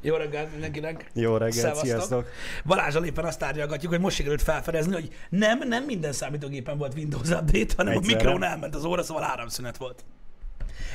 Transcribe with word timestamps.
Jó 0.00 0.16
reggelt 0.16 0.50
mindenkinek. 0.50 1.10
Jó 1.14 1.32
reggelt, 1.32 1.54
Szevasztok. 1.54 1.86
sziasztok. 1.86 2.26
Balázsal 2.64 3.04
éppen 3.04 3.24
azt 3.24 3.38
tárgyalgatjuk, 3.38 3.92
hogy 3.92 4.00
most 4.00 4.16
sikerült 4.16 4.42
felfedezni, 4.42 4.92
hogy 4.92 5.08
nem, 5.28 5.58
nem 5.68 5.84
minden 5.84 6.12
számítógépen 6.12 6.78
volt 6.78 6.94
Windows 6.94 7.28
Update, 7.28 7.74
hanem 7.76 7.92
Egyszerre. 7.92 8.14
a 8.14 8.22
mikrón 8.22 8.42
elment 8.44 8.74
az 8.74 8.84
óra, 8.84 9.02
szóval 9.02 9.24
áramszünet 9.24 9.76
volt. 9.76 10.04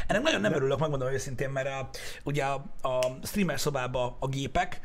Ennek 0.08 0.22
nagyon 0.22 0.42
nem 0.42 0.54
örülök, 0.54 0.80
megmondom 0.80 1.12
őszintén, 1.12 1.50
mert 1.50 1.68
a, 1.68 1.90
ugye 2.24 2.44
a, 2.44 2.54
a 2.82 3.00
streamer 3.24 3.60
szobában 3.60 4.16
a 4.20 4.28
gépek, 4.28 4.80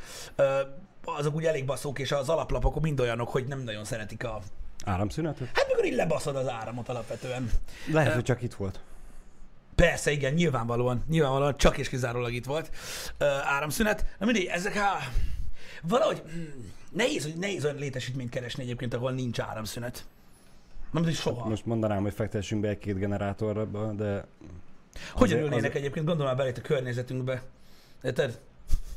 azok 1.05 1.35
ugye 1.35 1.49
elég 1.49 1.65
baszók, 1.65 1.99
és 1.99 2.13
az 2.13 2.29
alaplapok 2.29 2.81
mind 2.81 3.01
olyanok, 3.01 3.29
hogy 3.29 3.47
nem 3.47 3.61
nagyon 3.61 3.85
szeretik 3.85 4.25
a... 4.25 4.41
Áramszünetet? 4.85 5.49
Hát 5.55 5.67
mikor 5.69 5.85
így 5.85 5.95
lebaszod 5.95 6.37
az 6.37 6.49
áramot 6.49 6.89
alapvetően. 6.89 7.51
Lehet, 7.93 8.15
hogy 8.15 8.23
csak 8.23 8.43
itt 8.43 8.55
volt. 8.55 8.81
Persze, 9.81 10.11
igen, 10.11 10.33
nyilvánvalóan, 10.33 11.05
nyilvánvalóan 11.09 11.57
csak 11.57 11.79
és 11.79 11.89
kizárólag 11.89 12.33
itt 12.33 12.45
volt 12.45 12.71
ö, 13.19 13.25
áramszünet. 13.25 14.07
Na 14.19 14.27
mindig, 14.27 14.47
ezek 14.47 14.77
a... 14.77 14.99
Valahogy 15.83 16.23
mm, 16.37 16.45
nehéz, 16.91 17.23
hogy 17.23 17.37
nehéz 17.37 17.65
olyan 17.65 17.77
létesítményt 17.77 18.31
keresni 18.31 18.63
egyébként, 18.63 18.95
ahol 18.95 19.13
nincs 19.13 19.41
áramszünet. 19.41 20.05
Nem 20.91 21.05
hogy 21.05 21.15
soha. 21.15 21.49
Most 21.49 21.67
mondanám, 21.67 22.03
hogy 22.03 22.13
fektessünk 22.13 22.61
be 22.61 22.69
egy-két 22.69 22.99
generátorba, 22.99 23.93
de... 23.93 24.25
Hogyan 25.13 25.41
ülnének 25.41 25.75
egyébként, 25.75 26.07
gondolom 26.07 26.27
már 26.27 26.37
belét 26.37 26.59
a 26.59 26.61
környezetünkbe. 26.61 27.43
Érted? 28.03 28.41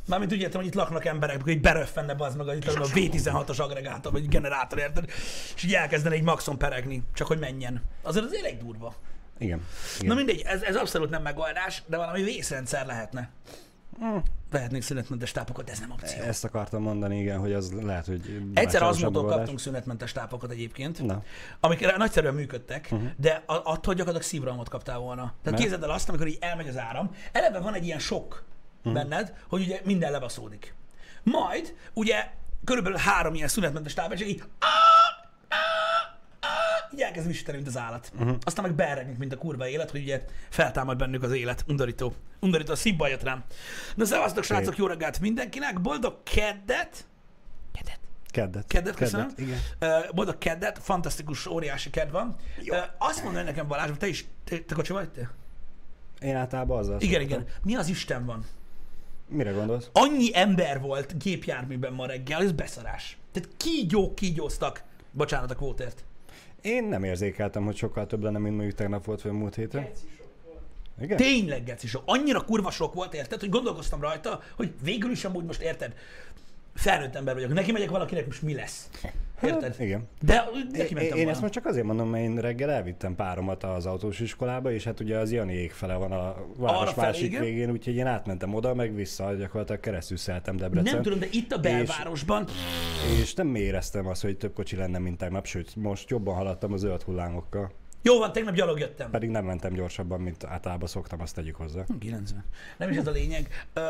Mármint 0.08 0.32
úgy 0.32 0.40
értem, 0.40 0.60
hogy 0.60 0.70
itt 0.70 0.76
laknak 0.76 1.06
emberek, 1.06 1.42
hogy 1.42 1.62
beröffenne 1.62 2.16
az 2.18 2.36
meg, 2.36 2.56
itt 2.56 2.66
a 2.66 2.88
V16-os 2.88 3.62
agregátor, 3.62 4.12
vagy 4.12 4.28
generátor, 4.28 4.80
érted? 4.80 5.06
És 5.56 5.64
így 5.64 5.74
elkezdene 5.74 6.16
egy 6.16 6.24
maxon 6.24 6.58
peregni, 6.58 7.04
csak 7.14 7.28
hogy 7.28 7.40
menjen. 7.40 7.82
Azért 8.02 8.26
az 8.26 8.34
elég 8.34 8.58
durva. 8.58 8.96
Igen. 9.44 9.62
igen. 10.00 10.08
Na 10.08 10.14
mindegy, 10.14 10.42
ez, 10.46 10.62
ez 10.62 10.76
abszolút 10.76 11.10
nem 11.10 11.22
megoldás, 11.22 11.84
de 11.86 11.98
valami 11.98 12.24
vészrendszer 12.24 12.86
lehetne. 12.86 13.30
Hm. 14.00 14.18
Vehetnék 14.52 14.82
szünetmentes 14.82 15.32
tápokat, 15.32 15.66
de 15.66 15.72
ez 15.72 15.80
nem 15.80 15.92
opció. 15.92 16.22
Ezt 16.22 16.44
akartam 16.44 16.82
mondani, 16.82 17.20
igen, 17.20 17.40
hogy 17.40 17.54
az 17.54 17.72
lehet, 17.72 18.06
hogy... 18.06 18.42
Egyszer 18.54 18.84
azmódon 18.84 19.12
megoldás. 19.12 19.38
kaptunk 19.38 19.60
szünetmentes 19.60 20.12
tápokat 20.12 20.52
egyébként, 20.52 21.06
Na, 21.06 21.24
amik 21.60 21.96
nagyszerűen 21.98 22.34
működtek, 22.34 22.88
uh-huh. 22.92 23.10
de 23.18 23.44
attól 23.46 23.94
gyakorlatilag 23.94 24.22
szívrohamot 24.22 24.70
kaptál 24.70 24.98
volna. 24.98 25.22
Tehát 25.22 25.44
Mert? 25.44 25.58
képzeld 25.58 25.84
el 25.84 25.90
azt, 25.90 26.10
amikor 26.10 26.28
így 26.28 26.38
elmegy 26.40 26.68
az 26.68 26.78
áram, 26.78 27.16
eleve 27.32 27.60
van 27.60 27.74
egy 27.74 27.86
ilyen 27.86 28.00
sok 28.00 28.44
uh-huh. 28.78 28.94
benned, 28.94 29.34
hogy 29.48 29.62
ugye 29.62 29.82
minden 29.84 30.12
lebaszódik. 30.12 30.76
Majd 31.24 31.76
ugye 31.94 32.28
körülbelül 32.64 32.98
három 32.98 33.34
ilyen 33.34 33.48
szünetmentes 33.48 33.94
táv, 33.94 34.12
és 34.12 34.22
így 34.22 34.44
így 36.94 37.02
elkezd 37.02 37.28
visíteni, 37.28 37.58
mint 37.58 37.70
az 37.70 37.78
állat. 37.78 38.12
Uh-huh. 38.16 38.36
Aztán 38.44 38.66
meg 38.66 38.76
beregnek, 38.76 39.18
mint 39.18 39.34
a 39.34 39.38
kurva 39.38 39.68
élet, 39.68 39.92
hogy 39.92 40.02
ugye 40.02 40.26
feltámad 40.50 40.98
bennük 40.98 41.24
az 41.24 41.32
élet. 41.32 41.64
Undorító. 41.68 42.14
Undorító, 42.40 42.72
a 42.72 42.76
szívba 42.76 43.08
jött 43.08 43.24
rám. 43.24 43.44
Na 43.96 44.06
szevasztok, 44.06 44.44
srácok, 44.44 44.78
jó 44.78 44.88
reggelt 44.88 45.20
mindenkinek, 45.20 45.82
boldog 45.82 46.24
keddet! 46.24 47.06
Keddet? 47.74 48.00
keddet. 48.32 48.68
Keddet, 48.68 48.96
köszönöm. 48.96 49.30
Igen. 49.38 49.58
Ö, 49.80 49.98
Boldog 50.14 50.38
keddet, 50.38 50.80
fantasztikus, 50.80 51.46
óriási 51.48 51.90
kedv 51.90 52.12
van. 52.12 52.36
Ö, 52.68 52.78
Azt 52.98 53.24
mondod 53.24 53.44
nekem 53.44 53.68
Balázs, 53.68 53.92
te 53.98 54.08
is, 54.08 54.26
te, 54.44 54.60
te 54.60 54.76
kocsi 54.76 54.92
vagy 54.94 55.10
te? 55.10 55.30
Én 56.22 56.36
általában 56.36 56.78
azzal 56.78 57.00
Igen, 57.02 57.22
szoktam. 57.22 57.40
igen. 57.42 57.54
Mi 57.64 57.76
az 57.76 57.88
Isten 57.88 58.26
van? 58.26 58.46
Mire 59.28 59.52
gondolsz? 59.52 59.90
Annyi 59.94 60.30
ember 60.38 60.80
volt 60.82 61.18
gépjárműben 61.24 61.94
ma 61.94 62.06
reggel, 62.06 62.42
ez 62.42 62.52
beszarás. 62.52 63.18
Tehát 63.32 63.50
kígyók 63.58 64.16
kígyóztak. 64.16 64.84
Bocsánat 65.12 65.52
a 65.52 65.56
kvótért. 65.56 66.04
Én 66.64 66.84
nem 66.84 67.04
érzékeltem, 67.04 67.66
hogy 67.66 67.76
sokkal 67.76 68.08
több 68.08 68.24
lenne, 68.24 68.38
mint 68.38 68.56
mondjuk 68.56 68.78
tegnap 68.78 69.06
volt, 69.06 69.22
vagy 69.22 69.32
a 69.32 69.36
múlt 69.36 69.56
héten. 69.56 69.88
Igen? 71.02 71.18
Tényleg, 71.18 71.64
geci 71.64 71.88
sok. 71.88 72.04
Annyira 72.06 72.42
kurva 72.42 72.72
sok 72.72 72.94
volt, 72.94 73.14
érted, 73.14 73.40
hogy 73.40 73.50
gondolkoztam 73.50 74.02
rajta, 74.02 74.42
hogy 74.56 74.74
végül 74.84 75.12
is 75.12 75.26
amúgy 75.26 75.46
most 75.46 75.62
érted, 75.62 75.96
felnőtt 76.74 77.16
ember 77.16 77.34
vagyok, 77.34 77.54
neki 77.54 77.72
megyek 77.72 77.90
valakinek 77.90 78.26
most 78.26 78.42
mi 78.42 78.54
lesz. 78.54 78.90
Érted? 79.44 79.64
Hát, 79.64 79.80
igen. 79.80 80.08
De 80.22 80.50
neki 80.72 80.94
mentem 80.94 81.04
én 81.04 81.10
volna. 81.10 81.30
ezt 81.30 81.42
most 81.42 81.54
csak 81.54 81.66
azért 81.66 81.86
mondom, 81.86 82.10
mert 82.10 82.24
én 82.24 82.38
reggel 82.38 82.70
elvittem 82.72 83.16
páromat 83.16 83.64
az 83.64 83.86
autós 83.86 84.20
iskolába, 84.20 84.72
és 84.72 84.84
hát 84.84 85.00
ugye 85.00 85.18
az 85.18 85.32
Jani 85.32 85.68
fele 85.68 85.96
van 85.96 86.12
a 86.12 86.36
város 86.58 86.90
Arra 86.90 87.02
másik 87.02 87.26
igen. 87.26 87.42
végén, 87.42 87.72
úgyhogy 87.72 87.96
én 87.96 88.06
átmentem 88.08 88.54
oda, 88.54 88.74
meg 88.74 88.96
vissza, 88.96 89.34
gyakorlatilag 89.34 89.82
keresztül 89.82 90.18
szeltem 90.18 90.58
Debrecen. 90.58 90.94
Nem 90.94 91.04
tudom, 91.04 91.20
de 91.20 91.28
itt 91.32 91.52
a 91.52 91.58
belvárosban, 91.58 92.46
És 93.22 93.34
nem 93.34 93.56
éreztem 93.56 94.08
azt, 94.08 94.22
hogy 94.22 94.38
több 94.38 94.54
kocsi 94.54 94.76
lenne, 94.76 94.98
mint 95.00 95.18
tegnap, 95.18 95.46
sőt, 95.46 95.76
most 95.76 96.10
jobban 96.10 96.36
haladtam 96.36 96.74
a 96.74 96.78
zöld 96.78 97.02
hullámokkal. 97.02 97.72
jó 98.02 98.18
van, 98.18 98.32
tegnap 98.32 98.54
gyalog 98.56 98.80
jöttem. 98.80 99.10
Pedig 99.12 99.30
nem 99.30 99.46
mentem 99.46 99.74
gyorsabban, 99.74 100.20
mint 100.22 100.44
általában 100.44 100.88
szoktam, 100.88 101.22
azt 101.22 101.36
tegyük 101.36 101.56
hozzá. 101.56 101.84
90. 102.00 102.44
Nem 102.78 102.90
is 102.90 102.98
ez 102.98 103.08
a 103.08 103.12
lényeg. 103.12 103.48
Ö, 103.74 103.82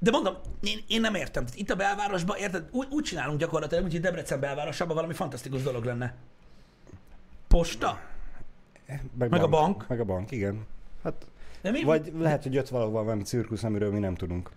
De 0.00 0.10
mondom, 0.10 0.34
én, 0.62 0.78
én 0.88 1.00
nem 1.00 1.14
értem. 1.14 1.44
Itt 1.54 1.70
a 1.70 1.76
belvárosban, 1.76 2.36
érted, 2.36 2.68
úgy, 2.70 2.86
úgy 2.90 3.04
csinálunk 3.04 3.38
gyakorlatilag, 3.38 3.82
hogy 3.84 4.00
Debrecen 4.00 4.40
belvárosában 4.40 4.94
valami 4.94 5.14
fantasztikus 5.14 5.62
dolog 5.62 5.84
lenne. 5.84 6.14
Posta? 7.48 8.00
Meg 9.18 9.32
a 9.42 9.48
bank? 9.48 9.88
Meg 9.88 10.00
a 10.00 10.04
bank, 10.04 10.30
igen. 10.30 10.66
Hát, 11.02 11.26
De 11.62 11.70
mi, 11.70 11.82
vagy 11.82 12.12
lehet, 12.18 12.42
hogy 12.42 12.54
jött 12.54 12.68
valahol 12.68 13.04
valami 13.04 13.22
cirkusz, 13.22 13.62
amiről 13.62 13.92
mi 13.92 13.98
nem 13.98 14.14
tudunk. 14.14 14.50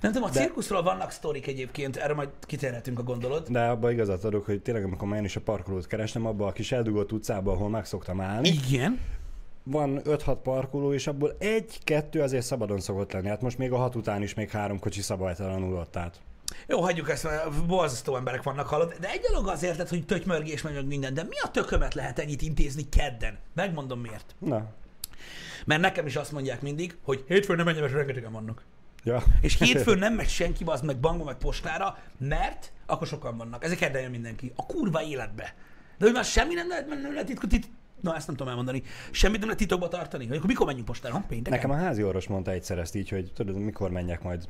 nem 0.00 0.12
tudom, 0.12 0.28
a 0.28 0.32
de- 0.32 0.40
cirkuszról 0.40 0.82
vannak 0.82 1.10
sztorik 1.10 1.46
egyébként, 1.46 1.96
erről 1.96 2.16
majd 2.16 2.28
kitérhetünk 2.40 2.98
a 2.98 3.02
gondolod. 3.02 3.48
De 3.48 3.60
abban 3.64 3.90
igazat 3.90 4.24
adok, 4.24 4.44
hogy 4.44 4.62
tényleg 4.62 4.84
amikor 4.84 5.08
már 5.08 5.18
én 5.18 5.24
is 5.24 5.36
a 5.36 5.40
parkolót 5.40 5.86
kerestem, 5.86 6.26
abban 6.26 6.48
a 6.48 6.52
kis 6.52 6.72
eldugott 6.72 7.12
utcában, 7.12 7.54
ahol 7.54 7.68
meg 7.68 7.84
szoktam 7.86 8.20
állni, 8.20 8.48
Igen. 8.48 9.00
Van 9.64 10.00
5-6 10.04 10.36
parkoló, 10.42 10.92
és 10.92 11.06
abból 11.06 11.36
egy-kettő 11.38 12.20
azért 12.20 12.44
szabadon 12.44 12.80
szokott 12.80 13.12
lenni. 13.12 13.28
Hát 13.28 13.40
most 13.42 13.58
még 13.58 13.72
a 13.72 13.76
hat 13.76 13.94
után 13.94 14.22
is 14.22 14.34
még 14.34 14.50
három 14.50 14.78
kocsi 14.78 15.00
szabálytalanul 15.02 15.76
ott 15.76 15.96
át. 15.96 16.20
Jó, 16.66 16.80
hagyjuk 16.80 17.10
ezt, 17.10 17.24
mert 17.24 17.66
borzasztó 17.66 18.16
emberek 18.16 18.42
vannak 18.42 18.66
hallott. 18.66 18.98
De 18.98 19.10
egy 19.10 19.20
dolog 19.20 19.48
az 19.48 19.62
érted, 19.62 19.88
hogy 19.88 20.06
tötymörgés 20.06 20.62
meg 20.62 20.86
minden, 20.86 21.14
de 21.14 21.22
mi 21.22 21.38
a 21.42 21.50
tökömet 21.50 21.94
lehet 21.94 22.18
ennyit 22.18 22.42
intézni 22.42 22.88
kedden? 22.88 23.38
Megmondom 23.54 24.00
miért. 24.00 24.34
Na, 24.38 24.72
Mert 25.64 25.80
nekem 25.80 26.06
is 26.06 26.16
azt 26.16 26.32
mondják 26.32 26.62
mindig, 26.62 26.96
hogy 27.02 27.24
hétfőn 27.28 27.56
nem 27.56 27.64
menjem, 27.64 27.82
mert 27.82 27.94
rengetegen 27.94 28.32
vannak. 28.32 28.62
ja. 29.04 29.22
És 29.40 29.58
hétfőn 29.58 29.98
nem 30.06 30.14
megy 30.14 30.28
senki, 30.28 30.64
az 30.66 30.80
meg 30.80 30.96
bankba, 30.98 31.24
meg 31.24 31.36
postára, 31.36 31.98
mert 32.18 32.72
akkor 32.86 33.06
sokan 33.06 33.36
vannak. 33.36 33.64
Ezek 33.64 33.78
kedden 33.78 34.02
jön 34.02 34.10
mindenki. 34.10 34.52
A 34.56 34.66
kurva 34.66 35.02
életbe. 35.02 35.54
De 35.98 36.04
hogy 36.04 36.14
már 36.14 36.24
semmi 36.24 36.54
nem 36.54 36.68
lehet, 36.68 36.88
nem 36.88 37.12
lehet 37.12 37.26
titkot, 37.26 37.48
tit... 37.48 37.70
Na, 38.04 38.16
ezt 38.16 38.26
nem 38.26 38.36
tudom 38.36 38.48
elmondani. 38.50 38.82
Semmit 39.10 39.38
nem 39.38 39.48
lehet 39.48 39.60
titokba 39.62 39.88
tartani. 39.88 40.26
Hogy 40.26 40.36
akkor 40.36 40.48
mikor 40.48 40.66
menjünk 40.66 40.86
postára? 40.86 41.24
Pénteken? 41.28 41.52
Nekem 41.58 41.70
a 41.70 41.82
házi 41.82 42.02
orvos 42.02 42.26
mondta 42.28 42.50
egyszer 42.50 42.78
ezt 42.78 42.94
így, 42.94 43.08
hogy 43.08 43.32
tudod, 43.34 43.56
mikor 43.58 43.90
menjek 43.90 44.22
majd 44.22 44.48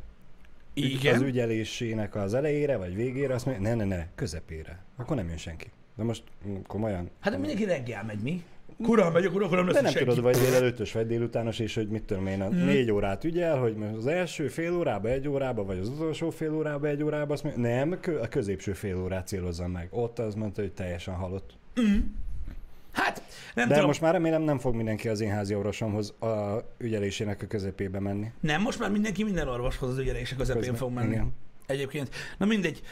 Igen. 0.74 1.14
az 1.14 1.20
ügyelésének 1.20 2.14
az 2.14 2.34
elejére, 2.34 2.76
vagy 2.76 2.94
végére, 2.94 3.34
azt 3.34 3.46
mondja, 3.46 3.68
ne, 3.68 3.74
ne, 3.84 3.96
ne, 3.96 4.06
közepére. 4.14 4.84
Akkor 4.96 5.16
nem 5.16 5.28
jön 5.28 5.36
senki. 5.36 5.66
De 5.96 6.02
most 6.02 6.22
komolyan. 6.66 7.10
Hát 7.20 7.32
de 7.32 7.38
mindenki 7.38 7.64
reggel 7.64 8.04
megy, 8.04 8.20
mi? 8.22 8.42
Kurán 8.82 9.12
megyek, 9.12 9.30
akkor 9.34 9.50
nem 9.50 9.64
lesz 9.66 9.74
De 9.74 9.80
nem 9.80 9.90
senki. 9.92 10.08
tudod, 10.08 10.22
vagy 10.24 10.36
délelőttös, 10.36 10.92
vagy 10.92 11.06
délutános, 11.06 11.58
és 11.58 11.74
hogy 11.74 11.88
mit 11.88 12.02
tudom 12.02 12.26
én, 12.26 12.40
a 12.40 12.48
Mhm. 12.48 12.64
négy 12.64 12.90
órát 12.90 13.24
ügyel, 13.24 13.58
hogy 13.58 13.74
most 13.76 13.94
az 13.94 14.06
első 14.06 14.48
fél 14.48 14.74
órába, 14.76 15.08
egy 15.08 15.28
órába, 15.28 15.64
vagy 15.64 15.78
az 15.78 15.88
utolsó 15.88 16.30
fél 16.30 16.54
órába, 16.54 16.86
egy 16.86 17.02
órába, 17.02 17.32
azt 17.32 17.42
mondja, 17.44 17.62
nem, 17.62 17.98
a 18.22 18.28
középső 18.28 18.72
fél 18.72 18.96
órát 19.02 19.26
célozzam 19.26 19.70
meg. 19.70 19.88
Ott 19.90 20.18
az 20.18 20.34
mondta, 20.34 20.60
hogy 20.60 20.72
teljesen 20.72 21.14
halott. 21.14 21.52
Hát, 22.94 23.22
nem 23.54 23.68
De 23.68 23.72
tudom. 23.74 23.88
most 23.88 24.00
már 24.00 24.12
remélem 24.12 24.42
nem 24.42 24.58
fog 24.58 24.74
mindenki 24.74 25.08
az 25.08 25.20
én 25.20 25.30
házi 25.30 25.54
orvosomhoz 25.54 26.10
a 26.20 26.64
ügyelésének 26.78 27.42
a 27.42 27.46
közepébe 27.46 28.00
menni. 28.00 28.32
Nem, 28.40 28.62
most 28.62 28.78
már 28.78 28.90
mindenki 28.90 29.24
minden 29.24 29.48
orvoshoz 29.48 29.90
az 29.90 29.98
ügyelések 29.98 30.38
közepén 30.38 30.60
Közben, 30.60 30.78
fog 30.78 30.92
menni. 30.92 31.12
igen. 31.12 31.34
Egyébként. 31.66 32.10
Na 32.38 32.46
mindegy. 32.46 32.82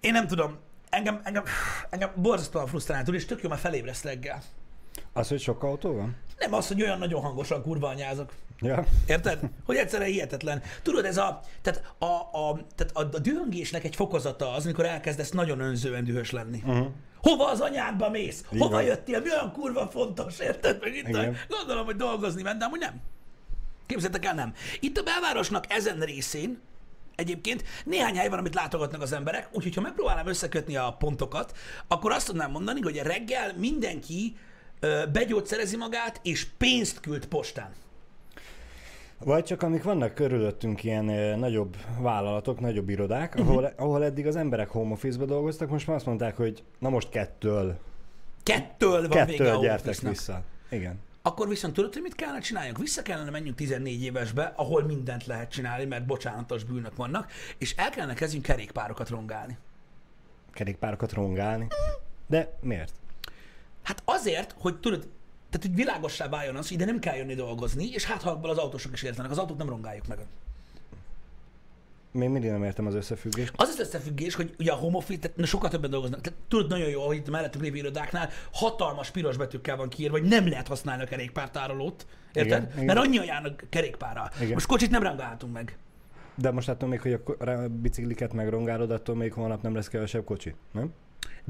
Én 0.00 0.12
nem 0.12 0.26
tudom. 0.26 0.56
Engem, 0.90 1.20
engem, 1.24 1.42
engem 1.90 2.10
borzasztóan 2.16 2.66
frusztrál, 2.66 3.04
tudod, 3.04 3.20
és 3.20 3.26
tök 3.26 3.42
jó, 3.42 3.48
mert 3.48 3.60
felébreszt 3.60 4.04
reggel. 4.04 4.42
Az, 5.12 5.28
hogy 5.28 5.40
sok 5.40 5.62
autó 5.62 5.92
van? 5.94 6.16
Nem 6.38 6.54
az, 6.54 6.68
hogy 6.68 6.82
olyan 6.82 6.98
nagyon 6.98 7.20
hangosan 7.22 7.62
kurva 7.62 7.88
anyázok. 7.88 8.32
Ja. 8.60 8.84
Érted? 9.06 9.38
Hogy 9.64 9.76
egyszerűen 9.76 10.08
hihetetlen. 10.10 10.62
Tudod, 10.82 11.04
ez 11.04 11.16
a, 11.16 11.40
tehát 11.62 11.94
a, 11.98 12.04
a, 12.38 12.60
tehát 12.74 12.92
a, 12.96 13.16
a 13.16 13.18
dühöngésnek 13.18 13.84
egy 13.84 13.96
fokozata 13.96 14.52
az, 14.52 14.64
amikor 14.64 14.84
elkezdesz 14.84 15.30
nagyon 15.30 15.60
önzően 15.60 16.04
dühös 16.04 16.30
lenni. 16.30 16.62
Uh-huh. 16.66 16.86
Hova 17.22 17.48
az 17.50 17.60
anyádba 17.60 18.10
mész? 18.10 18.44
Így 18.52 18.60
Hova 18.60 18.80
jöttél? 18.80 19.20
Mi 19.20 19.30
olyan 19.30 19.52
kurva 19.52 19.88
fontos, 19.88 20.38
érted? 20.38 20.80
Meg 20.80 20.94
itt 20.96 21.08
Igen. 21.08 21.36
gondolom, 21.48 21.84
hogy 21.84 21.96
dolgozni 21.96 22.42
ment, 22.42 22.58
de 22.58 22.64
amúgy 22.64 22.80
nem. 22.80 23.00
Képzeljétek 23.86 24.24
el, 24.24 24.34
nem. 24.34 24.54
Itt 24.80 24.98
a 24.98 25.02
belvárosnak 25.02 25.64
ezen 25.68 25.98
részén 25.98 26.60
egyébként 27.14 27.64
néhány 27.84 28.16
hely 28.16 28.28
van, 28.28 28.38
amit 28.38 28.54
látogatnak 28.54 29.02
az 29.02 29.12
emberek, 29.12 29.48
úgyhogy 29.52 29.74
ha 29.74 29.80
megpróbálnám 29.80 30.26
összekötni 30.26 30.76
a 30.76 30.96
pontokat, 30.98 31.56
akkor 31.88 32.12
azt 32.12 32.26
tudnám 32.26 32.50
mondani, 32.50 32.80
hogy 32.80 32.96
reggel 32.96 33.52
mindenki 33.56 34.36
begyógyszerezi 35.12 35.76
magát, 35.76 36.20
és 36.22 36.46
pénzt 36.58 37.00
küld 37.00 37.26
postán. 37.26 37.72
Vagy 39.24 39.44
csak 39.44 39.62
amik 39.62 39.82
vannak 39.82 40.14
körülöttünk 40.14 40.84
ilyen 40.84 41.08
ö, 41.08 41.36
nagyobb 41.36 41.76
vállalatok, 41.98 42.60
nagyobb 42.60 42.88
irodák, 42.88 43.34
Mhm. 43.34 43.48
ahol, 43.48 43.64
ahol 43.76 44.04
eddig 44.04 44.26
az 44.26 44.36
emberek 44.36 44.68
home 44.68 44.92
office-ba 44.92 45.24
dolgoztak, 45.24 45.68
most 45.70 45.86
már 45.86 45.96
azt 45.96 46.06
mondták, 46.06 46.36
hogy 46.36 46.64
na 46.78 46.88
most 46.88 47.08
kettől, 47.08 47.78
Kettől 48.42 49.08
van 49.08 49.26
vége 49.26 49.42
a 49.42 49.44
kettől 49.46 49.60
gyertek 49.60 49.86
office-nak. 49.86 50.12
vissza. 50.12 50.42
Igen. 50.70 50.98
akkor 51.22 51.48
viszont 51.48 51.74
tudod, 51.74 51.92
hogy 51.92 52.02
mit 52.02 52.14
kellene 52.14 52.38
csináljunk? 52.40 52.78
Vissza 52.78 53.02
kellene 53.02 53.30
menjünk 53.30 53.56
14 53.56 54.02
évesbe, 54.02 54.52
ahol 54.56 54.82
mindent 54.84 55.26
lehet 55.26 55.50
csinálni, 55.50 55.84
mert 55.84 56.06
bocsánatos 56.06 56.64
bűnök 56.64 56.96
vannak, 56.96 57.30
és 57.58 57.74
el 57.76 57.90
kellene 57.90 58.14
kezdjünk 58.14 58.44
kerékpárokat 58.44 59.08
rongálni. 59.08 59.56
Kerékpárokat 60.52 61.12
rongálni. 61.12 61.66
De 62.26 62.56
miért? 62.60 62.92
Hát 63.82 64.02
azért, 64.04 64.54
hogy 64.58 64.80
tudod, 64.80 65.08
tehát 65.58 65.76
hogy 65.76 65.84
világossá 65.84 66.28
váljon 66.28 66.56
az, 66.56 66.68
hogy 66.68 66.76
ide 66.76 66.84
nem 66.84 66.98
kell 66.98 67.16
jönni 67.16 67.34
dolgozni, 67.34 67.90
és 67.92 68.04
hát 68.04 68.22
ha 68.22 68.30
abból 68.30 68.50
az 68.50 68.58
autósok 68.58 68.92
is 68.92 69.02
értenek, 69.02 69.30
az 69.30 69.38
autót 69.38 69.58
nem 69.58 69.68
rongáljuk 69.68 70.06
meg. 70.06 70.18
Még 72.12 72.28
mindig 72.28 72.50
nem 72.50 72.64
értem 72.64 72.86
az 72.86 72.94
összefüggést. 72.94 73.52
Az 73.56 73.68
az 73.68 73.78
összefüggés, 73.78 74.34
hogy 74.34 74.54
ugye 74.58 74.72
a 74.72 74.74
home 74.74 74.96
office, 74.96 75.18
tehát 75.18 75.46
sokkal 75.46 75.70
többen 75.70 75.90
dolgoznak. 75.90 76.20
Tehát 76.20 76.38
tudod 76.48 76.68
nagyon 76.70 76.88
jó, 76.88 77.06
hogy 77.06 77.16
itt 77.16 77.28
a 77.28 77.30
mellettünk 77.30 77.64
lévő 77.64 77.76
irodáknál 77.76 78.30
hatalmas 78.52 79.10
piros 79.10 79.36
betűkkel 79.36 79.76
van 79.76 79.88
kiírva, 79.88 80.18
hogy 80.18 80.28
nem 80.28 80.48
lehet 80.48 80.68
használni 80.68 81.02
a 81.02 81.06
kerékpártárolót. 81.06 82.06
Érted? 82.32 82.62
Igen, 82.62 82.72
igen. 82.72 82.84
Mert 82.84 82.98
annyian 82.98 83.24
járnak 83.24 83.64
kerékpárral. 83.68 84.30
Igen. 84.40 84.52
Most 84.52 84.66
kocsit 84.66 84.90
nem 84.90 85.02
rangálhatunk 85.02 85.52
meg. 85.52 85.76
De 86.34 86.50
most 86.50 86.68
attól 86.68 86.88
még, 86.88 87.00
hogy 87.00 87.12
a 87.38 87.68
bicikliket 87.68 88.32
megrongálod, 88.32 88.90
attól 88.90 89.14
még 89.16 89.32
holnap 89.32 89.62
nem 89.62 89.74
lesz 89.74 89.88
kevesebb 89.88 90.24
kocsi, 90.24 90.54
nem? 90.72 90.92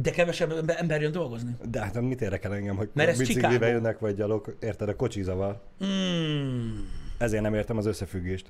De 0.02 0.10
kevesebb 0.10 0.70
ember, 0.70 1.00
jön 1.00 1.12
dolgozni. 1.12 1.56
De 1.70 1.80
hát 1.80 2.00
mit 2.00 2.20
érdekel 2.20 2.54
engem, 2.54 2.76
hogy 2.76 2.88
Mert 2.92 3.08
ez 3.08 3.18
biciklivel 3.18 3.50
Chicago. 3.50 3.72
jönnek, 3.72 3.98
vagy 3.98 4.14
gyalog, 4.14 4.56
érted, 4.60 4.88
a 4.88 4.96
kocsi 4.96 5.22
zavar. 5.22 5.60
Hmm. 5.78 6.88
Ezért 7.18 7.42
nem 7.42 7.54
értem 7.54 7.76
az 7.76 7.86
összefüggést. 7.86 8.46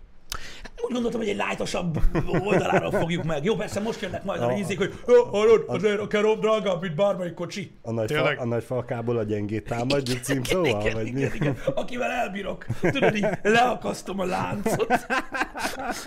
Úgy 0.81 0.93
gondoltam, 0.93 1.21
hogy 1.21 1.29
egy 1.29 1.37
lájtosabb 1.37 2.01
oldaláról 2.45 2.91
fogjuk 2.91 3.25
meg. 3.25 3.45
Jó, 3.45 3.55
persze 3.57 3.81
most 3.81 4.01
jönnek 4.01 4.25
majd 4.25 4.41
a 4.43 4.47
A- 4.47 4.57
ízik, 4.57 4.79
hogy 4.79 4.95
"Ö, 5.07 5.13
hallod, 5.31 5.65
azért 5.67 6.01
a 6.01 6.07
kerom 6.07 6.41
drágább, 6.41 6.81
mint 6.81 6.95
bármelyik 6.95 7.35
kocsi. 7.35 7.71
A 7.83 7.91
nagy, 7.91 8.13
fa, 8.13 8.35
a 8.39 8.45
nagy 8.45 8.65
falkából 8.65 9.17
a 9.19 9.23
gyengét 9.23 9.65
támadjuk 9.65 10.19
címszóval, 10.23 10.81
igen, 10.81 10.93
vagy 10.95 11.07
igen, 11.07 11.31
mi? 11.31 11.37
igen, 11.37 11.57
akivel 11.75 12.11
elbírok. 12.11 12.67
Tudod, 12.81 13.17
így 13.17 13.27
leakasztom 13.43 14.21
a 14.21 14.25
láncot. 14.25 15.07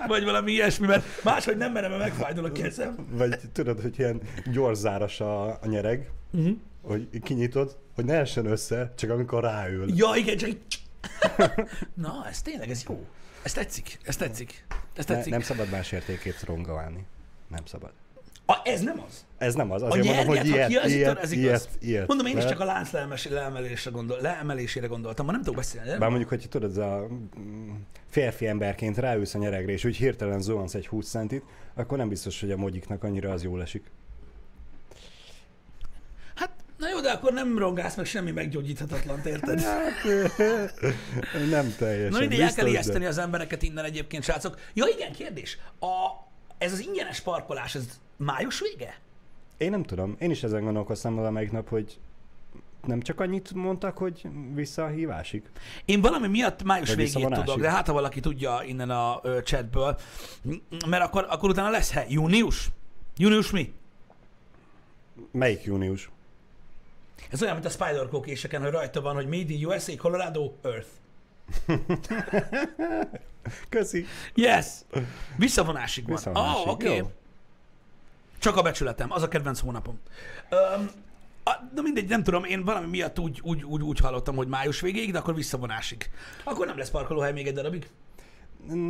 Vagy 0.07 0.23
valami 0.23 0.51
ilyesmi, 0.51 0.87
mert 0.87 1.03
máshogy 1.23 1.57
nem 1.57 1.71
merem, 1.71 1.89
mert 1.89 2.01
megfájdul 2.03 2.45
a 2.45 2.51
kezem. 2.51 2.95
Vagy 3.11 3.35
tudod, 3.53 3.81
hogy 3.81 3.99
ilyen 3.99 4.21
gyors 4.51 4.77
záras 4.77 5.19
a, 5.19 5.45
a 5.47 5.59
nyereg, 5.65 6.09
Uh-huh. 6.33 6.55
hogy 6.81 7.07
kinyitod, 7.23 7.77
hogy 7.95 8.05
ne 8.05 8.13
essen 8.19 8.45
össze, 8.45 8.93
csak 8.97 9.09
amikor 9.09 9.43
ráül. 9.43 9.85
Ja, 9.95 10.07
igen, 10.15 10.37
csak. 10.37 10.49
Na, 11.93 12.25
ez 12.29 12.41
tényleg, 12.41 12.69
ez 12.69 12.83
jó. 12.87 13.05
Ez 13.43 13.53
tetszik, 13.53 13.97
ez 14.03 14.15
tetszik. 14.17 14.65
Ez 14.95 15.05
Ne, 15.05 15.15
tetszik. 15.15 15.31
nem 15.31 15.41
szabad 15.41 15.69
más 15.69 15.91
értékét 15.91 16.43
rongolni. 16.43 17.05
Nem 17.47 17.65
szabad. 17.65 17.91
A, 18.45 18.55
ez 18.63 18.81
nem 18.81 19.01
az. 19.07 19.25
Ez 19.37 19.53
nem 19.53 19.71
az. 19.71 19.81
A 19.81 19.87
Azért 19.87 20.05
mondom, 20.05 20.25
hogy 20.25 20.45
ilyet, 20.45 20.67
kiazítod, 20.67 20.91
ilyet, 20.97 21.17
ez 21.17 21.31
igaz. 21.31 21.43
ilyet, 21.43 21.69
ilyet. 21.79 22.07
Mondom, 22.07 22.25
én 22.25 22.37
is 22.37 22.45
csak 22.45 22.59
a 22.59 22.63
lánc 22.65 22.91
leemes, 22.91 23.27
leemelésre, 23.27 23.91
gondol, 23.91 24.21
leemelésére 24.21 24.87
gondoltam, 24.87 25.25
ma 25.25 25.31
nem 25.31 25.41
tudok 25.41 25.55
beszélni. 25.55 25.89
nem 25.89 25.99
Bár 25.99 26.09
mondjuk, 26.09 26.29
hogy 26.29 26.45
tudod, 26.49 26.69
ez 26.69 26.77
a 26.77 27.07
férfi 28.09 28.47
emberként 28.47 28.97
ráülsz 28.97 29.33
a 29.33 29.37
nyeregre, 29.37 29.71
és 29.71 29.83
úgy 29.85 29.95
hirtelen 29.97 30.41
zuhansz 30.41 30.73
egy 30.73 30.87
20 30.87 31.09
centit, 31.09 31.43
akkor 31.73 31.97
nem 31.97 32.09
biztos, 32.09 32.39
hogy 32.39 32.51
a 32.51 32.57
mogyiknak 32.57 33.03
annyira 33.03 33.31
az 33.31 33.43
jól 33.43 33.61
esik. 33.61 33.91
Hát, 36.35 36.49
na 36.77 36.89
jó, 36.89 36.99
de 37.11 37.17
akkor 37.17 37.33
nem 37.33 37.57
rongálsz 37.57 37.95
meg 37.95 38.05
semmi 38.05 38.31
meggyógyíthatatlan, 38.31 39.21
érted? 39.25 39.59
Nem 41.49 41.73
teljesen. 41.77 42.11
Na 42.11 42.19
mindegy, 42.19 42.39
el 42.39 42.53
kell 42.53 42.63
de- 42.65 42.71
ijeszteni 42.71 43.05
az 43.05 43.17
embereket 43.17 43.63
innen 43.63 43.85
egyébként, 43.85 44.23
srácok. 44.23 44.57
Ja 44.73 44.85
igen, 44.95 45.11
kérdés. 45.11 45.57
A, 45.79 45.87
ez 46.57 46.71
az 46.71 46.79
ingyenes 46.79 47.19
parkolás, 47.19 47.75
ez 47.75 47.99
május 48.17 48.59
vége? 48.59 48.99
Én 49.57 49.69
nem 49.69 49.83
tudom. 49.83 50.15
Én 50.19 50.31
is 50.31 50.43
ezen 50.43 50.63
gondolkoztam 50.63 51.15
valamelyik 51.15 51.51
nap, 51.51 51.69
hogy 51.69 51.99
nem 52.85 53.01
csak 53.01 53.19
annyit 53.19 53.53
mondtak, 53.53 53.97
hogy 53.97 54.27
vissza 54.53 54.83
a 54.83 54.87
hívásig. 54.87 55.43
Én 55.85 56.01
valami 56.01 56.27
miatt 56.27 56.63
május 56.63 56.87
Vagy 56.87 56.97
végét 56.97 57.29
tudok, 57.29 57.59
de 57.59 57.71
hát 57.71 57.87
ha 57.87 57.93
valaki 57.93 58.19
tudja 58.19 58.61
innen 58.65 58.89
a 58.89 59.19
ö, 59.23 59.41
chatből, 59.41 59.99
mert 60.87 61.03
akkor, 61.03 61.25
akkor 61.29 61.49
utána 61.49 61.69
lesz 61.69 61.91
hely. 61.91 62.05
Június? 62.09 62.69
Június 63.17 63.51
mi? 63.51 63.73
Melyik 65.31 65.63
június? 65.63 66.09
Ez 67.29 67.41
olyan, 67.41 67.53
mint 67.53 67.65
a 67.65 67.69
spider 67.69 68.09
késeken, 68.21 68.61
hogy 68.61 68.71
rajta 68.71 69.01
van, 69.01 69.15
hogy 69.15 69.25
Made 69.25 69.53
in 69.53 69.65
USA, 69.65 69.97
Colorado, 69.97 70.51
Earth. 70.61 70.89
Köszi. 73.69 74.05
Yes! 74.35 74.65
Visszavonásig 75.37 76.05
van. 76.05 76.15
Visszavonásig, 76.15 76.67
Ah, 76.67 76.73
oké. 76.73 76.85
Okay. 76.85 76.97
jó. 76.97 77.11
Csak 78.39 78.57
a 78.57 78.61
becsületem, 78.61 79.11
az 79.11 79.23
a 79.23 79.27
kedvenc 79.27 79.59
hónapom. 79.59 79.99
Um, 80.77 80.89
a, 81.43 81.51
de 81.73 81.81
mindegy, 81.81 82.09
nem 82.09 82.23
tudom, 82.23 82.43
én 82.43 82.63
valami 82.63 82.87
miatt 82.87 83.19
úgy, 83.19 83.39
úgy, 83.43 83.63
úgy, 83.63 83.81
úgy 83.81 83.99
hallottam, 83.99 84.35
hogy 84.35 84.47
május 84.47 84.81
végéig, 84.81 85.11
de 85.11 85.17
akkor 85.17 85.35
visszavonásig. 85.35 86.09
Akkor 86.43 86.65
nem 86.65 86.77
lesz 86.77 86.89
parkolóhely 86.89 87.31
még 87.31 87.47
egy 87.47 87.53
darabig. 87.53 87.89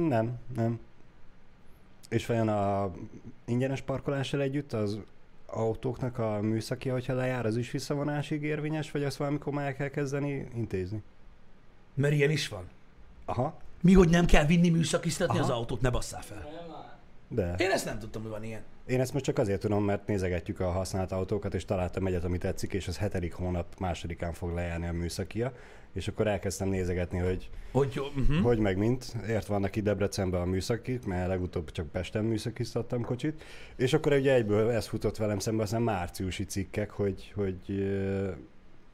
Nem, 0.07 0.39
nem. 0.55 0.79
És 2.09 2.25
vajon 2.25 2.47
a 2.47 2.91
ingyenes 3.45 3.81
parkolással 3.81 4.41
együtt 4.41 4.73
az 4.73 4.99
autóknak 5.51 6.17
a 6.17 6.41
műszaki, 6.41 6.89
hogyha 6.89 7.13
lejár, 7.13 7.45
az 7.45 7.57
is 7.57 7.71
visszavonásig 7.71 8.43
érvényes, 8.43 8.91
vagy 8.91 9.03
azt 9.03 9.17
valamikor 9.17 9.53
már 9.53 9.65
el 9.65 9.75
kell 9.75 9.87
kezdeni 9.87 10.47
intézni? 10.55 11.03
Mert 11.93 12.13
ilyen 12.13 12.29
is 12.29 12.47
van. 12.47 12.63
Aha, 13.25 13.57
Mi, 13.81 13.93
hogy 13.93 14.09
nem 14.09 14.25
kell 14.25 14.45
vinni 14.45 14.69
műszakiztatni 14.69 15.37
Aha. 15.37 15.43
az 15.43 15.49
autót, 15.49 15.81
ne 15.81 15.89
basszál 15.89 16.21
fel. 16.21 16.47
de. 17.27 17.55
Én 17.57 17.71
ezt 17.71 17.85
nem 17.85 17.99
tudtam, 17.99 18.21
hogy 18.21 18.31
van 18.31 18.43
ilyen. 18.43 18.61
Én 18.85 18.99
ezt 18.99 19.13
most 19.13 19.25
csak 19.25 19.37
azért 19.37 19.59
tudom, 19.59 19.83
mert 19.83 20.07
nézegetjük 20.07 20.59
a 20.59 20.71
használt 20.71 21.11
autókat, 21.11 21.53
és 21.53 21.65
találtam 21.65 22.07
egyet, 22.07 22.23
ami 22.23 22.37
tetszik, 22.37 22.73
és 22.73 22.87
az 22.87 22.97
hetedik 22.97 23.33
hónap 23.33 23.65
másodikán 23.79 24.33
fog 24.33 24.53
lejárni 24.53 24.87
a 24.87 24.93
műszakia, 24.93 25.53
és 25.93 26.07
akkor 26.07 26.27
elkezdtem 26.27 26.67
nézegetni, 26.67 27.19
hogy 27.19 27.49
Hogy 27.71 28.01
uh-huh. 28.17 28.41
hogy 28.43 28.57
meg 28.57 28.77
mint. 28.77 29.15
Ért 29.27 29.45
vannak 29.45 29.75
itt 29.75 29.83
Debrecenben 29.83 30.41
a 30.41 30.45
műszakik, 30.45 31.05
mert 31.05 31.27
legutóbb 31.27 31.71
csak 31.71 31.91
Pesten 31.91 32.23
műszakiztattam 32.23 33.03
kocsit, 33.03 33.43
és 33.75 33.93
akkor 33.93 34.13
ugye 34.13 34.33
egyből 34.33 34.69
ez 34.69 34.87
futott 34.87 35.17
velem 35.17 35.39
szembe, 35.39 35.63
aztán 35.63 35.81
márciusi 35.81 36.45
cikkek, 36.45 36.91
hogy, 36.91 37.31
hogy 37.35 37.59
uh, 37.67 38.29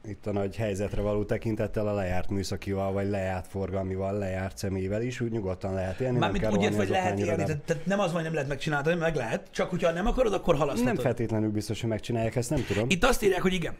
itt 0.04 0.26
a 0.26 0.32
nagy 0.32 0.56
helyzetre 0.56 1.00
való 1.00 1.24
tekintettel 1.24 1.88
a 1.88 1.92
lejárt 1.94 2.30
műszakival, 2.30 2.92
vagy 2.92 3.08
lejárt 3.08 3.46
forgalmival, 3.46 4.18
lejárt 4.18 4.56
személyvel 4.56 5.02
is, 5.02 5.20
úgy 5.20 5.30
nyugodtan 5.30 5.74
lehet 5.74 6.00
élni. 6.00 6.18
Mármint 6.18 6.42
nem 6.42 6.52
úgy 6.52 6.62
ért, 6.62 6.76
hogy 6.76 6.88
lehet 6.88 7.18
élni, 7.18 7.30
annyira 7.30 7.60
tehát, 7.66 7.86
nem 7.86 8.00
az 8.00 8.12
hogy 8.12 8.22
nem 8.22 8.32
lehet 8.32 8.48
megcsinálni, 8.48 8.94
meg 8.94 9.14
lehet, 9.14 9.48
csak 9.50 9.70
hogyha 9.70 9.92
nem 9.92 10.06
akarod, 10.06 10.32
akkor 10.32 10.54
nem, 10.54 10.62
halaszthatod. 10.62 10.94
nem 10.94 11.04
feltétlenül 11.04 11.50
biztos, 11.50 11.80
hogy 11.80 11.90
megcsinálják, 11.90 12.36
ezt 12.36 12.50
nem 12.50 12.64
tudom. 12.64 12.84
Itt 12.88 13.04
azt 13.04 13.22
írják, 13.22 13.42
hogy 13.42 13.52
igen. 13.52 13.74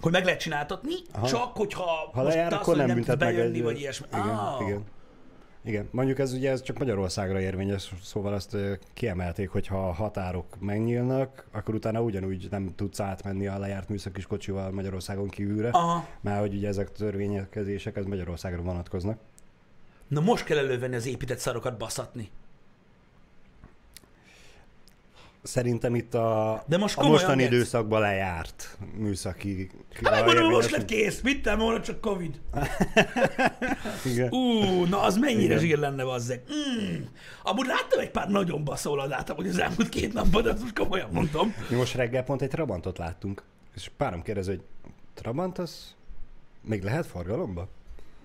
Hogy 0.00 0.12
meg 0.12 0.24
lehet 0.24 0.40
csináltatni, 0.40 0.94
Aha. 1.12 1.26
csak 1.26 1.56
hogyha 1.56 2.10
Ha 2.12 2.22
lejár, 2.22 2.52
akkor 2.52 2.66
mondod, 2.66 2.86
nem 2.86 2.86
hogy 2.86 2.94
büntet 2.96 3.18
meg 3.18 3.34
bejönni, 3.34 3.56
egy... 3.56 3.62
vagy 3.62 3.78
ilyesmi. 3.78 4.06
Igen, 4.12 4.28
Ah. 4.28 4.66
igen. 4.66 4.84
Igen, 5.64 5.88
mondjuk 5.90 6.18
ez 6.18 6.32
ugye 6.32 6.50
ez 6.50 6.62
csak 6.62 6.78
Magyarországra 6.78 7.40
érvényes, 7.40 7.92
szóval 8.02 8.32
azt 8.32 8.54
ö, 8.54 8.72
kiemelték, 8.94 9.50
hogy 9.50 9.66
ha 9.66 9.88
a 9.88 9.92
határok 9.92 10.46
megnyílnak, 10.60 11.46
akkor 11.52 11.74
utána 11.74 12.00
ugyanúgy 12.00 12.46
nem 12.50 12.72
tudsz 12.76 13.00
átmenni 13.00 13.46
a 13.46 13.58
lejárt 13.58 13.88
műszakis 13.88 14.26
kocsival 14.26 14.70
Magyarországon 14.70 15.28
kívülre, 15.28 15.68
Aha. 15.68 16.06
mert 16.20 16.40
hogy 16.40 16.54
ugye 16.54 16.68
ezek 16.68 16.88
a 16.88 16.92
törvényekezések, 16.92 17.96
ez 17.96 18.04
Magyarországra 18.04 18.62
vonatkoznak. 18.62 19.18
Na 20.08 20.20
most 20.20 20.44
kell 20.44 20.58
elővenni 20.58 20.94
az 20.96 21.06
épített 21.06 21.38
szarokat 21.38 21.78
baszatni. 21.78 22.30
Szerintem 25.46 25.94
itt 25.94 26.14
a, 26.14 26.62
De 26.66 26.76
most 26.76 26.98
a 26.98 27.06
mostani 27.06 27.42
Gec? 27.42 27.52
időszakban 27.52 28.00
lejárt 28.00 28.78
műszaki. 28.96 29.70
Hát 30.02 30.12
megmondom, 30.24 30.50
most 30.50 30.70
lett 30.70 30.84
kész. 30.84 31.20
Vittem 31.20 31.58
volna 31.58 31.80
csak 31.80 32.00
Covid. 32.00 32.40
Igen. 34.12 34.32
Ú, 34.32 34.84
na 34.84 35.00
az 35.00 35.16
mennyire 35.16 35.42
Igen. 35.44 35.58
zsír 35.58 35.78
lenne, 35.78 36.04
bazzeg. 36.04 36.42
Mm. 36.52 37.02
Amúgy 37.42 37.66
láttam 37.66 38.00
egy 38.00 38.10
pár 38.10 38.28
nagyon 38.28 38.64
baszóladát, 38.64 39.28
hogy 39.28 39.48
az 39.48 39.58
elmúlt 39.58 39.88
két 39.88 40.12
napban, 40.12 40.46
azt 40.46 40.60
most 40.60 40.78
komolyan 40.78 41.08
mondom. 41.12 41.54
Mi 41.70 41.76
most 41.76 41.94
reggel 41.94 42.22
pont 42.24 42.42
egy 42.42 42.48
Trabantot 42.50 42.98
láttunk, 42.98 43.42
és 43.74 43.90
párom 43.96 44.22
kérdez, 44.22 44.46
hogy 44.46 44.60
Trabant 45.14 45.58
az 45.58 45.94
még 46.62 46.82
lehet 46.82 47.06
forgalomba? 47.06 47.68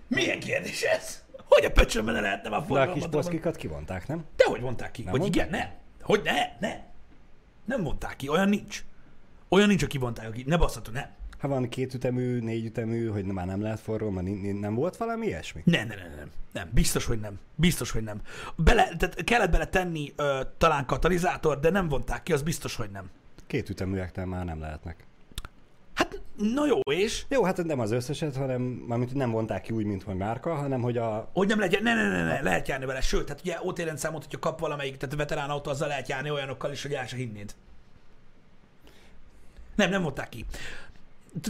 Milyen 0.08 0.40
kérdés 0.40 0.82
ez? 0.82 1.22
Hogy 1.48 1.64
a 1.64 1.70
pöcsömben 1.70 2.14
ne 2.14 2.20
lehetne 2.20 2.48
már 2.48 2.66
De 2.66 2.80
a 2.80 2.92
kis 2.92 3.04
poszkikat 3.10 3.56
kivonták, 3.56 4.08
nem? 4.08 4.24
De 4.36 4.44
hogy 4.44 4.60
mondták 4.60 4.90
ki? 4.90 5.02
Nem 5.02 5.10
hogy 5.10 5.20
mondták? 5.20 5.46
igen, 5.46 5.60
nem. 5.60 5.70
Hogy 6.02 6.20
ne, 6.24 6.68
ne. 6.68 6.90
Nem 7.64 7.80
mondták 7.80 8.16
ki, 8.16 8.28
olyan 8.28 8.48
nincs. 8.48 8.84
Olyan 9.48 9.68
nincs, 9.68 9.82
aki 9.82 9.98
mondták 9.98 10.32
ki. 10.32 10.44
Ne 10.46 10.56
basszatok, 10.56 10.94
nem. 10.94 11.06
Ha 11.38 11.48
van 11.48 11.68
két 11.68 11.94
ütemű, 11.94 12.40
négy 12.40 12.64
ütemű, 12.64 13.06
hogy 13.08 13.24
már 13.24 13.46
nem 13.46 13.62
lehet 13.62 13.86
ni- 14.20 14.30
ni- 14.32 14.52
nem 14.58 14.74
volt 14.74 14.96
valami 14.96 15.26
ilyesmi? 15.26 15.62
Nem, 15.64 15.86
nem, 15.86 15.98
nem, 15.98 16.12
nem. 16.16 16.30
Nem, 16.52 16.68
biztos, 16.72 17.04
hogy 17.04 17.20
nem. 17.20 17.38
Biztos, 17.54 17.90
hogy 17.90 18.02
nem. 18.02 18.20
Bele, 18.56 18.96
tehát 18.96 19.24
kellett 19.24 19.50
bele 19.50 19.66
tenni 19.66 20.12
ö, 20.16 20.40
talán 20.58 20.86
katalizátor, 20.86 21.60
de 21.60 21.70
nem 21.70 21.88
vonták 21.88 22.22
ki, 22.22 22.32
az 22.32 22.42
biztos, 22.42 22.76
hogy 22.76 22.90
nem. 22.90 23.10
Két 23.46 23.68
üteműekkel 23.68 24.26
már 24.26 24.44
nem 24.44 24.60
lehetnek. 24.60 25.04
Hát, 25.94 26.20
na 26.36 26.66
jó, 26.66 26.78
és? 26.78 27.24
Jó, 27.28 27.44
hát 27.44 27.64
nem 27.64 27.80
az 27.80 27.90
összeset, 27.90 28.36
hanem 28.36 28.62
mármint 28.62 29.14
nem 29.14 29.30
vonták 29.30 29.62
ki 29.62 29.72
úgy, 29.72 29.84
mint 29.84 30.02
hogy 30.02 30.16
márka, 30.16 30.54
hanem 30.54 30.80
hogy 30.80 30.96
a... 30.96 31.30
Hogy 31.32 31.48
nem 31.48 31.58
lehet, 31.58 31.80
ne, 31.80 31.94
ne, 31.94 32.08
ne, 32.08 32.24
ne, 32.24 32.42
lehet 32.42 32.68
járni 32.68 32.86
vele. 32.86 33.00
Sőt, 33.00 33.28
hát 33.28 33.40
ugye 33.40 33.58
OT 33.62 33.78
rendszámot, 33.78 34.24
hogyha 34.24 34.38
kap 34.38 34.60
valamelyik, 34.60 34.96
tehát 34.96 35.14
veterán 35.14 35.50
autó, 35.50 35.70
azzal 35.70 35.88
lehet 35.88 36.08
járni 36.08 36.30
olyanokkal 36.30 36.72
is, 36.72 36.82
hogy 36.82 36.92
el 36.92 37.06
se 37.06 37.16
hinnéd. 37.16 37.54
Nem, 39.74 39.90
nem 39.90 40.02
mondták 40.02 40.28
ki. 40.28 40.44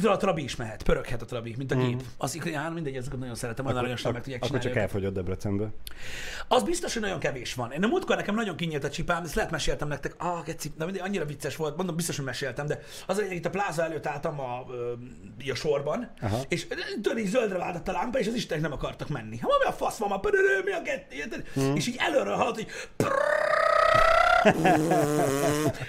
A 0.04 0.16
trabi 0.16 0.42
is 0.42 0.56
mehet, 0.56 0.82
pöröghet 0.82 1.22
a 1.22 1.24
trabi, 1.24 1.54
mint 1.58 1.70
a 1.72 1.74
gép. 1.74 1.94
Mm. 1.94 2.06
Az, 2.16 2.38
já, 2.44 2.68
mindegy, 2.68 2.96
ezeket 2.96 3.18
nagyon 3.18 3.34
szeretem, 3.34 3.66
olyan 3.66 3.78
aranyosan 3.78 4.12
meg 4.12 4.22
tudják 4.22 4.42
Akkor 4.42 4.58
csinálni. 4.58 4.74
csak 4.78 4.82
elfogyott 4.88 5.14
Debrecenből. 5.14 5.74
Az 6.48 6.62
biztos, 6.62 6.92
hogy 6.92 7.02
nagyon 7.02 7.18
kevés 7.18 7.54
van. 7.54 7.72
Én 7.72 7.84
a 7.84 7.86
múltkor 7.86 8.16
nekem 8.16 8.34
nagyon 8.34 8.56
kinyílt 8.56 8.84
a 8.84 8.90
csipám, 8.90 9.24
ezt 9.24 9.34
lehet 9.34 9.50
meséltem 9.50 9.88
nektek. 9.88 10.14
Ah, 10.18 10.44
geci, 10.44 10.72
na 10.76 10.84
mindegy, 10.84 11.02
annyira 11.02 11.24
vicces 11.24 11.56
volt, 11.56 11.76
mondom, 11.76 11.96
biztos, 11.96 12.16
hogy 12.16 12.24
meséltem, 12.24 12.66
de 12.66 12.80
az 13.06 13.18
hogy 13.18 13.32
itt 13.32 13.46
a 13.46 13.50
pláza 13.50 13.84
előtt 13.84 14.06
álltam 14.06 14.40
a, 14.40 14.58
a 15.50 15.54
sorban, 15.54 16.10
Aha. 16.20 16.38
és 16.48 16.66
így 17.18 17.26
zöldre 17.26 17.58
váltott 17.58 17.88
a 17.88 17.92
lámpa, 17.92 18.18
és 18.18 18.26
az 18.26 18.34
istenek 18.34 18.62
nem 18.62 18.72
akartak 18.72 19.08
menni. 19.08 19.38
Ha 19.38 19.48
mi 19.58 19.68
a 19.68 19.72
fasz 19.72 19.98
van, 19.98 20.10
a 20.10 20.20
pörörő, 20.20 20.62
mi 20.64 20.72
a 20.72 20.80
get? 20.82 21.54
Mhm. 21.54 21.76
És 21.76 21.86
így 21.86 21.96
előről 21.98 22.34
hallott, 22.34 22.54
hogy 22.54 22.66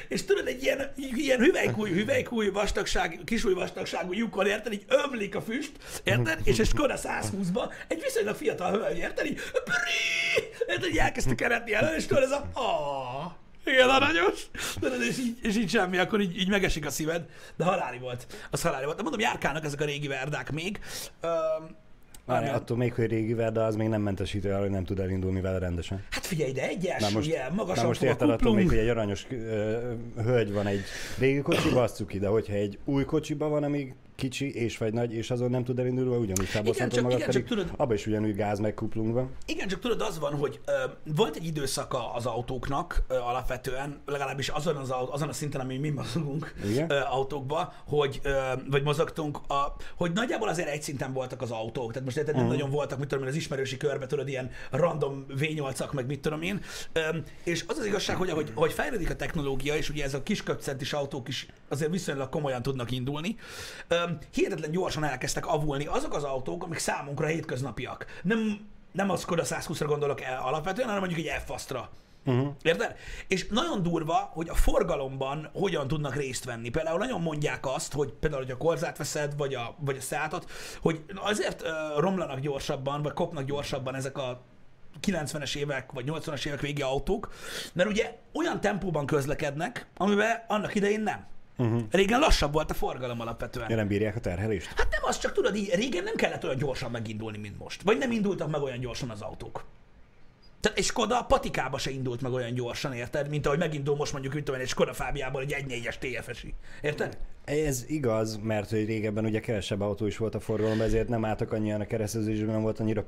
és 0.08 0.26
tudod, 0.26 0.48
egy 0.48 0.64
ilyen, 0.64 0.92
ilyen 0.96 1.40
hüvelykúj, 1.40 1.90
hüvelykúj 1.90 2.50
vastagság, 2.50 3.20
kisúj 3.26 3.54
vastagságú 3.54 4.14
lyukon, 4.14 4.48
érted, 4.48 4.74
így 4.74 4.86
ömlik 4.88 5.36
a 5.36 5.42
füst, 5.42 5.72
érted? 6.04 6.40
És 6.44 6.60
egy 6.60 6.68
Skoda 6.68 6.96
120-ba 6.98 7.74
egy 7.88 8.02
viszonylag 8.02 8.36
fiatal 8.36 8.72
hölgy, 8.72 8.98
érted? 8.98 9.26
Így, 9.26 9.40
brrrr, 9.52 10.68
érted, 10.68 10.90
így 10.90 10.98
elkezdte 10.98 11.36
keretni 11.36 11.74
elő, 11.74 11.96
és 11.96 12.06
tudod, 12.06 12.24
ez 12.24 12.32
a, 12.32 12.50
ah, 12.54 13.32
igen, 13.66 13.90
aranyos. 13.90 14.42
Tudod, 14.80 15.02
és 15.02 15.18
így, 15.18 15.38
és 15.42 15.56
így 15.56 15.70
semmi, 15.70 15.98
akkor 15.98 16.22
így, 16.22 16.40
így 16.40 16.50
megesik 16.50 16.86
a 16.86 16.90
szíved. 16.90 17.26
De 17.56 17.64
haláli 17.64 17.98
volt. 17.98 18.28
Az 18.52 18.62
haláli 18.62 18.86
volt. 18.86 18.98
De 18.98 19.02
mondom, 19.02 19.22
járkálnak 19.22 19.66
ezek 19.66 19.82
a 19.82 19.86
régi 19.86 20.08
verdák 20.08 20.52
még. 20.52 20.80
Öm, 21.22 21.76
Árnyal. 22.26 22.56
attól 22.56 22.78
még, 22.78 22.94
hogy 22.94 23.06
régivel, 23.10 23.52
de 23.52 23.62
az 23.62 23.76
még 23.76 23.88
nem 23.88 24.02
mentesítő 24.02 24.50
arra, 24.52 24.60
hogy 24.62 24.70
nem 24.70 24.84
tud 24.84 25.00
elindulni 25.00 25.42
vele 25.42 25.58
rendesen. 25.58 26.04
Hát 26.10 26.26
figyelj, 26.26 26.52
de 26.52 26.68
egyes, 26.68 27.14
most- 27.14 27.28
ugye, 27.28 27.48
Na 27.50 27.54
magasan 27.56 27.86
most 27.86 28.04
érted, 28.04 28.30
attól 28.30 28.54
még, 28.56 28.68
hogy 28.70 28.78
egy 28.78 28.88
aranyos 28.90 29.26
ö, 29.30 29.78
hölgy 30.16 30.54
van 30.54 30.68
egy 30.68 30.82
régi 31.20 31.42
kocsiba, 31.42 31.82
azt 31.82 31.96
cuki, 31.96 32.20
de 32.20 32.28
hogyha 32.28 32.54
egy 32.54 32.78
új 32.86 33.04
kocsiba 33.06 33.48
van, 33.48 33.64
ami 33.64 33.94
kicsi 34.16 34.54
és 34.56 34.78
vagy 34.78 34.94
nagy, 34.94 35.14
és 35.14 35.32
azon 35.32 35.50
nem 35.50 35.64
tud 35.64 35.80
elindulni, 35.80 36.10
ugyanúgy 36.16 36.50
tábaszthatod 36.52 36.94
csak- 36.94 37.04
magad, 37.04 37.18
igen, 37.18 37.30
pedig 37.32 37.46
tudod- 37.46 37.72
abban 37.78 37.96
is 37.96 38.08
ugyanúgy 38.08 38.36
gáz 38.36 38.60
meg 38.60 38.74
kuplung 38.74 39.14
van. 39.14 39.30
Igen, 39.46 39.68
csak 39.68 39.80
tudod, 39.80 40.02
az 40.02 40.20
van, 40.20 40.34
hogy 40.36 40.60
ö, 40.66 40.72
volt 41.16 41.36
egy 41.36 41.46
időszaka 41.46 42.14
az 42.14 42.26
autóknak 42.26 43.04
ö, 43.08 43.14
alapvetően, 43.16 44.02
legalábbis 44.06 44.50
azon, 44.50 44.76
az, 44.76 44.94
azon 45.12 45.30
a 45.30 45.34
szinten, 45.34 45.62
ami 45.62 45.78
mi 45.78 45.90
mozogunk 45.90 46.54
Igen. 46.70 46.92
ö, 46.92 47.00
autókba, 47.10 47.74
hogy, 47.88 48.20
ö, 48.24 48.40
vagy 48.70 48.84
mozogtunk, 48.84 49.38
a, 49.48 49.76
hogy 49.96 50.12
nagyjából 50.12 50.48
azért 50.48 50.68
egy 50.70 50.82
szinten 50.82 51.14
voltak 51.14 51.42
az 51.42 51.52
autók. 51.52 51.90
Tehát 51.92 52.04
most 52.06 52.18
érted, 52.18 52.36
nem 52.36 52.44
Mhm. 52.44 52.54
nagyon 52.54 52.70
voltak, 52.70 53.00
mit 53.00 53.08
tudom 53.08 53.24
én, 53.24 53.30
az 53.30 53.36
ismerősi 53.36 53.78
körbe, 53.78 54.06
tudod, 54.06 54.28
ilyen 54.28 54.52
random 54.72 55.26
V8-ak, 55.38 55.92
meg 55.94 56.06
mit 56.06 56.20
tudom 56.22 56.42
én. 56.42 56.62
Ö, 56.94 57.00
és 57.44 57.64
az 57.68 57.78
az 57.78 57.86
igazság, 57.86 58.16
hogy 58.16 58.30
ahogy, 58.30 58.52
ahogy 58.56 58.72
fejlődik 58.74 59.10
a 59.10 59.16
technológia, 59.16 59.76
és 59.76 59.90
ugye 59.90 60.04
ez 60.04 60.14
a 60.14 60.24
kis 60.24 60.44
köpcentis 60.44 60.94
autók 60.94 61.28
is 61.28 61.46
azért 61.70 61.92
viszonylag 61.92 62.30
komolyan 62.30 62.62
tudnak 62.62 62.92
indulni, 62.92 63.36
ö, 63.88 63.96
hihetetlen 64.34 64.72
gyorsan 64.72 65.04
elkezdtek 65.04 65.48
avulni 65.48 65.86
azok 65.86 66.14
az 66.14 66.24
autók, 66.24 66.64
amik 66.64 66.78
számunkra 66.78 67.28
hétköznapiak. 67.28 68.06
Nem, 68.24 68.68
nem 68.92 69.10
a 69.10 69.16
Skoda 69.16 69.44
120-ra 69.46 69.86
gondolok 69.88 70.22
el 70.22 70.42
alapvetően, 70.42 70.88
hanem 70.88 71.02
mondjuk 71.02 71.28
egy 71.28 71.42
F-asztra. 71.46 71.90
Uh-huh. 72.26 72.54
Érted? 72.62 72.96
És 73.28 73.48
nagyon 73.48 73.84
durva, 73.84 74.30
hogy 74.34 74.50
a 74.50 74.56
forgalomban 74.56 75.50
hogyan 75.54 75.88
tudnak 75.88 76.16
részt 76.16 76.46
venni. 76.46 76.70
Például 76.70 76.98
nagyon 76.98 77.22
mondják 77.22 77.66
azt, 77.66 77.94
hogy 77.94 78.14
például, 78.20 78.42
hogy 78.42 78.52
a 78.52 78.58
korzát 78.58 78.98
veszed, 78.98 79.38
vagy 79.38 79.54
a, 79.54 79.76
vagy 79.80 79.98
a 79.98 80.02
szátot, 80.02 80.52
hogy 80.82 81.04
azért 81.16 81.62
uh, 81.62 81.70
romlanak 82.00 82.40
gyorsabban, 82.40 83.02
vagy 83.02 83.14
kopnak 83.14 83.44
gyorsabban 83.44 83.96
ezek 83.96 84.18
a 84.18 84.42
90-es 85.02 85.56
évek, 85.56 85.92
vagy 85.92 86.06
80-as 86.08 86.46
évek 86.46 86.62
végi 86.62 86.82
autók, 86.82 87.34
mert 87.74 87.90
ugye 87.90 88.18
olyan 88.34 88.62
tempóban 88.62 89.06
közlekednek, 89.06 89.88
amiben 89.98 90.44
annak 90.48 90.76
idején 90.76 91.02
nem. 91.02 91.26
Uh-huh. 91.58 91.82
Régen 91.92 92.20
lassabb 92.20 92.54
volt 92.54 92.72
a 92.72 92.74
forgalom 92.74 93.20
alapvetően. 93.22 93.70
Ja, 93.70 93.76
nem 93.76 93.88
bírják 93.88 94.16
a 94.16 94.20
terhelést? 94.20 94.68
Hát 94.68 94.88
nem, 94.92 95.02
az 95.04 95.20
csak 95.20 95.32
tudod, 95.32 95.56
így 95.56 95.74
régen 95.74 96.04
nem 96.04 96.16
kellett 96.16 96.44
olyan 96.44 96.58
gyorsan 96.58 96.92
megindulni, 96.92 97.38
mint 97.38 97.60
most. 97.60 97.82
Vagy 97.82 97.98
nem 97.98 98.12
indultak 98.12 98.52
meg 98.52 98.62
olyan 98.62 98.80
gyorsan 98.80 99.10
az 99.10 99.22
autók. 99.22 99.66
Tehát 100.60 100.78
egy 100.78 100.84
Skoda 100.84 101.20
a 101.20 101.24
patikába 101.24 101.78
se 101.78 101.90
indult 101.90 102.22
meg 102.22 102.32
olyan 102.32 102.54
gyorsan, 102.54 102.94
érted? 102.94 103.30
Mint 103.30 103.46
ahogy 103.46 103.58
megindul 103.58 103.96
most 103.96 104.12
mondjuk, 104.12 104.36
én, 104.36 104.54
egy 104.54 104.68
Skoda 104.68 104.94
Fábiából 104.94 105.42
egy 105.42 105.56
1.4-es 105.68 105.96
TFSI. 105.98 106.54
Érted? 106.82 107.18
Ez 107.46 107.84
igaz, 107.88 108.40
mert 108.44 108.70
hogy 108.70 108.86
régebben 108.86 109.26
ugye 109.26 109.40
kevesebb 109.40 109.82
autó 109.82 110.06
is 110.06 110.18
volt 110.18 110.36
a 110.36 110.40
forgalomban, 110.40 110.86
ezért 110.86 111.08
nem 111.08 111.26
álltak 111.26 111.52
annyian 111.52 111.82
a 111.82 111.86
keresztezésben, 111.86 112.54
nem 112.54 112.62
volt 112.62 112.80
annyira 112.80 113.06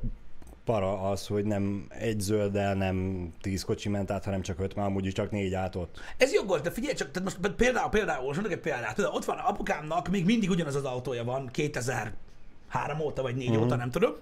para 0.66 1.02
az, 1.02 1.28
hogy 1.28 1.46
nem 1.46 1.86
egy 1.90 2.20
zölddel 2.20 2.74
nem 2.74 3.30
tíz 3.42 3.64
kocsi 3.64 3.90
ment 3.90 4.12
át, 4.12 4.24
hanem 4.24 4.42
csak 4.42 4.60
öt, 4.60 4.76
már 4.76 4.86
amúgy 4.86 5.12
csak 5.14 5.32
négy 5.32 5.54
át 5.54 5.76
ott. 5.76 6.00
Ez 6.18 6.34
jogos, 6.34 6.62
de 6.62 6.72
figyelj 6.72 6.94
csak, 6.94 7.12
tehát 7.12 7.40
most 7.40 7.56
például, 7.56 7.90
például, 7.90 8.26
most 8.26 8.40
mondok 8.40 8.58
egy 8.58 8.64
példát, 8.64 8.96
tudod, 8.96 9.16
ott 9.16 9.26
van 9.26 9.38
apukámnak, 9.38 10.08
még 10.08 10.26
mindig 10.26 10.50
ugyanaz 10.50 10.76
az 10.76 10.84
autója 10.84 11.24
van, 11.24 11.50
2003 11.52 13.00
óta 13.00 13.22
vagy 13.22 13.36
4 13.36 13.48
uh-huh. 13.50 13.64
óta, 13.64 13.76
nem 13.76 13.90
tudom. 13.90 14.14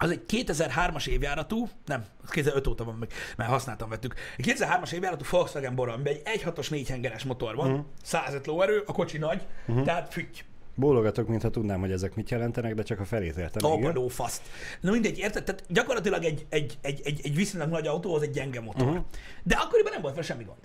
Az 0.00 0.10
egy 0.10 0.22
2003-as 0.28 1.06
évjáratú, 1.06 1.68
nem, 1.86 2.04
az 2.22 2.30
2005 2.30 2.66
óta 2.66 2.84
van 2.84 2.94
meg, 2.94 3.12
mert 3.36 3.50
használtam 3.50 3.88
vettük. 3.88 4.14
Egy 4.36 4.54
2003-as 4.58 4.92
évjáratú 4.92 5.24
Volkswagen 5.30 5.74
Bora, 5.74 5.92
amiben 5.92 6.12
egy 6.12 6.40
1.6-os 6.40 6.70
4 6.70 6.88
hengeres 6.88 7.24
motor 7.24 7.54
van, 7.54 7.70
uh-huh. 7.70 7.84
105 8.02 8.46
lóerő, 8.46 8.82
a 8.86 8.92
kocsi 8.92 9.18
nagy, 9.18 9.46
uh-huh. 9.66 9.84
tehát 9.84 10.12
fügy. 10.12 10.44
Bólogatok, 10.78 11.28
mintha 11.28 11.50
tudnám, 11.50 11.80
hogy 11.80 11.90
ezek 11.90 12.14
mit 12.14 12.30
jelentenek, 12.30 12.74
de 12.74 12.82
csak 12.82 13.00
a 13.00 13.04
felét 13.04 13.36
értem. 13.36 13.70
Abadó 13.70 14.08
faszt. 14.08 14.42
Na 14.80 14.90
mindegy, 14.90 15.18
érted? 15.18 15.44
Tehát 15.44 15.64
gyakorlatilag 15.68 16.24
egy, 16.24 16.46
egy, 16.48 16.78
egy, 16.80 17.00
egy, 17.04 17.20
egy 17.22 17.34
viszonylag 17.34 17.70
nagy 17.70 17.86
autóhoz 17.86 18.22
egy 18.22 18.30
gyenge 18.30 18.60
motor. 18.60 18.86
Uh-huh. 18.88 19.04
De 19.42 19.56
akkoriban 19.56 19.92
nem 19.92 20.00
volt 20.02 20.14
vele 20.14 20.26
semmi 20.26 20.44
gond. 20.44 20.58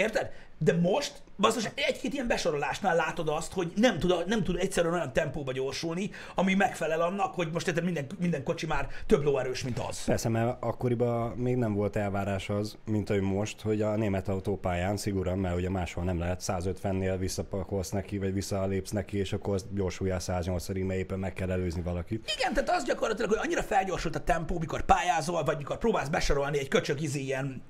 Érted? 0.00 0.30
De 0.58 0.72
most, 0.72 1.12
basszus, 1.38 1.70
egy-két 1.74 2.12
ilyen 2.12 2.26
besorolásnál 2.26 2.96
látod 2.96 3.28
azt, 3.28 3.52
hogy 3.52 3.72
nem 3.76 3.98
tud, 3.98 4.24
nem 4.26 4.42
tud 4.42 4.56
egyszerűen 4.56 4.94
olyan 4.94 5.12
tempóba 5.12 5.52
gyorsulni, 5.52 6.10
ami 6.34 6.54
megfelel 6.54 7.00
annak, 7.00 7.34
hogy 7.34 7.48
most 7.52 7.68
érted, 7.68 7.84
minden, 7.84 8.06
minden 8.18 8.42
kocsi 8.42 8.66
már 8.66 8.88
több 9.06 9.22
lóerős, 9.22 9.64
mint 9.64 9.78
az. 9.88 10.04
Persze, 10.04 10.28
mert 10.28 10.56
akkoriban 10.62 11.36
még 11.36 11.56
nem 11.56 11.74
volt 11.74 11.96
elvárás 11.96 12.48
az, 12.48 12.76
mint 12.84 13.10
ahogy 13.10 13.22
most, 13.22 13.60
hogy 13.60 13.82
a 13.82 13.96
német 13.96 14.28
autópályán 14.28 14.96
szigorúan, 14.96 15.38
mert 15.38 15.56
ugye 15.56 15.70
máshol 15.70 16.04
nem 16.04 16.18
lehet, 16.18 16.42
150-nél 16.46 17.16
visszapakolsz 17.18 17.90
neki, 17.90 18.18
vagy 18.18 18.32
visszalépsz 18.32 18.90
neki, 18.90 19.18
és 19.18 19.32
akkor 19.32 19.54
azt 19.54 19.74
gyorsuljál 19.74 20.20
180-ig, 20.22 20.86
mert 20.86 21.00
éppen 21.00 21.18
meg 21.18 21.32
kell 21.32 21.50
előzni 21.50 21.82
valakit. 21.82 22.32
Igen, 22.38 22.52
tehát 22.52 22.70
az 22.70 22.84
gyakorlatilag, 22.84 23.30
hogy 23.30 23.40
annyira 23.42 23.62
felgyorsult 23.62 24.16
a 24.16 24.24
tempó, 24.24 24.58
mikor 24.58 24.82
pályázol, 24.82 25.44
vagy 25.44 25.56
mikor 25.56 25.78
próbálsz 25.78 26.08
besorolni 26.08 26.58
egy 26.58 26.68
köcsög 26.68 27.00
izé 27.00 27.20
ilyen 27.20 27.62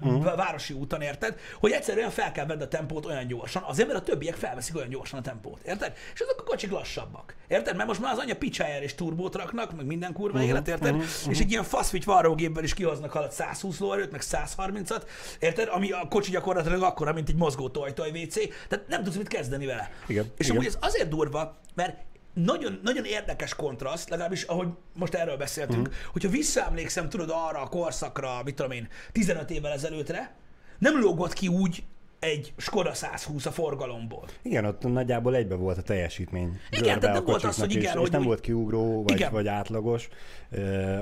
uh-huh. 0.00 0.36
városi 0.36 0.74
úton, 0.74 1.00
érted? 1.00 1.38
Hogy 1.60 1.70
egyszerűen 1.70 2.10
fel 2.10 2.32
kell 2.32 2.46
vedd 2.46 2.62
a 2.62 2.68
tempót 2.68 3.06
olyan 3.06 3.26
gyorsan, 3.26 3.62
azért, 3.62 3.88
mert 3.88 4.00
a 4.00 4.02
többiek 4.02 4.34
felveszik 4.34 4.76
olyan 4.76 4.88
gyorsan 4.88 5.18
a 5.18 5.22
tempót, 5.22 5.60
érted? 5.64 5.92
És 6.14 6.20
azok 6.20 6.40
a 6.40 6.42
kocsik 6.42 6.70
lassabbak, 6.70 7.34
érted? 7.48 7.76
Mert 7.76 7.88
most 7.88 8.00
már 8.00 8.12
az 8.12 8.18
anya 8.18 8.36
picsájára 8.36 8.84
is 8.84 8.94
turbót 8.94 9.34
raknak, 9.34 9.76
meg 9.76 9.86
minden 9.86 10.12
kurva 10.12 10.34
uh-huh. 10.34 10.50
élet, 10.50 10.68
érted? 10.68 10.94
Uh-huh. 10.94 11.08
És 11.28 11.38
egy 11.38 11.50
ilyen 11.50 11.64
faszvics 11.64 12.04
varrógépből 12.04 12.64
is 12.64 12.74
kihoznak 12.74 13.14
alatt 13.14 13.32
120 13.32 13.78
lóerőt, 13.78 14.10
meg 14.10 14.20
130-at, 14.24 15.02
érted? 15.38 15.68
Ami 15.68 15.90
a 15.90 16.06
kocsi 16.08 16.30
gyakorlatilag 16.30 16.82
akkora, 16.82 17.12
mint 17.12 17.28
egy 17.28 17.36
mozgó 17.36 17.68
toj 17.68 17.90
WC, 17.90 18.34
tehát 18.68 18.88
nem 18.88 19.02
tudsz 19.02 19.16
mit 19.16 19.28
kezdeni 19.28 19.66
vele. 19.66 19.90
Igen, 20.06 20.32
És 20.36 20.44
igen. 20.44 20.56
amúgy 20.56 20.66
ez 20.66 20.78
azért 20.80 21.08
durva, 21.08 21.56
mert 21.74 21.96
nagyon, 22.44 22.80
nagyon 22.82 23.04
érdekes 23.04 23.54
kontraszt, 23.54 24.08
legalábbis 24.08 24.42
ahogy 24.42 24.68
most 24.94 25.14
erről 25.14 25.36
beszéltünk, 25.36 25.86
uh-huh. 25.86 25.96
hogyha 26.12 26.28
visszaemlékszem, 26.28 27.08
tudod, 27.08 27.30
arra 27.32 27.60
a 27.60 27.68
korszakra, 27.68 28.42
mit 28.44 28.54
tudom 28.54 28.70
én, 28.70 28.88
15 29.12 29.50
évvel 29.50 29.72
ezelőttre, 29.72 30.34
nem 30.78 31.00
lógott 31.00 31.32
ki 31.32 31.48
úgy 31.48 31.84
egy 32.18 32.52
Skoda 32.56 32.94
120 32.94 33.46
a 33.46 33.50
forgalomból. 33.50 34.24
Igen, 34.42 34.64
ott 34.64 34.82
nagyjából 34.82 35.34
egybe 35.34 35.54
volt 35.54 35.78
a 35.78 35.82
teljesítmény. 35.82 36.58
Igen, 36.70 37.00
tehát 37.00 37.16
nem 37.16 37.24
volt 37.24 37.44
az, 37.44 37.58
hogy 37.58 37.70
igen, 37.70 37.82
is, 37.82 37.90
hogy 37.90 38.02
és 38.02 38.10
nem 38.10 38.20
úgy- 38.20 38.26
volt 38.26 38.40
kiugró, 38.40 39.02
vagy, 39.02 39.16
Igen. 39.16 39.32
vagy 39.32 39.46
átlagos, 39.46 40.08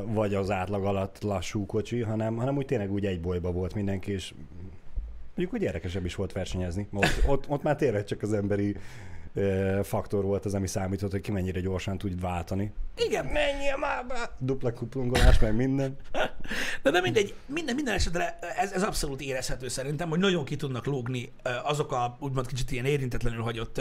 vagy 0.04 0.34
az 0.34 0.50
átlag 0.50 0.84
alatt 0.84 1.22
lassú 1.22 1.66
kocsi, 1.66 2.00
hanem, 2.00 2.36
hanem 2.36 2.56
úgy 2.56 2.66
tényleg 2.66 2.92
úgy 2.92 3.06
egy 3.06 3.20
bolyba 3.20 3.52
volt 3.52 3.74
mindenki, 3.74 4.12
és 4.12 4.34
mondjuk 5.26 5.52
úgy 5.52 5.62
érdekesebb 5.62 6.04
is 6.04 6.14
volt 6.14 6.32
versenyezni. 6.32 6.88
Ott, 6.92 7.22
ott, 7.26 7.48
ott 7.48 7.62
már 7.62 7.76
tényleg 7.76 8.04
csak 8.04 8.22
az 8.22 8.32
emberi 8.32 8.76
faktor 9.82 10.24
volt 10.24 10.44
az, 10.44 10.54
ami 10.54 10.66
számított, 10.66 11.10
hogy 11.10 11.20
ki 11.20 11.30
mennyire 11.30 11.60
gyorsan 11.60 11.98
tud 11.98 12.20
váltani. 12.20 12.72
Igen, 12.96 13.24
Menjél 13.26 13.76
már 13.76 14.06
be! 14.06 14.30
Dupla 14.38 14.72
kuplungolás, 14.72 15.38
meg 15.38 15.54
minden. 15.54 15.96
de, 16.82 16.90
de 16.90 17.00
mindegy, 17.00 17.34
minden, 17.46 17.74
minden 17.74 17.94
esetre 17.94 18.38
ez, 18.56 18.72
ez 18.72 18.82
abszolút 18.82 19.20
érezhető 19.20 19.68
szerintem, 19.68 20.08
hogy 20.08 20.18
nagyon 20.18 20.44
ki 20.44 20.56
tudnak 20.56 20.86
lógni 20.86 21.32
azok 21.64 21.92
a 21.92 22.16
úgymond 22.20 22.46
kicsit 22.46 22.70
ilyen 22.70 22.84
érintetlenül 22.84 23.42
hagyott 23.42 23.80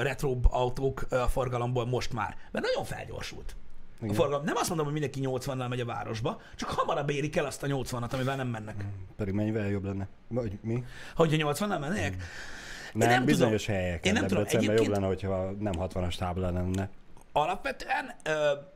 retro 0.00 0.36
autók 0.42 1.06
a 1.10 1.16
forgalomból 1.16 1.86
most 1.86 2.12
már, 2.12 2.36
mert 2.50 2.64
nagyon 2.64 2.84
felgyorsult. 2.84 3.56
A 4.00 4.04
Igen. 4.04 4.14
forgalom. 4.14 4.44
Nem 4.44 4.56
azt 4.56 4.68
mondom, 4.68 4.86
hogy 4.86 4.94
mindenki 4.94 5.20
80-nal 5.24 5.68
megy 5.68 5.80
a 5.80 5.84
városba, 5.84 6.40
csak 6.56 6.68
hamarabb 6.68 7.10
érik 7.10 7.36
el 7.36 7.44
azt 7.44 7.62
a 7.62 7.66
80-at, 7.66 8.12
amivel 8.12 8.36
nem 8.36 8.48
mennek. 8.48 8.84
Pedig 9.16 9.34
mennyivel 9.34 9.68
jobb 9.68 9.84
lenne? 9.84 10.08
Vagy 10.28 10.58
mi? 10.62 10.84
Hogy 11.14 11.40
a 11.40 11.52
80-nal 11.52 11.80
mennek? 11.80 12.16
Nem, 12.98 13.08
nem 13.08 13.24
bizonyos 13.24 13.64
tudom. 13.64 13.80
helyeken. 13.80 14.14
Én 14.14 14.20
nem 14.20 14.26
tudom. 14.28 14.42
Debrecenben 14.44 14.76
jobb 14.76 14.84
Egyébként- 14.84 14.96
lenne, 15.00 15.06
hogyha 15.06 15.50
nem 15.58 15.72
60-as 15.78 16.16
tábla 16.16 16.50
lenne. 16.50 16.88
alapvetően 17.32 18.10
ö, 18.24 18.30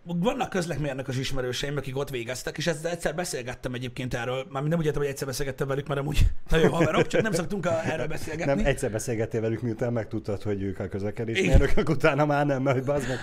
vannak 0.05 0.49
közlekmérnökös 0.51 1.19
ismerőseim, 1.19 1.77
akik 1.77 1.97
ott 1.97 2.11
végeztek, 2.11 2.57
és 2.57 2.67
ezzel 2.67 2.91
egyszer 2.91 3.15
beszélgettem 3.15 3.75
egyébként 3.75 4.15
erről, 4.15 4.47
már 4.51 4.63
nem 4.63 4.79
úgy 4.79 4.85
értem, 4.87 5.01
hogy 5.01 5.11
egyszer 5.11 5.27
beszélgettem 5.27 5.69
velük, 5.69 5.87
mert 5.87 6.01
amúgy 6.01 6.27
nagyon 6.51 6.71
haverok, 6.71 7.07
csak 7.07 7.23
nem 7.23 7.33
szoktunk 7.33 7.67
a, 7.67 7.85
erről 7.85 8.07
beszélgetni. 8.07 8.55
Nem, 8.55 8.67
egyszer 8.67 8.91
beszélgettél 8.91 9.41
velük, 9.41 9.61
miután 9.63 9.93
megtudtad, 9.93 10.43
hogy 10.43 10.63
ők 10.63 10.79
a 10.79 10.89
közlekedésmérnökök, 10.89 11.89
utána 11.89 12.25
már 12.27 12.47
nem, 12.47 12.63
mert 12.63 12.85
bazd 12.85 13.09
meg. 13.09 13.19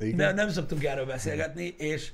Igen. 0.00 0.16
Nem, 0.16 0.34
nem 0.34 0.48
szoktunk 0.48 0.84
erről 0.84 1.06
beszélgetni, 1.06 1.74
és 1.78 2.10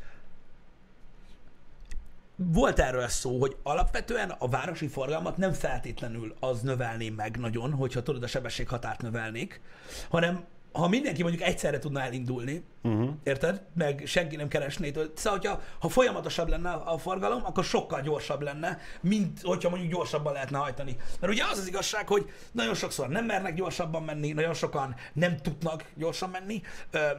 volt 2.37 2.79
erről 2.79 3.09
szó, 3.09 3.41
hogy 3.41 3.57
alapvetően 3.63 4.31
a 4.39 4.49
városi 4.49 4.89
forgalmat 4.89 5.37
nem 5.37 5.53
feltétlenül 5.53 6.35
az 6.41 6.61
növelné 6.61 7.09
meg 7.09 7.37
nagyon, 7.37 7.73
hogyha 7.73 8.03
tudod 8.03 8.23
a 8.23 8.27
sebességhatárt 8.27 9.03
növelnék, 9.03 9.61
hanem 10.09 10.45
ha 10.77 10.89
mindenki 10.89 11.23
mondjuk 11.23 11.43
egyszerre 11.43 11.79
tudna 11.79 12.01
elindulni, 12.01 12.65
uh-huh. 12.83 13.11
érted? 13.23 13.63
Meg 13.75 14.03
senki 14.07 14.37
nem 14.37 14.49
keresné. 14.49 14.93
Szóval, 15.15 15.39
hogyha, 15.39 15.63
ha 15.79 15.89
folyamatosabb 15.89 16.49
lenne 16.49 16.71
a 16.71 16.99
forgalom, 16.99 17.45
akkor 17.45 17.65
sokkal 17.65 18.01
gyorsabb 18.01 18.43
lenne, 18.43 18.79
mint 19.01 19.41
hogyha 19.43 19.69
mondjuk 19.69 19.93
gyorsabban 19.93 20.33
lehetne 20.33 20.59
hajtani. 20.59 20.97
Mert 21.21 21.33
ugye 21.33 21.45
az 21.51 21.59
az 21.59 21.67
igazság, 21.67 22.09
hogy 22.09 22.31
nagyon 22.53 22.75
sokszor 22.75 23.09
nem 23.09 23.25
mernek 23.25 23.55
gyorsabban 23.55 24.03
menni, 24.03 24.33
nagyon 24.33 24.55
sokan 24.55 24.95
nem 25.13 25.37
tudnak 25.37 25.85
gyorsan 25.95 26.31
menni, 26.31 26.63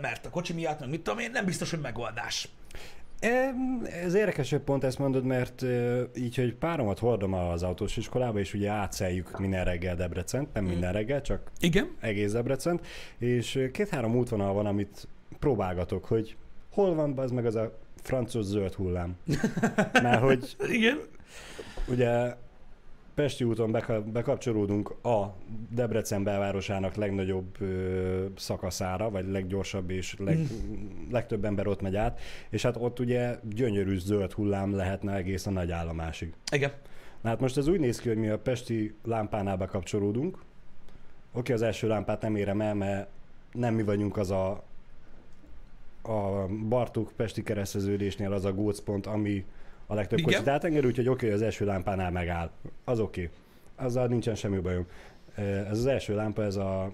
mert 0.02 0.26
a 0.26 0.30
kocsi 0.30 0.54
miatt, 0.54 0.80
meg 0.80 0.90
mit 0.90 1.02
tudom 1.02 1.20
én, 1.20 1.32
nem 1.32 1.46
biztos, 1.46 1.70
hogy 1.70 1.80
megoldás. 1.80 2.50
Ez 4.04 4.14
érdekes, 4.14 4.50
hogy 4.50 4.60
pont 4.60 4.84
ezt 4.84 5.00
mondod, 5.00 5.24
mert 5.24 5.66
így, 6.16 6.36
hogy 6.36 6.56
páromat 6.56 7.00
hordom 7.00 7.34
az 7.34 7.64
autós 7.64 7.98
iskolába, 7.98 8.40
és 8.40 8.54
ugye 8.54 8.70
átszeljük 8.70 9.40
minden 9.40 9.64
reggel 9.64 9.96
Debrecent, 9.96 10.54
nem 10.54 10.64
minden 10.64 10.94
reggel, 10.94 11.22
csak 11.22 11.52
Igen? 11.60 11.96
egész 12.00 12.32
Debrecent, 12.32 12.86
és 13.18 13.70
két-három 13.72 14.16
útvonal 14.16 14.54
van, 14.54 14.66
amit 14.66 15.08
próbálgatok, 15.40 16.06
hogy 16.06 16.36
hol 16.72 16.96
van 16.96 17.18
az 17.18 17.32
meg 17.32 17.46
az 17.46 17.56
a 17.56 17.78
francos 18.02 18.46
zöld 18.46 18.74
hullám. 18.74 19.18
Mert 20.04 20.22
hogy 20.22 20.56
Igen? 20.70 21.00
ugye 21.88 22.36
Pesti 23.18 23.44
úton 23.44 23.72
beka- 23.72 24.12
bekapcsolódunk 24.12 24.90
a 24.90 25.34
Debrecen 25.70 26.24
belvárosának 26.24 26.96
legnagyobb 26.96 27.62
ö, 27.62 28.26
szakaszára, 28.36 29.10
vagy 29.10 29.28
leggyorsabb 29.28 29.90
és 29.90 30.16
leg, 30.20 30.38
legtöbb 31.12 31.46
ember 31.46 31.68
ott 31.68 31.82
megy 31.82 31.96
át, 31.96 32.20
és 32.50 32.62
hát 32.62 32.76
ott 32.80 33.00
ugye 33.00 33.36
gyönyörű 33.44 33.98
zöld 33.98 34.32
hullám 34.32 34.76
lehetne 34.76 35.14
egész 35.14 35.46
a 35.46 35.50
nagy 35.50 35.72
állomásig. 35.72 36.34
Igen. 36.52 36.72
Na 37.22 37.30
hát 37.30 37.40
most 37.40 37.58
ez 37.58 37.68
úgy 37.68 37.80
néz 37.80 38.00
ki, 38.00 38.08
hogy 38.08 38.18
mi 38.18 38.28
a 38.28 38.40
Pesti 38.40 38.96
lámpánál 39.04 39.58
bekapcsolódunk. 39.58 40.38
Oké, 41.34 41.54
az 41.54 41.62
első 41.62 41.88
lámpát 41.88 42.22
nem 42.22 42.36
érem 42.36 42.62
el, 42.62 42.74
mert 42.74 43.10
nem 43.52 43.74
mi 43.74 43.84
vagyunk 43.84 44.18
az 44.18 44.32
a 44.32 44.64
a 46.02 46.48
Bartók 46.70 47.12
Pesti 47.16 47.44
kereszteződésnél 47.44 48.34
az 48.34 48.46
a 48.46 48.54
gócpont, 48.54 49.06
ami 49.06 49.46
a 49.88 49.94
legtöbb 49.94 50.20
Igen. 50.20 50.32
kocsit 50.32 50.48
átenger, 50.48 50.86
úgyhogy 50.86 51.10
oké, 51.10 51.32
az 51.32 51.42
első 51.42 51.66
lámpánál 51.66 52.12
megáll. 52.12 52.52
Az 52.84 53.00
oké. 53.00 53.30
Azzal 53.76 54.08
nincsen 54.08 54.36
semmi 54.36 54.58
bajom. 54.58 54.88
Ez 55.36 55.78
az 55.78 55.86
első 55.86 56.16
lámpa, 56.16 56.44
ez 56.44 56.56
a 56.56 56.92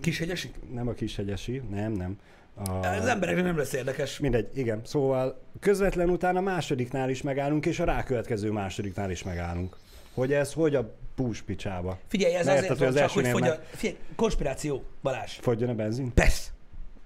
Kishegyesi? 0.00 0.52
nem 0.72 0.88
a 0.88 0.92
kishegyesi, 0.92 1.62
nem, 1.70 1.92
nem. 1.92 2.18
A, 2.54 2.70
Az 2.86 3.06
embereknek 3.06 3.44
nem 3.44 3.56
lesz 3.56 3.72
érdekes. 3.72 4.18
Mindegy, 4.18 4.48
igen. 4.54 4.80
Szóval 4.84 5.40
közvetlen 5.60 6.10
utána 6.10 6.38
a 6.38 6.42
másodiknál 6.42 7.10
is 7.10 7.22
megállunk, 7.22 7.66
és 7.66 7.80
a 7.80 7.84
rákövetkező 7.84 8.50
másodiknál 8.50 9.10
is 9.10 9.22
megállunk. 9.22 9.76
Hogy 10.14 10.32
ez 10.32 10.52
hogy 10.52 10.74
a 10.74 10.94
púspicsába? 11.14 11.98
Figyelj, 12.06 12.34
ez 12.34 12.46
Mert 12.46 12.58
azért 12.58 12.78
van 12.78 12.88
hogy 12.88 12.96
az 12.96 13.02
csak, 13.02 13.10
hogy 13.10 13.26
fogy 13.26 13.48
a... 13.48 13.58
Figyelj, 13.70 13.98
konspiráció, 14.16 14.82
Balázs. 15.02 15.38
Fogjon 15.40 15.68
a 15.70 15.74
benzin? 15.74 16.14
Persze. 16.14 16.50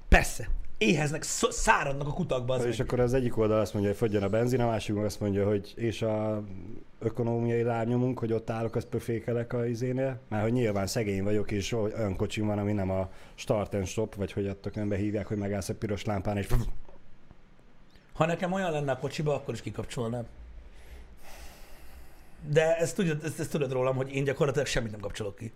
Persze. 0.08 0.48
Éheznek, 0.78 1.22
száradnak 1.22 2.08
a 2.08 2.12
kutakba. 2.12 2.54
Az 2.54 2.64
És 2.64 2.76
meg. 2.76 2.86
akkor 2.86 3.00
az 3.00 3.14
egyik 3.14 3.36
oldal 3.36 3.60
azt 3.60 3.72
mondja, 3.72 3.90
hogy 3.90 4.00
fogjon 4.00 4.22
a 4.22 4.28
benzin, 4.28 4.60
a 4.60 4.66
másik 4.66 4.96
azt 4.96 5.20
mondja, 5.20 5.46
hogy 5.46 5.72
és 5.76 6.02
a 6.02 6.42
ökonómiai 6.98 7.62
lábnyomunk, 7.62 8.18
hogy 8.18 8.32
ott 8.32 8.50
állok, 8.50 8.74
azt 8.74 8.86
pöfékelek 8.86 9.52
a 9.52 9.66
izénél, 9.66 10.20
mert 10.28 10.42
hogy 10.42 10.52
nyilván 10.52 10.86
szegény 10.86 11.22
vagyok, 11.22 11.50
és 11.50 11.72
olyan 11.72 12.16
kocsim 12.16 12.46
van, 12.46 12.58
ami 12.58 12.72
nem 12.72 12.90
a 12.90 13.10
start 13.34 13.74
and 13.74 13.86
stop, 13.86 14.14
vagy 14.14 14.32
hogy 14.32 14.46
adtak 14.46 14.76
önbe 14.76 14.96
hívják, 14.96 15.26
hogy 15.26 15.36
megállsz 15.36 15.68
a 15.68 15.74
piros 15.74 16.04
lámpán, 16.04 16.36
és 16.36 16.46
Ha 18.12 18.26
nekem 18.26 18.52
olyan 18.52 18.70
lenne 18.70 18.92
a 18.92 18.98
kocsiba, 18.98 19.34
akkor 19.34 19.54
is 19.54 19.60
kikapcsolnám. 19.60 20.26
De 22.48 22.76
ezt 22.76 22.96
tudod, 22.96 23.24
ezt, 23.24 23.40
ezt 23.40 23.50
tudod 23.50 23.72
rólam, 23.72 23.96
hogy 23.96 24.14
én 24.14 24.24
gyakorlatilag 24.24 24.66
semmit 24.66 24.90
nem 24.90 25.00
kapcsolok 25.00 25.36
ki. 25.36 25.52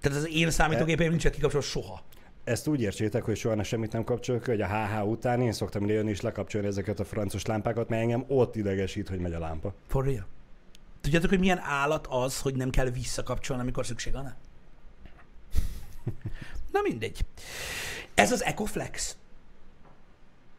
Tehát 0.00 0.18
az 0.18 0.28
én 0.28 0.50
számítógépeim 0.50 1.10
nincsen 1.10 1.32
kikapcsolva 1.32 1.66
soha. 1.66 2.02
Ezt 2.44 2.66
úgy 2.66 2.80
értsétek, 2.80 3.22
hogy 3.22 3.36
soha 3.36 3.62
semmit 3.62 3.92
nem 3.92 4.04
kapcsolok, 4.04 4.44
hogy 4.44 4.60
a 4.60 4.66
HH 4.66 5.06
után 5.06 5.40
én 5.40 5.52
szoktam 5.52 5.86
lejönni 5.86 6.10
és 6.10 6.20
lekapcsolni 6.20 6.66
ezeket 6.66 7.00
a 7.00 7.04
francos 7.04 7.46
lámpákat, 7.46 7.88
mert 7.88 8.02
engem 8.02 8.24
ott 8.28 8.56
idegesít, 8.56 9.08
hogy 9.08 9.18
megy 9.18 9.32
a 9.32 9.38
lámpa. 9.38 9.74
For 9.86 10.04
real. 10.04 10.26
Tudjátok, 11.00 11.30
hogy 11.30 11.38
milyen 11.38 11.60
állat 11.62 12.06
az, 12.10 12.40
hogy 12.40 12.54
nem 12.54 12.70
kell 12.70 12.90
visszakapcsolni, 12.90 13.62
amikor 13.62 13.86
szükség 13.86 14.12
van? 14.12 14.34
Na 16.72 16.80
mindegy. 16.82 17.24
Ez 18.14 18.32
az 18.32 18.44
Ecoflex. 18.44 19.16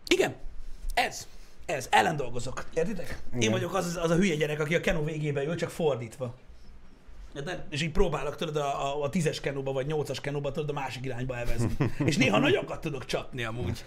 Igen, 0.08 0.36
ez. 0.93 1.28
Ez. 1.65 1.88
Ellen 1.91 2.15
dolgozok. 2.15 2.65
Értitek? 2.74 3.19
Én 3.34 3.39
Igen. 3.39 3.52
vagyok 3.52 3.74
az, 3.74 4.00
az 4.02 4.10
a 4.10 4.15
hülye 4.15 4.36
gyerek, 4.36 4.60
aki 4.60 4.76
a 4.76 4.80
Keno 4.80 5.04
végébe 5.04 5.43
ül, 5.43 5.56
csak 5.56 5.69
fordítva. 5.69 6.36
Érted? 7.36 7.63
És 7.69 7.82
így 7.82 7.91
próbálok, 7.91 8.36
tudod, 8.36 8.56
a, 8.56 8.96
a, 8.98 9.04
a 9.04 9.10
tízes 9.10 9.39
kenóba 9.39 9.72
vagy 9.72 9.86
nyolcas 9.86 10.22
kenóba, 10.22 10.52
tudod, 10.52 10.69
a 10.69 10.74
másik 10.74 11.06
irányba 11.06 11.36
elvezni. 11.38 11.69
És 12.06 12.17
néha 12.17 12.38
nagyokat 12.39 12.82
tudok 12.82 13.06
csapni 13.06 13.43
amúgy. 13.43 13.84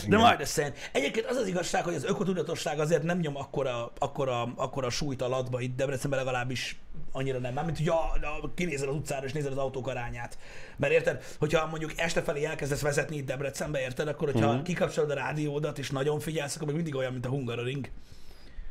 De 0.00 0.06
Igen. 0.06 0.18
majd 0.20 0.40
összejön. 0.40 0.72
Egyébként 0.92 1.26
az 1.26 1.36
az 1.36 1.46
igazság, 1.46 1.84
hogy 1.84 1.94
az 1.94 2.04
ökotudatosság 2.04 2.78
azért 2.80 3.02
nem 3.02 3.18
nyom 3.18 3.36
akkora, 3.36 3.92
akkora, 3.98 4.42
akkora 4.56 4.90
súlyt 4.90 5.22
a 5.22 5.28
latba 5.28 5.60
itt 5.60 5.76
Debrecenben 5.76 6.18
legalábbis 6.18 6.78
annyira 7.12 7.38
nem. 7.38 7.52
Mármint, 7.54 7.76
hogy 7.78 7.88
a, 7.88 8.00
a, 8.42 8.50
kinézel 8.54 8.88
az 8.88 8.94
utcára 8.94 9.26
és 9.26 9.32
nézed 9.32 9.52
az 9.52 9.58
autók 9.58 9.88
arányát. 9.88 10.38
Mert 10.76 10.92
érted, 10.92 11.24
hogyha 11.38 11.66
mondjuk 11.66 11.92
este 11.96 12.22
felé 12.22 12.44
elkezdesz 12.44 12.80
vezetni 12.80 13.16
itt 13.16 13.26
Debrecenbe, 13.26 13.80
érted, 13.80 14.08
akkor 14.08 14.32
hogyha 14.32 14.52
Mhm. 14.52 14.62
kikapcsolod 14.62 15.10
a 15.10 15.14
rádiódat 15.14 15.78
és 15.78 15.90
nagyon 15.90 16.20
figyelsz, 16.20 16.54
akkor 16.54 16.66
még 16.66 16.76
mindig 16.76 16.94
olyan, 16.94 17.12
mint 17.12 17.26
a 17.26 17.28
Hungaroring 17.28 17.88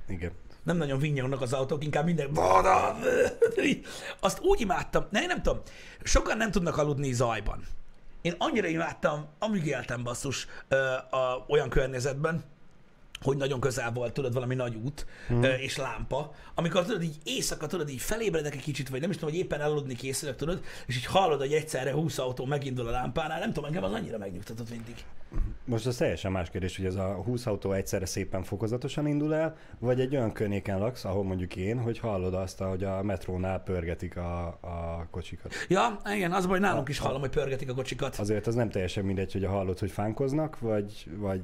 Igen. 0.08 0.32
Nem 0.64 0.78
nagyon 0.78 1.00
vinnyognak 1.00 1.42
az 1.42 1.54
autók, 1.54 1.84
inkább 1.84 2.06
minden... 2.06 2.32
Azt 4.20 4.40
úgy 4.42 4.62
imádtam, 4.62 5.06
ne, 5.10 5.26
nem 5.26 5.42
tudom, 5.42 5.62
sokan 6.04 6.38
nem 6.38 6.52
tudnak 6.52 6.78
aludni 6.78 7.14
zajban. 7.14 7.64
Én 8.22 8.36
annyira 8.38 8.68
imádtam, 8.68 9.26
amíg 9.40 9.66
éltem 9.66 10.04
basszus 10.04 10.48
ö, 10.68 10.76
a, 11.10 11.46
olyan 11.48 11.70
környezetben, 11.70 12.44
hogy 13.22 13.38
nagyon 13.38 13.60
közel 13.60 13.92
volt, 13.92 14.14
tudod, 14.14 14.34
valami 14.34 14.56
nagy 14.56 14.76
út 14.76 15.06
hmm. 15.28 15.44
és 15.44 15.78
lámpa, 15.78 16.34
amikor 16.56 16.86
tudod, 16.86 17.04
így 17.04 17.18
éjszaka, 17.24 17.68
tudod, 17.68 17.90
így 17.90 18.02
felébredek 18.02 18.56
egy 18.56 18.62
kicsit, 18.62 18.90
vagy 18.90 19.02
nem 19.02 19.10
is 19.10 19.16
tudom, 19.16 19.30
hogy 19.30 19.40
éppen 19.40 19.62
elaludni 19.62 19.96
készülök, 19.96 20.36
tudod, 20.36 20.64
és 20.86 20.96
így 20.96 21.06
hallod, 21.06 21.40
hogy 21.40 21.54
egyszerre 21.54 21.92
20 21.92 22.18
autó 22.18 22.46
megindul 22.46 22.88
a 22.88 22.92
lámpánál, 22.92 23.40
nem 23.40 23.54
tudom, 23.54 23.66
engem 23.66 23.84
az 23.84 23.92
annyira 23.92 24.18
megnyugtatott 24.18 24.70
mindig. 24.70 24.96
Most 25.66 25.86
az 25.86 25.96
teljesen 25.96 26.32
más 26.32 26.50
kérdés, 26.50 26.78
hogy 26.78 26.86
ez 26.86 26.96
a 26.96 27.14
20 27.14 27.46
autó 27.46 27.72
egyszerre 27.72 28.06
szépen 28.06 28.44
fokozatosan 28.44 29.08
indul 29.08 29.34
el, 29.36 29.58
vagy 29.80 30.00
egy 30.00 30.16
olyan 30.16 30.32
környéken 30.32 30.80
laksz, 30.80 31.06
ahol 31.06 31.24
mondjuk 31.24 31.56
én, 31.56 31.80
hogy 31.80 32.00
hallod 32.00 32.34
azt, 32.34 32.60
hogy 32.60 32.84
a 32.84 33.04
metrónál 33.04 33.60
pörgetik 33.60 34.18
a, 34.18 34.48
a 34.48 35.08
kocsikat. 35.12 35.54
Ja, 35.68 36.00
igen, 36.14 36.32
az 36.32 36.46
baj, 36.46 36.60
nálunk 36.60 36.90
is 36.90 37.00
hallom, 37.00 37.20
hogy 37.20 37.30
pörgetik 37.30 37.70
a 37.70 37.74
kocsikat. 37.74 38.16
Azért 38.16 38.48
az 38.48 38.56
nem 38.56 38.70
teljesen 38.70 39.06
mindegy, 39.06 39.32
hogy 39.32 39.44
a 39.44 39.50
hallod, 39.50 39.80
hogy 39.80 39.92
fánkoznak, 39.92 40.60
vagy, 40.60 41.08
vagy, 41.18 41.42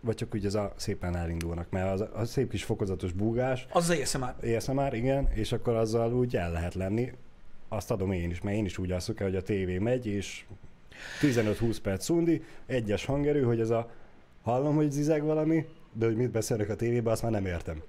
vagy 0.00 0.14
csak 0.14 0.34
úgy 0.34 0.44
ez 0.44 0.54
a 0.54 0.72
szépen 0.76 1.16
elindulnak, 1.16 1.70
mert 1.70 1.90
az 2.00 2.04
a 2.14 2.24
szép 2.24 2.50
kis 2.50 2.64
fokozatos 2.64 3.12
búgás, 3.12 3.66
Az 3.72 3.90
az 3.90 3.98
ASMR. 3.98 4.74
már, 4.74 4.94
igen, 4.94 5.28
és 5.34 5.52
akkor 5.52 5.74
azzal 5.74 6.12
úgy 6.12 6.36
el 6.36 6.52
lehet 6.52 6.74
lenni. 6.74 7.12
Azt 7.68 7.90
adom 7.90 8.12
én 8.12 8.30
is, 8.30 8.40
mert 8.40 8.56
én 8.56 8.64
is 8.64 8.78
úgy 8.78 8.90
alszok 8.90 9.20
el, 9.20 9.26
hogy 9.26 9.36
a 9.36 9.42
tévé 9.42 9.78
megy, 9.78 10.06
és 10.06 10.44
15-20 11.20 11.76
perc 11.82 12.04
szundi, 12.04 12.44
egyes 12.66 13.04
hangerő, 13.04 13.42
hogy 13.42 13.60
ez 13.60 13.70
a 13.70 13.90
hallom, 14.42 14.74
hogy 14.74 14.90
zizeg 14.90 15.22
valami, 15.22 15.66
de 15.92 16.06
hogy 16.06 16.16
mit 16.16 16.30
beszélnek 16.30 16.68
a 16.68 16.76
tévébe, 16.76 17.10
azt 17.10 17.22
már 17.22 17.30
nem 17.30 17.46
értem. 17.46 17.82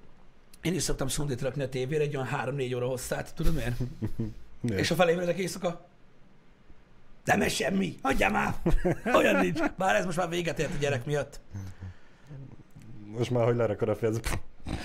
Én 0.62 0.74
is 0.74 0.82
szoktam 0.82 1.08
szundit 1.08 1.42
rakni 1.42 1.62
a 1.62 1.68
tévére 1.68 2.02
egy 2.02 2.16
olyan 2.16 2.28
3-4 2.46 2.76
óra 2.76 2.86
hosszát, 2.86 3.34
tudod 3.34 3.54
miért? 3.54 3.76
Miért? 4.60 4.80
És 4.80 4.88
ha 4.88 4.94
felébredek 4.94 5.38
éjszaka, 5.38 5.88
nem 7.24 7.42
ez 7.42 7.52
semmi, 7.52 7.96
hagyjál 8.02 8.30
már! 8.30 8.54
Olyan 9.18 9.40
nincs. 9.40 9.60
Bár 9.76 9.94
ez 9.94 10.04
most 10.04 10.16
már 10.16 10.28
véget 10.28 10.58
ért 10.58 10.74
a 10.74 10.78
gyerek 10.80 11.04
miatt. 11.04 11.40
Most 13.16 13.30
már, 13.30 13.44
hogy 13.44 13.56
lerakod 13.56 13.88
a 13.88 13.94
fejez, 13.94 14.20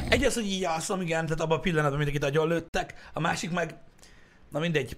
Egy 0.09 0.23
az, 0.23 0.33
hogy 0.33 0.45
így 0.45 0.65
alszom, 0.65 1.01
igen, 1.01 1.25
tehát 1.25 1.39
abban 1.39 1.57
a 1.57 1.61
pillanatban 1.61 1.97
mindenkit 1.97 2.23
agyon 2.23 2.47
lőttek, 2.47 3.09
a 3.13 3.19
másik 3.19 3.51
meg, 3.51 3.75
na 4.49 4.59
mindegy, 4.59 4.97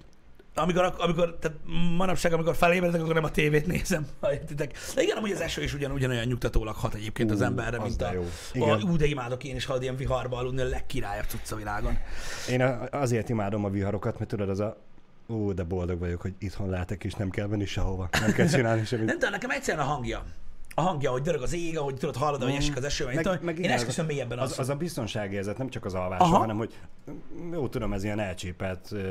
amikor, 0.60 0.94
amikor 0.98 1.38
tehát 1.40 1.58
manapság, 1.98 2.34
amikor 2.34 2.56
felébredek, 2.56 3.02
akkor 3.02 3.14
nem 3.14 3.24
a 3.24 3.32
tévét 3.32 3.66
nézem, 3.68 4.08
ha 4.22 4.34
értitek. 4.34 4.78
De 4.96 5.02
igen, 5.02 5.18
amúgy 5.18 5.32
az 5.32 5.42
eső 5.42 5.64
is 5.64 5.74
ugyan, 5.74 5.92
ugyanolyan 5.92 6.26
nyugtatólag 6.26 6.76
hat 6.76 6.94
egyébként 6.94 7.32
az 7.32 7.40
Ú, 7.42 7.44
emberre, 7.44 7.78
az 7.78 7.84
mint 7.84 7.98
de 7.98 8.06
a, 8.06 8.14
jó. 8.14 8.22
a, 8.22 8.26
Igen. 8.54 8.82
ú, 8.90 8.96
de 8.98 9.06
imádok 9.06 9.44
én 9.44 9.56
is, 9.56 9.66
ha 9.66 9.78
ilyen 9.82 9.96
viharba 9.96 10.38
aludni, 10.38 10.62
a 10.62 10.66
legkirályabb 10.66 11.26
cucc 11.28 11.52
a 11.52 11.56
világon. 11.56 11.98
Én 12.50 12.62
a- 12.62 12.88
azért 12.92 13.30
imádom 13.30 13.66
a 13.66 13.70
viharokat, 13.70 14.18
mert 14.18 14.30
tudod, 14.30 14.50
az 14.50 14.60
a 14.60 14.78
Ó, 15.30 15.54
de 15.54 15.64
boldog 15.64 16.00
vagyok, 16.00 16.22
hogy 16.22 16.34
itthon 16.40 16.70
lehetek, 16.70 17.04
és 17.04 17.14
nem 17.14 17.30
kell 17.30 17.48
menni 17.48 17.66
sehova. 17.66 18.10
Nem 18.22 18.32
kell 18.32 18.48
csinálni 18.48 18.86
semmit. 18.86 19.06
Nem 19.06 19.16
tudom, 19.16 19.32
nekem 19.32 19.50
egyszerűen 19.50 19.86
a 19.86 19.88
hangja. 19.88 20.24
A 20.80 20.82
hangja, 20.82 21.12
hogy 21.12 21.22
dörög 21.22 21.42
az 21.42 21.54
ég, 21.54 21.78
ahogy 21.78 21.96
tudod, 21.96 22.16
hallod, 22.16 22.44
hogy 22.44 22.52
esik 22.54 22.76
az 22.78 22.84
eső, 22.84 23.06
meg, 23.06 23.26
meg, 23.26 23.44
meg 23.44 23.60
én 23.60 23.70
esküszöm 23.72 24.06
mélyebben 24.06 24.40
az, 24.40 24.52
az, 24.52 24.60
az 24.60 24.70
a 24.70 24.76
biztonságérzet, 24.76 25.58
nem 25.58 25.70
csak 25.70 25.86
az 25.86 25.94
alvás, 25.94 26.22
hanem 26.22 26.58
hogy 26.58 26.74
jó 27.52 27.68
tudom, 27.68 27.94
ez 27.94 28.04
ilyen 28.04 28.20
elcsépelt 28.20 28.88
uh, 28.92 29.02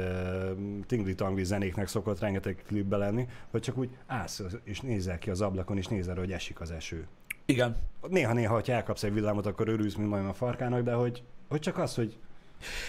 tingli-tangli 0.86 1.44
zenéknek 1.44 1.88
szokott 1.88 2.20
rengeteg 2.20 2.62
klipbe 2.66 2.96
lenni, 2.96 3.28
hogy 3.50 3.60
csak 3.62 3.76
úgy 3.78 3.88
állsz 4.06 4.42
és 4.64 4.80
nézel 4.80 5.18
ki 5.18 5.30
az 5.30 5.40
ablakon, 5.40 5.76
és 5.76 5.86
nézel, 5.86 6.16
hogy 6.16 6.32
esik 6.32 6.60
az 6.60 6.70
eső. 6.70 7.06
Igen. 7.44 7.76
Néha-néha, 8.08 8.54
ha 8.54 8.72
elkapsz 8.72 9.02
egy 9.02 9.12
villámot, 9.12 9.46
akkor 9.46 9.68
örülsz, 9.68 9.94
mint 9.94 10.08
majd 10.08 10.26
a 10.26 10.32
farkának, 10.34 10.82
de 10.82 10.92
hogy, 10.92 11.22
hogy 11.48 11.60
csak 11.60 11.78
az, 11.78 11.94
hogy 11.94 12.16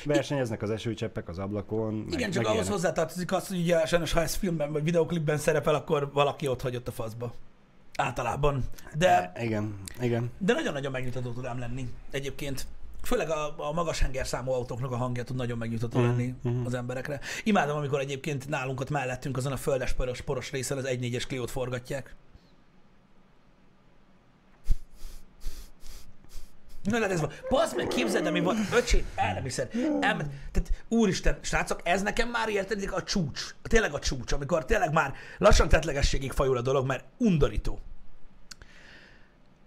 versenyeznek 0.06 0.62
az 0.62 0.70
esőcseppek 0.70 1.30
az 1.30 1.40
ablakon. 1.40 1.94
meg- 1.94 2.14
Igen, 2.14 2.32
csak 2.32 2.44
meg 2.44 2.52
ahhoz 2.52 2.70
hozzátartozik 2.70 3.32
az, 3.34 3.48
hogy 3.48 3.60
ugye 3.60 3.86
sajnos, 3.86 4.12
ha 4.12 4.22
ez 4.22 4.36
filmben 4.36 4.72
vagy 4.72 4.84
videoklipben 4.84 5.38
szerepel, 5.38 5.76
akkor 5.76 6.10
valaki 6.14 6.48
ott 6.48 6.62
hagyott 6.62 6.88
a 6.88 6.92
faszba. 6.92 7.34
Általában. 7.98 8.64
De, 8.98 9.32
Igen, 9.42 9.80
igen. 10.02 10.32
de 10.38 10.54
nagyon-nagyon 10.54 10.92
megnyugtató 10.92 11.32
tud 11.32 11.46
ám 11.46 11.60
lenni 11.60 11.90
egyébként. 12.12 12.68
Főleg 13.02 13.30
a, 13.30 13.56
a 13.58 13.72
magas 13.72 14.00
hengerszámú 14.00 14.52
autóknak 14.52 14.92
a 14.92 14.96
hangja 14.96 15.24
tud 15.24 15.36
nagyon 15.36 15.58
megnyugtató 15.58 16.00
Mhm, 16.00 16.08
lenni 16.08 16.34
mhm. 16.42 16.66
az 16.66 16.74
emberekre. 16.74 17.20
Imádom, 17.44 17.78
amikor 17.78 18.00
egyébként 18.00 18.48
nálunk 18.50 18.80
ott 18.80 18.90
mellettünk 18.90 19.38
azon 19.38 19.52
a 19.52 19.58
földes 19.58 19.94
poros, 19.94 20.22
poros 20.22 20.52
részen 20.52 20.78
az 20.78 20.86
1.4-es 20.88 21.28
Clio-t 21.28 21.52
forgatják. 21.52 22.16
Na, 26.88 27.00
de 27.00 27.10
ez 27.10 27.20
van. 27.20 27.32
Basz 27.50 27.74
meg, 27.76 27.88
képzeld, 27.88 28.26
el, 28.26 28.32
mi 28.32 28.40
van. 28.40 28.68
Öcsém, 28.74 29.06
el 29.16 29.34
nem 29.34 29.44
hiszed. 29.44 29.72
El, 30.00 30.18
tehát, 30.52 30.72
úristen, 30.88 31.38
srácok, 31.42 31.80
ez 31.84 32.02
nekem 32.02 32.30
már 32.30 32.50
érted, 32.50 32.90
a 32.92 33.04
csúcs. 33.04 33.56
Tényleg 33.62 33.94
a 33.94 34.00
csúcs, 34.00 34.32
amikor 34.32 34.66
tényleg 34.66 34.94
már 34.94 35.14
lassan 35.38 35.70
tetlegességig 35.70 36.32
fajul 36.32 36.58
a 36.58 36.62
dolog, 36.62 36.86
mert 36.86 37.06
undorító. 37.18 37.80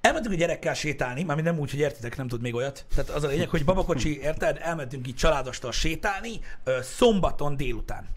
Elmentünk 0.00 0.34
a 0.34 0.38
gyerekkel 0.38 0.74
sétálni, 0.74 1.22
mármint 1.22 1.48
nem 1.48 1.58
úgy, 1.58 1.70
hogy 1.70 1.78
értitek, 1.78 2.16
nem 2.16 2.28
tud 2.28 2.40
még 2.40 2.54
olyat. 2.54 2.84
Tehát 2.94 3.10
az 3.10 3.24
a 3.24 3.28
lényeg, 3.28 3.48
hogy 3.48 3.64
babakocsi, 3.64 4.20
érted, 4.20 4.58
elmentünk 4.60 5.08
így 5.08 5.14
családostól 5.14 5.72
sétálni 5.72 6.40
ö, 6.64 6.78
szombaton 6.82 7.56
délután. 7.56 8.08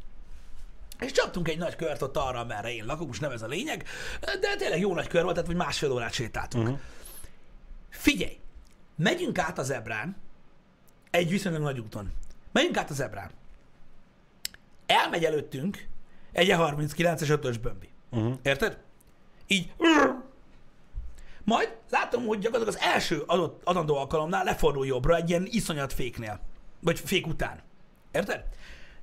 És 0.99 1.11
csaptunk 1.11 1.47
egy 1.47 1.57
nagy 1.57 1.75
kört 1.75 2.01
ott 2.01 2.17
arra, 2.17 2.39
amerre 2.39 2.73
én 2.73 2.85
lakok, 2.85 3.07
most 3.07 3.21
nem 3.21 3.31
ez 3.31 3.41
a 3.41 3.47
lényeg, 3.47 3.87
de 4.19 4.55
tényleg 4.57 4.79
jó 4.79 4.93
nagy 4.93 5.07
kör 5.07 5.21
volt, 5.21 5.33
tehát 5.33 5.49
hogy 5.49 5.59
másfél 5.59 5.91
órát 5.91 6.13
sétáltunk. 6.13 6.63
Uh-huh. 6.63 6.79
Figyelj, 7.89 8.37
megyünk 8.95 9.37
át 9.37 9.57
az 9.57 9.69
Ebrán, 9.69 10.15
egy 11.09 11.29
viszonylag 11.29 11.61
nagy 11.61 11.79
úton. 11.79 12.11
Megyünk 12.51 12.77
át 12.77 12.89
az 12.89 12.99
Ebrán. 12.99 13.31
Elmegy 14.85 15.25
előttünk 15.25 15.87
egy 16.31 16.49
E 16.49 16.57
E39-es 16.57 17.29
ötös 17.29 17.57
bömbi. 17.57 17.89
Uh-huh. 18.09 18.33
Érted? 18.41 18.77
Így. 19.47 19.73
Majd 21.43 21.77
látom, 21.89 22.25
hogy 22.25 22.39
gyakorlatilag 22.39 22.81
az 22.81 22.89
első 22.93 23.23
adott, 23.25 23.61
adandó 23.63 23.95
alkalomnál 23.95 24.43
lefordul 24.43 24.85
jobbra 24.85 25.15
egy 25.15 25.29
ilyen 25.29 25.47
iszonyat 25.49 25.93
féknél. 25.93 26.39
Vagy 26.79 26.99
fék 26.99 27.27
után. 27.27 27.59
Érted? 28.11 28.43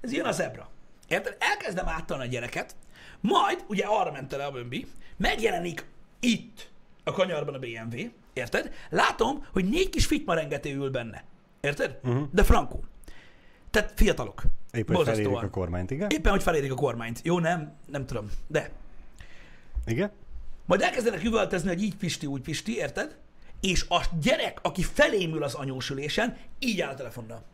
Ez 0.01 0.13
jön 0.13 0.27
a 0.27 0.33
zebra. 0.33 0.69
Érted? 1.09 1.37
Elkezdem 1.39 1.89
áttalni 1.89 2.25
a 2.25 2.27
gyereket, 2.27 2.77
majd 3.21 3.65
ugye 3.69 3.85
arra 3.85 4.13
ment 4.13 4.33
el 4.33 4.41
a 4.41 4.51
bömbi, 4.51 4.87
megjelenik 5.17 5.85
itt 6.21 6.71
a 7.05 7.13
kanyarban 7.13 7.55
a 7.55 7.59
BMW, 7.59 7.97
érted? 8.41 8.73
Látom, 8.91 9.47
hogy 9.53 9.69
négy 9.69 9.89
kis 9.89 10.07
fitmarengető 10.07 10.75
ül 10.75 10.91
benne. 10.91 11.25
Érted? 11.61 11.99
Uh-huh. 12.03 12.29
De 12.33 12.45
frankó. 12.45 12.85
Tehát 13.71 13.93
fiatalok. 13.97 14.43
Épp, 14.73 14.93
hogy 14.93 15.07
felérik 15.07 15.43
a 15.43 15.51
kormányt, 15.51 15.91
igen? 15.91 16.09
Éppen, 16.11 16.33
hogy 16.33 16.43
felérik 16.43 16.73
a 16.73 16.75
kormányt. 16.75 17.21
Jó, 17.23 17.39
nem? 17.39 17.73
Nem 17.87 18.07
tudom. 18.07 18.31
De. 18.47 18.71
Igen? 19.87 20.11
Majd 20.67 20.81
elkezdenek 20.81 21.25
üvöltezni, 21.25 21.69
hogy 21.69 21.83
így 21.83 21.97
Pisti, 21.97 22.27
úgy 22.27 22.41
Pisti, 22.41 22.77
érted? 22.77 23.17
És 23.61 23.87
a 23.89 24.05
gyerek, 24.21 24.59
aki 24.63 24.83
felémül 24.83 25.43
az 25.43 25.55
anyósülésen, 25.55 26.37
így 26.59 26.81
áll 26.81 26.93
a 26.93 26.95
telefonnal. 26.95 27.45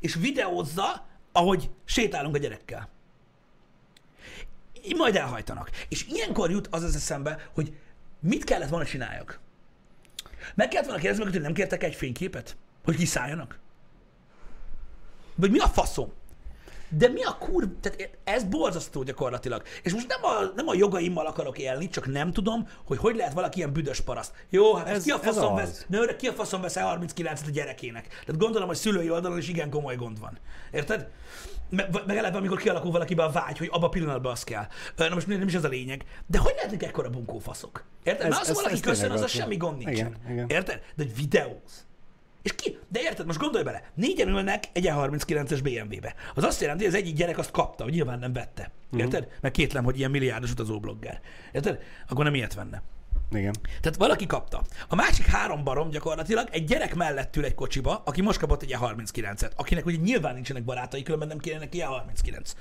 És 0.00 0.14
videózza, 0.14 1.06
ahogy 1.32 1.70
sétálunk 1.84 2.34
a 2.34 2.38
gyerekkel. 2.38 2.88
Így 4.84 4.96
majd 4.96 5.16
elhajtanak. 5.16 5.70
És 5.88 6.06
ilyenkor 6.06 6.50
jut 6.50 6.66
az 6.70 6.82
az 6.82 6.94
eszembe, 6.94 7.48
hogy 7.54 7.76
mit 8.20 8.44
kellett 8.44 8.68
volna 8.68 8.84
csináljak. 8.84 9.40
Meg 10.54 10.68
kellett 10.68 10.86
volna 10.86 11.00
kérdezni 11.00 11.30
hogy 11.30 11.40
nem 11.40 11.52
kértek 11.52 11.82
egy 11.82 11.94
fényképet? 11.94 12.56
Hogy 12.84 12.96
kiszálljanak? 12.96 13.58
Vagy 15.34 15.50
mi 15.50 15.58
a 15.58 15.66
faszom? 15.66 16.12
De 16.88 17.08
mi 17.08 17.22
a 17.22 17.36
kur... 17.38 17.68
Tehát 17.80 18.10
ez 18.24 18.44
borzasztó 18.44 19.02
gyakorlatilag. 19.02 19.62
És 19.82 19.92
most 19.92 20.08
nem 20.08 20.24
a, 20.24 20.52
nem 20.56 20.68
a 20.68 20.74
jogaimmal 20.74 21.26
akarok 21.26 21.58
élni, 21.58 21.88
csak 21.88 22.06
nem 22.06 22.32
tudom, 22.32 22.68
hogy 22.84 22.98
hogy 22.98 23.16
lehet 23.16 23.32
valaki 23.32 23.58
ilyen 23.58 23.72
büdös 23.72 24.00
paraszt. 24.00 24.32
Jó, 24.48 24.74
hát 24.74 24.88
ez, 24.88 25.02
ki 25.02 25.10
a 25.10 25.18
faszom 25.18 25.54
vesz, 25.54 25.84
nőre, 25.88 26.16
ki 26.16 26.26
a 26.26 26.32
faszom 26.32 26.60
vesz 26.60 26.76
39-et 26.78 27.46
a 27.46 27.50
gyerekének? 27.50 28.08
Tehát 28.08 28.40
gondolom, 28.40 28.68
hogy 28.68 28.76
szülői 28.76 29.10
oldalon 29.10 29.38
is 29.38 29.48
igen 29.48 29.70
komoly 29.70 29.96
gond 29.96 30.20
van. 30.20 30.38
Érted? 30.72 31.08
Me- 31.70 32.06
Meg 32.06 32.16
eleve, 32.16 32.36
amikor 32.38 32.58
kialakul 32.58 32.90
valakiben 32.90 33.26
a 33.26 33.30
vágy, 33.30 33.58
hogy 33.58 33.68
abba 33.72 33.86
a 33.86 33.88
pillanatban 33.88 34.32
az 34.32 34.44
kell. 34.44 34.66
Na 34.96 35.08
most 35.14 35.26
nem 35.26 35.42
is 35.48 35.54
ez 35.54 35.64
a 35.64 35.68
lényeg. 35.68 36.04
De 36.26 36.38
hogy 36.38 36.52
lehetnek 36.56 36.82
ekkora 36.82 37.10
bunkófaszok? 37.10 37.84
Érted? 38.02 38.24
Ez- 38.26 38.30
Mert 38.30 38.42
az, 38.42 38.48
ez- 38.48 38.54
valaki 38.56 38.74
ez 38.74 38.80
köszön, 38.80 39.10
az 39.10 39.20
a 39.20 39.26
semmi 39.26 39.56
gond 39.56 39.76
nincsen. 39.76 40.06
Igen, 40.22 40.32
igen. 40.32 40.48
Érted? 40.48 40.82
De 40.96 41.02
hogy 41.04 41.14
videóz. 41.16 41.86
És 42.42 42.54
ki? 42.54 42.78
De 42.88 43.00
érted, 43.00 43.26
most 43.26 43.38
gondolj 43.38 43.64
bele, 43.64 43.82
négyen 43.94 44.28
ülnek 44.28 44.64
egy 44.72 44.86
E 44.86 44.94
E39-es 44.96 45.60
BMW-be. 45.62 46.14
Az 46.34 46.42
azt 46.44 46.60
jelenti, 46.60 46.84
hogy 46.84 46.94
az 46.94 47.00
egyik 47.00 47.14
gyerek 47.14 47.38
azt 47.38 47.50
kapta, 47.50 47.84
hogy 47.84 47.92
nyilván 47.92 48.18
nem 48.18 48.32
vette. 48.32 48.70
Érted? 48.96 49.28
Mert 49.40 49.54
kétlem, 49.54 49.84
hogy 49.84 49.98
ilyen 49.98 50.10
milliárdos 50.10 50.50
utazóblogger. 50.50 51.20
Érted? 51.52 51.78
Akkor 52.08 52.24
nem 52.24 52.34
ilyet 52.34 52.54
venne. 52.54 52.82
Igen. 53.30 53.54
Tehát 53.80 53.98
valaki 53.98 54.26
kapta. 54.26 54.62
A 54.88 54.94
másik 54.94 55.26
három 55.26 55.64
barom 55.64 55.90
gyakorlatilag 55.90 56.48
egy 56.50 56.64
gyerek 56.64 56.94
mellett 56.94 57.36
ül 57.36 57.44
egy 57.44 57.54
kocsiba, 57.54 58.02
aki 58.04 58.22
most 58.22 58.38
kapott 58.38 58.62
egy 58.62 58.76
E39-et, 58.80 59.50
akinek 59.56 59.86
ugye 59.86 59.96
nyilván 59.96 60.34
nincsenek 60.34 60.64
barátai, 60.64 61.02
különben 61.02 61.28
nem 61.28 61.38
kéne 61.38 61.58
neki 61.58 61.82
E39. 61.82 62.52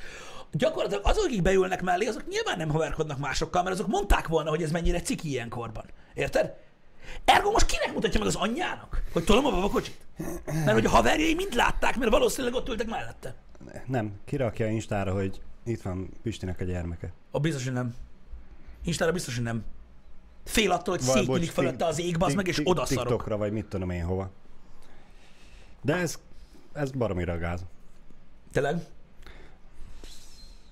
Gyakorlatilag 0.51 1.05
azok, 1.05 1.23
akik 1.25 1.41
beülnek 1.41 1.81
mellé, 1.81 2.05
azok 2.05 2.27
nyilván 2.27 2.57
nem 2.57 2.69
haverkodnak 2.69 3.17
másokkal, 3.17 3.63
mert 3.63 3.75
azok 3.75 3.88
mondták 3.88 4.27
volna, 4.27 4.49
hogy 4.49 4.63
ez 4.63 4.71
mennyire 4.71 5.01
ciki 5.01 5.29
ilyenkorban. 5.29 5.85
Érted? 6.13 6.53
Ergo 7.25 7.51
most 7.51 7.65
kinek 7.65 7.93
mutatja 7.93 8.19
meg 8.19 8.27
az 8.27 8.35
anyjának, 8.35 9.01
hogy 9.13 9.23
tolom 9.23 9.45
a 9.45 9.51
babakocsit? 9.51 9.97
Mert 10.45 10.71
hogy 10.71 10.85
a 10.85 10.89
haverjai 10.89 11.33
mind 11.33 11.53
látták, 11.53 11.97
mert 11.97 12.12
valószínűleg 12.12 12.55
ott 12.55 12.69
ültek 12.69 12.88
mellette. 12.88 13.35
Nem, 13.85 14.19
kirakja 14.25 14.67
Instára, 14.67 15.13
hogy 15.13 15.41
itt 15.63 15.81
van 15.81 16.09
Pistinek 16.23 16.59
a 16.59 16.63
gyermeke. 16.63 17.13
A 17.31 17.39
biztos, 17.39 17.63
hogy 17.63 17.73
nem. 17.73 17.95
Instára 18.83 19.12
biztos, 19.12 19.35
hogy 19.35 19.43
nem. 19.43 19.63
Fél 20.45 20.71
attól, 20.71 20.95
hogy 20.97 21.04
szétnyílik 21.04 21.52
fölötte 21.52 21.86
az 21.86 21.99
ég, 21.99 22.15
az 22.19 22.34
meg, 22.34 22.47
és 22.47 22.56
tik- 22.56 22.67
oda 22.67 22.86
szarok. 22.86 23.08
TikTokra, 23.08 23.38
vagy 23.38 23.52
mit 23.52 23.65
tudom 23.65 23.89
én 23.89 24.04
hova. 24.04 24.32
De 25.82 25.95
ez, 25.95 26.19
ez 26.73 26.91
baromira 26.91 27.38
gáz. 27.38 27.62
Tényleg? 28.52 28.75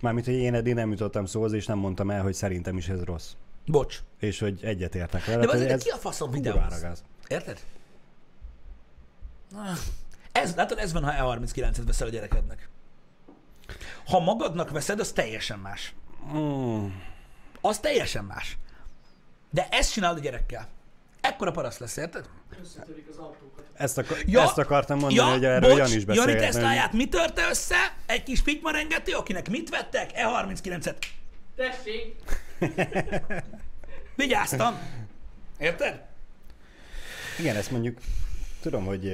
Mármint, 0.02 0.26
hogy 0.26 0.36
én 0.36 0.54
eddig 0.54 0.74
nem 0.74 0.92
jutottam 0.92 1.26
szóhoz, 1.26 1.54
és 1.54 1.66
nem 1.66 1.78
mondtam 1.78 2.10
el, 2.10 2.22
hogy 2.22 2.34
szerintem 2.34 2.78
is 2.78 2.88
ez 2.88 3.04
rossz. 3.04 3.32
Bocs. 3.66 4.00
És 4.20 4.40
hogy 4.40 4.60
egyetértek 4.64 5.26
vele. 5.26 5.46
De 5.46 5.52
azért 5.52 5.72
ez 5.72 5.84
ki 5.84 5.90
a 5.90 5.96
faszom 5.96 6.32
videóz? 6.32 6.82
gáz. 6.82 7.04
Érted? 7.28 7.60
Ez, 10.32 10.56
látod, 10.56 10.78
ez 10.78 10.94
van, 10.94 11.04
ha 11.04 11.38
E39-et 11.40 11.82
veszel 11.86 12.08
a 12.08 12.10
gyerekednek. 12.10 12.70
Ha 14.06 14.20
magadnak 14.20 14.70
veszed, 14.70 15.00
az 15.00 15.12
teljesen 15.12 15.60
más. 15.60 15.96
Mm, 16.34 16.86
Az 17.62 17.80
teljesen 17.80 18.24
más. 18.26 18.58
De 19.50 19.68
ezt 19.72 19.92
csinálod 19.92 20.18
a 20.18 20.22
gyerekkel. 20.22 20.68
Ekkora 21.22 21.52
paraszt 21.52 21.80
lesz, 21.80 21.98
érted? 21.98 22.30
Összetörik 22.64 23.08
az 23.10 23.18
autókat. 23.18 23.66
ezt, 23.74 23.98
akar, 23.98 24.18
Ja, 24.26 24.42
ezt 24.42 24.58
akartam 24.58 25.00
mondani, 25.00 25.28
ja, 25.28 25.34
hogy 25.34 25.46
erről 25.46 25.70
bocs, 25.70 25.78
Jan 25.78 25.88
is 25.88 25.94
Jani 25.94 26.06
beszélgetne. 26.06 26.42
hogy- 26.46 26.52
Tesláját 26.54 26.94
mi 26.94 27.08
törte 27.10 27.48
össze? 27.50 27.76
Egy 28.06 28.24
kis 28.24 28.40
fitmarengető, 28.40 29.14
akinek 29.14 29.50
mit 29.50 29.70
vettek? 29.70 30.12
E39-et. 30.14 30.96
Tessék! 31.56 32.16
Vigyáztam. 34.16 34.78
Érted? 35.60 36.02
Igen, 37.40 37.56
ezt 37.56 37.72
mondjuk 37.72 37.98
tudom, 38.62 38.86
hogy 38.86 39.14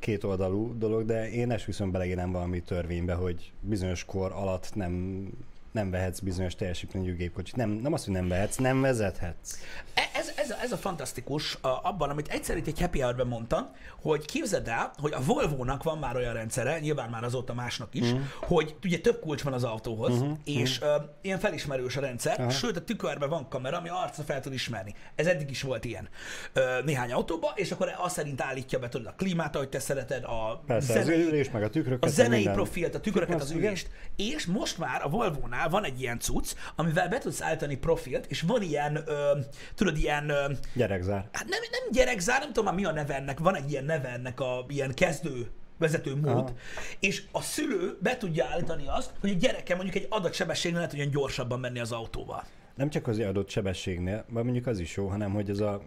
két 0.00 0.24
oldalú 0.24 0.78
dolog, 0.78 1.04
de 1.04 1.30
én 1.30 1.50
esküszöm 1.50 1.90
beleírem 1.90 2.32
valami 2.32 2.60
törvénybe, 2.62 3.14
hogy 3.14 3.52
bizonyos 3.60 4.04
kor 4.04 4.32
alatt 4.32 4.74
nem, 4.74 5.24
nem 5.72 5.90
vehetsz 5.90 6.18
bizonyos 6.18 6.54
teljesítményű 6.54 7.14
gépkocsit. 7.16 7.56
Nem, 7.56 7.70
nem 7.70 7.92
azt, 7.92 8.04
hogy 8.04 8.14
nem 8.14 8.28
vehetsz, 8.28 8.56
nem 8.56 8.80
vezethetsz. 8.80 9.58
E- 9.94 10.10
Ez, 10.14 10.32
ez, 10.48 10.56
a, 10.56 10.62
ez 10.62 10.72
a 10.72 10.76
fantasztikus 10.76 11.58
a, 11.60 11.80
abban, 11.82 12.10
amit 12.10 12.28
egyszer 12.28 12.56
itt 12.56 12.66
egy 12.66 12.80
happy 12.80 13.00
hour 13.00 13.24
mondtam, 13.24 13.70
hogy 14.00 14.24
képzeld 14.24 14.68
el, 14.68 14.92
hogy 14.96 15.12
a 15.12 15.20
Volvo-nak 15.24 15.82
van 15.82 15.98
már 15.98 16.16
olyan 16.16 16.32
rendszere, 16.32 16.78
nyilván 16.78 17.10
már 17.10 17.24
azóta 17.24 17.54
másnak 17.54 17.94
is, 17.94 18.10
uh-huh. 18.10 18.26
hogy 18.40 18.76
ugye 18.84 18.98
több 18.98 19.20
kulcs 19.20 19.42
van 19.42 19.52
az 19.52 19.64
autóhoz, 19.64 20.14
uh-huh. 20.14 20.38
és 20.44 20.80
uh, 20.80 20.88
ilyen 21.22 21.38
felismerős 21.38 21.96
a 21.96 22.00
rendszer, 22.00 22.38
uh-huh. 22.38 22.52
sőt 22.52 22.76
a 22.76 22.84
tükörben 22.84 23.28
van 23.28 23.48
kamera, 23.48 23.76
ami 23.76 23.88
arcra 23.88 24.22
fel 24.22 24.40
tud 24.40 24.52
ismerni. 24.52 24.94
Ez 25.14 25.26
eddig 25.26 25.50
is 25.50 25.62
volt 25.62 25.84
ilyen 25.84 26.08
uh, 26.54 26.62
néhány 26.84 27.12
autóban, 27.12 27.52
és 27.54 27.70
akkor 27.70 27.94
azt 27.98 28.14
szerint 28.14 28.40
állítja 28.40 28.78
be 28.78 28.88
tudod 28.88 29.06
a 29.06 29.14
klímát, 29.16 29.54
ahogy 29.54 29.68
te 29.68 29.78
szereted, 29.78 30.24
a 30.24 30.62
Persze, 30.66 30.92
zenei, 30.92 31.20
az 31.20 31.26
ülés, 31.26 31.50
meg 31.50 31.62
a 31.62 31.70
tükröket. 31.70 32.04
a 32.04 32.12
zenei 32.12 32.36
minden. 32.36 32.54
profilt, 32.54 32.94
a 32.94 33.00
tükröket, 33.00 33.40
az 33.40 33.50
Igen. 33.50 33.62
ülést, 33.62 33.88
és 34.16 34.46
most 34.46 34.78
már 34.78 35.04
a 35.04 35.08
Volvo-nál 35.08 35.68
van 35.68 35.84
egy 35.84 36.00
ilyen 36.00 36.18
cucc, 36.18 36.54
amivel 36.76 37.08
be 37.08 37.18
tudsz 37.18 37.42
állítani 37.42 37.76
profilt, 37.76 38.26
és 38.26 38.40
van 38.40 38.62
ilyen, 38.62 39.02
ö, 39.06 39.38
tudod, 39.74 39.96
ilyen, 39.96 40.30
Gyerekzár. 40.74 41.28
hát 41.32 41.48
nem, 41.48 41.60
nem 41.70 41.90
gyerekzár, 41.92 42.40
nem 42.40 42.48
tudom 42.48 42.64
már 42.64 42.74
mi 42.74 42.84
a 42.84 42.92
neve 42.92 43.14
ennek, 43.14 43.38
van 43.38 43.54
egy 43.56 43.70
ilyen 43.70 43.84
neve 43.84 44.08
ennek 44.08 44.40
a 44.40 44.64
ilyen 44.68 44.94
kezdő 44.94 45.50
vezető 45.78 46.14
mód, 46.16 46.26
Aha. 46.26 46.52
és 47.00 47.22
a 47.32 47.40
szülő 47.40 47.98
be 48.02 48.16
tudja 48.16 48.46
állítani 48.46 48.84
azt, 48.86 49.10
hogy 49.20 49.30
a 49.30 49.34
gyereke 49.34 49.74
mondjuk 49.74 49.96
egy 49.96 50.06
adott 50.10 50.34
sebességnél 50.34 50.80
lehet, 50.80 50.96
hogy 50.96 51.10
gyorsabban 51.10 51.60
menni 51.60 51.80
az 51.80 51.92
autóval. 51.92 52.44
Nem 52.74 52.90
csak 52.90 53.06
az 53.06 53.18
adott 53.18 53.48
sebességnél, 53.48 54.24
vagy 54.28 54.44
mondjuk 54.44 54.66
az 54.66 54.78
is 54.78 54.96
jó, 54.96 55.06
hanem 55.06 55.32
hogy 55.32 55.50
ez 55.50 55.60
a 55.60 55.82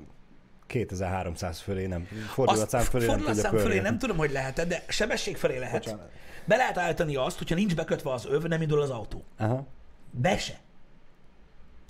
2300 0.67 1.59
fölé 1.59 1.85
nem, 1.85 2.07
fordulatszám 2.33 2.81
fölé 2.81 3.05
nem 3.05 3.17
tudja 3.17 3.33
fordulatszám 3.33 3.67
fölé 3.69 3.79
nem 3.79 3.97
tudom, 3.97 4.17
hogy 4.17 4.31
lehet 4.31 4.67
de 4.67 4.83
sebesség 4.87 5.37
felé 5.37 5.57
lehet. 5.57 5.83
Bocsánat. 5.83 6.09
Be 6.45 6.55
lehet 6.55 6.77
állítani 6.77 7.15
azt, 7.15 7.37
hogyha 7.37 7.55
nincs 7.55 7.75
bekötve 7.75 8.11
az 8.11 8.25
öv, 8.25 8.43
nem 8.43 8.61
indul 8.61 8.81
az 8.81 8.89
autó. 8.89 9.23
Aha. 9.37 9.67
Be 10.11 10.37
se. 10.37 10.59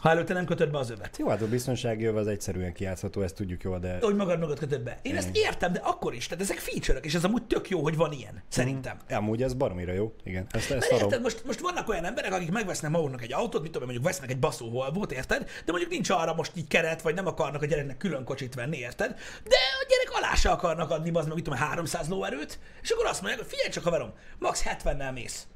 Ha 0.01 0.09
előtte 0.09 0.33
nem 0.33 0.45
kötöd 0.45 0.71
be 0.71 0.77
az 0.77 0.89
övet. 0.89 1.17
Jó, 1.17 1.27
hát 1.27 1.41
a 1.41 1.47
biztonsági 1.47 2.05
öv 2.05 2.15
az 2.15 2.27
egyszerűen 2.27 2.73
kijátszható, 2.73 3.21
ezt 3.21 3.35
tudjuk 3.35 3.63
jól, 3.63 3.79
de 3.79 3.97
Hogy 4.01 4.15
magad 4.15 4.39
magad 4.39 4.59
kötöd 4.59 4.81
be. 4.81 4.99
Én 5.01 5.15
ezt 5.15 5.29
értem, 5.33 5.73
de 5.73 5.79
akkor 5.79 6.13
is. 6.13 6.27
Tehát 6.27 6.43
ezek 6.43 6.57
feature 6.57 6.99
és 6.99 7.13
ez 7.13 7.23
amúgy 7.23 7.43
tök 7.43 7.69
jó, 7.69 7.81
hogy 7.81 7.95
van 7.95 8.11
ilyen. 8.11 8.43
Szerintem. 8.47 8.97
amúgy 9.09 9.43
ez 9.43 9.53
baromira 9.53 9.93
jó. 9.93 10.13
Igen, 10.23 10.45
ezt, 10.51 10.71
ezt 10.71 10.91
Mert 10.91 11.01
érted, 11.01 11.21
most, 11.21 11.45
most 11.45 11.59
vannak 11.59 11.89
olyan 11.89 12.05
emberek, 12.05 12.33
akik 12.33 12.51
megvesznek 12.51 12.91
maguknak 12.91 13.21
egy 13.21 13.33
autót, 13.33 13.61
mit 13.61 13.71
tudom, 13.71 13.87
mondjuk 13.87 14.07
vesznek 14.07 14.29
egy 14.29 14.39
baszó 14.39 14.69
Volvo-t, 14.69 15.11
érted? 15.11 15.49
De 15.65 15.71
mondjuk 15.71 15.91
nincs 15.91 16.09
arra 16.09 16.33
most 16.33 16.51
így 16.55 16.67
keret, 16.67 17.01
vagy 17.01 17.15
nem 17.15 17.27
akarnak 17.27 17.61
a 17.61 17.65
gyereknek 17.65 17.97
külön 17.97 18.23
kocsit 18.23 18.55
venni, 18.55 18.77
érted? 18.77 19.09
De 19.43 19.55
a 19.81 19.85
gyerek 19.89 20.17
alá 20.17 20.35
se 20.35 20.49
akarnak 20.49 20.89
adni, 20.89 21.09
az 21.09 21.25
meg, 21.25 21.35
mit 21.35 21.43
tudom, 21.43 21.59
én, 21.59 21.65
300 21.65 22.07
lóerőt, 22.07 22.59
és 22.81 22.89
akkor 22.89 23.05
azt 23.05 23.21
mondják, 23.21 23.41
hogy 23.41 23.51
figyelj 23.51 23.69
csak 23.69 23.83
haverom, 23.83 24.11
max 24.39 24.63
70-nel 24.83 25.13
mész. 25.13 25.47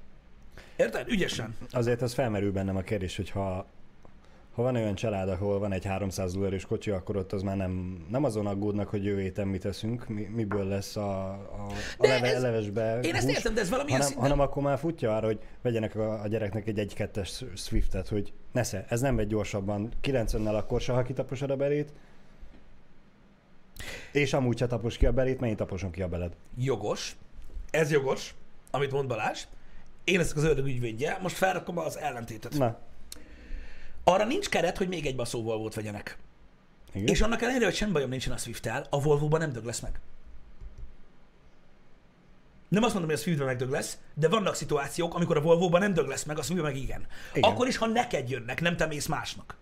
Érted? 0.75 1.09
Ügyesen. 1.09 1.55
Azért 1.71 2.01
az 2.01 2.13
felmerül 2.13 2.51
bennem 2.51 2.75
a 2.75 2.81
kérdés, 2.81 3.15
hogy 3.15 3.29
ha, 3.29 3.67
ha 4.55 4.61
van 4.61 4.75
olyan 4.75 4.95
család, 4.95 5.29
ahol 5.29 5.59
van 5.59 5.71
egy 5.71 5.85
300 5.85 6.35
lóerős 6.35 6.65
kocsi, 6.65 6.91
akkor 6.91 7.17
ott 7.17 7.33
az 7.33 7.41
már 7.41 7.55
nem, 7.57 8.05
nem 8.09 8.23
azon 8.23 8.47
aggódnak, 8.47 8.87
hogy 8.87 9.05
jövő 9.05 9.21
héten 9.21 9.47
mit 9.47 9.61
teszünk, 9.61 10.07
mi, 10.07 10.21
miből 10.21 10.67
lesz 10.67 10.95
a, 10.95 11.29
a, 11.29 11.67
a 11.97 12.07
leve, 12.07 12.33
ez- 12.33 12.41
levesbe 12.41 12.99
Én 12.99 13.15
ezt 13.15 13.25
hús, 13.25 13.35
értem, 13.35 13.53
de 13.53 13.61
ez 13.61 13.69
valamilyen 13.69 13.99
hanem, 13.99 14.13
szinten... 14.13 14.31
hanem 14.31 14.47
akkor 14.47 14.63
már 14.63 14.77
futja 14.77 15.15
arra, 15.15 15.25
hogy 15.25 15.39
vegyenek 15.61 15.95
a, 15.95 16.21
a 16.21 16.27
gyereknek 16.27 16.67
egy 16.67 16.93
1-2-es 16.97 17.57
Swiftet, 17.57 18.07
hogy 18.07 18.33
nesze, 18.51 18.85
ez 18.89 19.01
nem 19.01 19.15
megy 19.15 19.27
gyorsabban, 19.27 19.89
90-nel 20.03 20.57
akkor 20.57 20.81
se, 20.81 20.93
ha 20.93 21.01
kitaposod 21.01 21.49
a 21.49 21.55
belét, 21.55 21.93
és 24.11 24.33
amúgy 24.33 24.57
se 24.57 24.67
tapos 24.67 24.97
ki 24.97 25.05
a 25.05 25.11
belét, 25.11 25.39
mennyit 25.39 25.57
taposon 25.57 25.91
ki 25.91 26.01
a 26.01 26.07
beled. 26.07 26.35
Jogos. 26.57 27.15
Ez 27.71 27.91
jogos, 27.91 28.35
amit 28.71 28.91
mond 28.91 29.07
Balázs. 29.07 29.43
Én 30.03 30.17
leszek 30.17 30.37
az 30.37 30.43
ördög 30.43 30.65
ügyvédje, 30.65 31.17
most 31.21 31.35
felrakom 31.35 31.77
az 31.77 31.97
ellentétet. 31.97 32.57
Na, 32.57 32.79
Arra 34.07 34.25
nincs 34.25 34.49
keret, 34.49 34.77
hogy 34.77 34.87
még 34.87 35.05
egy 35.05 35.15
baszó 35.15 35.41
Volvo-t 35.43 35.73
vegyenek. 35.73 36.17
igen. 36.93 37.07
És 37.07 37.21
annak 37.21 37.41
ellenére, 37.41 37.65
hogy 37.65 37.75
semmi 37.75 37.91
bajom 37.91 38.09
nincsen 38.09 38.33
a 38.33 38.37
Swift-tel, 38.37 38.85
a 38.89 39.01
Volvo-ban 39.01 39.39
nem 39.39 39.51
dög 39.51 39.65
lesz 39.65 39.79
meg. 39.79 39.99
Nem 42.69 42.83
azt 42.83 42.93
mondom, 42.93 43.11
hogy 43.11 43.19
a 43.19 43.23
Swift-ben 43.23 43.47
megdög 43.47 43.69
lesz, 43.69 43.97
de 44.13 44.29
vannak 44.29 44.55
szituációk, 44.55 45.15
amikor 45.15 45.37
a 45.37 45.41
Volvo-ban 45.41 45.81
nem 45.81 45.93
dög 45.93 46.07
lesz 46.07 46.23
meg, 46.23 46.37
a 46.37 46.41
Swift-ben 46.41 46.71
meg 46.71 46.81
igen. 46.81 47.05
igen. 47.33 47.51
Akkor 47.51 47.67
is, 47.67 47.77
ha 47.77 47.85
neked 47.87 48.29
jönnek, 48.29 48.61
nem 48.61 48.75
te 48.75 48.85
mész 48.85 49.05
másnak. 49.05 49.57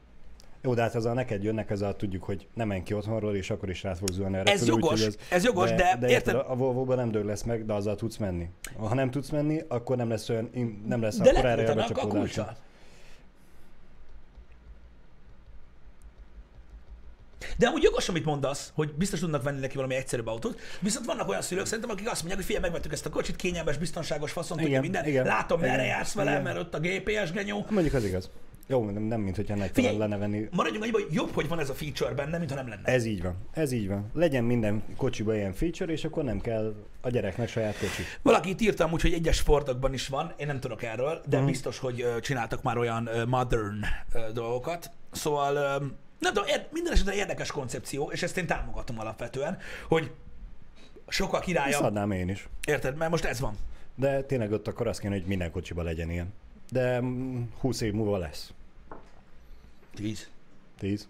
Jó, 0.61 0.73
de 0.73 0.81
hát 0.81 0.95
ezzel 0.95 1.13
neked 1.13 1.43
jönnek, 1.43 1.69
ezzel 1.69 1.95
tudjuk, 1.95 2.23
hogy 2.23 2.47
nem 2.53 2.67
menj 2.67 2.83
ki 2.83 2.93
otthonról, 2.93 3.35
és 3.35 3.49
akkor 3.49 3.69
is 3.69 3.83
rá 3.83 3.93
fogsz 3.93 4.13
zuhanni 4.13 4.35
a 4.35 4.39
Ez 4.39 4.45
repülő, 4.45 4.65
jogos, 4.65 4.99
úgyhogy 4.99 5.17
ez 5.29 5.43
jogos, 5.43 5.69
de 5.69 5.97
de 5.99 6.09
érted- 6.09 6.35
A 6.35 6.55
Volvo-ban 6.55 6.97
nem 6.97 7.11
dög 7.11 7.25
lesz 7.25 7.43
meg, 7.43 7.65
de 7.65 7.73
azzal 7.73 7.95
tudsz 7.95 8.17
menni. 8.17 8.49
Ha 8.77 8.93
nem 8.93 9.11
tudsz 9.11 9.29
menni, 9.29 9.61
akkor 9.67 9.97
nem 9.97 10.09
lesz 10.09 10.29
olyan, 10.29 10.49
nem 10.85 11.01
lesz 11.01 11.17
De 11.17 11.29
akkor 11.29 11.45
erre 11.45 11.71
a 11.71 11.75
leküldenek 11.75 12.57
De 17.57 17.67
amúgy 17.67 17.83
jogos, 17.83 18.09
amit 18.09 18.25
mondasz, 18.25 18.71
hogy 18.75 18.93
biztos 18.93 19.19
tudnak 19.19 19.43
venni 19.43 19.59
neki 19.59 19.75
valami 19.75 19.95
egyszerűbb 19.95 20.27
autót, 20.27 20.59
viszont 20.79 21.05
vannak 21.05 21.29
olyan 21.29 21.41
szülők 21.41 21.65
szerintem, 21.65 21.89
akik 21.89 22.05
azt 22.05 22.15
mondják, 22.15 22.35
hogy 22.37 22.45
figyelj, 22.45 22.63
megvettük 22.63 22.91
ezt 22.91 23.05
a 23.05 23.09
kocsit, 23.09 23.35
kényelmes, 23.35 23.77
biztonságos, 23.77 24.31
faszon, 24.31 24.57
tudja 24.57 24.81
minden. 24.81 25.05
igen, 25.05 25.25
Látom, 25.25 25.59
merre 25.59 25.73
igen, 25.73 25.85
jársz 25.85 26.13
vele, 26.13 26.31
igen. 26.31 26.43
mert 26.43 26.57
ott 26.57 26.73
a 26.73 26.79
GPS 26.79 27.31
genyó. 27.31 27.65
Mondjuk 27.69 27.93
az 27.93 28.03
igaz. 28.05 28.29
Jó, 28.67 28.89
nem, 28.89 29.03
nem 29.03 29.19
mint 29.21 29.35
hogyha 29.35 29.55
nektek 29.55 29.97
lenne 29.97 30.17
venni. 30.17 30.47
Maradjunk 30.51 30.83
annyiba, 30.83 30.99
hogy 31.01 31.13
jobb, 31.13 31.31
hogy 31.33 31.47
van 31.47 31.59
ez 31.59 31.69
a 31.69 31.73
feature 31.73 32.13
benne, 32.13 32.37
mint 32.37 32.49
ha 32.49 32.55
nem 32.55 32.67
lenne. 32.67 32.81
Ez 32.91 33.05
így 33.05 33.21
van, 33.21 33.35
ez 33.53 33.71
így 33.71 33.87
van. 33.87 34.09
Legyen 34.13 34.43
minden 34.43 34.83
kocsiba 34.97 35.35
ilyen 35.35 35.53
feature, 35.53 35.91
és 35.91 36.03
akkor 36.03 36.23
nem 36.23 36.41
kell 36.41 36.75
a 37.01 37.09
gyereknek 37.09 37.49
saját 37.49 37.77
kocsi. 37.77 38.03
Valaki 38.21 38.49
itt 38.49 38.61
írtam 38.61 38.91
úgy, 38.91 39.01
hogy 39.01 39.13
egyes 39.13 39.35
sportokban 39.35 39.93
is 39.93 40.07
van, 40.07 40.33
én 40.37 40.47
nem 40.47 40.59
tudok 40.59 40.83
erről, 40.83 41.21
de 41.27 41.37
Mhm. 41.37 41.45
biztos, 41.45 41.79
hogy 41.79 42.05
csináltak 42.21 42.61
már 42.61 42.77
olyan 42.77 43.09
modern 43.27 43.75
dolgokat. 44.33 44.91
Szóval 45.11 45.81
nem 46.23 46.33
tudom, 46.33 46.49
ér- 46.49 46.67
minden 46.71 46.93
esetre 46.93 47.13
érdekes 47.13 47.51
koncepció, 47.51 48.11
és 48.11 48.23
ezt 48.23 48.37
én 48.37 48.47
támogatom 48.47 48.99
alapvetően, 48.99 49.57
hogy 49.87 50.11
sokkal 51.07 51.35
Ezt 51.39 51.47
királyabb. 51.47 51.83
adnám 51.83 52.11
én 52.11 52.29
is. 52.29 52.47
Érted? 52.67 52.95
Mert 52.97 53.11
most 53.11 53.25
ez 53.25 53.39
van. 53.39 53.57
De 53.95 54.21
tényleg 54.23 54.51
ott 54.51 54.67
akkor 54.67 54.87
azt 54.87 54.99
kéne, 54.99 55.13
hogy 55.13 55.25
minden 55.25 55.51
kocsiba 55.51 55.81
legyen 55.81 56.09
ilyen. 56.09 56.33
De 56.71 57.01
mm, 57.01 57.41
20 57.59 57.81
év 57.81 57.93
múlva 57.93 58.17
lesz. 58.17 58.51
Tíz. 59.95 60.27
10. 60.79 61.07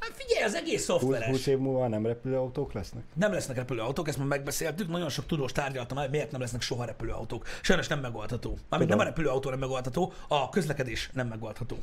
Hát 0.00 0.12
figyelj, 0.14 0.44
az 0.44 0.54
egész 0.54 0.86
20, 0.86 0.98
szoftveres. 1.00 1.28
20 1.28 1.46
év 1.46 1.58
múlva 1.58 1.88
nem 1.88 2.06
repülőautók 2.06 2.72
lesznek? 2.72 3.02
Nem 3.14 3.32
lesznek 3.32 3.56
repülőautók, 3.56 4.08
ezt 4.08 4.18
már 4.18 4.26
megbeszéltük, 4.26 4.88
nagyon 4.88 5.08
sok 5.08 5.26
tudós 5.26 5.52
tárgyaltam, 5.52 5.96
hogy 5.98 6.10
miért 6.10 6.30
nem 6.30 6.40
lesznek 6.40 6.60
soha 6.60 6.84
repülőautók. 6.84 7.46
Sajnos 7.62 7.86
nem 7.86 8.00
megoldható. 8.00 8.58
Mármint 8.68 8.90
nem 8.90 9.00
a 9.00 9.04
repülőautó 9.04 9.50
nem 9.50 9.58
megoldható, 9.58 10.12
a 10.28 10.48
közlekedés 10.48 11.10
nem 11.12 11.26
megoldható 11.28 11.76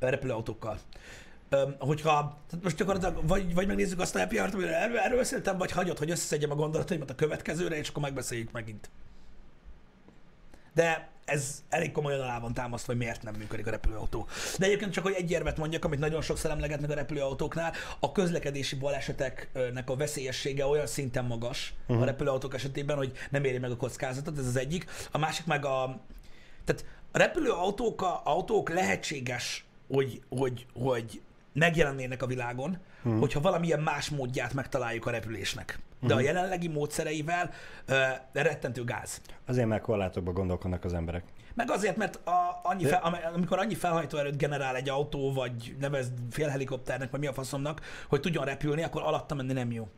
a 0.00 0.06
repülőautókkal. 0.06 0.78
Öm, 1.50 1.74
hogyha, 1.78 2.38
tehát 2.48 2.64
most 2.64 2.76
gyakorlatilag 2.76 3.26
vagy, 3.28 3.54
vagy 3.54 3.66
megnézzük 3.66 4.00
azt 4.00 4.16
a 4.16 4.26
hour-t, 4.26 4.54
amiről 4.54 4.72
erről, 4.72 4.98
erről 4.98 5.18
beszéltem, 5.18 5.58
vagy 5.58 5.70
hagyod, 5.70 5.98
hogy 5.98 6.10
összeszedjem 6.10 6.50
a 6.50 6.54
gondolataimat 6.54 7.10
a 7.10 7.14
következőre, 7.14 7.76
és 7.76 7.88
akkor 7.88 8.02
megbeszéljük 8.02 8.52
megint. 8.52 8.90
De 10.74 11.08
ez 11.24 11.62
elég 11.68 11.92
komolyan 11.92 12.20
alá 12.20 12.38
van 12.38 12.54
támasztva, 12.54 12.92
hogy 12.92 13.00
miért 13.00 13.22
nem 13.22 13.34
működik 13.34 13.66
a 13.66 13.70
repülőautó. 13.70 14.26
De 14.58 14.66
egyébként 14.66 14.92
csak, 14.92 15.04
hogy 15.04 15.14
egy 15.16 15.30
érvet 15.30 15.56
mondjak, 15.56 15.84
amit 15.84 15.98
nagyon 15.98 16.22
sokszor 16.22 16.50
emlegetnek 16.50 16.90
a 16.90 16.94
repülőautóknál, 16.94 17.72
a 17.98 18.12
közlekedési 18.12 18.76
baleseteknek 18.76 19.90
a 19.90 19.96
veszélyessége 19.96 20.66
olyan 20.66 20.86
szinten 20.86 21.24
magas 21.24 21.74
uh-huh. 21.86 22.02
a 22.02 22.04
repülőautók 22.04 22.54
esetében, 22.54 22.96
hogy 22.96 23.12
nem 23.30 23.44
éri 23.44 23.58
meg 23.58 23.70
a 23.70 23.76
kockázatot, 23.76 24.38
ez 24.38 24.46
az 24.46 24.56
egyik. 24.56 24.90
A 25.10 25.18
másik 25.18 25.46
meg 25.46 25.64
a... 25.64 26.00
Tehát 26.64 26.84
a 27.12 27.18
repülőautók 27.18 28.02
a, 28.02 28.20
autók 28.24 28.68
lehetséges, 28.68 29.64
hogy, 29.88 30.22
hogy, 30.28 30.66
hogy 30.74 31.20
megjelennének 31.58 32.22
a 32.22 32.26
világon, 32.26 32.78
uh-huh. 33.02 33.20
hogyha 33.20 33.40
valamilyen 33.40 33.80
más 33.80 34.08
módját 34.08 34.54
megtaláljuk 34.54 35.06
a 35.06 35.10
repülésnek. 35.10 35.78
De 36.00 36.14
a 36.14 36.20
jelenlegi 36.20 36.68
módszereivel 36.68 37.50
uh, 37.88 37.96
rettentő 38.32 38.84
gáz. 38.84 39.20
Azért 39.46 39.66
már 39.66 39.80
korlátokba 39.80 40.32
gondolkodnak 40.32 40.84
az 40.84 40.94
emberek. 40.94 41.24
Meg 41.54 41.70
azért, 41.70 41.96
mert 41.96 42.16
a, 42.26 42.60
annyi 42.62 42.82
De- 42.82 42.88
fel, 42.88 43.30
amikor 43.34 43.58
annyi 43.58 43.74
felhajtóerőt 43.74 44.36
generál 44.36 44.76
egy 44.76 44.88
autó, 44.88 45.32
vagy 45.32 45.76
nevezd 45.80 46.12
félhelikopternek, 46.30 47.10
vagy 47.10 47.20
mi 47.20 47.26
a 47.26 47.32
faszomnak, 47.32 47.80
hogy 48.08 48.20
tudjon 48.20 48.44
repülni, 48.44 48.82
akkor 48.82 49.02
alatta 49.02 49.34
menni 49.34 49.52
nem 49.52 49.72
jó. 49.72 49.88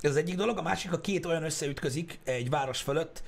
Ez 0.00 0.10
az 0.10 0.16
egyik 0.16 0.36
dolog. 0.36 0.58
A 0.58 0.62
másik, 0.62 0.90
ha 0.90 1.00
két 1.00 1.26
olyan 1.26 1.42
összeütközik 1.42 2.20
egy 2.24 2.50
város 2.50 2.80
fölött, 2.80 3.22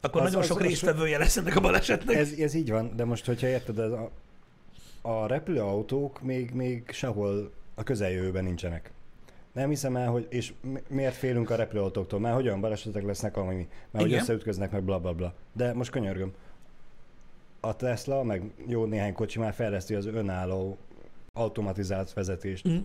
akkor 0.00 0.20
Az- 0.22 0.26
nagyon 0.32 0.42
sok 0.46 0.58
az- 0.60 0.66
résztvevője 0.66 1.18
lesz 1.18 1.36
ennek 1.36 1.56
a 1.56 1.60
balesetnek. 1.60 2.16
Ez, 2.16 2.32
ez 2.38 2.54
így 2.54 2.70
van, 2.70 2.92
de 2.96 3.04
most, 3.04 3.26
hogyha 3.26 3.46
érted, 3.46 3.78
ez 3.78 3.90
a, 3.90 4.10
a 5.02 5.26
repülőautók 5.26 6.22
még, 6.22 6.50
még 6.50 6.82
sehol 6.90 7.50
a 7.74 7.82
közeljövőben 7.82 8.44
nincsenek. 8.44 8.90
Nem 9.52 9.68
hiszem 9.68 9.96
el, 9.96 10.08
hogy, 10.08 10.26
és 10.30 10.52
mi- 10.60 10.82
miért 10.88 11.14
félünk 11.14 11.50
a 11.50 11.54
repülőautóktól? 11.54 12.20
Mert 12.20 12.34
hogy 12.34 12.46
olyan 12.46 12.60
balesetek 12.60 13.04
lesznek, 13.04 13.36
ami, 13.36 13.54
mert 13.54 13.68
hogy 14.04 14.06
Igen. 14.06 14.20
összeütköznek, 14.20 14.70
meg 14.70 14.82
bla 14.82 14.98
bla 14.98 15.12
bla. 15.12 15.34
De 15.52 15.72
most 15.74 15.90
könyörgöm. 15.90 16.32
A 17.60 17.76
Tesla, 17.76 18.22
meg 18.22 18.42
jó 18.66 18.84
néhány 18.84 19.12
kocsi 19.12 19.38
már 19.38 19.52
fejleszti 19.54 19.94
az 19.94 20.06
önálló 20.06 20.76
automatizált 21.32 22.12
vezetést. 22.12 22.64
Mhm. 22.64 22.76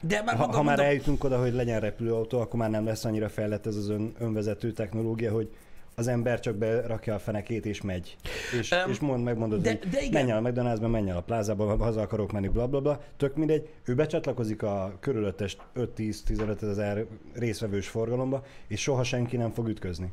De 0.00 0.22
már 0.22 0.36
Ha, 0.36 0.42
ha 0.42 0.52
már 0.52 0.64
mondom, 0.64 0.84
eljutunk 0.84 1.24
oda, 1.24 1.40
hogy 1.40 1.52
legyen 1.52 1.80
repülőautó, 1.80 2.40
akkor 2.40 2.58
már 2.60 2.70
nem 2.70 2.84
lesz 2.84 3.04
annyira 3.04 3.28
fejlett 3.28 3.66
ez 3.66 3.76
az 3.76 3.88
ön, 3.88 4.14
önvezető 4.18 4.72
technológia, 4.72 5.32
hogy 5.32 5.50
az 5.98 6.08
ember 6.08 6.40
csak 6.40 6.54
berakja 6.54 7.14
a 7.14 7.18
fenekét 7.18 7.66
és 7.66 7.80
megy. 7.80 8.16
És, 8.60 8.70
um, 8.70 8.90
és 8.90 8.98
mond, 8.98 9.24
megmondod, 9.24 9.62
de- 9.62 9.68
hogy 9.68 9.88
de 9.90 10.02
igen. 10.02 10.12
menj 10.12 10.30
el 10.30 10.44
a 10.44 10.48
McDonald'sba, 10.48 10.90
menj 10.90 11.10
el 11.10 11.16
a 11.16 11.20
plázába, 11.20 11.64
ha 11.66 11.84
haza 11.84 12.00
akarok 12.00 12.32
menni, 12.32 12.48
bla 12.48 12.66
bla 12.66 12.80
bla. 12.80 13.00
Tök 13.16 13.36
mindegy, 13.36 13.68
ő 13.84 13.94
becsatlakozik 13.94 14.62
a 14.62 14.96
körülöttes 15.00 15.56
5-10-15 15.74 16.62
ezer 16.62 17.06
részvevős 17.34 17.88
forgalomba, 17.88 18.44
és 18.66 18.80
soha 18.80 19.04
senki 19.04 19.36
nem 19.36 19.50
fog 19.50 19.68
ütközni. 19.68 20.12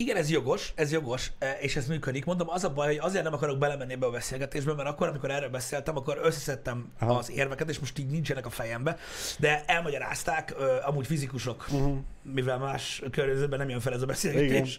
Igen, 0.00 0.16
ez 0.16 0.30
jogos, 0.30 0.72
ez 0.74 0.92
jogos, 0.92 1.32
e, 1.38 1.50
és 1.60 1.76
ez 1.76 1.86
működik. 1.86 2.24
Mondom, 2.24 2.48
az 2.50 2.64
a 2.64 2.72
baj, 2.72 2.86
hogy 2.86 2.98
azért 2.98 3.24
nem 3.24 3.32
akarok 3.32 3.58
belemenni 3.58 3.92
ebbe 3.92 4.06
a 4.06 4.10
beszélgetésbe, 4.10 4.74
mert 4.74 4.88
akkor, 4.88 5.08
amikor 5.08 5.30
erről 5.30 5.48
beszéltem, 5.48 5.96
akkor 5.96 6.20
összeszedtem 6.22 6.92
Aha. 6.98 7.14
az 7.14 7.30
érveket, 7.30 7.68
és 7.68 7.78
most 7.78 7.98
így 7.98 8.06
nincsenek 8.06 8.46
a 8.46 8.50
fejembe, 8.50 8.96
de 9.38 9.64
elmagyarázták 9.66 10.54
amúgy 10.82 11.06
fizikusok, 11.06 11.66
uh-huh. 11.72 11.96
mivel 12.22 12.58
más 12.58 13.02
környezetben 13.10 13.58
nem 13.58 13.68
jön 13.68 13.80
fel 13.80 13.92
ez 13.92 14.02
a 14.02 14.06
beszélgetés, 14.06 14.78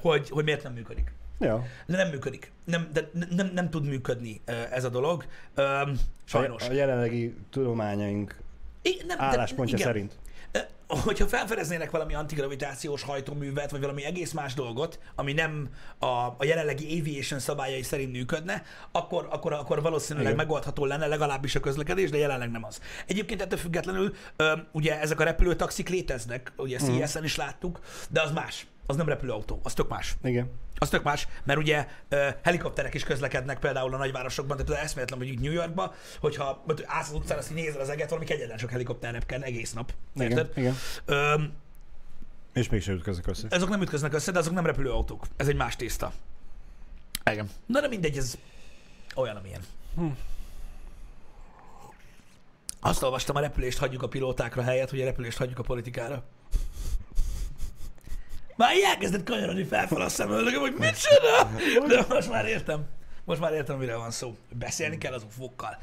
hogy, 0.00 0.28
hogy 0.30 0.44
miért 0.44 0.62
nem 0.62 0.72
működik. 0.72 1.12
Ja. 1.38 1.64
De 1.86 1.96
nem 1.96 2.08
működik. 2.08 2.52
Nem, 2.64 2.88
de 2.92 3.10
nem, 3.30 3.50
nem 3.54 3.70
tud 3.70 3.86
működni 3.86 4.40
ez 4.70 4.84
a 4.84 4.88
dolog. 4.88 5.24
Sajnos. 6.24 6.68
A, 6.68 6.72
jelenlegi 6.72 7.34
tudományaink 7.50 8.36
I- 8.82 9.02
nem, 9.06 9.18
de- 9.18 9.24
álláspontja 9.24 9.76
igen. 9.78 9.92
szerint. 9.92 10.12
Hogyha 10.88 11.26
felfedeznének 11.26 11.90
valami 11.90 12.14
antigravitációs 12.14 13.02
hajtóművet, 13.02 13.70
vagy 13.70 13.80
valami 13.80 14.04
egész 14.04 14.32
más 14.32 14.54
dolgot, 14.54 14.98
ami 15.14 15.32
nem 15.32 15.68
a, 15.98 16.06
a 16.06 16.36
jelenlegi 16.44 16.98
aviation 17.00 17.40
szabályai 17.40 17.82
szerint 17.82 18.12
működne, 18.12 18.62
akkor, 18.92 19.28
akkor, 19.30 19.52
akkor 19.52 19.82
valószínűleg 19.82 20.26
Igen. 20.32 20.36
megoldható 20.36 20.84
lenne 20.84 21.06
legalábbis 21.06 21.54
a 21.54 21.60
közlekedés, 21.60 22.10
de 22.10 22.18
jelenleg 22.18 22.50
nem 22.50 22.64
az. 22.64 22.80
Egyébként 23.06 23.42
ettől 23.42 23.58
függetlenül 23.58 24.14
ö, 24.36 24.52
ugye 24.72 25.00
ezek 25.00 25.20
a 25.20 25.24
repülőtaxik 25.24 25.88
léteznek, 25.88 26.52
ugye 26.56 26.78
Mhm. 26.82 27.02
CSN 27.02 27.24
is 27.24 27.36
láttuk, 27.36 27.80
de 28.10 28.22
az 28.22 28.30
más. 28.32 28.66
Az 28.86 28.96
nem 28.96 29.08
repülőautó, 29.08 29.60
az 29.62 29.72
tök 29.74 29.88
más. 29.88 30.14
Igen. 30.24 30.50
Az 30.78 30.88
tök 30.88 31.02
más, 31.02 31.28
mert 31.44 31.58
ugye 31.58 31.86
ö, 32.08 32.28
helikopterek 32.42 32.94
is 32.94 33.04
közlekednek 33.04 33.58
például 33.58 33.94
a 33.94 33.96
nagyvárosokban, 33.96 34.56
tehát 34.56 34.66
például 34.66 34.86
eszméletlen, 34.88 35.18
hogy 35.18 35.40
New 35.40 35.52
Yorkban, 35.52 35.92
hogyha 36.20 36.64
állsz 36.86 37.08
az 37.08 37.14
utcán, 37.14 37.38
azt 37.38 37.50
így 37.50 37.56
nézel 37.56 37.80
az 37.80 37.88
eget, 37.88 38.08
valami 38.08 38.26
kegyetlen 38.26 38.58
sok 38.58 38.70
helikopter 38.70 39.12
repken 39.12 39.42
egész 39.42 39.72
nap. 39.72 39.92
Igen. 40.14 40.30
Érted? 40.30 40.50
Igen. 40.56 40.74
Ö, 41.04 41.42
És 42.52 42.68
mégsem 42.68 42.94
ütközök 42.94 43.26
össze. 43.26 43.46
azok 43.50 43.68
nem 43.68 43.82
ütköznek 43.82 44.12
össze, 44.12 44.32
de 44.32 44.38
azok 44.38 44.54
nem 44.54 44.66
repülőautók. 44.66 45.24
Ez 45.36 45.48
egy 45.48 45.56
más 45.56 45.76
tészta. 45.76 46.12
Igen. 47.30 47.50
Na 47.66 47.80
de 47.80 47.88
mindegy, 47.88 48.16
ez 48.16 48.38
olyan, 49.14 49.36
amilyen. 49.36 49.60
Hm. 49.96 50.06
Azt 52.80 53.02
olvastam, 53.02 53.36
a 53.36 53.40
repülést 53.40 53.78
hagyjuk 53.78 54.02
a 54.02 54.08
pilótákra 54.08 54.62
helyett, 54.62 54.90
hogy 54.90 55.00
a 55.00 55.04
repülést 55.04 55.38
hagyjuk 55.38 55.58
a 55.58 55.62
politikára. 55.62 56.24
Már 58.56 58.76
így 58.76 58.82
elkezdett 58.82 59.24
kanyarodni 59.24 59.64
felfel 59.64 60.00
a 60.00 60.08
szemöldögöm, 60.08 60.60
hogy 60.60 60.74
mit 60.78 61.00
csinál? 61.00 61.56
De 61.86 62.14
most 62.14 62.30
már 62.30 62.46
értem. 62.46 62.84
Most 63.24 63.40
már 63.40 63.52
értem, 63.52 63.78
miről 63.78 63.98
van 63.98 64.10
szó. 64.10 64.36
Beszélni 64.52 64.98
kell 64.98 65.12
az 65.12 65.22
ufokkal. 65.22 65.78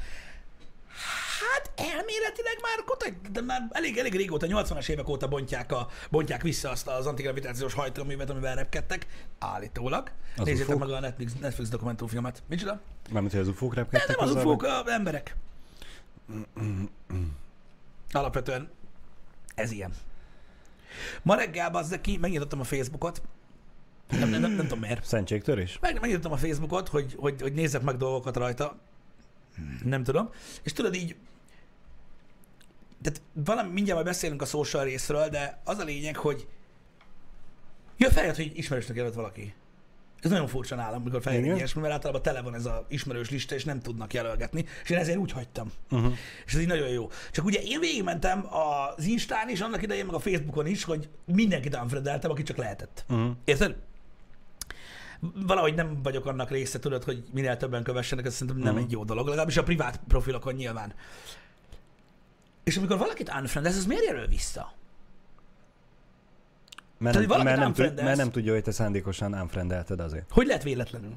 Hát 1.40 1.70
elméletileg 1.76 2.58
már, 2.62 3.10
de 3.32 3.40
már 3.40 3.68
elég, 3.70 3.98
elég 3.98 4.14
régóta, 4.14 4.46
80-as 4.50 4.88
évek 4.88 5.08
óta 5.08 5.28
bontják, 5.28 5.72
a, 5.72 5.88
bontják 6.10 6.42
vissza 6.42 6.70
azt 6.70 6.88
az 6.88 7.06
antigravitációs 7.06 7.74
hajtóművet, 7.74 8.30
amivel 8.30 8.54
repkedtek, 8.54 9.06
állítólag. 9.38 10.10
Az 10.36 10.46
Nézzétek 10.46 10.76
meg 10.76 10.90
a 10.90 11.00
Netflix, 11.00 11.32
Netflix 11.40 11.68
dokumentumfilmet. 11.68 12.42
Micsoda? 12.48 12.80
Mármint, 13.10 13.32
hogy 13.32 13.40
az 13.40 13.48
ufók 13.48 13.74
repkedtek 13.74 14.08
nem 14.08 14.18
az 14.18 14.28
hozzá, 14.28 14.40
ufók, 14.40 14.62
az 14.62 14.88
emberek. 14.88 15.36
Alapvetően 18.12 18.70
ez 19.54 19.70
ilyen. 19.70 19.92
Ma 21.22 21.34
reggel, 21.34 21.70
bazdek 21.70 22.00
ki, 22.00 22.16
megnyitottam 22.16 22.60
a 22.60 22.64
Facebookot. 22.64 23.22
Nem, 24.08 24.28
nem, 24.28 24.40
nem, 24.40 24.52
nem 24.52 24.66
tudom 24.66 24.78
miért. 24.78 25.04
Szentségtörés? 25.04 25.78
Meg, 25.80 26.00
megnyitottam 26.00 26.32
a 26.32 26.36
Facebookot, 26.36 26.88
hogy, 26.88 27.14
hogy, 27.18 27.40
hogy 27.40 27.52
nézzek 27.52 27.82
meg 27.82 27.96
dolgokat 27.96 28.36
rajta. 28.36 28.78
Nem 29.84 30.02
tudom. 30.02 30.30
És 30.62 30.72
tudod 30.72 30.94
így, 30.94 31.16
tehát 33.02 33.22
valami, 33.32 33.72
mindjárt 33.72 33.94
majd 34.02 34.12
beszélünk 34.12 34.42
a 34.42 34.44
social 34.44 34.84
részről, 34.84 35.28
de 35.28 35.60
az 35.64 35.78
a 35.78 35.84
lényeg, 35.84 36.16
hogy 36.16 36.46
jön 37.96 38.10
feljött, 38.10 38.36
hogy 38.36 38.52
ismerősnek 38.54 38.96
jelölt 38.96 39.14
valaki. 39.14 39.54
Ez 40.22 40.30
nagyon 40.30 40.46
furcsa 40.46 40.74
nálam, 40.74 41.00
amikor 41.00 41.22
feljön 41.22 41.56
ilyesmi, 41.56 41.80
mert 41.80 41.92
általában 41.94 42.22
tele 42.22 42.40
van 42.40 42.54
ez 42.54 42.66
a 42.66 42.86
ismerős 42.88 43.30
lista, 43.30 43.54
és 43.54 43.64
nem 43.64 43.80
tudnak 43.80 44.12
jelölgetni, 44.12 44.64
és 44.82 44.90
én 44.90 44.98
ezért 44.98 45.18
úgy 45.18 45.32
hagytam. 45.32 45.72
Uh-huh. 45.90 46.12
És 46.46 46.54
ez 46.54 46.60
így 46.60 46.66
nagyon 46.66 46.88
jó. 46.88 47.10
Csak 47.30 47.44
ugye 47.44 47.60
én 47.60 47.80
végigmentem 47.80 48.46
az 48.96 49.04
Instán 49.04 49.48
is, 49.48 49.60
annak 49.60 49.82
idején, 49.82 50.06
meg 50.06 50.14
a 50.14 50.18
Facebookon 50.18 50.66
is, 50.66 50.84
hogy 50.84 51.08
mindenkit 51.24 51.76
unfriendeltem, 51.76 52.30
aki 52.30 52.42
csak 52.42 52.56
lehetett. 52.56 53.04
Uh-huh. 53.08 53.30
Érted? 53.44 53.76
Valahogy 55.46 55.74
nem 55.74 56.02
vagyok 56.02 56.26
annak 56.26 56.50
része, 56.50 56.78
tudod, 56.78 57.04
hogy 57.04 57.24
minél 57.32 57.56
többen 57.56 57.82
kövessenek, 57.82 58.24
ez 58.26 58.34
szerintem 58.34 58.62
nem 58.62 58.74
Mhm. 58.74 58.82
egy 58.84 58.90
jó 58.90 59.04
dolog, 59.04 59.24
legalábbis 59.26 59.56
a 59.56 59.62
privát 59.62 60.00
profilokon 60.08 60.54
nyilván. 60.54 60.94
És 62.64 62.76
amikor 62.76 62.98
valakit 62.98 63.32
unfriendelsz, 63.40 63.76
ez 63.76 63.86
miért 63.86 64.04
jelöl 64.04 64.26
vissza? 64.26 64.72
Mert, 67.02 67.16
Tehát, 67.16 67.28
nem, 67.28 67.44
mert, 67.44 67.58
nem, 67.58 67.72
tud, 67.72 68.02
mert 68.04 68.16
nem 68.16 68.30
tudja, 68.30 68.52
hogy 68.52 68.62
te 68.62 68.70
szándékosan 68.70 69.34
unfriendelted 69.34 70.00
azért. 70.00 70.30
Hogy 70.30 70.46
lehet 70.46 70.62
véletlenül? 70.62 71.14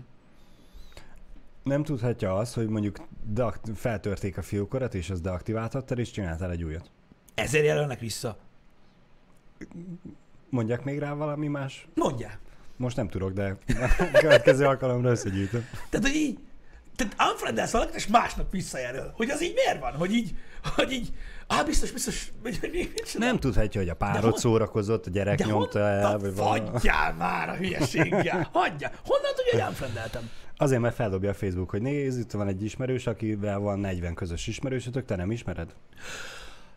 Nem 1.64 1.84
tudhatja 1.84 2.36
azt, 2.36 2.54
hogy 2.54 2.68
mondjuk 2.68 2.98
deakt- 3.24 3.70
feltörték 3.76 4.38
a 4.38 4.42
fiókorat, 4.42 4.94
és 4.94 5.10
azt 5.10 5.22
deaktiváltattad, 5.22 6.00
és 6.00 6.12
csináltál 6.12 6.52
egy 6.52 6.64
újat. 6.64 6.92
Ezért 7.34 7.66
jelölnek 7.66 8.00
vissza. 8.00 8.38
Mondjak 10.50 10.84
még 10.84 11.00
rá 11.00 11.14
valami 11.14 11.48
más? 11.48 11.88
Mondjál. 11.94 12.40
Most 12.78 12.96
nem 12.96 13.10
tudok, 13.10 13.32
de 13.32 13.58
a 14.12 14.20
következő 14.20 14.66
alkalomra 14.66 15.10
összegyűjtöm. 15.10 15.66
Tehát, 15.90 16.08
hogy 16.08 16.16
így, 16.16 16.40
tehát 16.96 17.32
unfriendelsz 17.32 17.72
valakit, 17.72 17.96
és 17.96 18.08
másnap 18.08 18.52
visszajelöl. 18.52 19.14
Hogy 19.16 19.30
az 19.30 19.44
így 19.44 19.54
miért 19.54 19.80
van? 19.80 19.94
Hogy 19.94 20.12
így, 20.12 20.36
hogy 20.76 20.92
így, 20.92 21.14
á, 21.48 21.64
biztos, 21.64 21.92
biztos? 21.92 22.32
Nem 23.18 23.40
tudhatja, 23.40 23.80
hogy 23.82 23.90
a 23.90 23.96
párod 23.96 24.38
szórakozott, 24.38 25.06
a 25.06 25.10
gyerek 25.10 25.38
De 25.38 25.46
nyomta 25.46 25.80
el, 25.80 26.18
vagy 26.20 26.36
valami. 26.36 26.60
fagyjál 26.72 27.14
már 27.14 27.50
a 27.50 27.54
hülyeséggel? 27.54 28.50
Hagyja. 28.54 28.92
Honnan 29.06 29.32
tudja, 29.36 29.52
hogy 29.64 29.70
unfriendeltem? 29.70 30.30
Azért, 30.58 30.82
mert 30.82 30.96
feldobja 30.96 31.30
a 31.30 31.34
Facebook, 31.34 31.70
hogy 31.70 31.82
nézd, 31.82 32.20
itt 32.20 32.32
van 32.32 32.48
egy 32.48 32.64
ismerős, 32.64 33.08
akivel 33.08 33.60
van 33.60 33.80
40 33.80 34.14
közös 34.14 34.48
ismerősötök, 34.48 35.06
te 35.06 35.16
nem 35.16 35.32
ismered? 35.32 35.74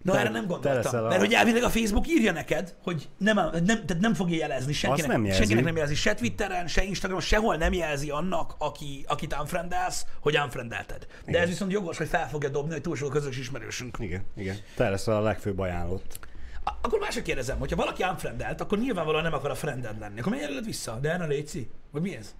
Na, 0.08 0.14
Te- 0.14 0.20
erre 0.20 0.28
nem 0.30 0.46
gondoltam. 0.46 0.82
leszel 0.82 1.04
a- 1.04 1.08
Mert 1.08 1.20
hogy 1.20 1.32
elvileg 1.32 1.62
a 1.62 1.68
Facebook 1.68 2.08
írja 2.08 2.32
neked, 2.32 2.74
hogy 2.82 3.08
nem, 3.18 3.34
nem, 3.36 3.64
tehát 3.64 3.98
nem 4.00 4.14
fogja 4.14 4.36
jelezni 4.36 4.72
senkinek. 4.72 5.06
nem 5.10 5.24
jelzi. 5.24 5.38
senkinek 5.38 5.64
nem 5.64 5.76
jelzi, 5.76 5.94
se 5.94 6.14
Twitteren, 6.14 6.66
se 6.66 6.82
Instagramon, 6.82 7.24
sehol 7.24 7.56
nem 7.56 7.72
jelzi 7.72 8.10
annak, 8.10 8.54
aki, 8.58 9.04
akit 9.08 9.36
unfriendelsz, 9.40 10.06
hogy 10.20 10.38
unfriendelted. 10.38 10.98
De 11.24 11.30
Igen. 11.30 11.42
ez 11.42 11.48
viszont 11.48 11.72
jogos, 11.72 11.96
hogy 11.98 12.08
fel 12.08 12.28
fogja 12.28 12.48
dobni, 12.48 12.72
hogy 12.72 12.80
túl 12.80 12.96
sok 12.96 13.08
a 13.08 13.12
közös 13.12 13.38
ismerősünk. 13.38 13.96
Igen, 14.00 14.22
igen. 14.36 14.56
Te 14.76 14.88
leszel 14.88 15.16
a 15.16 15.20
legfőbb 15.20 15.58
ajánlott. 15.58 16.18
A- 16.64 16.72
Akkor 16.82 16.98
mások 16.98 17.22
kérdezem, 17.22 17.58
hogyha 17.58 17.76
valaki 17.76 18.02
unfriendelt, 18.02 18.60
akkor 18.60 18.78
nyilvánvalóan 18.78 19.22
nem 19.22 19.32
akar 19.32 19.50
a 19.50 19.54
friended 19.54 19.98
lenni. 19.98 20.20
Akkor 20.20 20.32
miért 20.32 20.64
vissza? 20.64 20.98
De 21.00 21.12
Anna 21.12 21.26
Léci? 21.26 21.70
Vagy 21.90 22.02
mi 22.02 22.16
ez? 22.16 22.34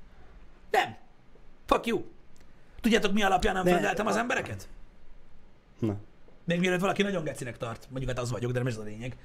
Nem. 0.70 0.96
Fuck 1.66 1.86
you. 1.86 2.02
Tudjátok, 2.80 3.12
mi 3.12 3.22
alapján 3.22 3.56
unfriendeltem 3.56 4.06
az 4.06 4.16
embereket? 4.16 4.68
Na, 5.78 5.96
Még 6.48 6.60
mielőtt 6.60 6.80
valaki 6.80 7.02
nagyon 7.02 7.24
gecinek 7.24 7.56
tart, 7.56 7.86
mondjuk 7.90 8.10
hát 8.10 8.20
az 8.20 8.30
vagyok, 8.30 8.52
de 8.52 8.58
nem 8.58 8.66
ez 8.66 8.76
a 8.76 8.82
lényeg. 8.82 9.16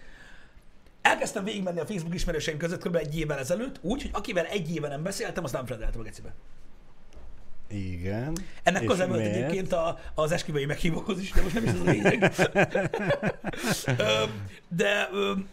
Elkezdtem 1.01 1.43
végigmenni 1.43 1.79
a 1.79 1.85
Facebook 1.85 2.13
ismerőseim 2.13 2.57
között 2.57 2.83
kb. 2.83 2.95
egy 2.95 3.17
évvel 3.19 3.39
ezelőtt, 3.39 3.79
úgy, 3.81 4.01
hogy 4.01 4.11
akivel 4.13 4.45
egy 4.45 4.75
éve 4.75 4.87
nem 4.87 5.03
beszéltem, 5.03 5.43
azt 5.43 5.53
nem 5.53 5.65
fredeltem 5.65 5.99
a 5.99 6.03
gecibe. 6.03 6.33
igen. 7.67 8.37
Ennek 8.63 8.83
köze 8.83 9.05
volt 9.05 9.19
egyébként 9.19 9.71
a, 9.71 9.99
az 10.13 10.31
esküvői 10.31 10.65
meghívóhoz 10.65 11.19
is, 11.19 11.31
de 11.31 11.41
most 11.41 11.53
nem 11.53 11.63
is 11.63 11.69
ez 11.69 11.79
a 11.79 11.83
lényeg. 11.83 12.31
De, 14.67 15.09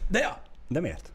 de 0.09 0.19
ja, 0.19 0.43
De 0.69 0.81
miért? 0.81 1.13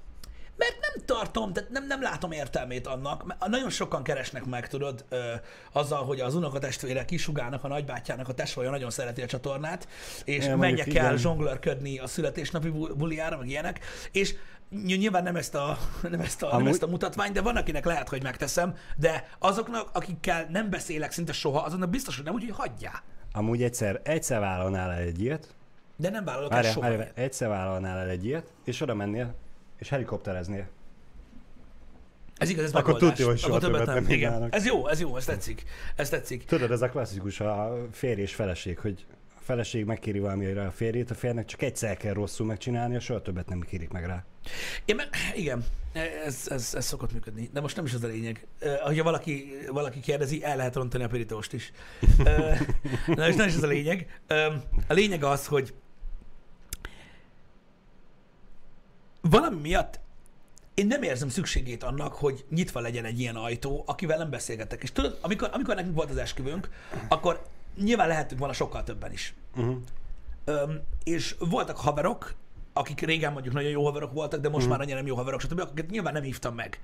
Mert 0.58 0.76
nem 0.82 1.06
tartom, 1.06 1.54
tehát 1.54 1.70
nem, 1.70 1.88
nem 1.88 2.02
látom 2.02 2.32
értelmét 2.32 2.88
annak. 2.88 3.26
Mert 3.26 3.48
nagyon 3.48 3.70
sokan 3.70 4.04
keresnek 4.04 4.46
meg, 4.46 4.68
tudod, 4.68 5.06
ö, 5.10 5.34
azzal, 5.72 6.06
hogy 6.06 6.20
az 6.20 6.36
unokatestvére 6.36 7.06
kisugálnak 7.06 7.64
a 7.64 7.68
nagybátyjának 7.68 8.28
a 8.28 8.34
tesója 8.34 8.70
nagyon 8.70 8.90
szereti 8.90 9.22
a 9.22 9.26
csatornát, 9.26 9.88
és 10.24 10.46
Ja, 10.46 10.58
menjek 10.58 10.88
el 10.88 10.92
igen. 10.92 11.18
zsonglőrködni 11.18 12.00
a 12.00 12.08
születésnapi 12.08 12.70
bu- 12.70 12.98
buliára, 12.98 13.38
meg 13.38 13.48
ilyenek, 13.50 13.80
és 14.12 14.36
ny- 14.70 14.98
nyilván 14.98 15.24
nem 15.24 15.36
ezt 15.36 15.56
a, 15.56 15.78
nem 16.12 16.20
ezt 16.20 16.44
a, 16.44 16.58
nem 16.58 16.68
ezt 16.68 16.84
a 16.84 16.88
mutatvány, 16.88 17.32
de 17.32 17.42
van, 17.42 17.56
akinek 17.56 17.86
lehet, 17.86 18.10
hogy 18.10 18.24
megteszem, 18.24 18.76
de 18.98 19.28
azoknak, 19.40 19.90
akikkel 19.94 20.46
nem 20.50 20.70
beszélek 20.70 21.12
szinte 21.12 21.34
soha, 21.34 21.60
azonnak 21.60 21.90
biztos, 21.90 22.16
hogy 22.16 22.26
nem 22.26 22.34
úgy, 22.34 22.44
hogy 22.44 22.56
hagyjál. 22.56 23.04
Amúgy 23.32 23.64
egyszer, 23.64 24.02
egyszer 24.04 24.40
vállalnál 24.40 24.92
el 24.92 25.00
egy 25.02 25.22
ilyet, 25.22 25.48
De 25.98 26.10
nem 26.10 26.26
vállalok 26.26 26.50
el 26.52 26.56
várjál, 26.56 26.74
soha. 26.74 26.88
várjál, 26.88 27.12
egyszer 27.16 27.48
vállalnál 27.50 27.98
el 27.98 28.10
egy 28.10 28.26
ilyet, 28.26 28.54
és 28.66 28.82
oda 28.82 28.94
mennél, 28.94 29.36
és 29.78 29.90
helikoptereznél. 29.90 30.68
Ez 32.38 32.50
igaz, 32.50 32.64
ez 32.64 32.74
Akkor 32.74 32.94
megoldás. 32.94 33.10
tudja, 33.10 33.26
hogy 33.32 33.40
soha 33.40 33.60
többet 33.60 33.80
többet 33.80 33.96
nem 33.96 34.10
Igen. 34.10 34.48
Ez 34.52 34.66
jó, 34.66 34.88
ez 34.88 35.00
jó, 35.00 35.18
ez 35.18 35.26
tetszik. 35.26 35.64
Ez 35.96 36.10
tetszik. 36.10 36.46
Tudod, 36.46 36.72
ez 36.72 36.82
a 36.82 36.90
klasszikus, 36.90 37.40
a 37.40 37.78
férj 37.92 38.22
és 38.22 38.36
feleség, 38.36 38.80
hogy 38.80 39.06
feleség 39.46 39.86
megkéri 39.86 40.20
valamire 40.20 40.66
a 40.66 40.72
férjét, 40.72 41.12
a 41.12 41.14
férnek 41.14 41.46
csak 41.46 41.62
egyszer 41.62 41.98
kell 41.98 42.14
rosszul 42.14 42.46
megcsinálni, 42.46 43.00
soha 43.00 43.22
többet 43.22 43.50
nem 43.50 43.60
kérik 43.60 43.90
meg 43.90 44.06
rá. 44.06 44.26
Én 44.86 44.96
meg, 44.96 45.10
igen, 45.44 45.66
ez, 46.26 46.48
ez, 46.50 46.74
ez 46.76 46.86
szokott 46.86 47.14
működni, 47.14 47.50
de 47.54 47.62
most 47.62 47.76
nem 47.76 47.86
is 47.86 47.94
az 47.94 48.04
a 48.04 48.08
lényeg. 48.08 48.48
Uh, 48.62 48.96
ha 48.96 49.04
valaki, 49.04 49.52
valaki 49.72 50.00
kérdezi, 50.00 50.44
el 50.44 50.58
lehet 50.58 50.76
rontani 50.76 51.04
a 51.04 51.08
pirítóst 51.08 51.54
is. 51.54 51.72
Na, 53.08 53.28
és 53.28 53.36
nem 53.42 53.48
is 53.48 53.56
ez 53.56 53.64
a 53.64 53.68
lényeg. 53.68 54.22
A 54.88 54.94
lényeg 54.94 55.24
az, 55.24 55.46
hogy 55.46 55.74
valami 59.30 59.60
miatt 59.62 60.00
én 60.74 60.88
nem 60.88 61.04
érzem 61.04 61.30
szükségét 61.30 61.84
annak, 61.84 62.14
hogy 62.14 62.46
nyitva 62.50 62.80
legyen 62.80 63.06
egy 63.06 63.20
ilyen 63.20 63.36
ajtó, 63.36 63.84
akivel 63.86 64.18
nem 64.18 64.30
beszélgetek. 64.30 64.84
És 64.84 64.92
tudod, 64.92 65.18
amikor, 65.22 65.50
amikor 65.52 65.76
nekünk 65.76 65.96
volt 65.96 66.10
az 66.10 66.18
esküvőnk, 66.18 66.70
akkor 67.08 67.46
nyilván 67.78 68.08
lehetünk 68.08 68.40
volna 68.40 68.54
sokkal 68.54 68.84
többen 68.84 69.12
is. 69.12 69.34
Uh-huh. 69.56 69.76
Öm, 70.46 70.82
és 71.04 71.36
voltak 71.40 71.78
haverok, 71.78 72.34
akik 72.74 73.02
régen 73.02 73.32
mondjuk 73.32 73.54
nagyon 73.54 73.70
jó 73.70 73.84
haverok 73.86 74.14
voltak, 74.14 74.42
de 74.42 74.50
most 74.50 74.70
már 74.70 74.82
annyira 74.82 74.96
nem 74.96 75.06
jó 75.06 75.16
haverok, 75.16 75.42
stb., 75.42 75.60
akiket 75.60 75.90
nyilván 75.90 76.14
nem 76.14 76.24
hívtam 76.24 76.56
meg. 76.56 76.82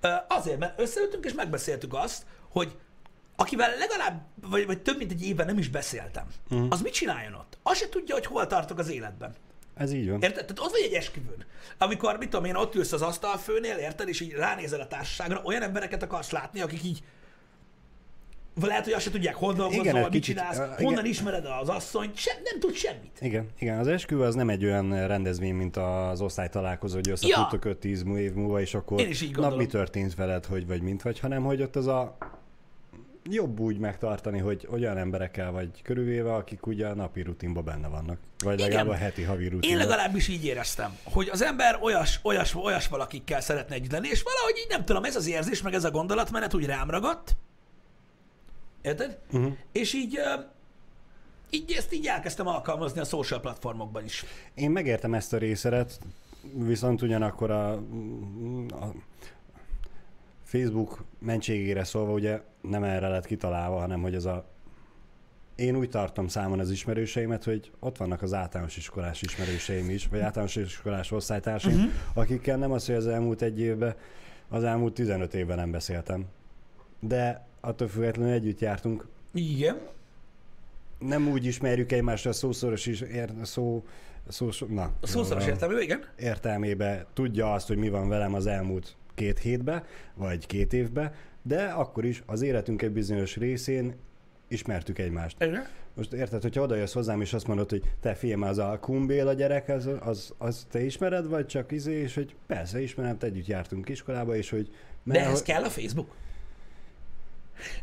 Ö, 0.00 0.08
azért, 0.28 0.58
mert 0.58 0.80
összeültünk 0.80 1.24
és 1.24 1.32
megbeszéltük 1.32 1.94
azt, 1.94 2.26
hogy 2.48 2.76
akivel 3.36 3.76
legalább, 3.78 4.22
vagy, 4.40 4.66
vagy 4.66 4.82
több 4.82 4.98
mint 4.98 5.10
egy 5.10 5.22
éve 5.22 5.44
nem 5.44 5.58
is 5.58 5.68
beszéltem, 5.68 6.26
uh-huh. 6.50 6.66
az 6.70 6.82
mit 6.82 6.92
csináljon 6.92 7.34
ott? 7.34 7.58
Azt 7.62 7.80
se 7.80 7.88
tudja, 7.88 8.14
hogy 8.14 8.26
hol 8.26 8.46
tartok 8.46 8.78
az 8.78 8.88
életben. 8.88 9.34
Ez 9.78 9.92
így 9.92 10.10
van. 10.10 10.22
Érted? 10.22 10.44
Tehát 10.44 10.60
ott 10.60 10.70
vagy 10.70 10.82
egy 10.84 10.92
esküvőn, 10.92 11.44
amikor, 11.78 12.18
mit 12.18 12.28
tudom 12.28 12.44
én, 12.44 12.54
ott 12.54 12.74
ülsz 12.74 12.92
az 12.92 13.02
asztalfőnél, 13.02 13.76
érted, 13.76 14.08
és 14.08 14.20
így 14.20 14.32
ránézel 14.32 14.80
a 14.80 14.86
társaságra, 14.86 15.42
olyan 15.44 15.62
embereket 15.62 16.02
akarsz 16.02 16.30
látni, 16.30 16.60
akik 16.60 16.84
így 16.84 17.02
lehet, 18.66 18.84
hogy 18.84 18.92
azt 18.92 19.04
se 19.04 19.10
tudják, 19.10 19.34
hol 19.34 19.54
dolgozol, 19.54 19.84
Igen, 19.84 19.96
egy 19.96 20.02
mit 20.02 20.10
kicsit, 20.10 20.36
csinálsz, 20.36 20.58
uh, 20.58 20.64
honnan 20.64 20.92
igen. 20.92 21.04
ismered 21.04 21.46
az 21.60 21.68
asszonyt, 21.68 22.16
sem, 22.16 22.36
nem 22.44 22.60
tud 22.60 22.74
semmit. 22.74 23.18
Igen, 23.20 23.48
igen, 23.58 23.78
az 23.78 23.86
esküvő 23.86 24.22
az 24.22 24.34
nem 24.34 24.48
egy 24.48 24.64
olyan 24.64 25.06
rendezvény, 25.06 25.54
mint 25.54 25.76
az 25.76 26.20
osztálytalálkozó, 26.20 26.94
hogy 26.94 27.10
összefuttok 27.10 27.64
ja. 27.64 27.76
5-10 27.82 28.16
év 28.16 28.32
múlva, 28.32 28.60
és 28.60 28.74
akkor 28.74 29.00
Én 29.00 29.08
is 29.08 29.20
így 29.20 29.36
na, 29.36 29.56
mi 29.56 29.66
történt 29.66 30.14
veled, 30.14 30.44
hogy 30.44 30.66
vagy 30.66 30.82
mint 30.82 31.02
vagy, 31.02 31.18
hanem 31.18 31.42
hogy 31.42 31.62
ott 31.62 31.76
az 31.76 31.86
a 31.86 32.16
jobb 33.30 33.60
úgy 33.60 33.78
megtartani, 33.78 34.38
hogy 34.38 34.68
olyan 34.70 34.96
emberekkel 34.96 35.50
vagy 35.50 35.82
körülvéve, 35.82 36.34
akik 36.34 36.66
ugye 36.66 36.86
a 36.86 36.94
napi 36.94 37.22
rutinban 37.22 37.64
benne 37.64 37.88
vannak. 37.88 38.18
Vagy 38.44 38.54
Igen. 38.54 38.68
legalább 38.68 38.88
a 38.88 38.94
heti 38.94 39.22
havi 39.22 39.44
Én 39.44 39.50
rutinban. 39.50 39.78
legalábbis 39.78 40.28
így 40.28 40.44
éreztem, 40.44 40.98
hogy 41.04 41.28
az 41.28 41.42
ember 41.42 41.78
olyas, 41.82 42.20
olyas, 42.22 42.54
olyas 42.54 42.88
valakikkel 42.88 43.40
szeretne 43.40 43.74
együtt 43.74 43.90
lenni, 43.92 44.08
és 44.08 44.22
valahogy 44.22 44.56
így 44.58 44.68
nem 44.68 44.84
tudom, 44.84 45.04
ez 45.04 45.16
az 45.16 45.26
érzés, 45.28 45.62
meg 45.62 45.74
ez 45.74 45.84
a 45.84 45.90
gondolatmenet 45.90 46.54
úgy 46.54 46.66
rám 46.66 46.90
ragadt. 46.90 47.36
Érted? 48.82 49.18
Uh-huh. 49.32 49.52
És 49.72 49.92
így, 49.92 50.20
így 51.50 51.72
ezt 51.72 51.92
így 51.92 52.06
elkezdtem 52.06 52.46
alkalmazni 52.46 53.00
a 53.00 53.04
social 53.04 53.40
platformokban 53.40 54.04
is. 54.04 54.24
Én 54.54 54.70
megértem 54.70 55.14
ezt 55.14 55.32
a 55.32 55.38
részeret, 55.38 55.98
viszont 56.54 57.02
ugyanakkor 57.02 57.50
a, 57.50 57.72
a 58.70 58.92
Facebook 60.48 61.04
mentségére 61.18 61.84
szólva 61.84 62.12
ugye 62.12 62.40
nem 62.60 62.82
erre 62.82 63.08
lett 63.08 63.26
kitalálva, 63.26 63.78
hanem 63.78 64.00
hogy 64.00 64.14
ez 64.14 64.24
a 64.24 64.44
én 65.54 65.76
úgy 65.76 65.88
tartom 65.88 66.28
számon 66.28 66.58
az 66.60 66.70
ismerőseimet, 66.70 67.44
hogy 67.44 67.70
ott 67.78 67.96
vannak 67.96 68.22
az 68.22 68.34
általános 68.34 68.76
iskolás 68.76 69.22
ismerőseim 69.22 69.90
is, 69.90 70.06
vagy 70.06 70.20
általános 70.20 70.56
iskolás 70.56 71.10
osztálytársaim, 71.10 71.76
uh-huh. 71.76 71.92
akikkel 72.14 72.56
nem 72.56 72.72
az, 72.72 72.86
hogy 72.86 72.94
az 72.94 73.06
elmúlt 73.06 73.42
egy 73.42 73.60
évben, 73.60 73.94
az 74.48 74.64
elmúlt 74.64 74.94
15 74.94 75.34
évben 75.34 75.56
nem 75.56 75.70
beszéltem. 75.70 76.24
De 77.00 77.46
attól 77.60 77.88
függetlenül 77.88 78.32
együtt 78.32 78.60
jártunk. 78.60 79.06
Igen. 79.32 79.78
Nem 80.98 81.28
úgy 81.28 81.44
ismerjük 81.44 81.92
egymást 81.92 82.26
a 82.26 82.32
szószoros 82.32 82.86
is, 82.86 83.00
ér, 83.00 83.30
szó, 83.42 83.84
szó, 84.28 84.50
na, 84.68 84.92
A 85.00 85.06
szószoros 85.06 85.46
értelmű, 85.46 85.80
igen. 85.80 86.04
értelmébe 86.18 87.06
tudja 87.12 87.52
azt, 87.52 87.66
hogy 87.66 87.76
mi 87.76 87.88
van 87.88 88.08
velem 88.08 88.34
az 88.34 88.46
elmúlt 88.46 88.96
két 89.18 89.38
hétbe, 89.38 89.84
vagy 90.14 90.46
két 90.46 90.72
évbe, 90.72 91.14
de 91.42 91.62
akkor 91.62 92.04
is 92.04 92.22
az 92.26 92.42
életünk 92.42 92.82
egy 92.82 92.90
bizonyos 92.90 93.36
részén 93.36 93.94
ismertük 94.48 94.98
egymást. 94.98 95.42
Igen. 95.42 95.66
Most 95.94 96.12
érted, 96.12 96.42
hogyha 96.42 96.62
oda 96.62 96.74
jössz 96.74 96.92
hozzám, 96.92 97.20
és 97.20 97.32
azt 97.32 97.46
mondod, 97.46 97.70
hogy 97.70 97.82
te 98.00 98.14
fiam, 98.14 98.42
az 98.42 98.58
a 98.58 98.78
Kumbél 98.80 99.28
a 99.28 99.32
gyerek, 99.32 99.68
az, 99.68 99.88
az, 100.00 100.34
az, 100.38 100.66
te 100.70 100.84
ismered, 100.84 101.28
vagy 101.28 101.46
csak 101.46 101.72
izé, 101.72 102.00
és 102.00 102.14
hogy 102.14 102.34
persze 102.46 102.80
ismerem, 102.82 103.18
te 103.18 103.26
együtt 103.26 103.46
jártunk 103.46 103.88
iskolába, 103.88 104.36
és 104.36 104.50
hogy... 104.50 104.70
De 105.02 105.20
ehhez 105.20 105.32
hogy- 105.32 105.42
kell 105.42 105.62
a 105.62 105.68
Facebook? 105.70 106.10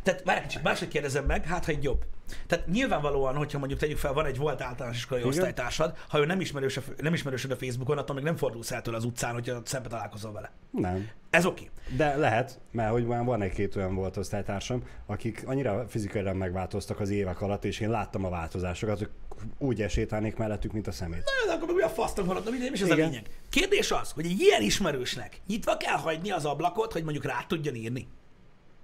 Tehát 0.03 0.23
várj 0.23 0.39
egy 0.39 0.45
kicsit, 0.45 0.63
máshogy 0.63 0.87
kérdezem 0.87 1.25
meg, 1.25 1.45
hát 1.45 1.65
ha 1.65 1.71
egy 1.71 1.83
jobb. 1.83 2.05
Tehát 2.47 2.67
nyilvánvalóan, 2.67 3.35
hogyha 3.35 3.57
mondjuk 3.57 3.79
tegyük 3.79 3.97
fel, 3.97 4.13
van 4.13 4.25
egy 4.25 4.37
volt 4.37 4.61
általános 4.61 4.97
iskolai 4.97 5.23
Igen. 5.23 5.35
osztálytársad, 5.35 5.97
ha 6.09 6.19
ő 6.19 6.25
nem, 6.25 6.39
ismerős 6.39 6.77
a, 6.77 6.81
nem 6.97 7.13
ismerősöd 7.13 7.51
a 7.51 7.55
Facebookon, 7.55 7.97
attól 7.97 8.15
még 8.15 8.23
nem 8.23 8.35
fordulsz 8.35 8.71
el 8.71 8.81
tőle 8.81 8.97
az 8.97 9.05
utcán, 9.05 9.33
hogyha 9.33 9.61
szembe 9.63 9.89
találkozol 9.89 10.31
vele. 10.31 10.51
Nem. 10.71 11.09
Ez 11.29 11.45
oké. 11.45 11.69
De 11.95 12.15
lehet, 12.15 12.59
mert 12.71 12.91
hogy 12.91 13.05
már 13.05 13.23
van 13.23 13.41
egy-két 13.41 13.75
olyan 13.75 13.95
volt 13.95 14.17
osztálytársam, 14.17 14.83
akik 15.05 15.43
annyira 15.45 15.85
fizikailag 15.87 16.35
megváltoztak 16.35 16.99
az 16.99 17.09
évek 17.09 17.41
alatt, 17.41 17.65
és 17.65 17.79
én 17.79 17.89
láttam 17.89 18.25
a 18.25 18.29
változásokat, 18.29 18.97
hogy 18.97 19.09
úgy 19.57 19.81
esétálnék 19.81 20.35
mellettük, 20.35 20.71
mint 20.71 20.87
a 20.87 20.91
szemét. 20.91 21.23
Na, 21.23 21.47
de 21.47 21.53
akkor 21.53 21.67
meg 21.67 21.75
mi 21.75 21.81
a 21.81 21.89
fasztok 21.89 22.25
van 22.25 22.37
ott, 22.37 22.43
na 22.43 22.49
mindegy, 22.49 22.67
nem 22.67 22.75
is 22.75 22.81
ez 22.81 22.89
a 22.89 22.93
Igen. 22.93 23.09
lényeg. 23.09 23.29
Kérdés 23.49 23.91
az, 23.91 24.11
hogy 24.11 24.25
egy 24.25 24.39
ilyen 24.39 24.61
ismerősnek 24.61 25.41
nyitva 25.47 25.77
kell 25.77 25.97
hagyni 25.97 26.31
az 26.31 26.45
ablakot, 26.45 26.91
hogy 26.91 27.03
mondjuk 27.03 27.25
rá 27.25 27.45
tudjon 27.47 27.75
írni. 27.75 28.07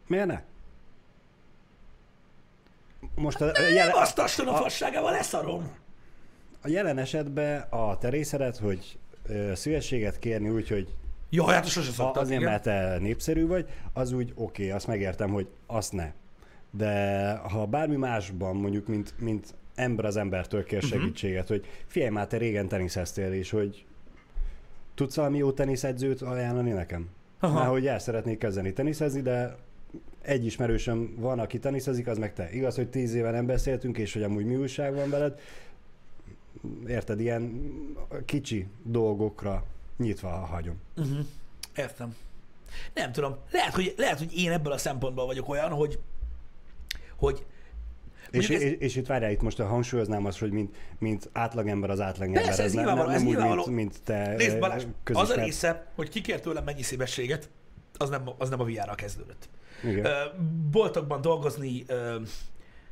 Miért 0.07 0.25
ne? 0.25 0.41
Most 3.15 3.41
a, 3.41 3.45
a, 3.45 3.61
jelen, 3.73 3.93
azt 3.95 4.19
a 4.19 4.23
a 4.23 4.55
fasságával 4.55 5.11
leszarom. 5.11 5.71
a 6.61 6.67
jelen 6.67 6.97
esetben 6.97 7.59
a 7.69 7.97
te 7.97 8.09
részedet, 8.09 8.57
hogy 8.57 8.97
ö, 9.27 9.51
szívességet 9.55 10.19
kérni 10.19 10.49
úgy, 10.49 10.67
hogy 10.67 10.87
Jaj, 11.29 11.53
hát 11.53 11.67
sose 11.67 11.87
ha 11.87 11.93
szoktak, 11.93 12.21
azért, 12.21 12.39
igen. 12.39 12.51
mert 12.51 12.63
te 12.63 12.97
népszerű 12.99 13.47
vagy, 13.47 13.65
az 13.93 14.11
úgy 14.11 14.31
oké, 14.35 14.63
okay, 14.63 14.75
azt 14.75 14.87
megértem, 14.87 15.29
hogy 15.29 15.47
azt 15.67 15.93
ne. 15.93 16.11
De 16.71 17.31
ha 17.35 17.65
bármi 17.65 17.95
másban, 17.95 18.55
mondjuk, 18.55 18.87
mint, 18.87 19.13
mint 19.19 19.53
ember 19.75 20.05
az 20.05 20.15
embertől 20.17 20.63
kér 20.63 20.77
Mhm. 20.83 20.87
segítséget, 20.91 21.47
hogy 21.47 21.65
figyelj 21.87 22.11
már, 22.11 22.27
te 22.27 22.37
régen 22.37 22.67
teniszeztél, 22.67 23.31
és 23.33 23.49
hogy 23.49 23.85
tudsz 24.95 25.15
valami 25.15 25.37
jó 25.37 25.51
teniszedzőt 25.51 26.21
ajánlani 26.21 26.71
nekem? 26.71 27.09
Aha. 27.39 27.53
Mert 27.53 27.69
hogy 27.69 27.87
el 27.87 27.99
szeretnék 27.99 28.37
kezdeni 28.37 28.73
teniszezni, 28.73 29.21
de 29.21 29.55
egy 30.21 30.45
ismerősöm 30.45 31.15
van, 31.17 31.39
aki 31.39 31.59
teniszezik, 31.59 32.07
az 32.07 32.17
meg 32.17 32.33
te. 32.33 32.51
Igaz, 32.51 32.75
hogy 32.75 32.89
tíz 32.89 33.13
éve 33.13 33.31
nem 33.31 33.45
beszéltünk, 33.45 33.97
és 33.97 34.13
hogy 34.13 34.23
amúgy 34.23 34.45
mi 34.45 34.55
újság 34.55 34.95
van 34.95 35.09
veled. 35.09 35.39
Érted, 36.87 37.19
ilyen 37.19 37.71
kicsi 38.25 38.67
dolgokra 38.83 39.65
nyitva 39.97 40.29
hagyom. 40.29 40.75
Uh-huh. 40.97 41.25
Értem. 41.75 42.15
Nem 42.93 43.11
tudom. 43.11 43.35
Lehet 43.51 43.73
hogy, 43.73 43.93
lehet, 43.97 44.17
hogy 44.17 44.37
én 44.37 44.51
ebből 44.51 44.71
a 44.73 44.77
szempontból 44.77 45.25
vagyok 45.25 45.49
olyan, 45.49 45.69
hogy 45.69 45.99
hogy 47.15 47.45
És, 48.31 48.49
ez- 48.49 48.61
és, 48.61 48.75
és 48.79 48.95
itt 48.95 49.07
várjál, 49.07 49.31
itt 49.31 49.41
most 49.41 49.59
a 49.59 49.65
hangsúlyoznám 49.65 50.25
azt, 50.25 50.39
hogy 50.39 50.51
mint, 50.51 50.75
mint 50.99 51.29
átlagember 51.31 51.89
az 51.89 51.99
átlagember. 51.99 52.43
Persze, 52.43 52.63
ez 52.63 52.73
nem, 52.73 52.83
nyilvánvaló, 52.83 53.09
nem, 53.09 53.27
ez 53.27 53.33
nem 53.33 53.49
úgy, 53.49 53.55
mint, 53.55 53.75
mint 53.75 54.03
te 54.03 54.35
Nézd 54.35 54.59
Balázs, 54.59 54.83
az 55.13 55.29
a 55.29 55.35
része, 55.35 55.91
hogy 55.95 56.09
ki 56.09 56.21
kér 56.21 56.39
tőlem 56.39 56.63
mennyi 56.63 56.81
szívességet, 56.81 57.49
az 57.97 58.09
nem, 58.09 58.29
az 58.37 58.49
nem 58.49 58.59
a 58.59 58.63
VR-ral 58.63 58.95
kezdődött. 58.95 59.49
Igen. 59.83 60.07
Boltokban 60.71 61.21
dolgozni 61.21 61.85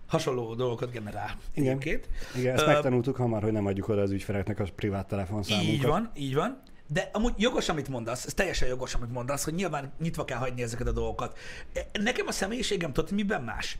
hasonló 0.07 0.55
dolgokat 0.55 0.91
generál 0.91 1.37
Igen. 1.53 1.69
egyébként. 1.69 2.09
Igen, 2.35 2.53
ezt 2.53 2.63
Ö, 2.63 2.67
megtanultuk 2.67 3.15
hamar, 3.15 3.43
hogy 3.43 3.51
nem 3.51 3.65
adjuk 3.65 3.87
oda 3.87 4.01
az 4.01 4.11
ügyfeleknek 4.11 4.59
a 4.59 4.65
privát 4.75 5.07
telefonszámunkat. 5.07 5.73
Így 5.73 5.85
van, 5.85 6.11
így 6.15 6.35
van. 6.35 6.61
De 6.87 7.09
amúgy 7.13 7.33
jogos, 7.37 7.69
amit 7.69 7.87
mondasz, 7.87 8.25
ez 8.25 8.33
teljesen 8.33 8.67
jogos, 8.67 8.93
amit 8.93 9.11
mondasz, 9.11 9.43
hogy 9.43 9.53
nyilván 9.53 9.91
nyitva 9.99 10.25
kell 10.25 10.37
hagyni 10.37 10.61
ezeket 10.61 10.87
a 10.87 10.91
dolgokat. 10.91 11.37
E, 11.73 11.85
Nekem 11.99 12.27
a 12.27 12.31
személyiségem, 12.31 12.93
tudod, 12.93 13.11
miben 13.11 13.43
más? 13.43 13.77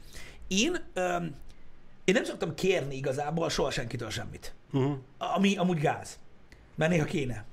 Én, 0.47 0.75
öm, 0.93 1.35
én 2.03 2.13
nem 2.13 2.23
szoktam 2.23 2.53
kérni 2.53 2.95
igazából 2.95 3.49
soha 3.49 3.71
senkitől 3.71 4.09
semmit. 4.09 4.53
Uh-huh. 4.71 4.97
Ami 5.17 5.57
amúgy 5.57 5.79
gáz. 5.79 6.19
Mert 6.79 6.91
néha 6.91 7.05
kéne. 7.05 7.45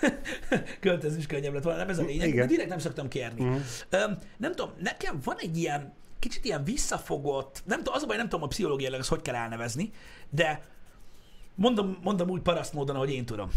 Költözni 0.80 1.18
is 1.18 1.26
könnyebb 1.26 1.52
lett 1.52 1.62
volna, 1.62 1.78
nem 1.78 1.88
ez 1.88 1.98
a 1.98 2.02
lényeg. 2.02 2.28
Igen. 2.28 2.40
De 2.40 2.46
direkt 2.46 2.68
nem 2.68 2.78
szoktam 2.78 3.08
kérni. 3.08 3.44
Mhm. 3.44 3.56
Öm, 3.90 4.18
nem 4.36 4.54
tudom, 4.54 4.72
nekem 4.78 5.18
van 5.24 5.36
egy 5.38 5.56
ilyen, 5.56 5.92
kicsit 6.18 6.44
ilyen 6.44 6.64
visszafogott, 6.64 7.62
nem 7.64 7.78
tudom, 7.78 7.94
az 7.94 8.02
a 8.02 8.06
baj, 8.06 8.16
nem 8.16 8.28
tudom 8.28 8.44
a 8.44 8.46
pszichológiailag 8.46 9.00
ezt 9.00 9.08
hogy 9.08 9.22
kell 9.22 9.34
elnevezni, 9.34 9.90
de 10.30 10.60
mondom, 11.54 11.98
mondom 12.02 12.30
úgy 12.30 12.40
paraszt 12.40 12.72
módon, 12.72 12.96
ahogy 12.96 13.10
én 13.10 13.26
tudom. 13.26 13.50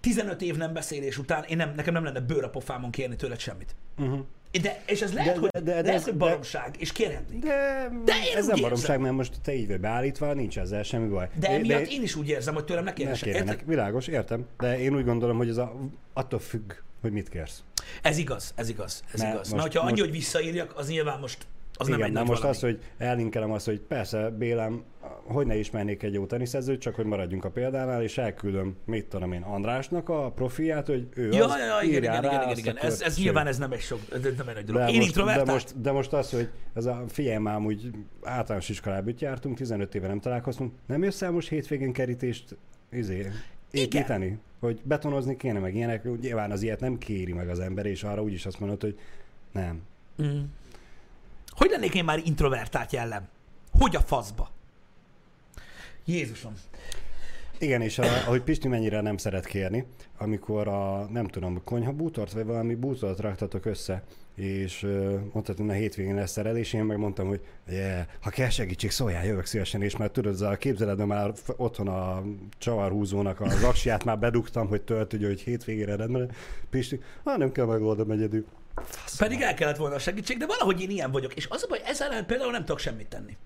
15 0.00 0.42
év 0.42 0.56
nem 0.56 0.72
beszélés 0.72 1.18
után 1.18 1.44
én 1.44 1.56
nem, 1.56 1.74
nekem 1.74 1.92
nem 1.92 2.04
lenne 2.04 2.20
bőr 2.20 2.44
a 2.44 2.50
pofámon 2.50 2.90
kérni 2.90 3.16
tőled 3.16 3.38
semmit. 3.38 3.74
Uh-huh. 3.96 4.26
De, 4.62 4.82
és 4.86 5.00
ez 5.02 5.12
lehet, 5.12 5.34
De- 5.34 5.40
hogy, 5.40 5.48
de- 5.50 5.60
de- 5.60 5.64
de, 5.64 5.74
de 5.74 5.82
lehet, 5.82 5.96
ez- 5.96 6.04
hogy 6.04 6.12
de- 6.12 6.18
baromság, 6.18 6.74
és 6.78 6.92
kérhetnék. 6.92 7.38
De, 7.42 7.88
De 8.04 8.12
én 8.30 8.36
ez 8.36 8.46
nem 8.46 8.60
baromság, 8.60 8.88
érzem. 8.88 9.00
mert 9.00 9.14
most 9.14 9.32
te 9.42 9.54
így 9.54 9.66
vagy 9.68 9.80
beállítva, 9.80 10.32
nincs 10.34 10.58
ezzel 10.58 10.82
semmi 10.82 11.08
baj. 11.08 11.28
De 11.34 11.48
emiatt 11.48 11.86
én 11.86 12.02
is 12.02 12.14
úgy 12.14 12.28
érzem, 12.28 12.54
hogy 12.54 12.64
tőlem 12.64 12.84
ne 12.84 12.92
semmit. 12.96 13.18
kérjenek. 13.22 13.62
Világos, 13.66 14.06
értem. 14.06 14.46
De 14.58 14.80
én 14.80 14.94
úgy 14.96 15.04
gondolom, 15.04 15.36
hogy 15.36 15.48
ez 15.48 15.56
a, 15.56 15.74
attól 16.12 16.38
függ, 16.38 16.72
hogy 17.00 17.12
mit 17.12 17.28
kérsz. 17.28 17.62
Ez 18.02 18.18
igaz, 18.18 18.52
ez 18.56 18.68
igaz, 18.68 19.02
ez 19.12 19.20
Mert 19.20 19.32
igaz. 19.32 19.48
most- 19.48 19.50
Mert 19.62 19.62
hogyha 19.62 19.80
annyi, 19.80 19.90
most- 19.90 20.02
hogy 20.02 20.12
visszaírjak, 20.12 20.72
az 20.76 20.88
nyilván 20.88 21.20
most 21.20 21.46
Az 21.78 21.86
nem 21.86 21.96
Igen, 21.96 22.08
egy 22.08 22.14
na 22.14 22.18
nagy 22.18 22.28
most 22.28 22.40
valami. 22.40 22.58
az, 22.58 22.62
hogy 22.62 22.78
ellinkelem 22.98 23.52
azt, 23.52 23.66
hogy 23.66 23.80
persze, 23.80 24.30
Bélem, 24.30 24.82
hogy 25.24 25.46
ne 25.46 25.56
ismernék 25.56 26.02
egy 26.02 26.12
jó 26.12 26.26
teniszezőt, 26.26 26.80
csak 26.80 26.94
hogy 26.94 27.04
maradjunk 27.04 27.44
a 27.44 27.50
példánál, 27.50 28.02
és 28.02 28.18
elküldöm, 28.18 28.76
mit 28.84 29.06
tudom 29.06 29.32
én, 29.32 29.42
Andrásnak 29.42 30.08
a 30.08 30.30
profiát, 30.30 30.86
hogy 30.86 31.08
ő 31.14 31.30
Ja, 31.32 31.44
az, 31.44 31.54
ja, 31.58 31.88
igen, 31.88 32.02
igen, 32.02 32.24
igen, 32.24 32.42
igen, 32.42 32.58
igen. 32.58 32.76
Ez, 32.76 33.00
ez 33.00 33.16
nyilván 33.16 33.46
ez 33.46 33.58
nem 33.58 33.72
egy 33.72 33.80
sok, 33.80 34.00
ez 34.12 34.20
nem 34.36 34.48
egy 34.48 34.54
nagy 34.54 34.64
dolog. 34.64 34.82
De 34.82 34.90
Én 34.92 34.98
most, 34.98 35.14
de, 35.14 35.44
most, 35.44 35.80
de 35.80 35.92
most 35.92 36.12
az, 36.12 36.30
hogy 36.30 36.48
ez 36.74 36.86
a 36.86 37.04
figyelj 37.08 37.38
már, 37.38 37.60
úgy 37.60 37.90
általános 38.22 38.68
iskolába 38.68 39.10
jártunk, 39.18 39.56
15 39.56 39.94
éve 39.94 40.06
nem 40.06 40.20
találkoztunk, 40.20 40.72
nem 40.86 41.02
jössz 41.02 41.22
el 41.22 41.30
most 41.30 41.48
hétvégén 41.48 41.92
kerítést 41.92 42.56
izé, 42.90 43.30
építeni? 43.70 44.38
Hogy 44.60 44.80
betonozni 44.84 45.36
kéne, 45.36 45.58
meg 45.58 45.74
ilyenek, 45.74 46.20
nyilván 46.20 46.50
az 46.50 46.62
ilyet 46.62 46.80
nem 46.80 46.98
kéri 46.98 47.32
meg 47.32 47.48
az 47.48 47.60
ember, 47.60 47.86
és 47.86 48.02
arra 48.02 48.22
úgyis 48.22 48.46
azt 48.46 48.60
mondod, 48.60 48.80
hogy 48.80 48.98
nem. 49.52 49.82
Mm. 50.22 50.40
Hogy 51.58 51.70
lennék 51.70 51.94
én 51.94 52.04
már 52.04 52.20
introvertált 52.24 52.92
jellem? 52.92 53.28
Hogy 53.78 53.96
a 53.96 54.00
faszba? 54.00 54.50
Jézusom. 56.04 56.52
Igen, 57.58 57.82
és 57.82 57.98
a, 57.98 58.04
ahogy 58.04 58.42
Pisti 58.42 58.68
mennyire 58.68 59.00
nem 59.00 59.16
szeret 59.16 59.46
kérni, 59.46 59.84
amikor 60.18 60.68
a, 60.68 61.08
nem 61.12 61.26
tudom, 61.26 61.64
konyha 61.64 61.92
bútort, 61.92 62.32
vagy 62.32 62.44
valami 62.44 62.74
bútort 62.74 63.20
raktatok 63.20 63.64
össze, 63.64 64.02
és 64.34 64.82
uh, 64.82 65.20
mondtad, 65.32 65.56
hogy 65.56 65.68
a 65.68 65.72
hétvégén 65.72 66.14
lesz 66.14 66.30
szerelés, 66.30 66.72
én 66.72 66.84
megmondtam, 66.84 67.26
hogy 67.26 67.40
yeah, 67.68 68.06
ha 68.20 68.30
kell 68.30 68.48
segítség, 68.48 68.90
szóljál, 68.90 69.24
jövök 69.24 69.46
szívesen, 69.46 69.82
és 69.82 69.96
már 69.96 70.10
tudod, 70.10 70.40
a 70.40 70.56
képzeledben 70.56 71.06
már 71.06 71.32
otthon 71.56 71.88
a 71.88 72.22
csavarhúzónak 72.58 73.40
az 73.40 73.62
aksiát 73.62 74.04
már 74.04 74.18
bedugtam, 74.18 74.68
hogy 74.68 74.82
töltődjön, 74.82 75.30
hogy 75.30 75.40
hétvégére 75.40 75.96
rendben. 75.96 76.30
Pisti, 76.70 77.00
hát 77.24 77.38
nem 77.38 77.52
kell 77.52 77.66
megoldom 77.66 78.10
egyedül. 78.10 78.44
Pedig 79.18 79.40
el 79.40 79.54
kellett 79.54 79.76
volna 79.76 79.94
a 79.94 79.98
segítség, 79.98 80.38
de 80.38 80.46
valahogy 80.46 80.80
én 80.80 80.90
ilyen 80.90 81.10
vagyok. 81.10 81.34
És 81.34 81.46
az 81.48 81.62
a 81.62 81.66
baj, 81.66 81.80
ezzel 81.84 82.10
ellen 82.10 82.26
például 82.26 82.50
nem 82.50 82.60
tudok 82.60 82.78
semmit 82.78 83.06
tenni. 83.06 83.36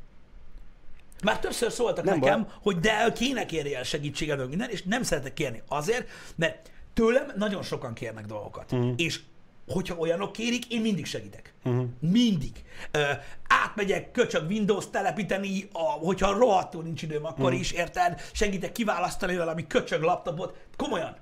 Már 1.22 1.38
többször 1.38 1.72
szóltak 1.72 2.04
Nem 2.04 2.18
nekem, 2.18 2.42
baj. 2.42 2.52
hogy 2.62 2.78
de 2.78 3.12
kéne 3.14 3.46
kérni 3.46 3.74
el 3.74 3.82
segítséget, 3.82 4.36
meg 4.36 4.48
minden, 4.48 4.70
és 4.70 4.82
nem 4.82 5.02
szeretek 5.02 5.34
kérni. 5.34 5.62
Azért, 5.68 6.08
mert 6.34 6.70
tőlem 6.92 7.32
nagyon 7.36 7.62
sokan 7.62 7.94
kérnek 7.94 8.26
dolgokat. 8.26 8.72
Uh-huh. 8.72 8.92
És 8.96 9.20
hogyha 9.66 9.96
olyanok 9.96 10.32
kérik, 10.32 10.72
én 10.72 10.80
mindig 10.80 11.06
segítek. 11.06 11.54
Uh-huh. 11.64 11.86
Mindig. 12.00 12.64
Ö, 12.90 13.02
átmegyek 13.48 14.10
köcsög 14.10 14.48
Windows 14.48 14.90
telepíteni, 14.90 15.68
a, 15.72 15.82
hogyha 15.82 16.38
rohadtul 16.38 16.82
nincs 16.82 17.02
időm, 17.02 17.24
akkor 17.24 17.44
uh-huh. 17.44 17.60
is, 17.60 17.72
érted? 17.72 18.20
Segítek 18.32 18.72
kiválasztani 18.72 19.36
valami 19.36 19.66
köcsög 19.66 20.02
laptopot. 20.02 20.56
Komolyan. 20.76 21.16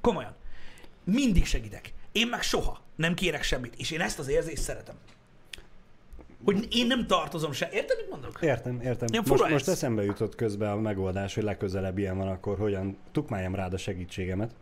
Komolyan. 0.00 0.34
Mindig 1.04 1.46
segítek. 1.46 1.92
Én 2.12 2.26
meg 2.26 2.42
soha 2.42 2.84
nem 2.96 3.14
kérek 3.14 3.42
semmit. 3.42 3.74
És 3.76 3.90
én 3.90 4.00
ezt 4.00 4.18
az 4.18 4.28
érzést 4.28 4.62
szeretem. 4.62 4.94
Hogy 6.44 6.66
én 6.70 6.86
nem 6.86 7.06
tartozom 7.06 7.52
se. 7.52 7.68
Érted, 7.72 7.96
mit 7.96 8.10
mondok? 8.10 8.38
Értem, 8.42 8.80
értem. 8.80 9.08
Ilyen 9.10 9.24
Most, 9.26 9.48
most 9.48 9.68
ez. 9.68 9.68
eszembe 9.68 10.04
jutott 10.04 10.34
közben 10.34 10.70
a 10.70 10.76
megoldás, 10.76 11.34
hogy 11.34 11.42
legközelebb 11.42 11.98
ilyen 11.98 12.16
van, 12.16 12.28
akkor 12.28 12.58
hogyan 12.58 12.96
tukmáljam 13.12 13.54
rád 13.54 13.72
a 13.72 13.76
segítségemet. 13.76 14.54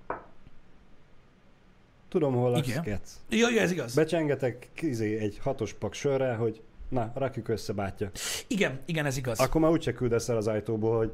Tudom, 2.09 2.35
hol 2.35 2.51
laksz. 2.51 2.81
Kec. 2.81 3.17
Ja, 3.29 3.51
ja, 3.51 3.61
ez 3.61 3.71
igaz. 3.71 3.95
Becsengetek 3.95 4.69
izé, 4.81 5.19
egy 5.19 5.39
hatos 5.43 5.73
pak 5.73 5.95
sörre, 5.95 6.35
hogy 6.35 6.63
na, 6.89 7.13
rakjuk 7.15 7.49
össze, 7.49 7.73
bátya. 7.73 8.11
Igen, 8.47 8.81
igen, 8.85 9.07
ez 9.07 9.17
igaz. 9.17 9.39
Akkor 9.39 9.61
már 9.61 9.71
úgyse 9.71 9.93
küldesz 9.93 10.29
el 10.29 10.37
az 10.37 10.47
ajtóból, 10.47 10.97
hogy 10.97 11.13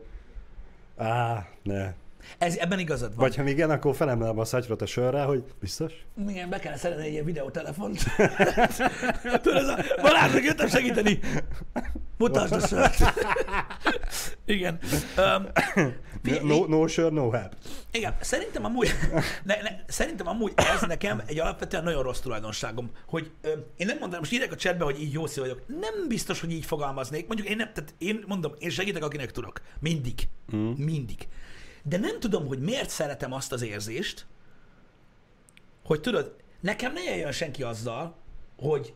á, 0.97 1.47
ne. 1.63 1.93
Ez, 2.39 2.57
ebben 2.57 2.79
igazad 2.79 3.09
van. 3.09 3.17
Vagy 3.17 3.37
ha 3.37 3.49
igen, 3.49 3.71
akkor 3.71 3.95
felemelem 3.95 4.39
a 4.39 4.45
szatyrot 4.45 4.83
a 4.83 4.87
sörre, 4.87 5.23
hogy 5.23 5.45
biztos? 5.61 5.93
Igen, 6.29 6.49
be 6.49 6.59
kellene 6.59 6.81
szerelni 6.81 7.07
egy 7.07 7.13
ilyen 7.13 7.25
videótelefont. 7.25 7.99
Tudod, 9.43 9.57
ez 9.57 9.69
a 9.69 9.79
Balázsnak 10.03 10.45
jöttem 10.45 10.69
segíteni. 10.69 11.19
Mutasd 12.19 12.53
a 12.53 12.67
sört. 12.67 12.97
Igen. 14.45 14.79
Um, 15.17 15.47
No, 16.43 16.67
no 16.67 16.87
sör, 16.89 17.13
no 17.13 17.31
help. 17.31 17.53
igen, 17.93 18.15
szerintem 18.21 18.65
amúgy, 18.65 18.91
ne, 19.45 19.55
ne, 19.63 19.71
szerintem 19.87 20.27
amúgy 20.27 20.53
ez 20.57 20.81
nekem 20.81 21.23
egy 21.27 21.39
alapvetően 21.39 21.83
nagyon 21.83 22.03
rossz 22.03 22.21
tulajdonságom, 22.21 22.91
hogy 23.07 23.31
ö, 23.41 23.49
én 23.77 23.87
nem 23.87 23.97
mondom, 24.01 24.19
most 24.19 24.33
írják 24.33 24.53
a 24.53 24.57
chatbe, 24.57 24.85
hogy 24.85 25.01
így 25.01 25.13
jó 25.13 25.27
szív 25.27 25.43
vagyok. 25.43 25.63
Nem 25.67 26.09
biztos, 26.09 26.41
hogy 26.41 26.53
így 26.53 26.65
fogalmaznék. 26.65 27.27
Mondjuk 27.27 27.49
én 27.49 27.57
nem, 27.57 27.71
tehát 27.75 27.95
én 27.99 28.25
mondom, 28.27 28.53
én 28.59 28.71
segítek, 28.71 29.05
akinek 29.05 29.31
tudok. 29.31 29.61
Mindig. 29.81 30.29
Mm. 30.57 30.71
Mindig. 30.71 31.29
De 31.83 31.99
nem 31.99 32.21
tudom, 32.21 32.47
hogy 32.47 32.59
miért 32.61 32.91
szeretem 32.91 33.33
azt 33.33 33.53
az 33.53 33.63
érzést, 33.63 34.27
hogy 35.85 36.01
tudod, 36.01 36.37
nekem 36.61 36.93
ne 36.93 37.03
jöjjön 37.03 37.33
senki 37.33 37.63
azzal, 37.63 38.15
hogy, 38.59 38.95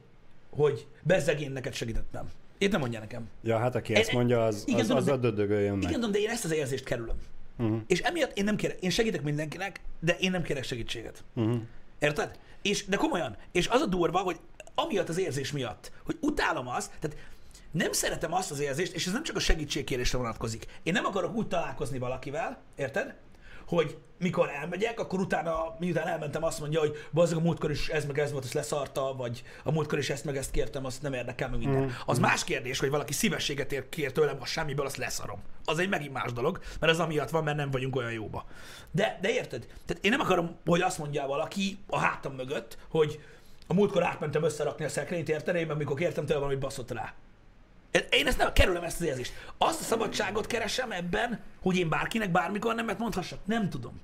hogy 0.50 0.86
bezzeg 1.02 1.40
én 1.40 1.50
neked 1.50 1.72
segítettem. 1.74 2.28
Én 2.58 2.68
nem 2.68 2.80
mondja 2.80 3.00
nekem. 3.00 3.28
Ja, 3.42 3.58
hát 3.58 3.74
aki 3.74 3.92
Én- 3.92 3.98
ezt 3.98 4.12
mondja, 4.12 4.44
az, 4.44 4.62
igen, 4.66 4.80
az, 4.80 4.86
tudom, 4.86 4.96
az 5.00 5.04
de- 5.04 5.12
a 5.12 5.16
dödögöljön 5.16 5.72
meg. 5.72 5.82
Igen, 5.82 5.94
tudom, 5.94 6.10
de 6.10 6.18
én 6.18 6.28
ezt 6.28 6.44
az 6.44 6.52
érzést 6.52 6.84
kerülöm. 6.84 7.16
Uh-huh. 7.58 7.80
És 7.86 8.00
emiatt 8.00 8.36
én 8.36 8.44
nem 8.44 8.56
kérek, 8.56 8.80
én 8.80 8.90
segítek 8.90 9.22
mindenkinek, 9.22 9.80
de 10.00 10.16
én 10.20 10.30
nem 10.30 10.42
kérek 10.42 10.64
segítséget. 10.64 11.24
Uh-huh. 11.34 11.60
Érted? 11.98 12.38
És, 12.62 12.84
de 12.86 12.96
komolyan. 12.96 13.36
És 13.52 13.68
az 13.68 13.80
a 13.80 13.86
durva, 13.86 14.18
hogy 14.18 14.40
amiatt 14.74 15.08
az 15.08 15.18
érzés 15.18 15.52
miatt, 15.52 15.92
hogy 16.04 16.16
utálom 16.20 16.68
azt, 16.68 16.90
tehát 17.00 17.16
nem 17.74 17.92
szeretem 17.92 18.32
azt 18.32 18.50
az 18.50 18.60
érzést, 18.60 18.92
és 18.92 19.06
ez 19.06 19.12
nem 19.12 19.22
csak 19.22 19.36
a 19.36 19.40
segítségkérésre 19.40 20.18
vonatkozik. 20.18 20.66
Én 20.82 20.92
nem 20.92 21.04
akarok 21.04 21.34
úgy 21.34 21.48
találkozni 21.48 21.98
valakivel, 21.98 22.62
érted? 22.76 23.14
Hogy 23.66 23.98
mikor 24.18 24.48
elmegyek, 24.48 25.00
akkor 25.00 25.20
utána, 25.20 25.76
miután 25.78 26.06
elmentem, 26.06 26.44
azt 26.44 26.60
mondja, 26.60 26.80
hogy 26.80 26.96
bazdog 27.12 27.38
a 27.38 27.42
múltkor 27.42 27.70
is 27.70 27.88
ez 27.88 28.04
meg 28.04 28.18
ez 28.18 28.32
volt, 28.32 28.44
ezt 28.44 28.52
leszarta, 28.52 29.14
vagy 29.16 29.42
a 29.62 29.72
múltkor 29.72 29.98
is 29.98 30.10
ezt 30.10 30.24
meg 30.24 30.36
ezt 30.36 30.50
kértem, 30.50 30.84
azt 30.84 31.02
nem 31.02 31.12
érdekel 31.12 31.48
meg 31.48 31.58
minden. 31.58 31.96
Az 32.06 32.18
más 32.18 32.44
kérdés, 32.44 32.78
hogy 32.78 32.90
valaki 32.90 33.12
szívességet 33.12 33.72
ér, 33.72 33.88
kér 33.88 34.12
tőlem, 34.12 34.36
a 34.40 34.46
semmiből, 34.46 34.86
azt 34.86 34.96
leszarom. 34.96 35.42
Az 35.64 35.78
egy 35.78 35.88
megint 35.88 36.12
más 36.12 36.32
dolog, 36.32 36.60
mert 36.80 36.92
az 36.92 37.00
amiatt 37.00 37.30
van, 37.30 37.44
mert 37.44 37.56
nem 37.56 37.70
vagyunk 37.70 37.96
olyan 37.96 38.12
jóba. 38.12 38.44
De, 38.90 39.18
de 39.20 39.30
érted? 39.30 39.66
Tehát 39.86 40.04
én 40.04 40.10
nem 40.10 40.20
akarom, 40.20 40.56
hogy 40.64 40.80
azt 40.80 40.98
mondja 40.98 41.26
valaki 41.26 41.78
a 41.86 41.98
hátam 41.98 42.34
mögött, 42.34 42.78
hogy 42.88 43.20
a 43.66 43.74
múltkor 43.74 44.04
átmentem 44.04 44.42
összerakni 44.42 44.84
a 44.84 44.88
szekrényt, 44.88 45.28
érted? 45.28 45.56
Én, 45.56 45.70
amikor 45.70 45.96
kértem 45.96 46.26
tőle 46.26 46.38
valamit, 46.38 46.60
baszott 46.60 46.90
rá. 46.90 47.14
Én 48.10 48.26
ezt 48.26 48.38
nem 48.38 48.52
kerülöm 48.52 48.82
ezt 48.82 49.00
az 49.00 49.06
érzést. 49.06 49.32
Azt 49.58 49.80
a 49.80 49.84
szabadságot 49.84 50.46
keresem 50.46 50.92
ebben, 50.92 51.40
hogy 51.62 51.76
én 51.76 51.88
bárkinek 51.88 52.30
bármikor 52.30 52.74
nemet 52.74 52.98
mondhassak. 52.98 53.38
Nem 53.44 53.70
tudom. 53.70 54.00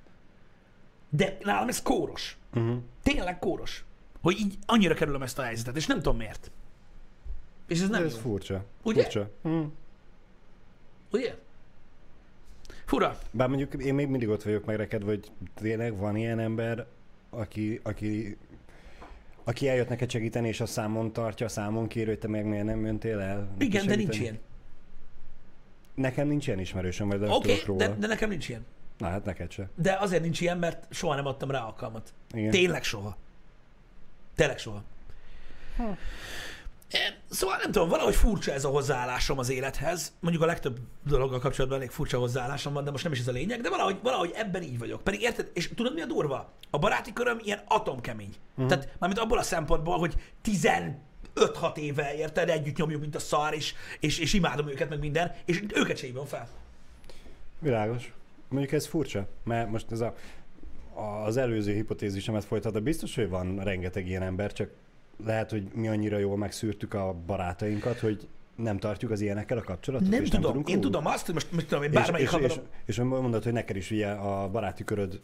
De 1.08 1.36
nálam 1.42 1.68
ez 1.68 1.82
kóros. 1.82 2.36
Uh-huh. 2.54 2.76
Tényleg 3.02 3.38
kóros. 3.38 3.84
Hogy 4.22 4.38
így 4.38 4.58
annyira 4.66 4.94
kerülöm 4.94 5.22
ezt 5.22 5.38
a 5.38 5.42
helyzetet, 5.42 5.76
és 5.76 5.86
nem 5.86 5.96
tudom 5.96 6.16
miért. 6.16 6.50
És 7.66 7.80
ez 7.80 7.88
nem 7.88 8.04
Ez 8.04 8.14
jó. 8.14 8.18
furcsa. 8.20 8.64
Ugye? 8.82 9.02
Furcsa. 9.02 9.30
Mm. 9.48 9.64
Ugye? 11.12 11.34
Fura. 12.84 13.18
Bár 13.30 13.48
mondjuk 13.48 13.74
én 13.74 13.94
még 13.94 14.08
mindig 14.08 14.28
ott 14.28 14.42
vagyok 14.42 14.64
megrekedve, 14.64 15.06
hogy 15.06 15.30
tényleg 15.54 15.96
van 15.96 16.16
ilyen 16.16 16.38
ember, 16.38 16.86
aki, 17.30 17.80
aki, 17.82 18.36
aki 19.50 19.68
eljött 19.68 19.88
neked 19.88 20.10
segíteni, 20.10 20.48
és 20.48 20.60
a 20.60 20.66
számon 20.66 21.12
tartja, 21.12 21.46
a 21.46 21.48
számon 21.48 21.88
kér, 21.88 22.06
hogy 22.06 22.18
te 22.18 22.28
meg 22.28 22.44
miért 22.44 22.64
nem 22.64 22.84
jöntél 22.84 23.20
el. 23.20 23.48
Igen, 23.58 23.86
de 23.86 23.94
nincs 23.94 24.18
ilyen. 24.18 24.38
Nekem 25.94 26.28
nincs 26.28 26.46
ilyen 26.46 26.58
ismerősöm, 26.58 27.08
vagy 27.08 27.22
Oké, 27.22 27.28
tudok 27.30 27.44
okay, 27.44 27.62
róla. 27.66 27.78
de, 27.78 27.88
De... 27.88 27.94
de 27.94 28.06
nekem 28.06 28.28
nincs 28.28 28.48
ilyen. 28.48 28.64
Na 28.98 29.08
hát 29.08 29.24
neked 29.24 29.50
se. 29.50 29.68
De 29.74 29.96
azért 30.00 30.22
nincs 30.22 30.40
ilyen, 30.40 30.58
mert 30.58 30.86
soha 30.90 31.14
nem 31.14 31.26
adtam 31.26 31.50
rá 31.50 31.60
alkalmat. 31.64 32.12
Igen. 32.32 32.50
Tényleg 32.50 32.82
soha. 32.82 33.16
Tényleg 34.34 34.58
soha. 34.58 34.82
Eh, 35.78 35.96
Szóval 37.30 37.56
nem 37.56 37.72
tudom, 37.72 37.88
valahogy 37.88 38.14
furcsa 38.14 38.52
ez 38.52 38.64
a 38.64 38.68
hozzáállásom 38.68 39.38
az 39.38 39.50
élethez. 39.50 40.12
Mondjuk 40.20 40.42
a 40.42 40.46
legtöbb 40.46 40.78
dologgal 41.06 41.38
kapcsolatban 41.38 41.78
elég 41.78 41.90
furcsa 41.90 42.18
hozzáállásom 42.18 42.72
van, 42.72 42.84
de 42.84 42.90
most 42.90 43.04
nem 43.04 43.12
is 43.12 43.18
ez 43.18 43.28
a 43.28 43.32
lényeg, 43.32 43.60
de 43.60 43.70
valahogy, 43.70 43.98
valahogy 44.02 44.32
ebben 44.34 44.62
így 44.62 44.78
vagyok. 44.78 45.02
Pedig 45.02 45.20
érted, 45.20 45.50
és 45.54 45.70
tudod 45.74 45.94
mi 45.94 46.00
a 46.00 46.06
durva? 46.06 46.52
A 46.70 46.78
baráti 46.78 47.12
köröm 47.12 47.38
ilyen 47.42 47.60
atomkemény. 47.66 48.34
Uh-huh. 48.50 48.66
Tehát 48.66 48.88
mármint 48.98 49.20
abból 49.20 49.38
a 49.38 49.42
szempontból, 49.42 49.98
hogy 49.98 50.14
15-6 51.34 51.76
éve 51.76 52.14
érted, 52.14 52.48
együtt 52.48 52.76
nyomjuk, 52.76 53.00
mint 53.00 53.14
a 53.14 53.18
szar, 53.18 53.54
és, 53.54 53.74
és, 54.00 54.18
és 54.18 54.32
imádom 54.32 54.68
őket, 54.68 54.88
meg 54.88 54.98
minden, 54.98 55.34
és 55.44 55.62
őket 55.74 55.96
se 55.96 56.06
hívom 56.06 56.26
fel. 56.26 56.48
Világos. 57.58 58.12
Mondjuk 58.48 58.72
ez 58.72 58.86
furcsa, 58.86 59.28
mert 59.44 59.70
most 59.70 59.90
ez 59.90 60.00
a, 60.00 60.14
az 61.24 61.36
előző 61.36 61.72
hipotézisemet 61.72 62.44
folytatva, 62.44 62.80
biztos, 62.80 63.14
hogy 63.14 63.28
van 63.28 63.58
rengeteg 63.58 64.06
ilyen 64.06 64.22
ember, 64.22 64.52
csak 64.52 64.70
lehet, 65.24 65.50
hogy 65.50 65.62
mi 65.74 65.88
annyira 65.88 66.18
jól 66.18 66.36
megszűrtük 66.36 66.94
a 66.94 67.14
barátainkat, 67.26 67.98
hogy 67.98 68.28
nem 68.56 68.78
tartjuk 68.78 69.10
az 69.10 69.20
ilyenekkel 69.20 69.58
a 69.58 69.62
kapcsolatot, 69.62 70.08
Nem 70.08 70.22
és 70.22 70.28
tudom, 70.28 70.40
nem 70.42 70.50
tudunk 70.50 70.68
én 70.68 70.74
róluk. 70.74 70.90
tudom 70.92 71.06
azt, 71.12 71.24
hogy 71.24 71.34
most 71.34 71.52
mit 71.52 71.66
tudom 71.66 71.84
én, 71.84 71.90
bármelyik 71.90 72.26
és, 72.26 72.32
haverom... 72.32 72.56
és, 72.56 72.96
és 72.96 73.02
mondod, 73.02 73.42
hogy 73.42 73.52
neked 73.52 73.76
is 73.76 73.90
ugye 73.90 74.06
a 74.06 74.48
baráti 74.48 74.84
köröd 74.84 75.20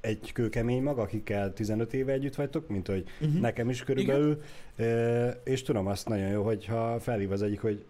egy 0.00 0.32
kőkemény 0.32 0.82
mag, 0.82 0.98
akikkel 0.98 1.52
15 1.52 1.94
éve 1.94 2.12
együtt 2.12 2.34
vagytok, 2.34 2.68
mint 2.68 2.86
hogy 2.86 3.04
uh-huh. 3.20 3.40
nekem 3.40 3.70
is 3.70 3.82
körülbelül, 3.82 4.42
e, 4.76 5.28
és 5.44 5.62
tudom 5.62 5.86
azt 5.86 6.08
nagyon 6.08 6.28
jó, 6.28 6.42
hogyha 6.42 7.00
felhív 7.00 7.32
az 7.32 7.42
egyik, 7.42 7.60
hogy 7.60 7.84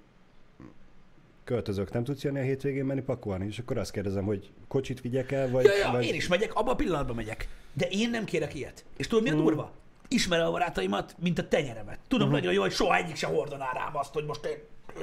költözök, 1.44 1.92
nem 1.92 2.04
tudsz 2.04 2.22
jönni 2.22 2.38
a 2.38 2.42
hétvégén 2.42 2.84
menni 2.84 3.02
pakolni, 3.02 3.46
és 3.46 3.58
akkor 3.58 3.78
azt 3.78 3.90
kérdezem, 3.90 4.24
hogy 4.24 4.50
kocsit 4.68 5.00
vigyek 5.00 5.32
el, 5.32 5.50
vagy... 5.50 5.64
Ja, 5.64 5.76
ja, 5.76 5.90
vagy... 5.90 6.04
én 6.04 6.14
is 6.14 6.28
megyek, 6.28 6.54
abban 6.54 6.72
a 6.72 6.76
pillanatban 6.76 7.16
megyek. 7.16 7.48
De 7.72 7.86
én 7.90 8.10
nem 8.10 8.24
kérek 8.24 8.54
ilyet. 8.54 8.84
És 8.96 9.06
tudod, 9.06 9.24
mi 9.24 9.30
a 9.30 9.34
Mm. 9.34 9.38
durva? 9.38 9.72
Ismerem 10.14 10.46
a 10.46 10.50
barátaimat, 10.50 11.14
mint 11.18 11.38
a 11.38 11.48
tenyeremet. 11.48 11.98
Tudom 12.08 12.26
uh-huh. 12.26 12.40
nagyon 12.40 12.54
jó, 12.54 12.62
hogy 12.62 12.72
soha 12.72 12.96
egyik 12.96 13.16
sem 13.16 13.34
hordaná 13.34 13.72
rám 13.72 13.96
azt, 13.96 14.12
hogy 14.12 14.24
most 14.24 14.44
én 14.44 14.58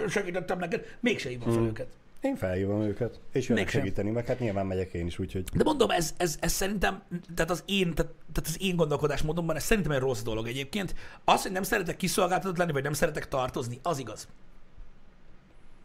segítettem 0.10 0.60
neked, 0.60 0.98
mégse 1.00 1.30
hívom 1.30 1.54
fel 1.54 1.64
őket. 1.64 1.88
Én 2.22 2.36
felhívom 2.36 2.82
őket, 2.82 3.20
és 3.32 3.48
jönnek 3.48 3.64
Mégsem. 3.64 3.82
segíteni, 3.82 4.10
meg 4.10 4.26
hát 4.26 4.40
nyilván 4.40 4.66
megyek 4.66 4.94
én 4.94 5.06
is, 5.06 5.20
úgyhogy... 5.20 5.44
De 5.54 5.64
mondom, 5.64 5.90
ez, 5.90 6.14
ez, 6.18 6.38
ez 6.40 6.52
szerintem, 6.52 7.04
tehát 7.36 7.52
az 7.52 7.64
én, 7.66 7.94
tehát, 7.94 8.12
tehát 8.34 8.50
az 8.50 8.58
én 8.60 8.76
gondolkodásmódomban, 8.76 9.56
ez 9.56 9.64
szerintem 9.64 9.92
egy 9.92 10.00
rossz 10.00 10.22
dolog 10.22 10.48
egyébként. 10.48 10.96
Az, 11.24 11.42
hogy 11.42 11.52
nem 11.52 11.64
szeretek 11.64 11.98
kiszolgáltatott 11.98 12.58
lenni, 12.58 12.72
vagy 12.72 12.84
nem 12.84 12.94
szeretek 12.94 13.28
tartozni, 13.28 13.80
az 13.84 14.00
igaz. 14.00 14.28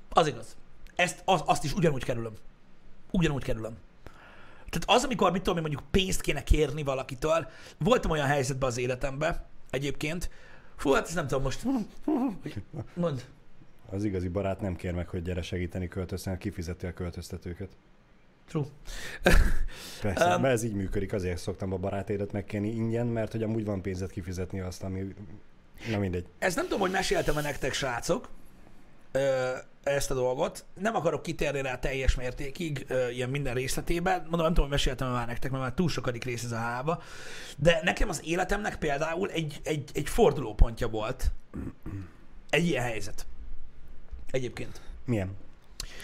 Az 0.09 0.27
igaz. 0.27 0.57
Ezt, 0.95 1.22
az, 1.24 1.43
azt 1.47 1.64
is 1.64 1.74
ugyanúgy 1.74 2.05
kerülöm. 2.05 2.33
Ugyanúgy 3.11 3.45
kerülöm. 3.45 3.77
Tehát 4.68 4.98
az, 4.98 5.04
amikor, 5.04 5.32
mit 5.32 5.42
tudom 5.42 5.56
én, 5.56 5.62
mondjuk 5.62 5.90
pénzt 5.90 6.20
kéne 6.20 6.42
kérni 6.42 6.82
valakitől, 6.82 7.48
voltam 7.78 8.10
olyan 8.10 8.26
helyzetben 8.26 8.68
az 8.68 8.78
életemben, 8.78 9.44
egyébként, 9.70 10.30
fú, 10.76 10.92
hát 10.92 11.06
ezt 11.06 11.14
nem 11.14 11.26
tudom 11.26 11.42
most, 11.42 11.64
mondd. 12.94 13.18
Az 13.90 14.04
igazi 14.04 14.28
barát 14.28 14.60
nem 14.60 14.76
kér 14.76 14.92
meg, 14.92 15.08
hogy 15.08 15.22
gyere 15.22 15.42
segíteni 15.42 15.88
költöztetni, 15.88 16.38
kifizeti 16.38 16.86
a 16.86 16.92
költöztetőket. 16.92 17.68
True. 18.48 18.64
Persze, 20.02 20.34
Um, 20.34 20.40
mert 20.40 20.54
ez 20.54 20.62
így 20.62 20.74
működik, 20.74 21.12
azért 21.12 21.38
szoktam 21.38 21.72
a 21.72 21.76
barátédet 21.76 22.32
megkérni 22.32 22.68
ingyen, 22.68 23.06
mert 23.06 23.32
hogy 23.32 23.42
amúgy 23.42 23.64
van 23.64 23.82
pénzed 23.82 24.10
kifizetni 24.10 24.60
azt, 24.60 24.82
ami... 24.82 25.14
Na 25.90 25.98
mindegy. 25.98 26.26
Ezt 26.38 26.56
nem 26.56 26.64
tudom, 26.64 26.80
hogy 26.80 26.90
meséltem-e 26.90 27.40
nektek, 27.40 27.72
srácok, 27.72 28.28
ezt 29.87 30.11
a 30.11 30.14
dolgot. 30.14 30.64
Nem 30.80 30.95
akarok 30.95 31.22
kitérni 31.22 31.62
rá 31.62 31.78
teljes 31.78 32.14
mértékig, 32.14 32.87
ilyen 33.12 33.30
minden 33.30 33.55
részletében. 33.55 34.20
Mondom, 34.20 34.41
nem 34.41 34.49
tudom, 34.49 34.62
hogy 34.64 34.70
meséltem 34.70 35.11
már 35.11 35.26
nektek, 35.26 35.51
mert 35.51 35.62
már 35.62 35.72
túl 35.72 35.89
sokadik 35.89 36.24
rész 36.24 36.45
ez 36.45 36.53
a 36.53 36.57
hába. 36.57 37.03
De 37.57 37.80
nekem 37.82 38.09
az 38.09 38.20
életemnek 38.24 38.76
például 38.78 39.30
egy, 39.30 39.61
egy, 39.64 39.91
egy 39.95 40.09
fordulópontja 40.09 40.89
volt. 40.89 41.30
Egy 42.51 42.66
ilyen 42.66 42.82
helyzet. 42.82 43.26
Egyébként. 44.30 44.80
Milyen? 45.05 45.37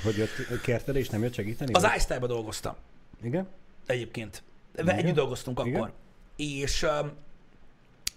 Hogy 0.02 0.16
jött, 0.16 0.60
kérted 0.62 0.96
és 0.96 1.08
nem 1.08 1.22
jött 1.22 1.34
segíteni? 1.34 1.72
Az 1.72 1.86
iStyle-ba 1.96 2.26
dolgoztam. 2.26 2.74
Igen? 3.22 3.48
Egyébként. 3.86 4.42
Igen? 4.76 4.96
Együtt 4.96 5.14
dolgoztunk 5.14 5.60
Igen? 5.64 5.80
akkor. 5.80 5.92
És 6.36 6.82
ö, 6.82 7.06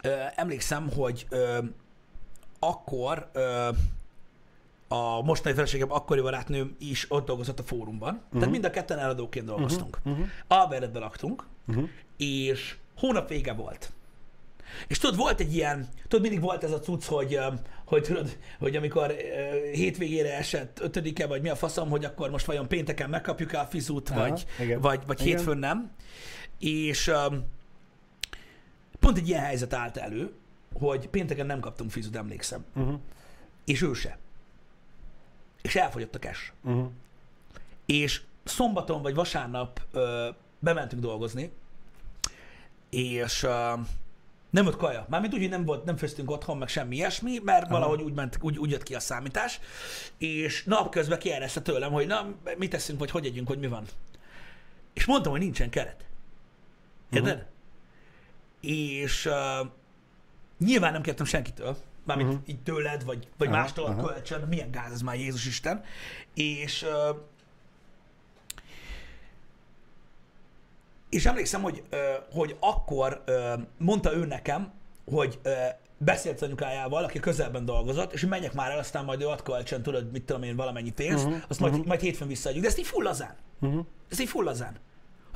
ö, 0.02 0.24
emlékszem, 0.36 0.92
hogy 0.92 1.26
ö, 1.30 1.60
akkor 2.60 3.30
ö, 3.34 3.70
a 4.88 5.22
mostani 5.22 5.56
feleségem 5.56 5.92
akkori 5.92 6.22
barátnőm 6.22 6.76
is 6.80 7.06
ott 7.10 7.26
dolgozott 7.26 7.60
a 7.60 7.64
fórumban. 7.64 8.14
Uh-huh. 8.14 8.32
Tehát 8.32 8.50
mind 8.52 8.66
a 8.66 8.70
ketten 8.70 9.00
eladóként 9.00 9.46
dolgoztunk. 9.46 10.00
Uh-huh. 10.06 10.26
Alberedbe 10.48 11.00
laktunk, 11.00 11.46
Uh-huh. 11.68 11.90
és 12.18 12.76
hónap 12.98 13.30
vége 13.30 13.54
volt. 13.54 13.92
És 14.88 14.98
tudod, 14.98 15.16
volt 15.18 15.40
egy 15.40 15.56
ilyen, 15.56 15.88
tudod, 16.08 16.22
mindig 16.22 16.42
volt 16.42 16.64
ez 16.64 16.72
a 16.72 16.80
cucc, 16.80 17.06
hogy, 17.06 17.40
hogy 17.86 18.04
tudod, 18.04 18.38
hogy 18.60 18.76
amikor 18.76 19.12
hétvégére 19.74 20.38
esett 20.38 20.80
ötödike, 20.82 21.28
vagy 21.28 21.42
mi 21.42 21.50
a 21.50 21.56
faszom, 21.56 21.90
hogy 21.90 22.06
akkor 22.06 22.30
most 22.30 22.46
vajon 22.46 22.68
pénteken 22.68 23.10
megkapjuk-e 23.10 23.60
a 23.60 23.66
fizut, 23.66 24.10
Aha, 24.10 24.20
vagy, 24.20 24.46
igen. 24.60 24.82
vagy, 24.82 25.02
vagy 25.08 25.22
Igen. 25.22 25.36
hétfőn 25.38 25.58
nem. 25.58 25.92
És 26.60 27.08
um, 27.08 27.44
pont 29.00 29.18
egy 29.18 29.28
ilyen 29.28 29.44
helyzet 29.44 29.74
állt 29.74 29.98
elő, 29.98 30.34
hogy 30.74 31.08
pénteken 31.08 31.46
nem 31.46 31.60
kaptunk 31.60 31.92
fizut, 31.92 32.16
emlékszem. 32.16 32.66
Uh-huh. 32.76 33.00
És 33.66 33.82
ő 33.82 33.94
se. 33.94 34.18
És 35.66 35.76
elfogyott 35.76 36.16
a 36.16 36.20
cash. 36.20 36.52
Uh-huh. 36.64 36.90
És 37.86 38.22
szombaton 38.44 39.02
vagy 39.02 39.16
vasárnap 39.16 39.82
ö, 39.92 40.30
bementünk 40.60 41.02
dolgozni, 41.02 41.52
és 42.90 43.44
ö, 43.44 43.74
nem 44.50 44.64
volt 44.64 44.76
kaja. 44.78 45.06
Mármint 45.10 45.34
úgy, 45.34 45.40
hogy 45.40 45.50
nem, 45.50 45.66
volt, 45.66 45.86
nem 45.86 45.98
főztünk 45.98 46.32
otthon, 46.32 46.58
meg 46.58 46.68
semmi 46.68 46.96
ilyesmi, 46.96 47.40
mert 47.44 47.70
valahogy 47.70 48.02
úgy, 48.02 48.14
ment, 48.14 48.38
úgy, 48.42 48.58
úgy 48.58 48.72
jött 48.72 48.84
ki 48.84 48.96
a 48.96 49.00
számítás, 49.00 49.60
és 50.18 50.64
napközben 50.64 51.20
kérdezte 51.20 51.62
tőlem, 51.62 51.92
hogy 51.92 52.08
na, 52.08 52.34
mit 52.58 52.70
teszünk, 52.70 53.00
vagy 53.00 53.12
hogy 53.12 53.26
együnk, 53.26 53.48
hogy 53.48 53.60
mi 53.60 53.68
van. 53.68 53.86
És 54.94 55.06
mondtam, 55.06 55.32
hogy 55.32 55.42
nincsen 55.42 55.70
keret. 55.70 56.06
Érted? 57.12 57.36
Uh-huh. 57.36 57.50
És 58.62 59.26
uh, 59.26 59.68
nyilván 60.58 60.92
nem 60.92 61.02
kértem 61.02 61.26
senkitől, 61.26 61.78
mármint 62.06 62.30
uh-huh. 62.30 62.50
így 62.50 62.60
tőled, 62.64 63.04
vagy, 63.04 63.28
vagy 63.38 63.48
Aha, 63.48 63.58
mástól 63.58 63.86
aha. 63.86 64.08
kölcsön, 64.08 64.42
milyen 64.42 64.72
gáz 64.72 64.92
ez 64.92 65.02
már 65.02 65.16
Jézus 65.16 65.46
Isten. 65.46 65.84
És 66.34 66.86
és 71.10 71.26
emlékszem, 71.26 71.62
hogy, 71.62 71.84
hogy 72.32 72.58
akkor 72.60 73.24
mondta 73.78 74.14
ő 74.14 74.26
nekem, 74.26 74.74
hogy 75.06 75.40
beszélt 75.98 76.42
anyukájával, 76.42 77.04
aki 77.04 77.20
közelben 77.20 77.66
dolgozott, 77.66 78.14
és 78.14 78.20
hogy 78.20 78.30
menjek 78.30 78.54
már 78.54 78.72
el, 78.72 78.78
aztán 78.78 79.06
majd 79.06 79.22
ő 79.22 79.28
ad 79.28 79.42
kölcsön, 79.42 79.82
tudod, 79.82 80.12
mit 80.12 80.24
tudom 80.24 80.44
én, 80.44 80.56
valamennyi 80.56 80.92
pénzt, 80.92 81.26
uh-huh, 81.26 81.42
azt 81.48 81.60
majd, 81.60 81.74
uh-huh. 81.74 81.88
majd 81.88 82.00
hétfőn 82.00 82.28
visszaadjuk. 82.28 82.64
De 82.64 82.70
ezt 82.70 82.80
így 82.80 82.88
full 82.88 83.04
lazán. 83.04 83.36
Uh-huh. 83.60 83.86
Ez 84.10 84.20
így 84.20 84.30
full 84.30 84.44
lazán. 84.44 84.80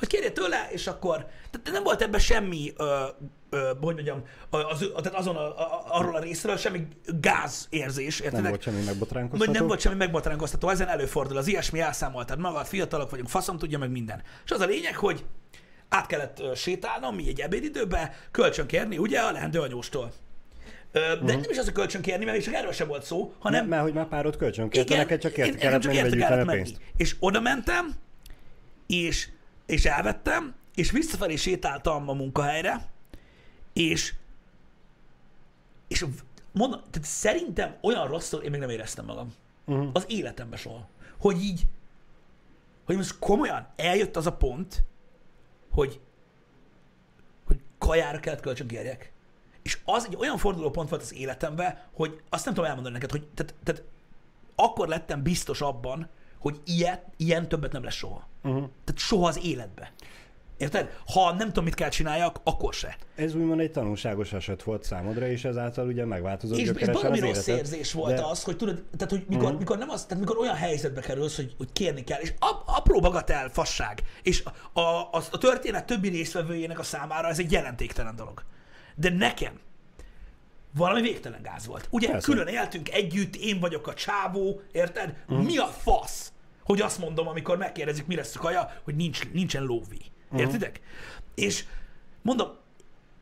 Hogy 0.00 0.08
kérje 0.08 0.30
tőle, 0.30 0.68
és 0.70 0.86
akkor... 0.86 1.16
Tehát 1.50 1.70
nem 1.72 1.82
volt 1.82 2.02
ebben 2.02 2.20
semmi, 2.20 2.72
ö, 2.76 3.04
ö, 3.50 3.70
hogy 3.80 3.94
mondjam, 3.94 4.22
az, 4.50 4.90
tehát 4.96 5.18
azon 5.18 5.36
a, 5.36 5.58
a, 5.58 5.84
arról 5.88 6.16
a 6.16 6.20
részről 6.20 6.56
semmi 6.56 6.86
gáz 7.20 7.66
érzés, 7.70 8.20
érted? 8.20 8.40
Nem 8.40 8.50
volt 8.50 8.62
semmi 8.62 8.82
megbotránkoztató. 8.82 9.52
nem 9.52 9.66
volt 9.66 9.80
semmi 9.80 9.96
megbotránkoztató, 9.96 10.68
ezen 10.68 10.88
előfordul 10.88 11.36
az 11.36 11.46
ilyesmi, 11.46 11.80
elszámoltad 11.80 12.38
magad, 12.38 12.66
fiatalok 12.66 13.10
vagyunk, 13.10 13.28
faszom 13.28 13.58
tudja 13.58 13.78
meg 13.78 13.90
minden. 13.90 14.22
És 14.44 14.50
az 14.50 14.60
a 14.60 14.66
lényeg, 14.66 14.96
hogy 14.96 15.24
át 15.88 16.06
kellett 16.06 16.42
sétálnom, 16.56 17.14
mi 17.14 17.28
egy 17.28 17.40
ebédidőbe, 17.40 18.16
kölcsön 18.30 18.66
kérni, 18.66 18.98
ugye, 18.98 19.20
a 19.20 19.32
leendő 19.32 19.60
anyóstól. 19.60 20.12
De 20.92 21.00
uh-huh. 21.00 21.30
nem 21.30 21.42
is 21.50 21.58
az 21.58 21.68
a 21.68 21.72
kölcsön 21.72 22.00
kérni, 22.00 22.24
mert 22.24 22.42
csak 22.42 22.54
erről 22.54 22.72
sem 22.72 22.88
volt 22.88 23.04
szó, 23.04 23.32
hanem... 23.38 23.60
Nem, 23.60 23.68
mert 23.68 23.82
hogy 23.82 23.92
már 23.92 24.08
párod 24.08 24.36
kölcsön 24.36 24.68
kérte, 24.68 24.96
neked 24.96 25.20
csak 25.20 25.32
kellett 25.32 25.62
menni 25.84 25.96
érte 25.96 26.16
kellett 26.16 26.46
pénzt. 26.46 26.72
menni. 26.72 26.84
És 26.96 27.16
oda 27.18 27.40
mentem, 27.40 27.94
és, 28.86 29.28
és 29.70 29.84
elvettem, 29.84 30.54
és 30.74 30.90
visszafelé 30.90 31.36
sétáltam 31.36 32.08
a 32.08 32.12
munkahelyre, 32.12 32.88
és 33.72 34.14
és 35.88 36.06
mondom, 36.52 36.80
tehát 36.90 37.08
szerintem 37.08 37.76
olyan 37.80 38.06
rosszul 38.06 38.40
én 38.40 38.50
még 38.50 38.60
nem 38.60 38.68
éreztem 38.68 39.04
magam. 39.04 39.34
Uh-huh. 39.64 39.90
Az 39.92 40.04
életemben 40.08 40.58
soha. 40.58 40.88
Hogy 41.18 41.42
így, 41.42 41.66
hogy 42.84 42.96
most 42.96 43.18
komolyan 43.18 43.68
eljött 43.76 44.16
az 44.16 44.26
a 44.26 44.32
pont, 44.32 44.82
hogy, 45.70 46.00
hogy 47.44 47.60
kajára 47.78 48.20
kellett 48.20 48.40
kölcsön 48.40 48.66
kérjek. 48.66 49.12
És 49.62 49.78
az 49.84 50.06
egy 50.06 50.16
olyan 50.16 50.38
fordulópont 50.38 50.88
volt 50.88 51.02
az 51.02 51.14
életemben, 51.14 51.78
hogy 51.92 52.20
azt 52.28 52.44
nem 52.44 52.54
tudom 52.54 52.68
elmondani 52.68 52.94
neked, 52.94 53.10
hogy 53.10 53.26
tehát, 53.34 53.54
tehát 53.64 53.82
akkor 54.54 54.88
lettem 54.88 55.22
biztos 55.22 55.60
abban, 55.60 56.08
hogy 56.40 56.60
ilyet, 56.64 57.04
ilyen 57.16 57.48
többet 57.48 57.72
nem 57.72 57.84
lesz 57.84 57.94
soha. 57.94 58.28
Uh-huh. 58.42 58.60
Tehát 58.84 59.00
soha 59.00 59.26
az 59.28 59.38
életbe. 59.44 59.92
Érted? 60.56 60.90
Ha 61.12 61.32
nem 61.34 61.46
tudom, 61.46 61.64
mit 61.64 61.74
kell 61.74 61.88
csináljak, 61.88 62.40
akkor 62.44 62.74
se. 62.74 62.96
Ez 63.14 63.34
úgymond 63.34 63.60
egy 63.60 63.70
tanulságos 63.70 64.32
eset 64.32 64.62
volt 64.62 64.84
számodra, 64.84 65.26
és 65.28 65.44
ezáltal 65.44 65.86
ugye 65.86 66.04
megváltozott 66.04 66.58
És, 66.58 66.70
és 66.76 66.86
valami 66.86 67.20
az 67.20 67.24
rossz 67.24 67.46
életed. 67.46 67.56
érzés 67.56 67.92
volt 67.92 68.14
de... 68.14 68.22
az, 68.24 68.42
hogy 68.42 68.56
tudod, 68.56 68.84
tehát 68.96 69.10
hogy 69.10 69.24
mikor, 69.28 69.48
Mhm. 69.48 69.58
mikor 69.58 69.78
nem 69.78 69.88
az, 69.90 70.04
tehát 70.04 70.24
mikor 70.24 70.38
olyan 70.38 70.54
helyzetbe 70.54 71.00
kerülsz, 71.00 71.36
hogy, 71.36 71.54
hogy 71.56 71.72
kérni 71.72 72.04
kell, 72.04 72.20
és 72.20 72.32
ap, 72.38 72.62
apró 72.66 73.00
bagatel 73.00 73.48
fasság, 73.48 74.02
és 74.22 74.42
a, 74.72 74.80
a, 74.80 75.08
a, 75.12 75.22
a 75.30 75.38
történet 75.38 75.86
többi 75.86 76.08
résztvevőjének 76.08 76.78
a 76.78 76.82
számára 76.82 77.28
ez 77.28 77.38
egy 77.38 77.52
jelentéktelen 77.52 78.16
dolog. 78.16 78.42
De 78.94 79.10
nekem 79.10 79.52
valami 80.74 81.00
végtelen 81.00 81.42
gáz 81.42 81.66
volt. 81.66 81.86
Ugye 81.90 82.10
Persze. 82.10 82.32
külön 82.32 82.46
éltünk 82.46 82.90
együtt, 82.90 83.36
én 83.36 83.60
vagyok 83.60 83.86
a 83.86 83.94
csávó, 83.94 84.60
érted? 84.72 85.24
Mm. 85.32 85.36
Mi 85.36 85.58
a 85.58 85.66
fasz, 85.66 86.32
hogy 86.64 86.80
azt 86.80 86.98
mondom, 86.98 87.28
amikor 87.28 87.56
megkérdezik, 87.56 88.06
mi 88.06 88.14
lesz 88.14 88.36
a 88.36 88.38
kaja, 88.38 88.72
hogy 88.84 88.96
nincs, 88.96 89.30
nincsen 89.30 89.62
lóvé. 89.62 89.98
Mhm. 90.30 90.40
Értitek? 90.40 90.80
És 91.34 91.64
mondom, 92.22 92.48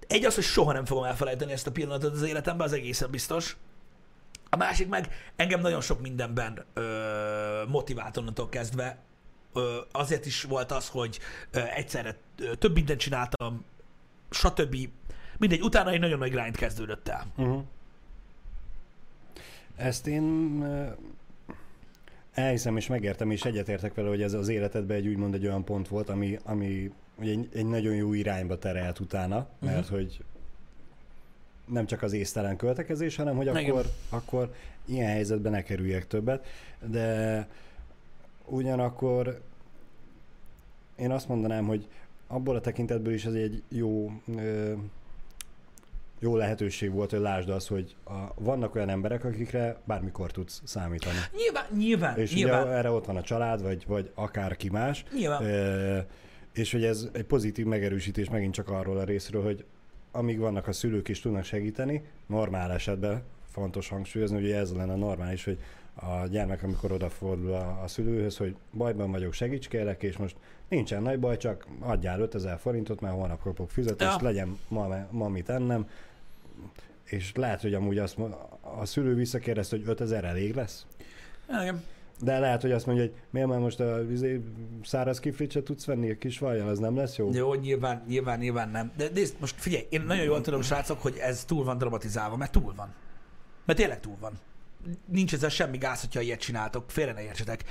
egy 0.07 0.25
az, 0.25 0.35
hogy 0.35 0.45
soha 0.45 0.73
nem 0.73 0.85
fogom 0.85 1.05
elfelejteni 1.05 1.53
ezt 1.53 1.67
a 1.67 1.73
pillanatot 1.73 2.13
az 2.13 2.23
életemben, 2.23 2.67
az 2.67 2.73
egészen 2.73 3.11
biztos. 3.11 3.57
A 4.51 4.57
másik 4.57 4.89
meg 4.89 5.09
engem 5.37 5.61
nagyon 5.61 5.81
sok 5.81 6.01
mindenben 6.01 6.65
ö, 6.75 7.63
motivált 7.69 8.17
onnantól 8.17 8.49
kezdve. 8.49 8.99
Ö, 9.53 9.79
azért 9.93 10.27
is 10.27 10.43
volt 10.43 10.73
az, 10.73 10.89
hogy 10.89 11.19
ö, 11.51 11.61
egyszerre 11.75 12.17
több 12.59 12.75
mindent 12.75 13.01
csináltam, 13.01 13.65
stb. 14.31 14.77
Mindegy, 15.39 15.61
utána 15.61 15.91
egy 15.91 16.01
nagyon 16.01 16.19
nagy 16.19 16.31
grind 16.31 16.57
kezdődött 16.57 17.09
el. 17.09 17.27
Uh-huh. 17.37 17.63
Ezt 19.77 20.07
én 20.07 20.65
elhiszem 22.33 22.77
és 22.77 22.87
megértem, 22.87 23.31
és 23.31 23.45
egyetértek 23.45 23.95
vele, 23.95 24.09
hogy 24.09 24.23
ez 24.23 24.33
az 24.33 24.49
életedben 24.49 24.97
egy 24.97 25.07
úgymond 25.07 25.35
egy 25.35 25.47
olyan 25.47 25.65
pont 25.65 25.89
volt, 25.89 26.09
ami, 26.09 26.39
ami 26.43 26.93
ugye 27.15 27.31
egy, 27.31 27.49
egy 27.53 27.67
nagyon 27.67 27.95
jó 27.95 28.13
irányba 28.13 28.59
terelt 28.59 29.01
utána, 29.01 29.49
mert 29.59 29.79
uh-huh. 29.79 29.99
hogy 29.99 30.25
nem 31.65 31.87
csak 31.87 32.03
az 32.03 32.13
észtelen 32.13 32.57
költekezés, 32.57 33.17
hanem 33.17 33.37
hogy 33.37 33.47
Igen. 33.47 33.65
akkor, 33.65 33.85
akkor 34.09 34.55
ilyen 34.85 35.09
helyzetben 35.11 35.53
ne 35.53 35.63
kerüljek 35.63 36.07
többet, 36.07 36.47
de 36.87 37.49
ugyanakkor 38.45 39.41
én 40.97 41.11
azt 41.11 41.29
mondanám, 41.29 41.67
hogy 41.67 41.89
abból 42.27 42.57
a 42.57 42.61
tekintetből 42.61 43.15
is 43.15 43.25
ez 43.25 43.35
egy 43.35 43.63
jó 43.69 44.13
ö, 44.37 44.73
jó 46.19 46.37
lehetőség 46.37 46.93
volt, 46.93 47.11
hogy 47.11 47.21
lásd 47.21 47.49
azt, 47.49 47.69
hogy 47.69 47.97
a, 48.05 48.13
vannak 48.35 48.75
olyan 48.75 48.89
emberek, 48.89 49.25
akikre 49.25 49.77
bármikor 49.85 50.31
tudsz 50.31 50.63
számítani. 50.65 51.17
Nyilván, 51.37 51.65
nyilván, 51.77 52.19
És 52.19 52.35
nyilván. 52.35 52.63
ugye 52.63 52.73
erre 52.73 52.91
ott 52.91 53.07
van 53.07 53.17
a 53.17 53.23
család, 53.23 53.63
vagy, 53.63 53.85
vagy 53.87 54.11
akárki 54.15 54.69
más. 54.69 55.05
Nyilván. 55.15 55.45
E, 55.45 56.07
és 56.53 56.73
hogy 56.73 56.85
ez 56.85 57.09
egy 57.13 57.25
pozitív 57.25 57.67
megerősítés 57.67 58.29
megint 58.29 58.55
csak 58.55 58.69
arról 58.69 58.99
a 58.99 59.05
részről, 59.05 59.43
hogy 59.43 59.65
amíg 60.13 60.39
vannak 60.39 60.67
a 60.67 60.73
szülők 60.73 61.09
is 61.09 61.21
tudnak 61.21 61.45
segíteni, 61.45 62.03
normál 62.27 62.73
esetben 62.73 63.23
fontos 63.51 63.89
hangsúlyozni, 63.89 64.41
hogy 64.41 64.51
ez 64.51 64.73
lenne 64.75 64.95
normális, 64.95 65.45
hogy 65.45 65.59
a 65.95 66.27
gyermek, 66.27 66.63
amikor 66.63 66.93
odafordul 66.93 67.53
a, 67.53 67.81
a 67.83 67.89
szülőhöz, 67.89 68.37
hogy 68.37 68.57
bajban 68.73 69.11
vagyok, 69.11 69.33
segíts 69.33 69.69
kérlek, 69.69 70.03
és 70.03 70.17
most 70.17 70.37
nincsen 70.69 71.03
nagy 71.03 71.19
baj, 71.19 71.37
csak 71.37 71.67
adjál 71.81 72.21
5000 72.21 72.59
forintot, 72.59 73.01
mert 73.01 73.15
holnap 73.15 73.43
kapok 73.43 73.71
fizetést, 73.71 74.21
ja. 74.21 74.27
legyen 74.27 74.59
ma, 74.69 75.07
ma 75.11 75.29
mit 75.29 75.49
ennem, 75.49 75.89
és 77.05 77.33
lehet, 77.35 77.61
hogy 77.61 77.75
amúgy 77.75 77.99
azt, 77.99 78.17
a 78.61 78.85
szülő 78.85 79.15
visszakérdezte, 79.15 79.77
hogy 79.77 79.89
5000 79.89 80.25
elég 80.25 80.55
lesz, 80.55 80.87
Igen. 81.49 81.83
de 82.21 82.39
lehet, 82.39 82.63
hogy 82.63 82.73
azt 82.73 82.87
mondja, 82.87 83.05
hogy 83.05 83.15
miért 83.31 83.49
már 83.49 83.59
most 83.59 83.81
a 83.81 84.03
izé, 84.11 84.41
száraz 84.85 85.21
kiflit 85.21 85.51
se 85.51 85.63
tudsz 85.63 85.85
venni 85.85 86.11
a 86.11 86.19
kis 86.19 86.39
vajjal, 86.39 86.69
az 86.69 86.79
nem 86.79 86.97
lesz 86.97 87.17
jó? 87.17 87.31
Jó, 87.33 87.55
nyilván, 87.55 88.05
nyilván, 88.09 88.39
nyilván 88.39 88.69
nem. 88.69 88.93
De 88.97 89.09
nézd, 89.15 89.37
most 89.41 89.55
figyelj, 89.59 89.87
én 89.89 90.03
nagyon 90.03 90.25
jól 90.25 90.41
tudom, 90.41 90.63
srácok, 90.63 91.03
hogy 91.03 91.17
ez 91.17 91.45
túl 91.45 91.65
van 91.65 91.79
dramatizálva, 91.79 92.37
mert 92.37 92.53
túl 92.53 92.75
van. 92.77 92.95
Mert 93.65 93.79
tényleg 93.79 94.01
túl 94.01 94.17
van. 94.21 94.33
Nincs 95.05 95.33
ezzel 95.33 95.49
semmi 95.49 95.79
gáz, 95.79 96.01
hogyha 96.01 96.21
ilyet 96.21 96.41
csináltok, 96.41 96.91
félre 96.91 97.13
ne 97.13 97.23
értsetek. 97.23 97.65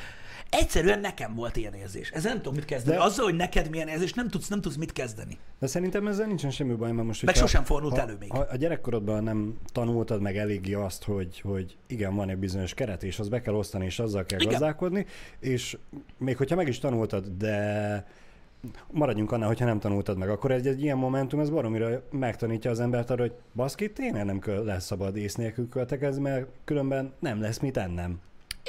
Egyszerűen 0.50 1.00
nekem 1.00 1.36
volt 1.36 1.56
ilyen 1.56 1.74
érzés. 1.74 2.10
Ezzel 2.10 2.32
nem 2.32 2.42
tudok 2.42 2.56
mit 2.56 2.66
kezdeni. 2.66 2.98
De... 2.98 3.04
Azzal, 3.04 3.26
hogy 3.26 3.36
neked 3.36 3.70
milyen 3.70 3.88
érzés, 3.88 4.14
nem 4.14 4.28
tudsz, 4.30 4.48
nem 4.48 4.62
tudsz 4.62 4.76
mit 4.76 4.92
kezdeni. 4.92 5.38
De 5.60 5.68
szerintem 5.68 6.08
ezzel 6.08 6.28
nincsen 6.28 6.50
semmi 6.50 6.74
baj, 6.74 6.92
mert 6.92 7.08
most... 7.08 7.24
Meg 7.24 7.36
sosem 7.36 7.64
fordult 7.64 7.94
ha, 7.94 8.02
elő 8.02 8.16
még. 8.20 8.32
Ha 8.32 8.40
a 8.50 8.56
gyerekkorodban 8.56 9.24
nem 9.24 9.58
tanultad 9.72 10.22
meg 10.22 10.38
eléggé 10.38 10.74
azt, 10.74 11.04
hogy, 11.04 11.40
hogy 11.40 11.78
igen, 11.88 12.16
van 12.16 12.30
egy 12.30 12.38
bizonyos 12.38 12.74
keret, 12.74 13.04
és 13.04 13.20
azt 13.20 13.30
be 13.30 13.42
kell 13.42 13.54
osztani, 13.54 13.86
és 13.86 14.00
azzal 14.00 14.26
kell 14.26 14.40
Igen. 14.40 14.52
gazdálkodni, 14.52 15.06
és 15.40 15.78
még 16.18 16.38
hogyha 16.38 16.56
meg 16.56 16.68
is 16.68 16.80
tanultad, 16.80 17.28
de 17.38 18.06
maradjunk 18.92 19.32
annál, 19.32 19.48
hogyha 19.48 19.66
nem 19.66 19.80
tanultad 19.80 20.18
meg, 20.18 20.30
akkor 20.30 20.52
egy, 20.52 20.68
egy 20.68 20.82
ilyen 20.82 20.98
momentum, 20.98 21.40
ez 21.40 21.50
baromira 21.50 22.02
megtanítja 22.12 22.72
az 22.72 22.80
embert 22.80 23.10
arra, 23.10 23.22
hogy 23.22 23.34
baszki, 23.54 23.92
tényleg 23.92 24.26
nem 24.26 24.42
lesz 24.66 24.86
szabad 24.86 25.16
ész 25.16 25.36
nélkül 25.36 25.70
költekezni, 25.70 26.22
mert 26.22 26.48
különben 26.64 27.14
nem 27.20 27.42
lesz 27.42 27.60
mit 27.60 27.78
ennem. 27.78 28.20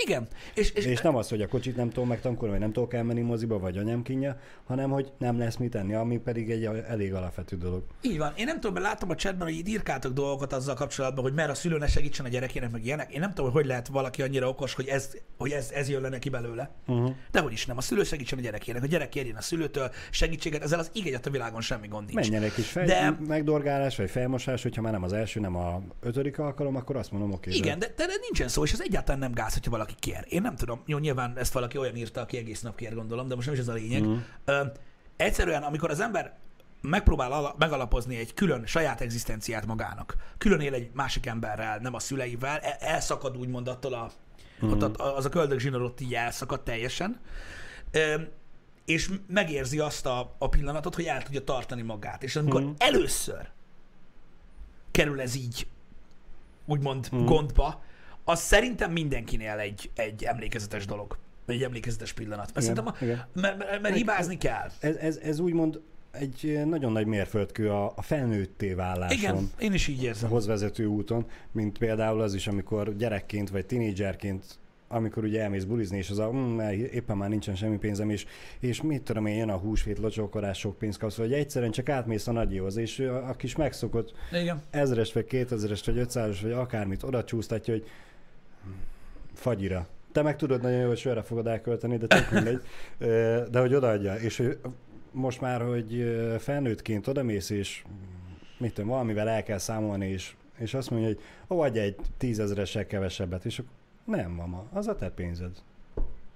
Igen. 0.04 0.28
És, 0.54 0.70
és, 0.70 0.84
És 0.84 1.00
nem 1.00 1.16
az, 1.16 1.28
hogy 1.28 1.42
a 1.42 1.48
kocsit 1.48 1.76
nem 1.76 1.90
tudom 1.90 2.08
megtankolni, 2.08 2.52
vagy 2.52 2.62
nem 2.62 2.72
tudok 2.72 2.94
elmenni 2.94 3.20
moziba, 3.20 3.58
vagy 3.58 3.76
anyám 3.76 4.02
kínja, 4.02 4.40
hanem 4.64 4.90
hogy 4.90 5.12
nem 5.18 5.38
lesz 5.38 5.56
mit 5.56 5.74
enni, 5.74 5.94
ami 5.94 6.18
pedig 6.18 6.50
egy 6.50 6.64
elég 6.64 7.14
alapvető 7.14 7.56
dolog. 7.56 7.82
Így 8.02 8.18
van. 8.18 8.32
Én 8.36 8.44
nem 8.44 8.54
tudom, 8.54 8.72
mert 8.72 8.86
látom 8.86 9.10
a 9.10 9.14
chatben, 9.14 9.46
hogy 9.46 9.56
itt 9.56 9.68
írkáltok 9.68 10.12
dolgokat 10.12 10.52
azzal 10.52 10.74
kapcsolatban, 10.74 11.24
hogy 11.24 11.34
mert 11.34 11.50
a 11.50 11.54
szülő 11.54 11.78
ne 11.78 11.86
segítsen 11.86 12.26
a 12.26 12.28
gyerekének, 12.28 12.70
meg 12.70 12.84
ilyenek. 12.84 13.12
Én 13.12 13.20
nem 13.20 13.28
tudom, 13.28 13.44
hogy 13.44 13.56
hogy 13.58 13.66
lehet 13.66 13.88
valaki 13.88 14.22
annyira 14.22 14.48
okos, 14.48 14.74
hogy 14.74 14.86
ez, 14.86 15.10
hogy 15.36 15.50
ez, 15.50 15.70
ez 15.74 15.88
jön 15.88 16.00
le 16.00 16.08
neki 16.08 16.28
belőle. 16.28 16.70
Uh-huh. 16.86 17.14
De 17.30 17.40
hogy 17.40 17.52
is 17.52 17.66
nem. 17.66 17.76
A 17.76 17.80
szülő 17.80 18.04
segítsen 18.04 18.38
a 18.38 18.40
gyerekének, 18.40 18.82
a 18.82 18.86
gyerek 18.86 19.08
kérjen 19.08 19.36
a 19.36 19.40
szülőtől 19.40 19.90
segítséget, 20.10 20.62
ezzel 20.62 20.78
az 20.78 20.90
igény 20.92 21.14
a 21.22 21.30
világon 21.30 21.60
semmi 21.60 21.88
gond 21.88 22.06
nincs. 22.06 22.14
Menjen 22.14 22.42
egy 22.42 22.54
kis 22.54 22.70
fej, 22.70 22.86
De- 22.86 23.16
megdorgálás, 23.26 23.96
vagy 23.96 24.10
felmosás, 24.10 24.62
hogyha 24.62 24.82
már 24.82 24.92
nem 24.92 25.02
az 25.02 25.12
első, 25.12 25.40
nem 25.40 25.56
a 25.56 25.82
ötödik 26.00 26.38
alkalom, 26.38 26.76
akkor 26.76 26.96
azt 26.96 27.10
mondom, 27.10 27.32
oké. 27.32 27.50
Igen, 27.50 27.78
de, 27.78 27.86
de, 27.96 28.06
de 28.06 28.12
nincsen 28.20 28.48
szó, 28.48 28.64
és 28.64 28.72
ez 28.72 28.80
egyáltalán 28.80 29.20
nem 29.20 29.32
gáz, 29.32 29.52
hogyha 29.52 29.70
valaki 29.88 30.10
kér. 30.10 30.24
Én 30.28 30.42
nem 30.42 30.56
tudom, 30.56 30.82
jó, 30.86 30.98
nyilván 30.98 31.38
ezt 31.38 31.52
valaki 31.52 31.78
olyan 31.78 31.96
írta, 31.96 32.20
aki 32.20 32.36
egész 32.36 32.60
nap 32.60 32.76
kér, 32.76 32.94
gondolom, 32.94 33.28
de 33.28 33.34
most 33.34 33.46
nem 33.46 33.54
is 33.54 33.60
ez 33.60 33.68
a 33.68 33.72
lényeg. 33.72 34.02
Mm. 34.02 34.16
Ö, 34.44 34.64
egyszerűen, 35.16 35.62
amikor 35.62 35.90
az 35.90 36.00
ember 36.00 36.36
megpróbál 36.80 37.32
ala, 37.32 37.54
megalapozni 37.58 38.16
egy 38.16 38.34
külön 38.34 38.66
saját 38.66 39.00
egzisztenciát 39.00 39.66
magának, 39.66 40.16
külön 40.38 40.60
él 40.60 40.74
egy 40.74 40.90
másik 40.92 41.26
emberrel, 41.26 41.78
nem 41.78 41.94
a 41.94 41.98
szüleivel, 41.98 42.58
el, 42.58 42.72
elszakad 42.72 43.36
úgymond 43.36 43.68
attól 43.68 43.94
a, 43.94 44.10
mm. 44.64 44.70
ott, 44.70 44.82
a- 44.82 45.16
az 45.16 45.24
a 45.24 45.28
köldög 45.28 45.58
zsinór 45.58 45.82
ott 45.82 46.00
így 46.00 46.14
elszakad 46.14 46.62
teljesen, 46.62 47.20
Ö, 47.90 48.20
és 48.84 49.10
megérzi 49.26 49.78
azt 49.78 50.06
a, 50.06 50.34
a 50.38 50.48
pillanatot, 50.48 50.94
hogy 50.94 51.04
el 51.04 51.22
tudja 51.22 51.44
tartani 51.44 51.82
magát. 51.82 52.22
És 52.22 52.36
amikor 52.36 52.62
mm. 52.62 52.70
először 52.78 53.48
kerül 54.90 55.20
ez 55.20 55.34
így, 55.34 55.66
úgymond 56.66 57.08
mm. 57.14 57.24
gondba, 57.24 57.82
az 58.28 58.40
szerintem 58.40 58.92
mindenkinél 58.92 59.58
egy, 59.58 59.90
egy 59.94 60.24
emlékezetes 60.24 60.86
dolog. 60.86 61.18
Egy 61.46 61.62
emlékezetes 61.62 62.12
pillanat. 62.12 62.54
Mert, 62.54 62.66
Igen, 62.66 62.74
szerintem, 62.74 62.94
a, 63.00 63.04
igen. 63.04 63.26
mert, 63.32 63.58
mert, 63.58 63.82
mert 63.82 63.94
hibázni 63.94 64.38
kell. 64.38 64.70
Ez, 64.80 64.96
ez, 64.96 65.16
ez 65.16 65.38
úgymond 65.38 65.80
egy 66.10 66.60
nagyon 66.64 66.92
nagy 66.92 67.06
mérföldkő 67.06 67.70
a, 67.70 67.92
a 67.96 68.02
felnőtté 68.02 68.72
váláson. 68.72 69.18
Igen, 69.18 69.50
én 69.58 69.72
is 69.72 69.88
így 69.88 70.02
érzem. 70.02 70.30
hoz 70.30 70.46
vezető 70.46 70.86
úton, 70.86 71.26
mint 71.52 71.78
például 71.78 72.20
az 72.20 72.34
is, 72.34 72.46
amikor 72.46 72.96
gyerekként 72.96 73.50
vagy 73.50 73.66
tinédzserként 73.66 74.58
amikor 74.88 75.24
ugye 75.24 75.42
elmész 75.42 75.64
bulizni, 75.64 75.96
és 75.96 76.10
az 76.10 76.18
a, 76.18 76.32
mm, 76.32 76.58
éppen 76.70 77.16
már 77.16 77.28
nincsen 77.28 77.54
semmi 77.54 77.78
pénzem, 77.78 78.10
és, 78.10 78.26
és 78.60 78.82
mit 78.82 79.02
tudom 79.02 79.26
én, 79.26 79.36
jön 79.36 79.48
a 79.48 79.56
húsvét, 79.56 79.98
locsókolás, 79.98 80.58
sok 80.58 80.78
pénzt 80.78 80.98
kapsz, 80.98 81.16
vagy 81.16 81.32
egyszerűen 81.32 81.70
csak 81.70 81.88
átmész 81.88 82.26
a 82.26 82.32
nagyihoz, 82.32 82.76
és 82.76 82.98
a, 82.98 83.28
a 83.28 83.32
kis 83.32 83.56
megszokott 83.56 84.12
Igen. 84.32 84.62
ezres, 84.70 85.12
vagy 85.12 85.24
kétezres, 85.24 85.84
vagy 85.84 85.98
ötszázas, 85.98 86.40
vagy 86.40 86.52
akármit 86.52 87.02
oda 87.02 87.24
csúsztatja, 87.24 87.74
hogy 87.74 87.86
fagyira. 89.38 89.86
Te 90.12 90.22
meg 90.22 90.36
tudod 90.36 90.62
nagyon 90.62 90.78
jó, 90.80 90.88
hogy 90.88 90.98
sörre 90.98 91.22
fogod 91.22 91.46
elkölteni, 91.46 91.96
de 91.96 92.06
tök 92.06 92.30
mindegy. 92.30 92.60
De 93.52 93.60
hogy 93.60 93.74
odaadja. 93.74 94.14
És 94.14 94.36
hogy 94.36 94.58
most 95.10 95.40
már, 95.40 95.62
hogy 95.62 96.18
felnőttként 96.38 97.06
odamész, 97.06 97.50
és 97.50 97.84
mit 98.58 98.74
tudom, 98.74 98.90
valamivel 98.90 99.28
el 99.28 99.42
kell 99.42 99.58
számolni, 99.58 100.06
és, 100.08 100.34
és 100.58 100.74
azt 100.74 100.90
mondja, 100.90 101.08
hogy 101.08 101.20
ó, 101.48 101.60
adj 101.60 101.78
egy 101.78 101.96
tízezressel 102.16 102.86
kevesebbet, 102.86 103.44
és 103.44 103.58
akkor 103.58 103.72
nem, 104.04 104.30
mama, 104.30 104.64
az 104.72 104.86
a 104.88 104.96
te 104.96 105.10
pénzed. 105.10 105.50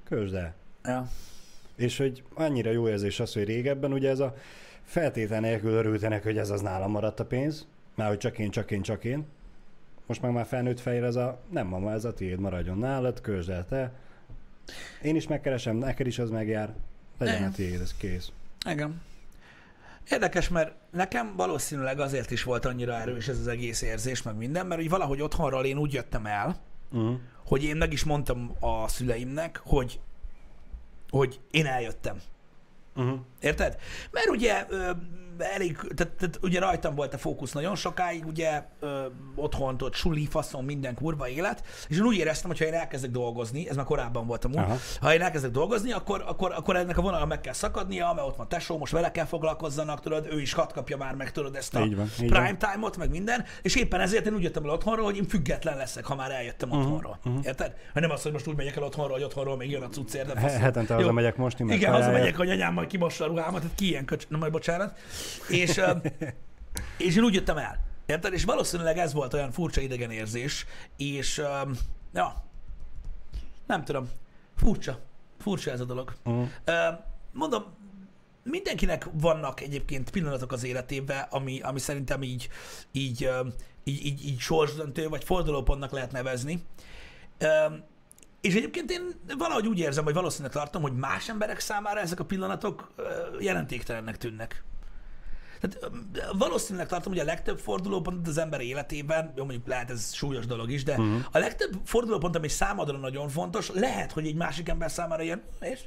Kösd 0.05 0.35
el. 0.35 0.55
Ja. 0.85 1.09
És 1.77 1.99
hogy 1.99 2.23
annyira 2.35 2.71
jó 2.71 2.89
érzés 2.89 3.21
az, 3.21 3.33
hogy 3.33 3.45
régebben 3.45 3.93
ugye 3.93 4.11
ez 4.11 4.21
a 4.21 4.35
feltétel 4.85 5.41
nélkül 5.41 5.73
örültenek, 5.73 6.23
hogy 6.23 6.39
ez 6.39 6.51
az 6.51 6.61
nálam 6.61 6.91
maradt 6.91 7.21
a 7.21 7.25
pénz, 7.25 7.67
már 7.95 8.09
hogy 8.09 8.19
csak 8.19 8.39
én, 8.39 8.51
csak 8.51 8.71
én, 8.71 8.83
csak 8.83 9.05
én. 9.05 9.27
Most 10.07 10.23
meg 10.23 10.33
már 10.33 10.47
felnőtt 10.47 10.81
fejre 10.81 11.07
ez 11.07 11.17
a, 11.17 11.41
nem 11.51 11.67
mama, 11.67 11.93
ez 11.93 12.05
a 12.05 12.15
tiéd, 12.15 12.39
maradjon 12.39 12.79
nálad, 12.79 13.21
közd 13.21 13.51
el 13.51 13.67
te. 13.69 13.93
Én 15.03 15.17
is 15.17 15.27
megkeresem, 15.29 15.77
neked 15.77 16.07
is 16.07 16.19
az 16.19 16.31
megjár, 16.31 16.75
legyen 17.19 17.37
Igen. 17.37 17.49
a 17.49 17.53
tiéd, 17.53 17.81
ez 17.81 17.95
kész. 17.97 18.31
Igen. 18.69 19.01
Érdekes, 20.11 20.49
mert 20.49 20.73
nekem 20.91 21.37
valószínűleg 21.37 22.01
azért 22.01 22.31
is 22.31 22.43
volt 22.43 22.65
annyira 22.65 22.95
erős 22.95 23.29
ez 23.29 23.39
az 23.39 23.47
egész 23.49 23.83
érzés, 23.83 24.23
meg 24.23 24.37
minden, 24.37 24.67
mert 24.67 24.81
hogy 24.81 24.91
valahogy 24.91 25.21
otthonról 25.23 25.65
én 25.65 25.79
úgy 25.79 25.93
jöttem 25.93 26.27
el, 26.27 26.57
Uh-huh. 26.93 27.19
hogy 27.47 27.65
én 27.65 27.77
meg 27.77 27.93
is 27.93 28.05
mondtam 28.05 28.53
a 28.61 28.89
szüleimnek, 28.89 29.61
hogy, 29.65 30.01
hogy 31.11 31.41
én 31.51 31.67
eljöttem. 31.67 32.21
Uh-huh. 32.97 33.19
Érted? 33.41 33.77
Mert 34.11 34.29
ugye 34.29 34.67
elég, 35.45 35.77
tehát, 35.95 36.13
tehát 36.13 36.39
ugye 36.43 36.61
rajtam 36.61 36.95
volt 36.95 37.15
a 37.15 37.19
fókusz 37.19 37.53
nagyon 37.53 37.75
sokáig, 37.77 38.27
ugye 38.27 38.63
ö, 38.81 39.07
otthon, 39.35 39.77
ott 39.81 39.95
suli, 39.95 40.27
faszon, 40.27 40.65
minden 40.65 40.95
kurva 40.95 41.29
élet, 41.29 41.63
és 41.89 41.97
én 41.97 42.03
úgy 42.03 42.17
éreztem, 42.17 42.51
hogy 42.51 42.59
ha 42.59 42.65
én 42.65 42.75
elkezdek 42.75 43.11
dolgozni, 43.11 43.69
ez 43.69 43.77
már 43.77 43.85
korábban 43.85 44.27
volt 44.27 44.45
a 44.45 44.49
Aha. 44.55 44.77
ha 45.01 45.15
én 45.15 45.21
elkezdek 45.23 45.51
dolgozni, 45.51 45.93
akkor, 45.93 46.25
akkor, 46.27 46.53
akkor 46.53 46.77
ennek 46.77 46.99
a 46.99 47.03
vonalra 47.03 47.27
meg 47.27 47.41
kell 47.41 47.53
szakadnia, 47.53 48.13
mert 48.13 48.27
ott 48.27 48.37
van 48.37 48.49
tesó, 48.49 48.79
most 48.79 48.93
vele 48.93 49.11
kell 49.11 49.25
foglalkozzanak, 49.25 50.01
tudod, 50.01 50.27
ő 50.31 50.41
is 50.41 50.53
hat 50.53 50.73
kapja 50.73 50.97
már 50.97 51.15
meg, 51.15 51.33
tudod, 51.33 51.55
ezt 51.57 51.75
a 51.75 51.81
Így 51.81 51.97
van, 51.97 52.11
így 52.23 52.31
prime 52.31 52.57
time-ot, 52.57 52.97
meg 52.97 53.11
minden, 53.11 53.45
és 53.63 53.75
éppen 53.77 54.01
ezért 54.01 54.27
én 54.27 54.35
úgy 54.35 54.43
jöttem 54.43 54.65
el 54.65 54.71
otthonról, 54.71 55.05
hogy 55.05 55.17
én 55.17 55.29
független 55.29 55.77
leszek, 55.77 56.05
ha 56.05 56.15
már 56.15 56.31
eljöttem 56.31 56.69
Mhm, 56.69 56.79
otthonról. 56.79 57.19
Érted? 57.43 57.75
Ha 57.95 58.01
nem 58.01 58.11
az, 58.11 58.23
hogy 58.23 58.33
most 58.33 58.47
úgy 58.47 58.57
megyek 58.57 58.77
el 58.77 58.83
otthonról, 58.83 59.13
hogy 59.13 59.23
otthonról 59.23 59.57
még 59.57 59.71
jön 59.71 59.83
a 59.83 59.89
cucc, 59.89 60.15
érted? 60.15 60.39
He- 60.39 60.61
hetente 60.61 60.95
hazamegyek 60.95 61.37
meg 61.37 61.53
Igen, 61.59 61.93
hazamegyek, 61.93 62.37
hogy 62.37 62.51
anyám 62.51 62.73
majd 62.73 62.89
kimossa 62.89 63.25
a 63.25 63.27
ruhámat, 63.27 63.61
tehát 63.61 63.77
ki 63.77 63.89
ilyen 63.89 64.05
köcs... 64.05 64.29
Na 64.29 64.39
majd 64.39 64.53
bocsánat. 64.53 64.99
És, 65.49 65.81
és 66.99 67.17
én 67.17 67.23
úgy 67.23 67.35
jöttem 67.35 67.57
el. 67.57 67.81
Érted? 68.07 68.33
És 68.33 68.45
valószínűleg 68.45 68.99
ez 68.99 69.13
volt 69.13 69.35
olyan 69.35 69.53
furcsa 69.53 69.81
idegen 69.81 70.11
érzés, 70.11 70.67
és 70.97 71.43
ja, 72.15 72.45
nem 73.67 73.85
tudom, 73.85 74.09
furcsa. 74.57 75.01
Furcsa 75.39 75.71
ez 75.71 75.81
a 75.81 75.85
dolog. 75.85 76.13
Uh-huh. 76.25 76.49
Mondom, 77.33 77.65
mindenkinek 78.43 79.07
vannak 79.13 79.61
egyébként 79.61 80.11
pillanatok 80.11 80.53
az 80.53 80.65
életében, 80.65 81.27
ami, 81.31 81.61
ami 81.61 81.79
szerintem 81.79 82.23
így, 82.23 82.49
így, 82.93 83.31
így, 83.85 84.07
így, 84.07 84.27
így 84.27 84.39
sorsdöntő, 84.39 85.09
vagy 85.09 85.25
fordulópontnak 85.25 85.91
lehet 85.91 86.13
nevezni. 86.13 86.63
És 88.41 88.55
egyébként 88.55 88.91
én 88.91 89.21
valahogy 89.39 89.67
úgy 89.67 89.79
érzem, 89.79 90.05
vagy 90.05 90.15
valószínűleg 90.15 90.53
tartom, 90.53 90.83
hogy 90.83 90.97
más 90.97 91.29
emberek 91.29 91.61
számára 91.61 92.01
ezek 92.01 92.21
a 92.21 92.25
pillanatok 92.25 92.93
jelentéktelennek 93.41 94.19
tűnnek. 94.19 94.65
Tehát 95.63 95.91
valószínűleg 96.39 96.87
tartom, 96.87 97.13
hogy 97.13 97.21
a 97.21 97.25
legtöbb 97.25 97.59
fordulópont 97.59 98.27
az 98.27 98.39
ember 98.39 98.61
életében, 98.61 99.33
jó 99.37 99.45
mondjuk 99.45 99.67
lehet 99.67 99.91
ez 99.91 100.15
súlyos 100.15 100.47
dolog 100.47 100.71
is, 100.71 100.85
de 100.85 100.93
uh-huh. 100.93 101.25
a 101.33 101.39
legtöbb 101.39 101.81
fordulópont, 101.85 102.37
ami 102.37 102.49
számodra 102.49 102.99
nagyon 102.99 103.29
fontos, 103.29 103.71
lehet, 103.75 104.13
hogy 104.13 104.27
egy 104.27 104.35
másik 104.35 104.69
ember 104.69 104.91
számára 104.91 105.23
ilyen, 105.23 105.43
és? 105.61 105.81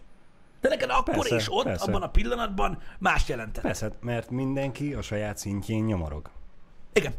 De 0.61 0.69
neked 0.69 0.89
akkor 0.89 1.13
Persze, 1.13 1.35
és 1.35 1.47
ott, 1.49 1.63
persze. 1.63 1.85
abban 1.85 2.01
a 2.01 2.09
pillanatban 2.09 2.77
más 2.99 3.29
jelentett. 3.29 3.63
Persze, 3.63 3.91
mert 3.99 4.29
mindenki 4.29 4.93
a 4.93 5.01
saját 5.01 5.37
szintjén 5.37 5.83
nyomorog. 5.83 6.29
Igen. 6.93 7.13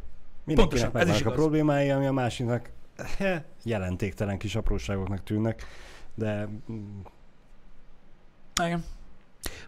Mindenkinek 0.45 0.91
Pontosan, 0.91 1.15
ez 1.15 1.21
is 1.21 1.27
a 1.27 1.31
problémái, 1.31 1.91
ami 1.91 2.07
a 2.07 2.13
másiknak 2.13 2.71
he, 3.19 3.45
jelentéktelen 3.63 4.39
kis 4.39 4.55
apróságoknak 4.55 5.23
tűnnek, 5.23 5.67
de 6.15 6.49
mm, 6.73 7.01
Igen. 8.65 8.85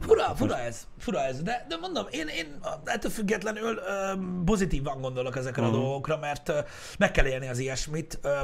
Fura, 0.01 0.35
fura 0.37 0.59
ez, 0.59 0.87
fura 0.99 1.20
ez, 1.20 1.43
de, 1.43 1.66
de 1.68 1.76
mondom, 1.76 2.07
én, 2.11 2.26
én 2.29 2.59
ettől 2.85 3.11
függetlenül 3.11 3.76
ö, 3.76 4.12
pozitívan 4.45 5.01
gondolok 5.01 5.37
ezekre 5.37 5.62
uh-huh. 5.62 5.76
a 5.76 5.79
Mhm. 5.79 5.87
dolgokra, 5.87 6.16
mert 6.18 6.49
ö, 6.49 6.61
meg 6.99 7.11
kell 7.11 7.26
élni 7.26 7.49
az 7.49 7.59
ilyesmit, 7.59 8.18
ö, 8.22 8.41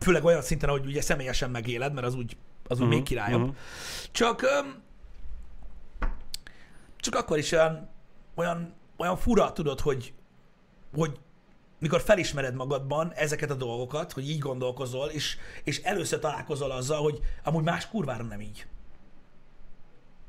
főleg 0.00 0.24
olyan 0.24 0.42
szinten, 0.42 0.68
hogy 0.70 0.86
ugye 0.86 1.00
személyesen 1.00 1.50
megéled, 1.50 1.92
mert 1.92 2.06
az 2.06 2.14
úgy, 2.14 2.36
az 2.68 2.78
úgy 2.80 2.86
Mhm, 2.86 2.94
még 2.94 3.02
királyabb. 3.02 3.40
mhm. 3.40 3.50
Csak, 4.10 4.42
ö, 4.42 4.58
csak 6.96 7.14
akkor 7.14 7.38
is 7.38 7.52
olyan, 7.52 7.88
olyan, 8.34 8.74
olyan 8.96 9.16
fura, 9.16 9.52
tudod, 9.52 9.80
hogy, 9.80 10.12
hogy 10.94 11.18
mikor 11.78 12.00
felismered 12.00 12.54
magadban 12.54 13.12
ezeket 13.14 13.50
a 13.50 13.54
dolgokat, 13.54 14.12
hogy 14.12 14.28
így 14.30 14.38
gondolkozol, 14.38 15.08
és, 15.08 15.36
és 15.64 15.82
először 15.82 16.18
találkozol 16.18 16.70
azzal, 16.70 17.02
hogy 17.02 17.18
amúgy 17.44 17.64
más 17.64 17.88
kurvára 17.88 18.22
nem 18.24 18.40
így. 18.40 18.66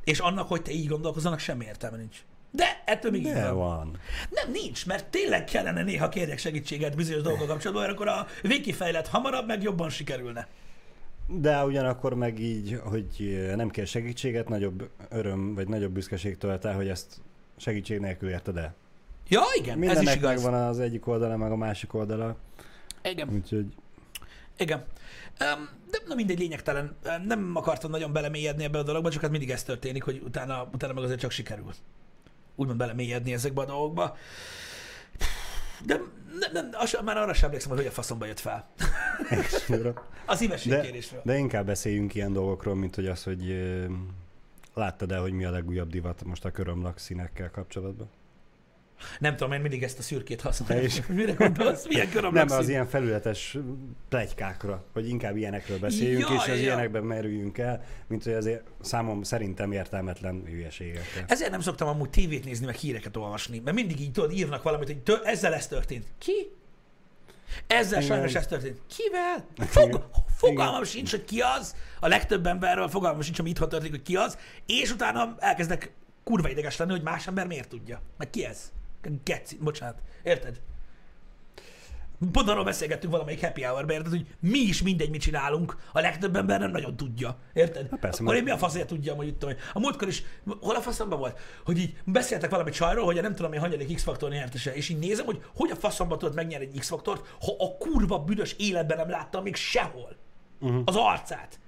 És 0.06 0.20
annak, 0.20 0.48
hogy 0.48 0.62
te 0.62 0.72
így 0.72 0.88
gondolkozol, 0.88 1.28
annak 1.28 1.40
semmi 1.42 1.66
értelme 1.66 1.98
nincs. 1.98 2.18
De 2.52 2.84
ettől 2.86 3.12
még 3.12 3.24
de 3.24 3.52
van. 3.52 3.56
van. 3.78 4.00
Nem, 4.30 4.52
nincs, 4.52 4.86
mert 4.86 5.06
tényleg 5.06 5.44
kellene 5.44 5.84
néha 5.84 6.10
kérjek 6.10 6.38
segítséget 6.38 6.96
bizonyos 6.96 7.22
dolgok 7.22 7.48
kapcsolatban, 7.48 7.86
mert 7.86 7.96
akkor 7.96 8.08
a 8.08 8.28
végkifejlet 8.42 9.08
hamarabb, 9.08 9.48
meg 9.48 9.62
jobban 9.64 9.90
sikerülne. 9.90 10.48
De 11.28 11.64
ugyanakkor 11.64 12.14
meg 12.14 12.40
így, 12.40 12.80
hogy 12.84 13.08
nem 13.56 13.70
kell 13.70 13.86
segítséget, 13.86 14.50
nagyobb 14.50 14.90
öröm, 15.10 15.56
vagy 15.56 15.68
nagyobb 15.68 15.92
büszkeség 15.92 16.38
tölt 16.38 16.66
el, 16.66 16.76
hogy 16.76 16.88
ezt 16.88 17.22
segítség 17.58 18.00
nélkül 18.00 18.30
érted 18.30 18.58
el. 18.58 18.76
Ja, 19.28 19.42
igen, 19.58 19.78
ez 19.78 19.80
is 19.82 19.88
Mindennek 19.88 20.16
igaz. 20.16 20.44
megvan 20.44 20.68
az 20.68 20.80
egyik 20.80 21.08
oldala, 21.08 21.38
meg 21.38 21.52
a 21.52 21.56
másik 21.56 21.94
oldala, 21.94 22.36
Igen. 23.04 23.30
úgyhogy 23.34 23.66
Igen. 24.58 24.84
Um, 25.40 25.70
na 26.08 26.16
mindegy, 26.16 26.40
lényegtelen. 26.40 26.96
Nem 27.26 27.52
akartam 27.56 27.92
nagyon 27.92 28.14
belemélyedni 28.14 28.64
ebbe 28.64 28.78
a 28.78 28.84
dologba, 28.84 29.10
csak 29.10 29.22
hát 29.22 29.32
mindig 29.32 29.52
ez 29.52 29.64
történik, 29.64 30.04
hogy 30.04 30.22
utána, 30.26 30.70
utána 30.74 30.94
meg 30.94 31.04
azért 31.04 31.20
csak 31.20 31.32
sikerül. 31.32 31.74
Úgymond 32.56 32.78
belemélyedni 32.78 33.34
ezekbe 33.34 33.62
a 33.62 33.66
dolgokba. 33.66 34.18
De 35.86 36.00
nem, 36.40 36.52
nem, 36.54 36.70
az, 36.74 36.98
már 37.04 37.18
arra 37.18 37.34
sem 37.34 37.46
emlékszem, 37.46 37.76
hogy 37.76 37.86
a 37.86 37.92
faszomba 37.92 38.26
jött 38.26 38.40
fel. 38.40 38.70
Az 40.26 40.40
de, 40.40 40.58
szívességkérésről. 40.58 41.22
de 41.24 41.38
inkább 41.38 41.66
beszéljünk 41.66 42.16
ilyen 42.16 42.34
dolgokról, 42.34 42.76
mint 42.76 42.96
hogy 42.96 43.08
az, 43.08 43.24
hogy 43.24 43.64
láttad 44.74 45.12
el, 45.12 45.22
hogy 45.22 45.32
mi 45.32 45.46
a 45.46 45.52
legújabb 45.52 45.90
divat 45.90 46.24
most 46.24 46.46
a 46.46 46.52
körömlak 46.52 46.98
színekkel 46.98 47.52
kapcsolatban? 47.52 48.10
Nem 49.20 49.36
tudom, 49.36 49.54
én 49.54 49.62
mindig 49.62 49.84
ezt 49.84 50.00
a 50.00 50.02
szürkét 50.02 50.42
használom. 50.42 50.84
Is. 50.84 51.06
Mire 51.08 51.34
gondolsz? 51.34 51.88
Milyen 51.88 52.08
Nem, 52.32 52.50
az 52.50 52.70
ilyen 52.70 52.88
felületes 52.88 53.58
plegykákra, 54.10 54.84
hogy 54.94 55.08
inkább 55.08 55.36
ilyenekről 55.38 55.80
beszéljünk, 55.80 56.30
Ja, 56.30 56.36
és 56.36 56.42
az 56.42 56.48
ja. 56.48 56.62
ilyenekben 56.62 57.04
merüljünk 57.04 57.58
el, 57.58 57.84
mint 58.08 58.24
hogy 58.24 58.34
azért 58.34 58.64
számom 58.82 59.24
szerintem 59.24 59.72
értelmetlen 59.72 60.44
hülyeségekkel. 60.46 61.26
Ezért 61.28 61.52
nem 61.52 61.62
szoktam 61.62 61.88
amúgy 61.88 62.10
tévét 62.10 62.46
nézni, 62.46 62.66
meg 62.66 62.76
híreket 62.76 63.18
olvasni, 63.18 63.60
mert 63.60 63.76
mindig 63.76 64.00
így 64.00 64.12
tudod, 64.12 64.32
írnak 64.32 64.64
valamit, 64.64 64.88
hogy 64.88 65.20
ezzel 65.24 65.54
ez 65.54 65.68
történt. 65.68 66.06
Ki? 66.18 66.52
Ezzel 67.68 68.02
Igen. 68.02 68.16
sajnos 68.16 68.36
ez 68.36 68.48
történt. 68.48 68.80
Kivel? 68.98 69.46
Fog, 69.68 70.10
fogalmam 70.36 70.74
Igen. 70.82 70.86
sincs, 70.86 71.12
hogy 71.12 71.24
ki 71.24 71.42
az. 71.60 71.76
A 72.00 72.08
legtöbb 72.08 72.46
emberről 72.46 72.88
fogalmam 72.88 73.22
sincs, 73.22 73.40
ami 73.40 73.50
itthon 73.50 73.70
történik, 73.70 73.94
hogy 73.96 74.04
ki 74.04 74.16
az. 74.16 74.38
És 74.66 74.92
utána 74.92 75.36
elkezdek 75.40 75.94
kurva 76.24 76.50
ideges 76.50 76.78
lenni, 76.78 76.92
hogy 76.92 77.02
más 77.02 77.28
ember 77.28 77.48
miért 77.48 77.70
tudja. 77.70 78.02
Meg 78.18 78.30
ki 78.30 78.46
ez? 78.46 78.72
Geci, 79.24 79.58
bocsánat. 79.62 79.96
Érted? 80.24 80.62
Pont 82.32 82.50
arról 82.50 82.64
beszélgettünk 82.64 83.12
valamelyik 83.14 83.42
happy 83.42 83.62
hour 83.64 83.92
érted, 83.92 84.10
hogy 84.12 84.36
mi 84.40 84.58
is 84.60 84.82
mindegy, 84.82 85.10
mit 85.10 85.22
csinálunk, 85.22 85.76
a 85.94 86.00
legtöbb 86.00 86.36
ember 86.36 86.60
nem 86.60 86.72
nagyon 86.72 86.96
tudja. 86.98 87.38
Érted? 87.54 87.90
Hát 87.90 88.00
persze, 88.00 88.22
Akkor 88.22 88.34
mert- 88.34 88.38
én 88.38 88.44
mi 88.44 88.50
a 88.50 88.58
faszért 88.58 88.88
tudjam, 88.88 89.18
hogy 89.18 89.28
itt 89.28 89.40
tudom. 89.40 89.56
A 89.74 89.80
múltkor 89.80 90.08
is, 90.08 90.24
hol 90.62 90.76
a 90.76 90.82
faszomban 90.82 91.20
volt, 91.20 91.40
hogy 91.66 91.78
így 91.78 91.98
beszéltek 92.06 92.50
valami 92.50 92.72
csajról, 92.72 93.06
hogy 93.06 93.18
a 93.18 93.22
nem 93.22 93.36
tudom 93.36 93.54
én 93.54 93.60
hanyadik 93.60 93.96
X-faktor 93.96 94.30
nyertese, 94.32 94.74
és 94.76 94.90
így 94.90 95.00
nézem, 95.00 95.26
hogy 95.26 95.44
hogy 95.56 95.72
a 95.72 95.76
faszomban 95.76 96.18
tudod 96.18 96.36
megnyerni 96.36 96.66
egy 96.66 96.80
X-faktort, 96.80 97.28
ha 97.42 97.56
a 97.66 97.78
kurva 97.78 98.20
büdös 98.20 98.54
életben 98.58 98.98
nem 98.98 99.10
láttam 99.10 99.44
még 99.44 99.56
sehol 99.56 100.16
Uh-huh. 100.60 100.82
az 100.86 100.96
arcát. 100.96 101.60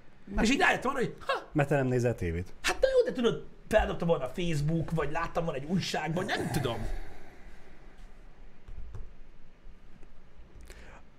És 0.41 0.49
így 0.51 0.59
rájöttem 0.59 0.89
arra, 0.91 0.99
hogy 0.99 1.15
ha, 1.19 1.33
Mert 1.53 1.69
te 1.69 1.75
nem 1.75 1.87
nézel 1.87 2.15
tévét. 2.15 2.53
hát 2.61 2.77
na 2.81 2.87
jó, 2.97 3.05
de 3.05 3.11
tudod, 3.11 3.45
feldobta 3.67 4.05
volna 4.05 4.23
a 4.25 4.27
Facebook, 4.35 4.91
vagy 4.91 5.11
láttam 5.11 5.43
volna 5.45 5.59
egy 5.59 5.67
újságban, 5.67 6.25
nem 6.25 6.49
tudom. 6.51 6.87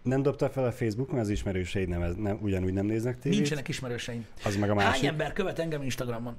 Nem 0.08 0.22
dobta 0.22 0.50
fel 0.50 0.64
a 0.64 0.72
Facebook, 0.72 1.10
mert 1.10 1.22
az 1.22 1.28
ismerőseid 1.28 1.88
nem, 1.88 2.14
nem, 2.18 2.38
ugyanúgy 2.40 2.72
nem 2.72 2.86
néznek 2.86 3.18
tévét? 3.18 3.38
Nincsenek 3.38 3.68
ismerőseim. 3.68 4.26
Az 4.44 4.56
meg 4.56 4.70
a 4.70 4.74
Hány 4.74 4.86
másik. 4.86 5.04
ember 5.08 5.32
követ 5.32 5.58
engem 5.58 5.82
Instagramon? 5.82 6.36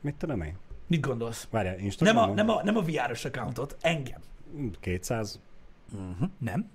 Mit 0.00 0.14
tudom 0.14 0.42
én? 0.42 0.54
Mit 0.86 1.00
gondolsz? 1.00 1.46
Várjál, 1.50 1.74
Nem 1.74 1.84
Instagramon? 1.84 2.30
a, 2.30 2.34
nem 2.34 2.48
a, 2.48 2.62
nem 2.62 2.76
a 2.76 2.82
VR-os 2.82 3.24
accountot, 3.24 3.76
engem. 3.80 4.20
200? 4.80 5.40
Uh-huh. 5.92 6.28
Nem? 6.38 6.70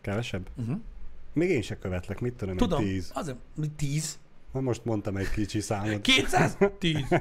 Kevesebb? 0.00 0.48
Uh-huh. 0.56 0.80
Még 1.32 1.50
én 1.50 1.62
se 1.62 1.78
követlek, 1.78 2.20
mit 2.20 2.34
tudom, 2.34 2.56
Tudom, 2.56 2.80
én 2.80 2.86
10. 2.86 3.10
azért, 3.14 3.36
mi 3.54 3.68
10. 3.68 4.18
Na 4.52 4.60
most 4.60 4.84
mondtam 4.84 5.16
egy 5.16 5.30
kicsi 5.30 5.60
számot. 5.60 6.00
200? 6.00 6.56
10. 6.78 6.96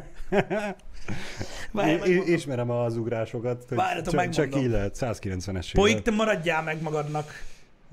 Várj. 1.71 2.11
I- 2.11 2.31
ismerem 2.33 2.69
az 2.69 2.97
ugrásokat, 2.97 3.65
hogy 3.67 3.77
Várjatok, 3.77 4.13
csak, 4.13 4.29
csak 4.29 4.55
így 4.55 4.69
lehet, 4.69 4.97
190-es 4.99 5.69
Poik, 5.73 6.01
te 6.01 6.11
maradjál 6.11 6.63
meg 6.63 6.81
magadnak. 6.81 7.31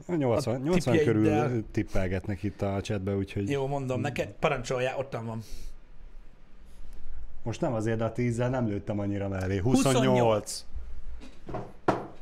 80, 0.06 0.54
a 0.54 0.58
80 0.58 0.94
tippjeiddel. 0.94 1.42
körül 1.46 1.64
tippelgetnek 1.70 2.42
itt 2.42 2.62
a 2.62 2.80
chatbe, 2.80 3.14
úgyhogy 3.16 3.50
Jó, 3.50 3.66
mondom 3.66 4.00
neked, 4.00 4.28
parancsoljál, 4.28 4.98
ottan 4.98 5.26
van. 5.26 5.42
most 7.42 7.60
nem 7.60 7.72
azért, 7.72 7.98
de 7.98 8.04
a 8.04 8.12
10 8.12 8.36
nem 8.36 8.66
lőttem 8.66 8.98
annyira 8.98 9.28
mellé. 9.28 9.56
28. 9.58 10.64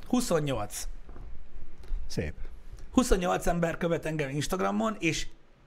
28. 0.09 0.89
Szép. 2.07 2.35
28 2.91 3.47
ember 3.47 3.77
követ 3.77 4.05
engem 4.07 4.31
Instagramon, 4.31 4.97
és 4.99 5.27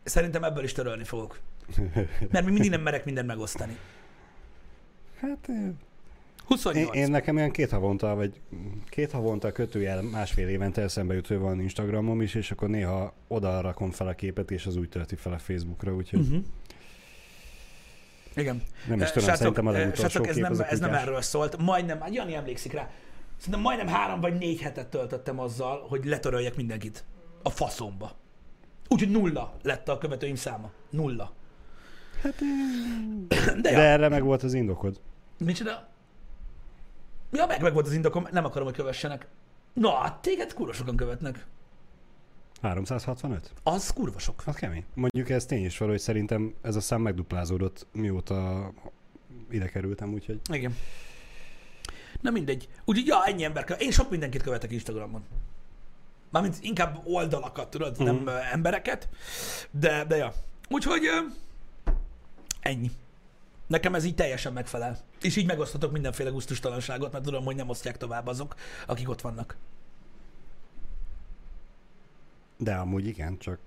szerintem 0.09 0.43
ebből 0.43 0.63
is 0.63 0.71
törölni 0.71 1.03
fogok. 1.03 1.39
Mert 2.31 2.45
még 2.45 2.53
mindig 2.53 2.69
nem 2.69 2.81
merek 2.81 3.05
mindent 3.05 3.27
megosztani. 3.27 3.77
Hát 5.19 5.45
eh, 5.47 5.69
28. 6.45 6.95
én, 6.95 7.03
én 7.03 7.11
nekem 7.11 7.37
ilyen 7.37 7.51
két 7.51 7.69
havonta, 7.69 8.15
vagy 8.15 8.41
két 8.89 9.11
havonta 9.11 9.51
kötőjel 9.51 10.01
másfél 10.01 10.47
évente 10.47 10.81
eszembe 10.81 11.13
jut, 11.13 11.27
hogy 11.27 11.37
van 11.37 11.61
Instagramom 11.61 12.21
is, 12.21 12.35
és 12.35 12.51
akkor 12.51 12.69
néha 12.69 13.13
oda 13.27 13.61
rakom 13.61 13.91
fel 13.91 14.07
a 14.07 14.13
képet, 14.13 14.51
és 14.51 14.65
az 14.65 14.75
úgy 14.75 14.89
tölti 14.89 15.15
fel 15.15 15.33
a 15.33 15.37
Facebookra, 15.37 15.93
úgyhogy 15.93 16.19
Uh-huh. 16.19 16.43
Igen. 18.35 18.63
nem 18.87 19.01
is 19.01 19.11
tudom, 19.11 19.35
szerintem 19.35 19.67
a 19.67 19.71
legutolsó 19.71 20.01
srácok, 20.01 20.27
ez 20.27 20.35
kép 20.35 20.43
nem, 20.43 20.65
ez 20.69 20.79
nem 20.79 20.93
erről 20.93 21.21
szólt. 21.21 21.57
Majdnem, 21.57 21.99
hát 21.99 22.13
Jani 22.13 22.35
emlékszik 22.35 22.73
rá. 22.73 22.89
Szerintem 23.37 23.61
majdnem 23.61 23.87
három 23.87 24.19
vagy 24.19 24.37
négy 24.37 24.61
hetet 24.61 24.87
töltöttem 24.87 25.39
azzal, 25.39 25.85
hogy 25.87 26.05
letöröljek 26.05 26.55
mindenkit. 26.55 27.03
A 27.43 27.49
faszomba. 27.49 28.18
Úgyhogy 28.89 29.11
nulla 29.11 29.53
lett 29.61 29.87
a 29.89 29.97
követőim 29.97 30.35
száma. 30.35 30.71
Nulla. 30.89 31.33
Hát, 32.21 32.35
De, 33.27 33.55
de 33.61 33.71
ja, 33.71 33.79
erre 33.79 34.09
meg 34.09 34.23
volt 34.23 34.43
az 34.43 34.53
indokod. 34.53 35.01
micsoda? 35.37 35.87
Ja, 37.31 37.45
meg, 37.45 37.61
meg 37.61 37.73
volt 37.73 37.85
az 37.85 37.93
indokom, 37.93 38.27
nem 38.31 38.45
akarom, 38.45 38.67
hogy 38.67 38.75
kövessenek. 38.75 39.27
Na, 39.73 39.95
hát 39.95 40.21
téged 40.21 40.53
kurva 40.53 40.73
sokan 40.73 40.95
követnek. 40.95 41.45
365? 42.61 43.53
Az 43.63 43.93
kurva 43.93 44.19
sok. 44.19 44.43
Az 44.45 44.55
kemény. 44.55 44.85
Mondjuk 44.93 45.29
ez 45.29 45.45
tény 45.45 45.65
is 45.65 45.77
van, 45.77 45.89
hogy 45.89 45.99
szerintem 45.99 46.53
ez 46.61 46.75
a 46.75 46.79
szám 46.81 47.01
megduplázódott, 47.01 47.87
mióta 47.91 48.71
ide 49.49 49.67
kerültem, 49.69 50.13
úgyhogy 50.13 50.39
Igen. 50.51 50.75
Na 52.21 52.29
mindegy. 52.31 52.69
Úgyhogy, 52.85 53.07
ja, 53.07 53.25
ennyi 53.25 53.43
ember 53.43 53.63
követ. 53.63 53.81
Én 53.81 53.91
sok 53.91 54.09
mindenkit 54.09 54.41
követek 54.43 54.71
Instagramon. 54.71 55.23
Mármint 56.29 56.57
inkább 56.61 57.01
oldalakat, 57.05 57.69
tudod, 57.69 57.95
Mhm. 57.97 58.03
nem 58.05 58.27
embereket. 58.51 59.09
De, 59.71 60.03
de 60.05 60.15
ja. 60.15 60.33
Úgyhogy 60.69 61.03
ennyi. 62.59 62.91
Nekem 63.67 63.95
ez 63.95 64.03
így 64.03 64.15
teljesen 64.15 64.53
megfelel. 64.53 64.97
És 65.21 65.35
így 65.35 65.45
megosztatok 65.45 65.91
mindenféle 65.91 66.29
gusztustalanságot, 66.29 67.11
mert 67.11 67.23
tudom, 67.23 67.43
hogy 67.45 67.55
nem 67.55 67.69
osztják 67.69 67.97
tovább 67.97 68.27
azok, 68.27 68.55
akik 68.87 69.09
ott 69.09 69.21
vannak. 69.21 69.55
de 72.61 72.75
amúgy 72.75 73.07
igen, 73.07 73.37
csak 73.37 73.59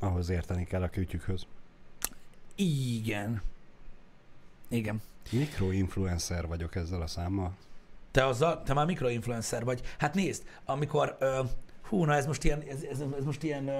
ahhoz 0.00 0.28
érteni 0.28 0.64
kell 0.64 0.82
a 0.82 0.88
kütyükhöz. 0.88 1.46
Igen. 2.54 3.42
Igen. 4.68 5.02
Mikroinfluencer 5.32 6.46
vagyok 6.46 6.74
ezzel 6.74 7.02
a 7.02 7.06
számmal. 7.06 7.52
Te 8.10 8.26
azzal, 8.26 8.62
te 8.62 8.74
már 8.74 8.86
mikroinfluencer 8.86 9.64
vagy. 9.64 9.80
Hát 9.98 10.14
nézd, 10.14 10.42
amikor, 10.64 11.16
ö, 11.20 11.40
hú, 11.88 12.04
na 12.04 12.14
ez 12.14 12.26
most 12.26 12.44
ilyen, 12.44 12.62
ez, 12.68 12.82
ez, 12.90 13.00
ez 13.18 13.24
most 13.24 13.42
ilyen, 13.42 13.70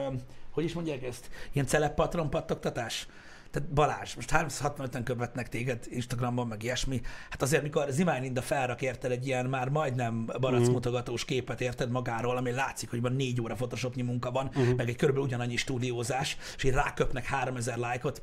hogy 0.50 0.64
is 0.64 0.72
mondják 0.72 1.02
ezt? 1.02 1.30
Ilyen 1.52 1.66
celeb 1.66 1.94
patron 1.94 2.30
pattogtatás. 2.30 3.08
Tehát 3.50 3.68
Balázs, 3.68 4.14
most 4.14 4.30
365-en 4.32 5.00
követnek 5.04 5.48
téged 5.48 5.86
Instagramon, 5.90 6.46
meg 6.46 6.62
ilyesmi. 6.62 7.00
Hát 7.30 7.42
azért, 7.42 7.62
mikor 7.62 7.86
Zimány 7.90 8.22
Linda 8.22 8.42
felrak 8.42 8.82
érted 8.82 9.10
egy 9.10 9.26
ilyen 9.26 9.46
már 9.46 9.68
majdnem 9.68 10.26
baracmutogatós 10.40 11.24
képet 11.24 11.60
érted 11.60 11.90
magáról, 11.90 12.36
ami 12.36 12.50
látszik, 12.50 12.90
hogy 12.90 13.00
van 13.00 13.12
négy 13.12 13.40
óra 13.40 13.54
photoshopnyi 13.54 14.02
munka 14.02 14.30
van, 14.30 14.46
uh-huh. 14.46 14.76
meg 14.76 14.88
egy 14.88 14.96
körülbelül 14.96 15.28
ugyanannyi 15.28 15.56
stúdiózás, 15.56 16.36
és 16.56 16.64
így 16.64 16.72
ráköpnek 16.72 17.26
3000 17.26 17.78
lájkot. 17.78 18.22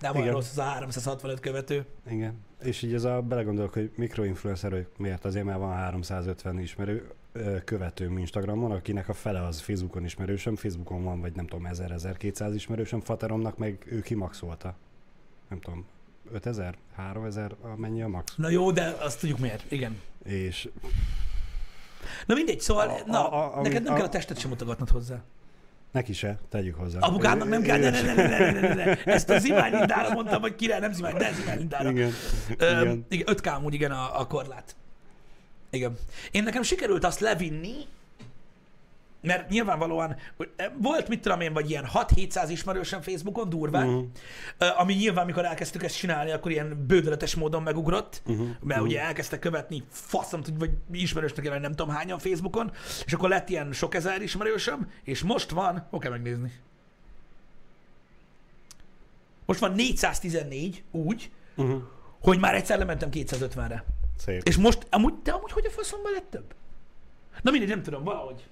Nem 0.00 0.16
olyan 0.16 0.32
rossz 0.32 0.50
az 0.50 0.58
a 0.58 0.62
365 0.62 1.40
követő. 1.40 1.86
Igen. 2.10 2.40
És 2.62 2.82
így 2.82 2.94
ez 2.94 3.04
a, 3.04 3.20
belegondolok, 3.20 3.72
hogy 3.72 3.90
mikroinfluencer, 3.96 4.70
hogy 4.70 4.86
miért 4.98 5.24
azért, 5.24 5.44
mert 5.44 5.58
van 5.58 5.72
350 5.72 6.58
ismerő 6.58 7.10
követőm 7.64 8.18
Instagramon, 8.18 8.70
akinek 8.70 9.08
a 9.08 9.12
fele 9.12 9.42
az 9.46 9.60
Facebookon 9.60 10.04
ismerősöm, 10.04 10.56
Facebookon 10.56 11.04
van, 11.04 11.20
vagy 11.20 11.32
nem 11.34 11.46
tudom, 11.46 11.68
1000-1200 11.72 12.50
ismerősöm, 12.54 13.00
Fateromnak 13.00 13.58
meg 13.58 13.86
ő 13.90 14.00
kimaxolta. 14.00 14.74
Nem 15.48 15.60
tudom, 15.60 15.86
5000, 16.32 16.74
3000, 16.96 17.54
amennyi 17.62 18.02
a 18.02 18.08
max. 18.08 18.34
Na 18.36 18.48
jó, 18.48 18.70
de 18.72 18.96
azt 19.00 19.20
tudjuk 19.20 19.38
miért. 19.38 19.72
Igen. 19.72 20.00
És 20.24 20.68
Na 22.26 22.34
mindegy, 22.34 22.60
szóval, 22.60 22.88
A- 22.88 23.02
na, 23.06 23.28
a- 23.30 23.58
a- 23.58 23.62
neked 23.62 23.82
nem 23.82 23.92
a- 23.92 23.96
kell 23.96 24.06
a 24.06 24.08
testet 24.08 24.38
sem 24.38 24.50
mutogatnod 24.50 24.88
hozzá. 24.88 25.22
Neki 25.92 26.12
se, 26.12 26.38
tegyük 26.48 26.74
hozzá. 26.74 26.98
Apukámnak 26.98 27.48
nem 27.48 27.62
kell, 27.62 27.78
ne, 27.78 27.90
ne, 27.90 28.02
ne, 28.02 28.14
ne, 28.14 28.50
ne, 28.50 28.60
ne, 28.60 28.74
ne, 28.74 29.02
Ezt 29.04 29.30
a 29.30 29.38
Zivány 29.38 29.72
Lindára 29.72 30.10
mondtam, 30.10 30.40
hogy 30.40 30.54
kire, 30.54 30.78
nem 30.78 30.92
Zivány, 30.92 31.16
de 31.16 31.32
Zivány 31.32 31.58
Lindára. 31.58 31.90
Igen. 31.90 32.12
Ö, 32.58 32.80
igen. 32.80 33.06
igen 33.08 33.34
5K 33.36 33.54
amúgy 33.54 33.74
igen 33.74 33.90
a, 33.90 34.20
a 34.20 34.26
korlát. 34.26 34.76
Igen. 35.70 35.98
Én 36.30 36.42
nekem 36.42 36.62
sikerült 36.62 37.04
azt 37.04 37.20
levinni, 37.20 37.74
mert 39.22 39.48
nyilvánvalóan 39.48 40.16
eh, 40.56 40.70
volt, 40.78 41.08
mit 41.08 41.20
tudom 41.20 41.40
én, 41.40 41.52
vagy 41.52 41.70
ilyen 41.70 41.86
6-700 41.94 42.46
ismerősen 42.48 43.02
Facebookon 43.02 43.48
durván, 43.48 43.86
Mhm. 43.86 43.96
uh-huh. 43.96 44.80
ami 44.80 44.94
nyilván, 44.94 45.26
mikor 45.26 45.44
elkezdtük 45.44 45.82
ezt 45.82 45.96
csinálni, 45.96 46.30
akkor 46.30 46.50
ilyen 46.50 46.84
bődöletes 46.86 47.34
módon 47.34 47.62
megugrott, 47.62 48.22
uh-huh. 48.26 48.46
mert 48.46 48.60
uh-huh. 48.62 48.82
ugye 48.86 49.00
elkezdtek 49.02 49.38
követni, 49.38 49.82
faszom, 49.88 50.40
vagy 50.58 50.70
ismerősnek 50.92 51.44
jelen 51.44 51.60
nem 51.60 51.74
tudom 51.74 51.94
hányan 51.94 52.18
Facebookon, 52.18 52.72
és 53.04 53.12
akkor 53.12 53.28
lett 53.28 53.48
ilyen 53.48 53.72
sok 53.72 53.94
ezer 53.94 54.22
ismerősöm, 54.22 54.90
és 55.04 55.22
most 55.22 55.50
van, 55.50 55.88
kell 55.98 56.10
megnézni? 56.10 56.52
Most 59.46 59.60
van 59.60 59.72
414 59.72 60.82
úgy, 60.90 61.30
Uh-huh. 61.56 61.82
hogy 62.20 62.38
már 62.38 62.54
egyszer 62.54 62.78
lementem 62.78 63.08
250-re. 63.12 63.84
Szép. 64.16 64.42
És 64.44 64.56
most, 64.56 64.86
amúgy, 64.90 65.14
de 65.22 65.32
amúgy 65.32 65.52
hogy 65.52 65.66
a 65.66 65.70
faszomban 65.70 66.12
lett 66.12 66.30
több? 66.30 66.54
Na 67.42 67.50
mindegy, 67.50 67.68
nem 67.68 67.82
tudom, 67.82 68.04
valahogy. 68.04 68.46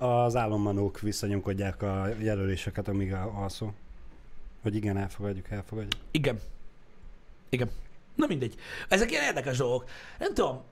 Az 0.00 0.36
álommanók 0.36 1.00
visszanyomkodják 1.00 1.82
a 1.82 2.08
jelöléseket, 2.18 2.88
amíg 2.88 3.12
al- 3.12 3.34
alszol. 3.34 3.74
Hogy 4.62 4.74
igen, 4.74 4.96
elfogadjuk, 4.96 5.50
elfogadjuk. 5.50 6.02
Igen. 6.10 6.40
Igen. 7.48 7.70
Na 8.14 8.26
mindegy. 8.26 8.54
Ezek 8.88 9.10
ilyen 9.10 9.24
érdekes 9.24 9.56
dolgok. 9.56 9.84
Nem 10.18 10.34
tudom, 10.34 10.62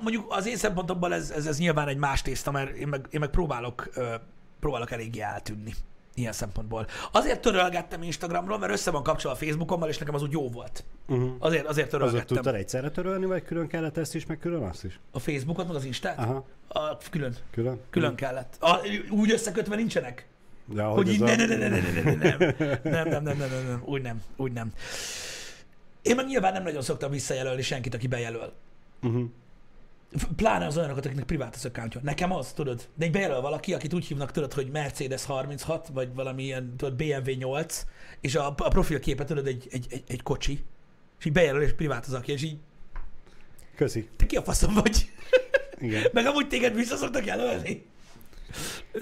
mondjuk 0.00 0.26
az 0.28 0.46
én 0.46 0.56
szempontomból 0.56 1.14
ez, 1.14 1.30
ez, 1.30 1.46
ez 1.46 1.58
nyilván 1.58 1.88
egy 1.88 1.96
más 1.96 2.22
tészta, 2.22 2.50
mert 2.50 2.76
én 2.76 2.88
meg, 2.88 3.06
én 3.10 3.20
meg 3.20 3.30
próbálok, 3.30 3.88
próbálok 4.60 4.90
eléggé 4.90 5.20
eltűnni 5.20 5.74
ilyen 6.16 6.32
szempontból. 6.32 6.86
Azért 7.12 7.40
törölgettem 7.40 8.02
Instagramról, 8.02 8.58
mert 8.58 8.72
össze 8.72 8.90
van 8.90 9.02
kapcsolva 9.02 9.36
a 9.36 9.44
Facebookommal, 9.44 9.88
és 9.88 9.98
nekem 9.98 10.14
az 10.14 10.22
úgy 10.22 10.32
jó 10.32 10.50
volt. 10.50 10.84
Uh-huh. 11.08 11.30
Azért, 11.38 11.66
azért 11.66 11.90
törölgettem. 11.90 12.26
tudtad 12.26 12.54
egyszerre 12.54 12.90
törölni, 12.90 13.26
vagy 13.26 13.42
külön 13.42 13.66
kellett 13.66 13.96
ezt 13.96 14.14
is, 14.14 14.26
meg 14.26 14.38
külön 14.38 14.62
azt 14.62 14.84
is? 14.84 15.00
A 15.10 15.18
Facebookot, 15.18 15.66
meg 15.66 15.76
az 15.76 15.84
Instát? 15.84 16.18
Aha, 16.18 16.46
A, 16.68 16.96
külön. 17.10 17.36
külön? 17.50 17.80
Külön 17.90 18.14
kellett. 18.14 18.56
A, 18.60 18.80
úgy 19.10 19.30
összekötve 19.30 19.76
nincsenek. 19.76 20.26
De 20.64 20.82
Hogy 20.82 20.92
ahogy 20.92 21.08
így 21.08 21.20
ne, 21.20 21.36
ne, 21.36 21.46
ne, 21.46 21.56
ne, 21.56 21.68
ne, 21.68 21.80
ne, 21.80 22.02
ne, 22.02 22.12
nem, 22.12 22.38
nem, 22.82 23.08
nem, 23.08 23.08
nem, 23.08 23.22
nem, 23.22 23.36
nem, 23.36 23.66
nem, 23.66 23.82
úgy 23.84 24.02
nem, 24.02 24.22
úgy 24.36 24.52
nem. 24.52 24.72
Én 26.02 26.14
meg 26.14 26.26
nyilván 26.26 26.52
nem 26.52 26.62
nagyon 26.62 26.82
szoktam 26.82 27.10
visszajelölni 27.10 27.62
senkit, 27.62 27.94
aki 27.94 28.06
bejelöl. 28.06 28.52
Uh-huh. 29.02 29.24
Pláne 30.36 30.66
az 30.66 30.76
olyanokat, 30.76 31.04
akiknek 31.04 31.24
privát 31.24 31.54
az 31.54 31.64
accountja. 31.64 32.00
Nekem 32.04 32.32
az, 32.32 32.52
tudod. 32.52 32.88
De 32.94 33.04
egy 33.04 33.10
bejelöl 33.10 33.40
valaki, 33.40 33.74
akit 33.74 33.94
úgy 33.94 34.06
hívnak, 34.06 34.30
tudod, 34.30 34.52
hogy 34.52 34.70
Mercedes 34.70 35.24
36, 35.24 35.88
vagy 35.88 36.14
valami 36.14 36.42
ilyen, 36.42 36.76
tudod, 36.76 36.94
BMW 36.94 37.32
8, 37.38 37.86
és 38.20 38.34
a, 38.34 38.46
a 38.46 38.68
profilképe, 38.68 39.24
tudod, 39.24 39.46
egy, 39.46 39.66
egy, 39.70 39.86
egy, 39.90 40.02
egy 40.06 40.22
kocsi, 40.22 40.64
és 41.18 41.24
így 41.24 41.32
bejelöl, 41.32 41.62
és 41.62 41.72
privát 41.72 42.06
az 42.06 42.12
aki, 42.12 42.32
és 42.32 42.42
így, 42.42 42.58
Köszi. 43.76 44.08
te 44.16 44.26
ki 44.26 44.36
a 44.36 44.42
faszom 44.42 44.74
vagy? 44.74 45.10
Igen. 45.78 46.02
Meg 46.12 46.26
amúgy 46.26 46.48
téged 46.48 46.74
vissza 46.74 46.96
szoktak 46.96 47.26
jelölni. 47.26 47.86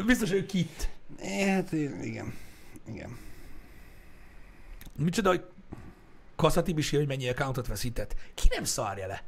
Biztos, 0.07 0.31
hogy 0.31 0.47
kit. 0.47 0.89
Hát 1.47 1.73
igen. 2.03 2.35
Igen. 2.89 3.19
Micsoda, 4.97 5.29
hogy 5.29 5.45
Kaszatibisi, 6.37 6.97
hogy 6.97 7.07
mennyi 7.07 7.29
accountot 7.29 7.67
veszített. 7.67 8.15
Ki 8.35 8.49
nem 8.51 8.65
szarja 8.65 9.07
le? 9.07 9.25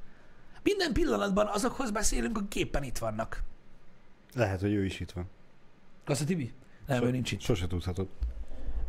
Minden 0.67 0.93
pillanatban 0.93 1.47
azokhoz 1.47 1.91
beszélünk, 1.91 2.39
akik 2.39 2.55
éppen 2.57 2.83
itt 2.83 2.99
vannak. 2.99 3.43
Lehet, 4.35 4.61
hogy 4.61 4.73
ő 4.73 4.85
is 4.85 5.01
itt 5.01 5.11
van. 5.11 5.29
Kaszatibi? 6.05 6.53
Nem, 6.87 7.03
ő 7.03 7.11
nincs 7.11 7.33
itt. 7.33 7.41
Sose 7.41 7.67
tudhatod. 7.67 8.09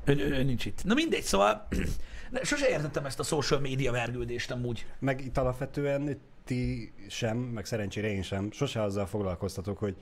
Ő, 0.06 0.14
ő, 0.14 0.34
ő 0.34 0.44
nincs 0.44 0.66
itt. 0.66 0.84
Na 0.84 0.94
mindegy, 0.94 1.24
szóval 1.24 1.68
sose 2.44 2.70
értettem 2.70 3.06
ezt 3.06 3.20
a 3.20 3.24
social 3.24 3.60
media 3.60 3.92
vergődést 3.92 4.52
amúgy. 4.52 4.86
Meg 5.00 5.26
itt 5.26 5.38
alapvetően 5.38 6.20
ti 6.44 6.92
sem, 7.08 7.38
meg 7.38 7.66
szerencsére 7.66 8.08
én 8.08 8.22
sem, 8.22 8.52
sose 8.52 8.82
azzal 8.82 9.06
foglalkoztatok, 9.06 9.78
hogy 9.78 9.96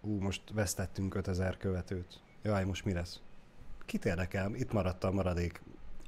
ú, 0.00 0.20
most 0.20 0.42
vesztettünk 0.52 1.14
5000 1.14 1.56
követőt. 1.56 2.20
Jaj, 2.42 2.64
most 2.64 2.84
mi 2.84 2.92
lesz? 2.92 3.20
Kit 3.86 4.04
érdekel? 4.04 4.54
Itt 4.54 4.72
maradt 4.72 5.04
a 5.04 5.10
maradék. 5.10 5.62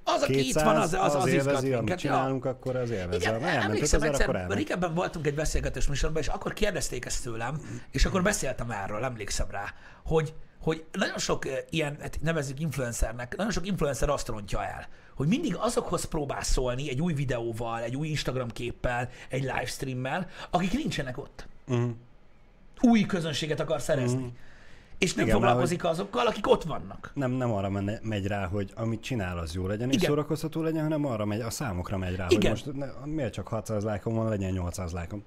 Az, 0.08 0.22
aki 0.22 0.32
200, 0.32 0.48
itt 0.48 0.68
van, 0.68 0.76
az, 0.76 0.92
az, 0.92 1.14
az, 1.14 1.26
izgat 1.26 1.46
élvezi, 1.46 1.66
amit 1.66 1.78
minket. 1.78 2.02
Ja. 2.02 2.10
csinálunk, 2.10 2.44
akkor 2.44 2.76
az 2.76 2.90
élvezi. 2.90 3.20
Igen, 3.20 3.34
elment 3.34 3.62
emlékszem 3.62 4.00
5000, 4.00 4.22
akkor 4.22 4.36
egyszer, 4.36 4.56
régebben 4.56 4.94
voltunk 4.94 5.26
egy 5.26 5.34
beszélgetés 5.34 5.86
műsorban, 5.86 6.22
és 6.22 6.28
akkor 6.28 6.52
kérdezték 6.52 7.04
ezt 7.04 7.22
tőlem, 7.22 7.60
és 7.90 8.04
akkor 8.04 8.22
beszéltem 8.22 8.70
erről, 8.70 9.04
emlékszem 9.04 9.46
rá, 9.50 9.74
hogy, 10.04 10.34
hogy 10.60 10.84
nagyon 10.92 11.18
sok 11.18 11.46
eh, 11.46 11.58
ilyen, 11.70 11.96
hát 12.00 12.18
nevezzük 12.22 12.60
influencernek, 12.60 13.36
nagyon 13.36 13.52
sok 13.52 13.66
influencer 13.66 14.08
azt 14.08 14.28
rontja 14.28 14.64
el, 14.64 14.86
hogy 15.14 15.28
mindig 15.28 15.56
azokhoz 15.56 16.04
próbál 16.04 16.42
szólni 16.42 16.90
egy 16.90 17.00
új 17.00 17.12
videóval, 17.12 17.82
egy 17.82 17.96
új 17.96 18.08
Instagram 18.08 18.48
képpel, 18.48 19.08
egy 19.28 19.42
livestreammel, 19.42 20.28
akik 20.50 20.72
nincsenek 20.72 21.18
ott. 21.18 21.46
Uh-huh. 21.66 21.90
Új 22.80 23.06
közönséget 23.06 23.60
akar 23.60 23.80
szerezni. 23.80 24.18
Mhm. 24.18 24.34
És 24.98 25.14
nem 25.14 25.24
Igen, 25.26 25.36
foglalkozik 25.38 25.84
azokkal, 25.84 26.26
akik 26.26 26.48
ott 26.48 26.62
vannak. 26.62 27.10
Nem, 27.14 27.30
nem 27.30 27.52
arra 27.52 27.70
menne, 27.70 27.98
megy 28.02 28.26
rá, 28.26 28.46
hogy 28.46 28.72
amit 28.74 29.00
csinál, 29.00 29.38
az 29.38 29.54
jó 29.54 29.66
legyen, 29.66 29.88
és 29.88 29.94
Igen. 29.94 30.08
szórakoztató 30.08 30.62
legyen, 30.62 30.82
hanem 30.82 31.06
arra 31.06 31.24
megy, 31.24 31.40
a 31.40 31.50
számokra 31.50 31.96
megy 31.96 32.16
rá, 32.16 32.26
Igen. 32.28 32.50
hogy 32.50 32.74
most 32.74 32.78
ne, 33.04 33.12
miért 33.12 33.32
csak 33.32 33.48
600 33.48 33.84
lájkom 33.84 34.14
van, 34.14 34.28
legyen 34.28 34.52
800 34.52 34.92
lájkom. 34.92 35.24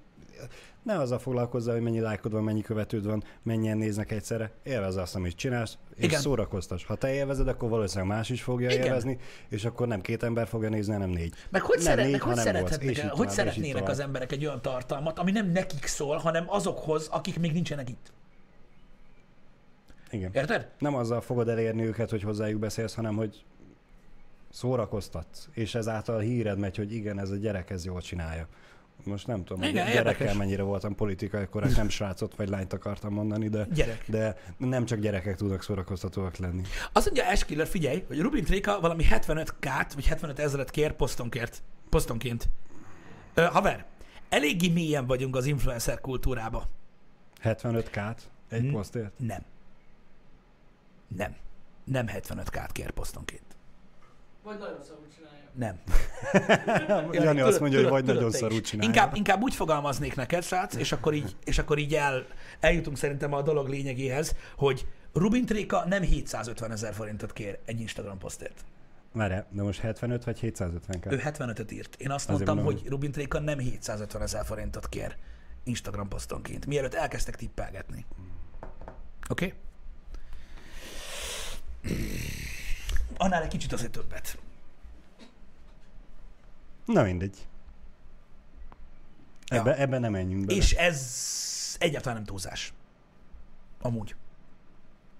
Ne 0.82 0.98
azzal 0.98 1.18
foglalkozzál, 1.18 1.74
hogy 1.74 1.82
mennyi 1.82 2.00
lájkod 2.00 2.32
van, 2.32 2.42
mennyi 2.44 2.60
követőd 2.62 3.06
van, 3.06 3.24
mennyien 3.42 3.76
néznek 3.78 4.10
egyszerre. 4.10 4.50
Élvezd 4.62 4.98
azt, 4.98 5.14
amit 5.14 5.36
csinálsz, 5.36 5.78
és 5.94 6.04
Igen. 6.04 6.20
szórakoztass. 6.20 6.84
Ha 6.84 6.94
te 6.94 7.12
élvezed, 7.12 7.48
akkor 7.48 7.68
valószínűleg 7.68 8.16
más 8.16 8.28
is 8.30 8.42
fogja 8.42 8.70
Igen. 8.70 8.86
élvezni, 8.86 9.18
és 9.48 9.64
akkor 9.64 9.86
nem 9.86 10.00
két 10.00 10.22
ember 10.22 10.46
fogja 10.48 10.68
nézni, 10.68 10.92
hanem 10.92 11.10
négy. 11.10 11.34
Meg 11.50 11.62
hogy, 11.62 11.76
Nem 11.76 11.84
szeret, 11.84 12.02
négy, 12.04 12.12
meg 12.12 12.20
hogy, 12.22 12.36
szerethetnek, 12.36 12.90
és 12.90 12.98
el- 12.98 13.02
tovább, 13.02 13.16
hogy 13.16 13.26
és 13.26 13.32
így 13.32 13.38
szeretnének 13.38 13.72
tovább. 13.76 13.90
az 13.90 14.00
emberek 14.00 14.32
egy 14.32 14.44
olyan 14.46 14.62
tartalmat, 14.62 15.18
ami 15.18 15.30
nem 15.30 15.50
nekik 15.50 15.86
szól, 15.86 16.16
hanem 16.16 16.44
azokhoz, 16.46 17.08
akik 17.10 17.38
még 17.38 17.52
nincsenek 17.52 17.88
itt. 17.88 18.12
Igen. 20.10 20.30
Érted? 20.34 20.70
Nem 20.78 20.94
azzal 20.94 21.20
fogod 21.20 21.48
elérni 21.48 21.84
őket, 21.84 22.10
hogy 22.10 22.22
hozzájuk 22.22 22.60
beszélsz, 22.60 22.94
hanem 22.94 23.16
hogy 23.16 23.44
szórakoztatsz, 24.50 25.48
és 25.52 25.74
ezáltal 25.74 26.18
híred 26.18 26.58
megy, 26.58 26.76
hogy 26.76 26.92
igen, 26.92 27.18
ez 27.18 27.30
a 27.30 27.36
gyerek 27.36 27.70
ez 27.70 27.84
jól 27.84 28.00
csinálja. 28.00 28.46
Most 29.04 29.26
nem 29.26 29.44
tudom, 29.44 29.62
Igen, 29.62 29.82
hogy 29.84 29.92
gyerekkel 29.92 30.12
érdekes. 30.12 30.36
mennyire 30.36 30.62
voltam 30.62 30.94
politikai 30.94 31.46
korrekt, 31.46 31.76
nem 31.76 31.88
srácot 31.88 32.34
vagy 32.36 32.48
lányt 32.48 32.72
akartam 32.72 33.12
mondani, 33.12 33.48
de, 33.48 33.66
Gyerek. 33.74 34.04
de 34.06 34.36
nem 34.56 34.84
csak 34.84 34.98
gyerekek 34.98 35.36
tudnak 35.36 35.62
szórakoztatóak 35.62 36.36
lenni. 36.36 36.62
Azt 36.92 37.04
mondja 37.04 37.24
Eskiller, 37.24 37.66
figyelj, 37.66 38.04
hogy 38.06 38.20
Rubin 38.20 38.44
Tréka 38.44 38.80
valami 38.80 39.04
75k-t, 39.10 39.90
vagy 39.94 40.06
75 40.06 40.38
ezeret 40.38 40.70
kér 40.70 40.92
posztonkért, 40.92 41.62
posztonként. 41.88 42.48
Ö, 43.34 43.42
haver, 43.42 43.86
eléggé 44.28 44.68
mélyen 44.68 45.06
vagyunk 45.06 45.36
az 45.36 45.46
influencer 45.46 46.00
kultúrába. 46.00 46.68
75k-t 47.44 48.18
egy 48.48 48.70
posztért? 48.70 49.12
Nem. 49.18 49.40
Nem. 51.16 51.36
Nem 51.84 52.06
75k-t 52.06 52.68
kér 52.72 52.90
posztonként. 52.90 53.56
Vagy 54.42 54.58
nagyon 54.58 54.82
szarul 54.82 55.06
csinálja. 55.16 55.38
Nem. 55.54 55.80
Jani 57.24 57.40
azt 57.40 57.60
mondja, 57.60 57.78
hogy 57.78 57.88
vagy 57.88 58.00
tudod 58.00 58.14
nagyon 58.14 58.30
szarul 58.30 58.60
csinálja. 58.60 58.92
Inkább, 58.92 59.14
inkább 59.14 59.42
úgy 59.42 59.54
fogalmaznék 59.54 60.14
neked, 60.14 60.42
srác, 60.42 60.74
és 60.74 60.92
akkor 60.92 61.14
így, 61.14 61.36
és 61.44 61.58
akkor 61.58 61.78
így 61.78 61.94
el, 61.94 62.26
eljutunk 62.60 62.96
szerintem 62.96 63.32
a 63.32 63.42
dolog 63.42 63.68
lényegéhez, 63.68 64.36
hogy 64.56 64.86
Rubin 65.12 65.46
Tréka 65.46 65.84
nem 65.86 66.02
750 66.02 66.70
ezer 66.70 66.94
forintot 66.94 67.32
kér 67.32 67.58
egy 67.64 67.80
Instagram 67.80 68.18
posztért. 68.18 68.64
Várj, 69.12 69.34
de 69.48 69.62
most 69.62 69.80
75 69.80 70.24
vagy 70.24 70.38
750 70.38 71.12
Ő 71.12 71.16
k 71.16 71.22
75-öt 71.22 71.72
írt. 71.72 71.96
Én 71.96 72.10
azt 72.10 72.28
Azért 72.28 72.46
mondtam, 72.46 72.64
mondom, 72.64 72.82
hogy 72.82 72.90
Rubin 72.90 73.12
Tréka 73.12 73.40
nem 73.40 73.58
750 73.58 74.22
ezer 74.22 74.44
forintot 74.44 74.88
kér 74.88 75.16
Instagram 75.64 76.08
posztonként, 76.08 76.66
mielőtt 76.66 76.94
elkezdtek 76.94 77.36
tippelgetni. 77.36 78.04
Oké? 79.28 79.44
Okay? 79.46 79.58
Annál 83.16 83.42
egy 83.42 83.48
kicsit 83.48 83.72
azért 83.72 83.92
többet. 83.92 84.38
Na 86.84 87.02
mindegy. 87.02 87.36
Ja. 89.50 89.58
Ebbe, 89.58 89.76
ebbe 89.76 89.98
nem 89.98 90.12
menjünk 90.12 90.46
bele. 90.46 90.58
És 90.58 90.72
ez 90.72 91.76
egyáltalán 91.78 92.16
nem 92.16 92.24
túlzás. 92.24 92.72
Amúgy. 93.80 94.14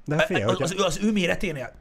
De 0.04 0.16
hát 0.16 0.26
figyelj, 0.26 0.44
az, 0.44 0.56
hogyha, 0.58 0.84
az, 0.84 0.96
az 0.96 1.04
ő 1.04 1.12
méreténél 1.12 1.72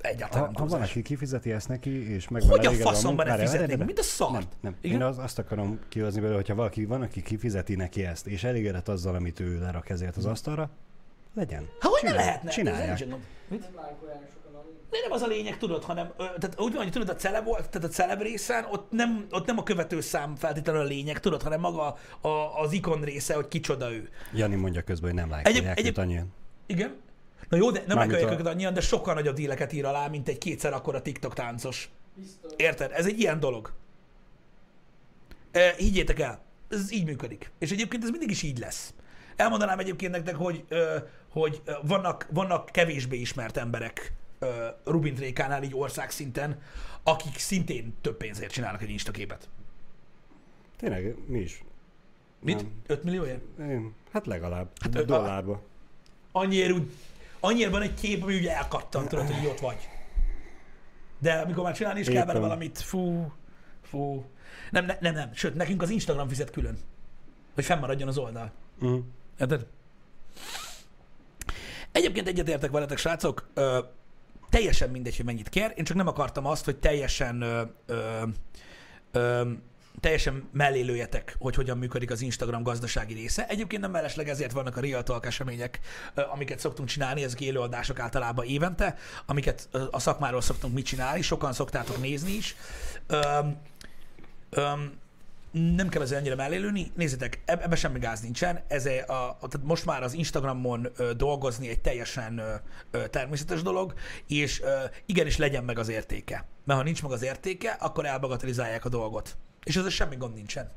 egyáltalán 0.00 0.46
ha, 0.46 0.52
nem 0.52 0.54
ha 0.54 0.60
van, 0.60 0.68
túlzás. 0.68 0.90
aki 0.90 1.02
kifizeti 1.02 1.52
ezt 1.52 1.68
neki, 1.68 2.12
és 2.12 2.28
meg 2.28 2.42
Hogy 2.42 2.66
a 2.66 2.72
faszomban 2.72 3.26
ne 3.26 3.38
fizetnék? 3.38 3.84
Mint 3.84 3.98
a 3.98 4.02
szart. 4.02 4.32
Nem, 4.32 4.46
nem. 4.60 4.76
Igen? 4.80 4.96
Én 4.96 5.06
az, 5.06 5.18
azt 5.18 5.38
akarom 5.38 5.78
kihozni 5.88 6.20
belőle, 6.20 6.36
hogyha 6.36 6.54
valaki 6.54 6.84
van, 6.84 7.02
aki 7.02 7.22
kifizeti 7.22 7.74
neki 7.74 8.04
ezt, 8.04 8.26
és 8.26 8.44
elégedett 8.44 8.88
azzal, 8.88 9.14
amit 9.14 9.40
ő 9.40 9.58
lerak 9.58 9.88
ezért 9.88 10.16
az 10.16 10.26
asztalra, 10.26 10.70
legyen. 11.34 11.68
Ha 11.80 11.88
hogy 11.88 12.00
ne 12.02 12.08
Csinálják, 12.08 12.26
lehetne? 12.26 12.50
Csinálják. 12.50 13.00
Ez 13.00 13.08
nem- 13.08 13.24
Mit? 13.48 13.68
Lájkolják 13.76 14.22
a 14.44 14.48
De 14.90 14.98
nem 15.02 15.12
az 15.12 15.22
a 15.22 15.26
lényeg, 15.26 15.58
tudod, 15.58 15.84
hanem 15.84 16.12
tehát 16.16 16.60
úgy 16.60 16.72
van, 16.72 16.82
hogy 16.82 16.92
tudod, 16.92 17.08
a 17.08 17.14
celeb, 17.16 17.44
tehát 17.44 17.84
a 17.84 17.88
celeb 17.88 18.22
részen, 18.22 18.64
ott 18.70 18.90
nem, 18.90 19.26
ott 19.30 19.46
nem 19.46 19.58
a 19.58 19.62
követőszám 19.62 20.36
feltétlenül 20.36 20.80
a 20.80 20.84
lényeg, 20.84 21.20
tudod, 21.20 21.42
hanem 21.42 21.60
maga 21.60 21.96
a, 22.20 22.28
az 22.60 22.72
ikon 22.72 23.00
része, 23.02 23.34
hogy 23.34 23.48
kicsoda 23.48 23.92
ő. 23.92 24.08
Jani 24.34 24.54
mondja 24.54 24.82
közben, 24.82 25.10
hogy 25.10 25.18
nem 25.18 25.30
lájkolják 25.30 25.62
Egyéb- 25.62 25.78
egyéb, 25.78 25.98
annyian. 25.98 26.32
Igen? 26.66 26.94
Na 27.48 27.56
jó, 27.56 27.70
de 27.70 27.82
nem 27.86 27.98
a- 27.98 28.06
őket 28.06 28.46
annyian, 28.46 28.74
de 28.74 28.80
sokkal 28.80 29.14
nagyobb 29.14 29.34
díleket 29.34 29.72
ír 29.72 29.84
alá, 29.84 30.06
mint 30.08 30.28
egy 30.28 30.38
kétszer 30.38 30.72
akkora 30.72 31.02
TikTok 31.02 31.34
táncos. 31.34 31.90
Biztos. 32.14 32.52
Érted? 32.56 32.90
Ez 32.92 33.06
egy 33.06 33.18
ilyen 33.18 33.40
dolog. 33.40 33.72
E, 35.52 35.74
higgyétek 35.76 36.18
el, 36.20 36.40
ez 36.68 36.92
így 36.92 37.04
működik. 37.04 37.50
És 37.58 37.70
egyébként 37.70 38.02
ez 38.02 38.10
mindig 38.10 38.30
is 38.30 38.42
így 38.42 38.58
lesz. 38.58 38.94
Elmondanám 39.40 39.78
egyébként 39.78 40.12
nektek, 40.12 40.34
hogy, 40.34 40.64
hogy 41.28 41.62
vannak, 41.82 42.26
vannak 42.30 42.66
kevésbé 42.66 43.16
ismert 43.16 43.56
emberek 43.56 44.12
ö, 44.38 44.66
Rubin 44.84 45.14
Trékánál 45.14 45.62
így 45.62 45.74
országszinten, 45.74 46.60
akik 47.02 47.38
szintén 47.38 47.94
több 48.00 48.16
pénzért 48.16 48.52
csinálnak 48.52 48.82
egy 48.82 48.90
instaképet. 48.90 49.48
Tényleg, 50.76 51.14
mi 51.26 51.38
is. 51.38 51.64
Mit? 52.40 52.56
Nem. 52.56 52.82
5 52.86 53.04
millióért? 53.04 53.40
Én, 53.58 53.94
hát 54.12 54.26
legalább. 54.26 54.68
Hát, 54.80 54.94
ö, 54.94 55.04
dollárba. 55.04 55.62
Annyiért 56.32 56.72
úgy, 56.72 56.90
annyiért 57.40 57.70
van 57.70 57.82
egy 57.82 57.94
kép, 57.94 58.22
ami 58.22 58.34
ugye 58.34 58.56
elkattan, 58.56 59.08
tudod, 59.08 59.30
hogy 59.30 59.46
ott 59.46 59.60
vagy. 59.60 59.88
De 61.18 61.32
amikor 61.32 61.64
már 61.64 61.74
csinálni 61.74 62.00
is 62.00 62.06
kell 62.06 62.14
vele 62.24 62.30
Éppen. 62.30 62.40
valamit, 62.40 62.78
fú, 62.78 63.32
fú. 63.82 64.24
Nem, 64.70 64.84
ne, 64.84 64.96
nem, 65.00 65.14
nem. 65.14 65.30
Sőt, 65.34 65.54
nekünk 65.54 65.82
az 65.82 65.90
Instagram 65.90 66.28
fizet 66.28 66.50
külön. 66.50 66.78
Hogy 67.54 67.64
fennmaradjon 67.64 68.08
az 68.08 68.18
oldal. 68.18 68.52
Uh-huh. 68.80 69.04
Érted? 69.40 69.66
Egyébként 71.92 72.28
egyetértek 72.28 72.70
veletek, 72.70 72.98
srácok, 72.98 73.50
ö, 73.54 73.78
teljesen 74.50 74.90
mindegy, 74.90 75.16
hogy 75.16 75.24
mennyit 75.24 75.48
kér, 75.48 75.72
én 75.76 75.84
csak 75.84 75.96
nem 75.96 76.06
akartam 76.06 76.46
azt, 76.46 76.64
hogy 76.64 76.76
teljesen 76.76 77.40
ö, 77.40 77.62
ö, 77.86 78.22
ö, 79.12 79.50
teljesen 80.00 80.48
mellé 80.52 80.80
lőjetek, 80.80 81.36
hogy 81.38 81.54
hogyan 81.54 81.78
működik 81.78 82.10
az 82.10 82.20
Instagram 82.20 82.62
gazdasági 82.62 83.14
része. 83.14 83.46
Egyébként 83.46 83.82
nem 83.82 83.90
mellesleg 83.90 84.28
ezért 84.28 84.52
vannak 84.52 84.76
a 84.76 84.80
Real 84.80 85.02
Talk 85.02 85.26
események, 85.26 85.80
amiket 86.14 86.58
szoktunk 86.58 86.88
csinálni, 86.88 87.22
ezek 87.22 87.40
élőadások 87.40 87.98
általában 87.98 88.44
évente, 88.44 88.96
amiket 89.26 89.68
a 89.90 89.98
szakmáról 89.98 90.40
szoktunk 90.40 90.74
mit 90.74 90.84
csinálni, 90.84 91.22
sokan 91.22 91.52
szoktátok 91.52 92.00
nézni 92.00 92.32
is. 92.32 92.56
Öm, 93.06 93.60
öm, 94.50 94.92
nem 95.50 95.88
kell 95.88 96.02
ezzel 96.02 96.18
ennyire 96.18 96.34
mellélőni. 96.34 96.92
Nézzétek, 96.94 97.42
eb- 97.44 97.62
ebben 97.62 97.76
semmi 97.76 97.98
gáz 97.98 98.20
nincsen. 98.20 98.60
Ez 98.68 98.86
a, 98.86 99.28
a, 99.30 99.36
tehát 99.48 99.62
most 99.62 99.84
már 99.84 100.02
az 100.02 100.12
Instagramon 100.12 100.88
ö, 100.96 101.12
dolgozni 101.12 101.68
egy 101.68 101.80
teljesen 101.80 102.38
ö, 102.38 102.54
ö, 102.90 103.08
természetes 103.08 103.62
dolog, 103.62 103.94
és 104.26 104.60
ö, 104.60 104.84
igenis 105.06 105.36
legyen 105.36 105.64
meg 105.64 105.78
az 105.78 105.88
értéke. 105.88 106.44
Mert 106.64 106.78
ha 106.78 106.84
nincs 106.84 107.02
meg 107.02 107.12
az 107.12 107.22
értéke, 107.22 107.70
akkor 107.70 108.06
elbagatelizálják 108.06 108.84
a 108.84 108.88
dolgot. 108.88 109.36
És 109.64 109.76
ezzel 109.76 109.90
semmi 109.90 110.16
gond 110.16 110.34
nincsen. 110.34 110.70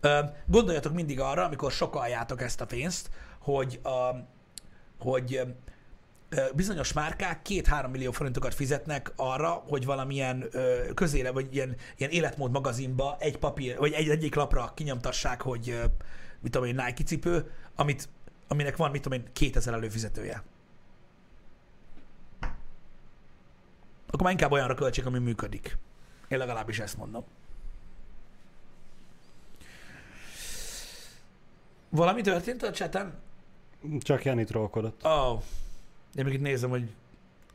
Ö, 0.00 0.18
gondoljatok 0.46 0.92
mindig 0.92 1.20
arra, 1.20 1.44
amikor 1.44 1.72
sokaljátok 1.72 2.42
ezt 2.42 2.60
a 2.60 2.66
pénzt, 2.66 3.10
hogy, 3.38 3.80
a, 3.82 4.14
hogy 4.98 5.40
bizonyos 6.54 6.92
márkák 6.92 7.42
két-három 7.42 7.90
millió 7.90 8.10
forintokat 8.10 8.54
fizetnek 8.54 9.12
arra, 9.16 9.50
hogy 9.50 9.84
valamilyen 9.84 10.48
közére, 10.94 11.30
vagy 11.30 11.54
ilyen, 11.54 11.76
ilyen 11.96 12.10
életmód 12.10 12.50
magazinba 12.50 13.16
egy 13.18 13.38
papír, 13.38 13.76
vagy 13.76 13.92
egy 13.92 14.08
egyik 14.08 14.34
lapra 14.34 14.72
kinyomtassák, 14.74 15.40
hogy 15.40 15.80
mit 16.40 16.52
tudom 16.52 16.66
én, 16.68 16.74
Nike 16.74 17.04
cipő, 17.04 17.50
amit, 17.74 18.08
aminek 18.48 18.76
van, 18.76 18.90
mit 18.90 19.02
tudom 19.02 19.18
én, 19.18 19.32
2000 19.32 19.74
előfizetője. 19.74 20.42
Akkor 24.06 24.22
már 24.22 24.32
inkább 24.32 24.52
olyanra 24.52 24.74
költsék, 24.74 25.06
ami 25.06 25.18
működik. 25.18 25.78
Én 26.28 26.38
legalábbis 26.38 26.78
ezt 26.78 26.96
mondom. 26.96 27.24
Valami 31.88 32.20
történt 32.20 32.62
a 32.62 32.72
cseten? 32.72 33.18
Csak 34.00 34.24
Jani 34.24 34.44
trollkodott. 34.44 35.04
Oh. 35.04 35.42
Én 36.14 36.24
még 36.24 36.34
itt 36.34 36.40
nézem, 36.40 36.70
hogy 36.70 36.88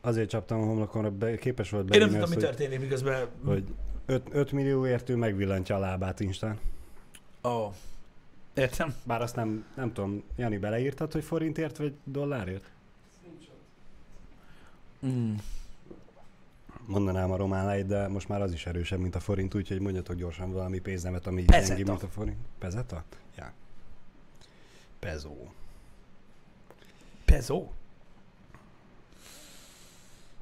Azért 0.06 0.28
csaptam 0.28 0.60
a 0.60 0.64
homlokomra, 0.64 1.10
be, 1.10 1.38
képes 1.38 1.70
volt 1.70 1.94
én 1.94 2.00
nem 2.00 2.08
tudom, 2.08 2.28
mi 2.28 2.34
hogy, 2.34 2.44
történik, 2.44 2.80
miközben... 2.80 3.28
hogy 3.44 3.64
5, 4.06 4.28
5 4.30 4.52
millióért 4.52 5.08
ő 5.08 5.16
megvillantja 5.16 5.76
a 5.76 5.78
lábát 5.78 6.20
Instán. 6.20 6.58
Ó, 7.44 7.48
oh. 7.48 7.72
értem. 8.54 8.94
Bár 9.04 9.22
azt 9.22 9.36
nem, 9.36 9.64
nem 9.74 9.92
tudom, 9.92 10.22
Jani 10.36 10.58
beleírtad, 10.58 11.12
hogy 11.12 11.24
forintért 11.24 11.76
vagy 11.76 11.94
dollárért? 12.04 12.70
Mm. 15.06 15.34
Mondanám 16.86 17.30
a 17.30 17.36
román 17.36 17.66
lejt, 17.66 17.86
de 17.86 18.08
most 18.08 18.28
már 18.28 18.42
az 18.42 18.52
is 18.52 18.66
erősebb, 18.66 18.98
mint 18.98 19.14
a 19.14 19.20
forint, 19.20 19.54
úgyhogy 19.54 19.80
mondjatok 19.80 20.16
gyorsan 20.16 20.52
valami 20.52 20.78
pénznevet, 20.78 21.26
ami 21.26 21.44
Pezeta. 21.44 21.66
gyengébb, 21.66 21.86
mint 21.86 22.02
a 22.02 22.08
forint. 22.08 22.36
Pezeta? 22.58 23.04
Ja. 23.36 23.52
Pezó. 24.98 25.52
Pezo? 27.24 27.68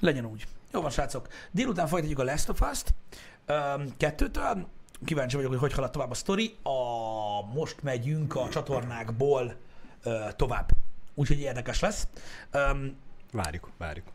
Legyen 0.04 0.24
úgy. 0.26 0.46
Jó 0.72 0.80
van, 0.80 0.90
srácok. 0.90 1.28
Délután 1.50 1.86
folytatjuk 1.86 2.18
a 2.18 2.24
Last 2.24 2.48
of 2.48 2.60
Us-t. 2.60 2.94
Kettőtől. 3.96 4.66
Kíváncsi 5.04 5.36
vagyok, 5.36 5.50
hogy 5.50 5.60
hogy 5.60 5.72
halad 5.72 5.90
tovább 5.90 6.10
a 6.10 6.14
sztori. 6.14 6.56
A, 6.62 6.72
most 7.54 7.82
megyünk 7.82 8.36
a 8.36 8.48
csatornákból 8.48 9.56
ö, 10.02 10.18
tovább. 10.36 10.70
Úgyhogy 11.14 11.38
érdekes 11.40 11.80
lesz. 11.80 12.08
Öm, 12.50 12.96
Várjuk, 13.32 13.70
várjuk. 13.78 14.06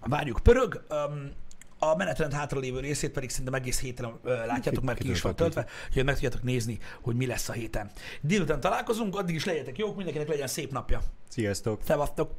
várjuk 0.00 0.40
pörög. 0.42 0.84
Öm, 0.88 1.32
a 1.78 1.96
menetrend 1.96 2.32
hátralévő 2.32 2.80
részét 2.80 3.10
pedig 3.10 3.30
szerintem 3.30 3.54
egész 3.54 3.80
héten 3.80 4.18
ö, 4.22 4.46
látjátok, 4.46 4.84
mert 4.84 4.98
ki 4.98 5.10
is 5.10 5.20
van 5.20 5.36
töltve, 5.36 5.66
hogy 5.92 6.04
meg 6.04 6.14
tudjátok 6.14 6.42
nézni, 6.42 6.78
hogy 7.00 7.16
mi 7.16 7.26
lesz 7.26 7.48
a 7.48 7.52
héten. 7.52 7.90
Délután 8.20 8.60
találkozunk, 8.60 9.16
addig 9.16 9.34
is 9.34 9.44
legyetek 9.44 9.78
jók, 9.78 9.96
mindenkinek 9.96 10.28
legyen 10.28 10.46
szép 10.46 10.72
napja. 10.72 11.00
Sziasztok! 11.28 11.80
Szevasztok! 11.84 12.30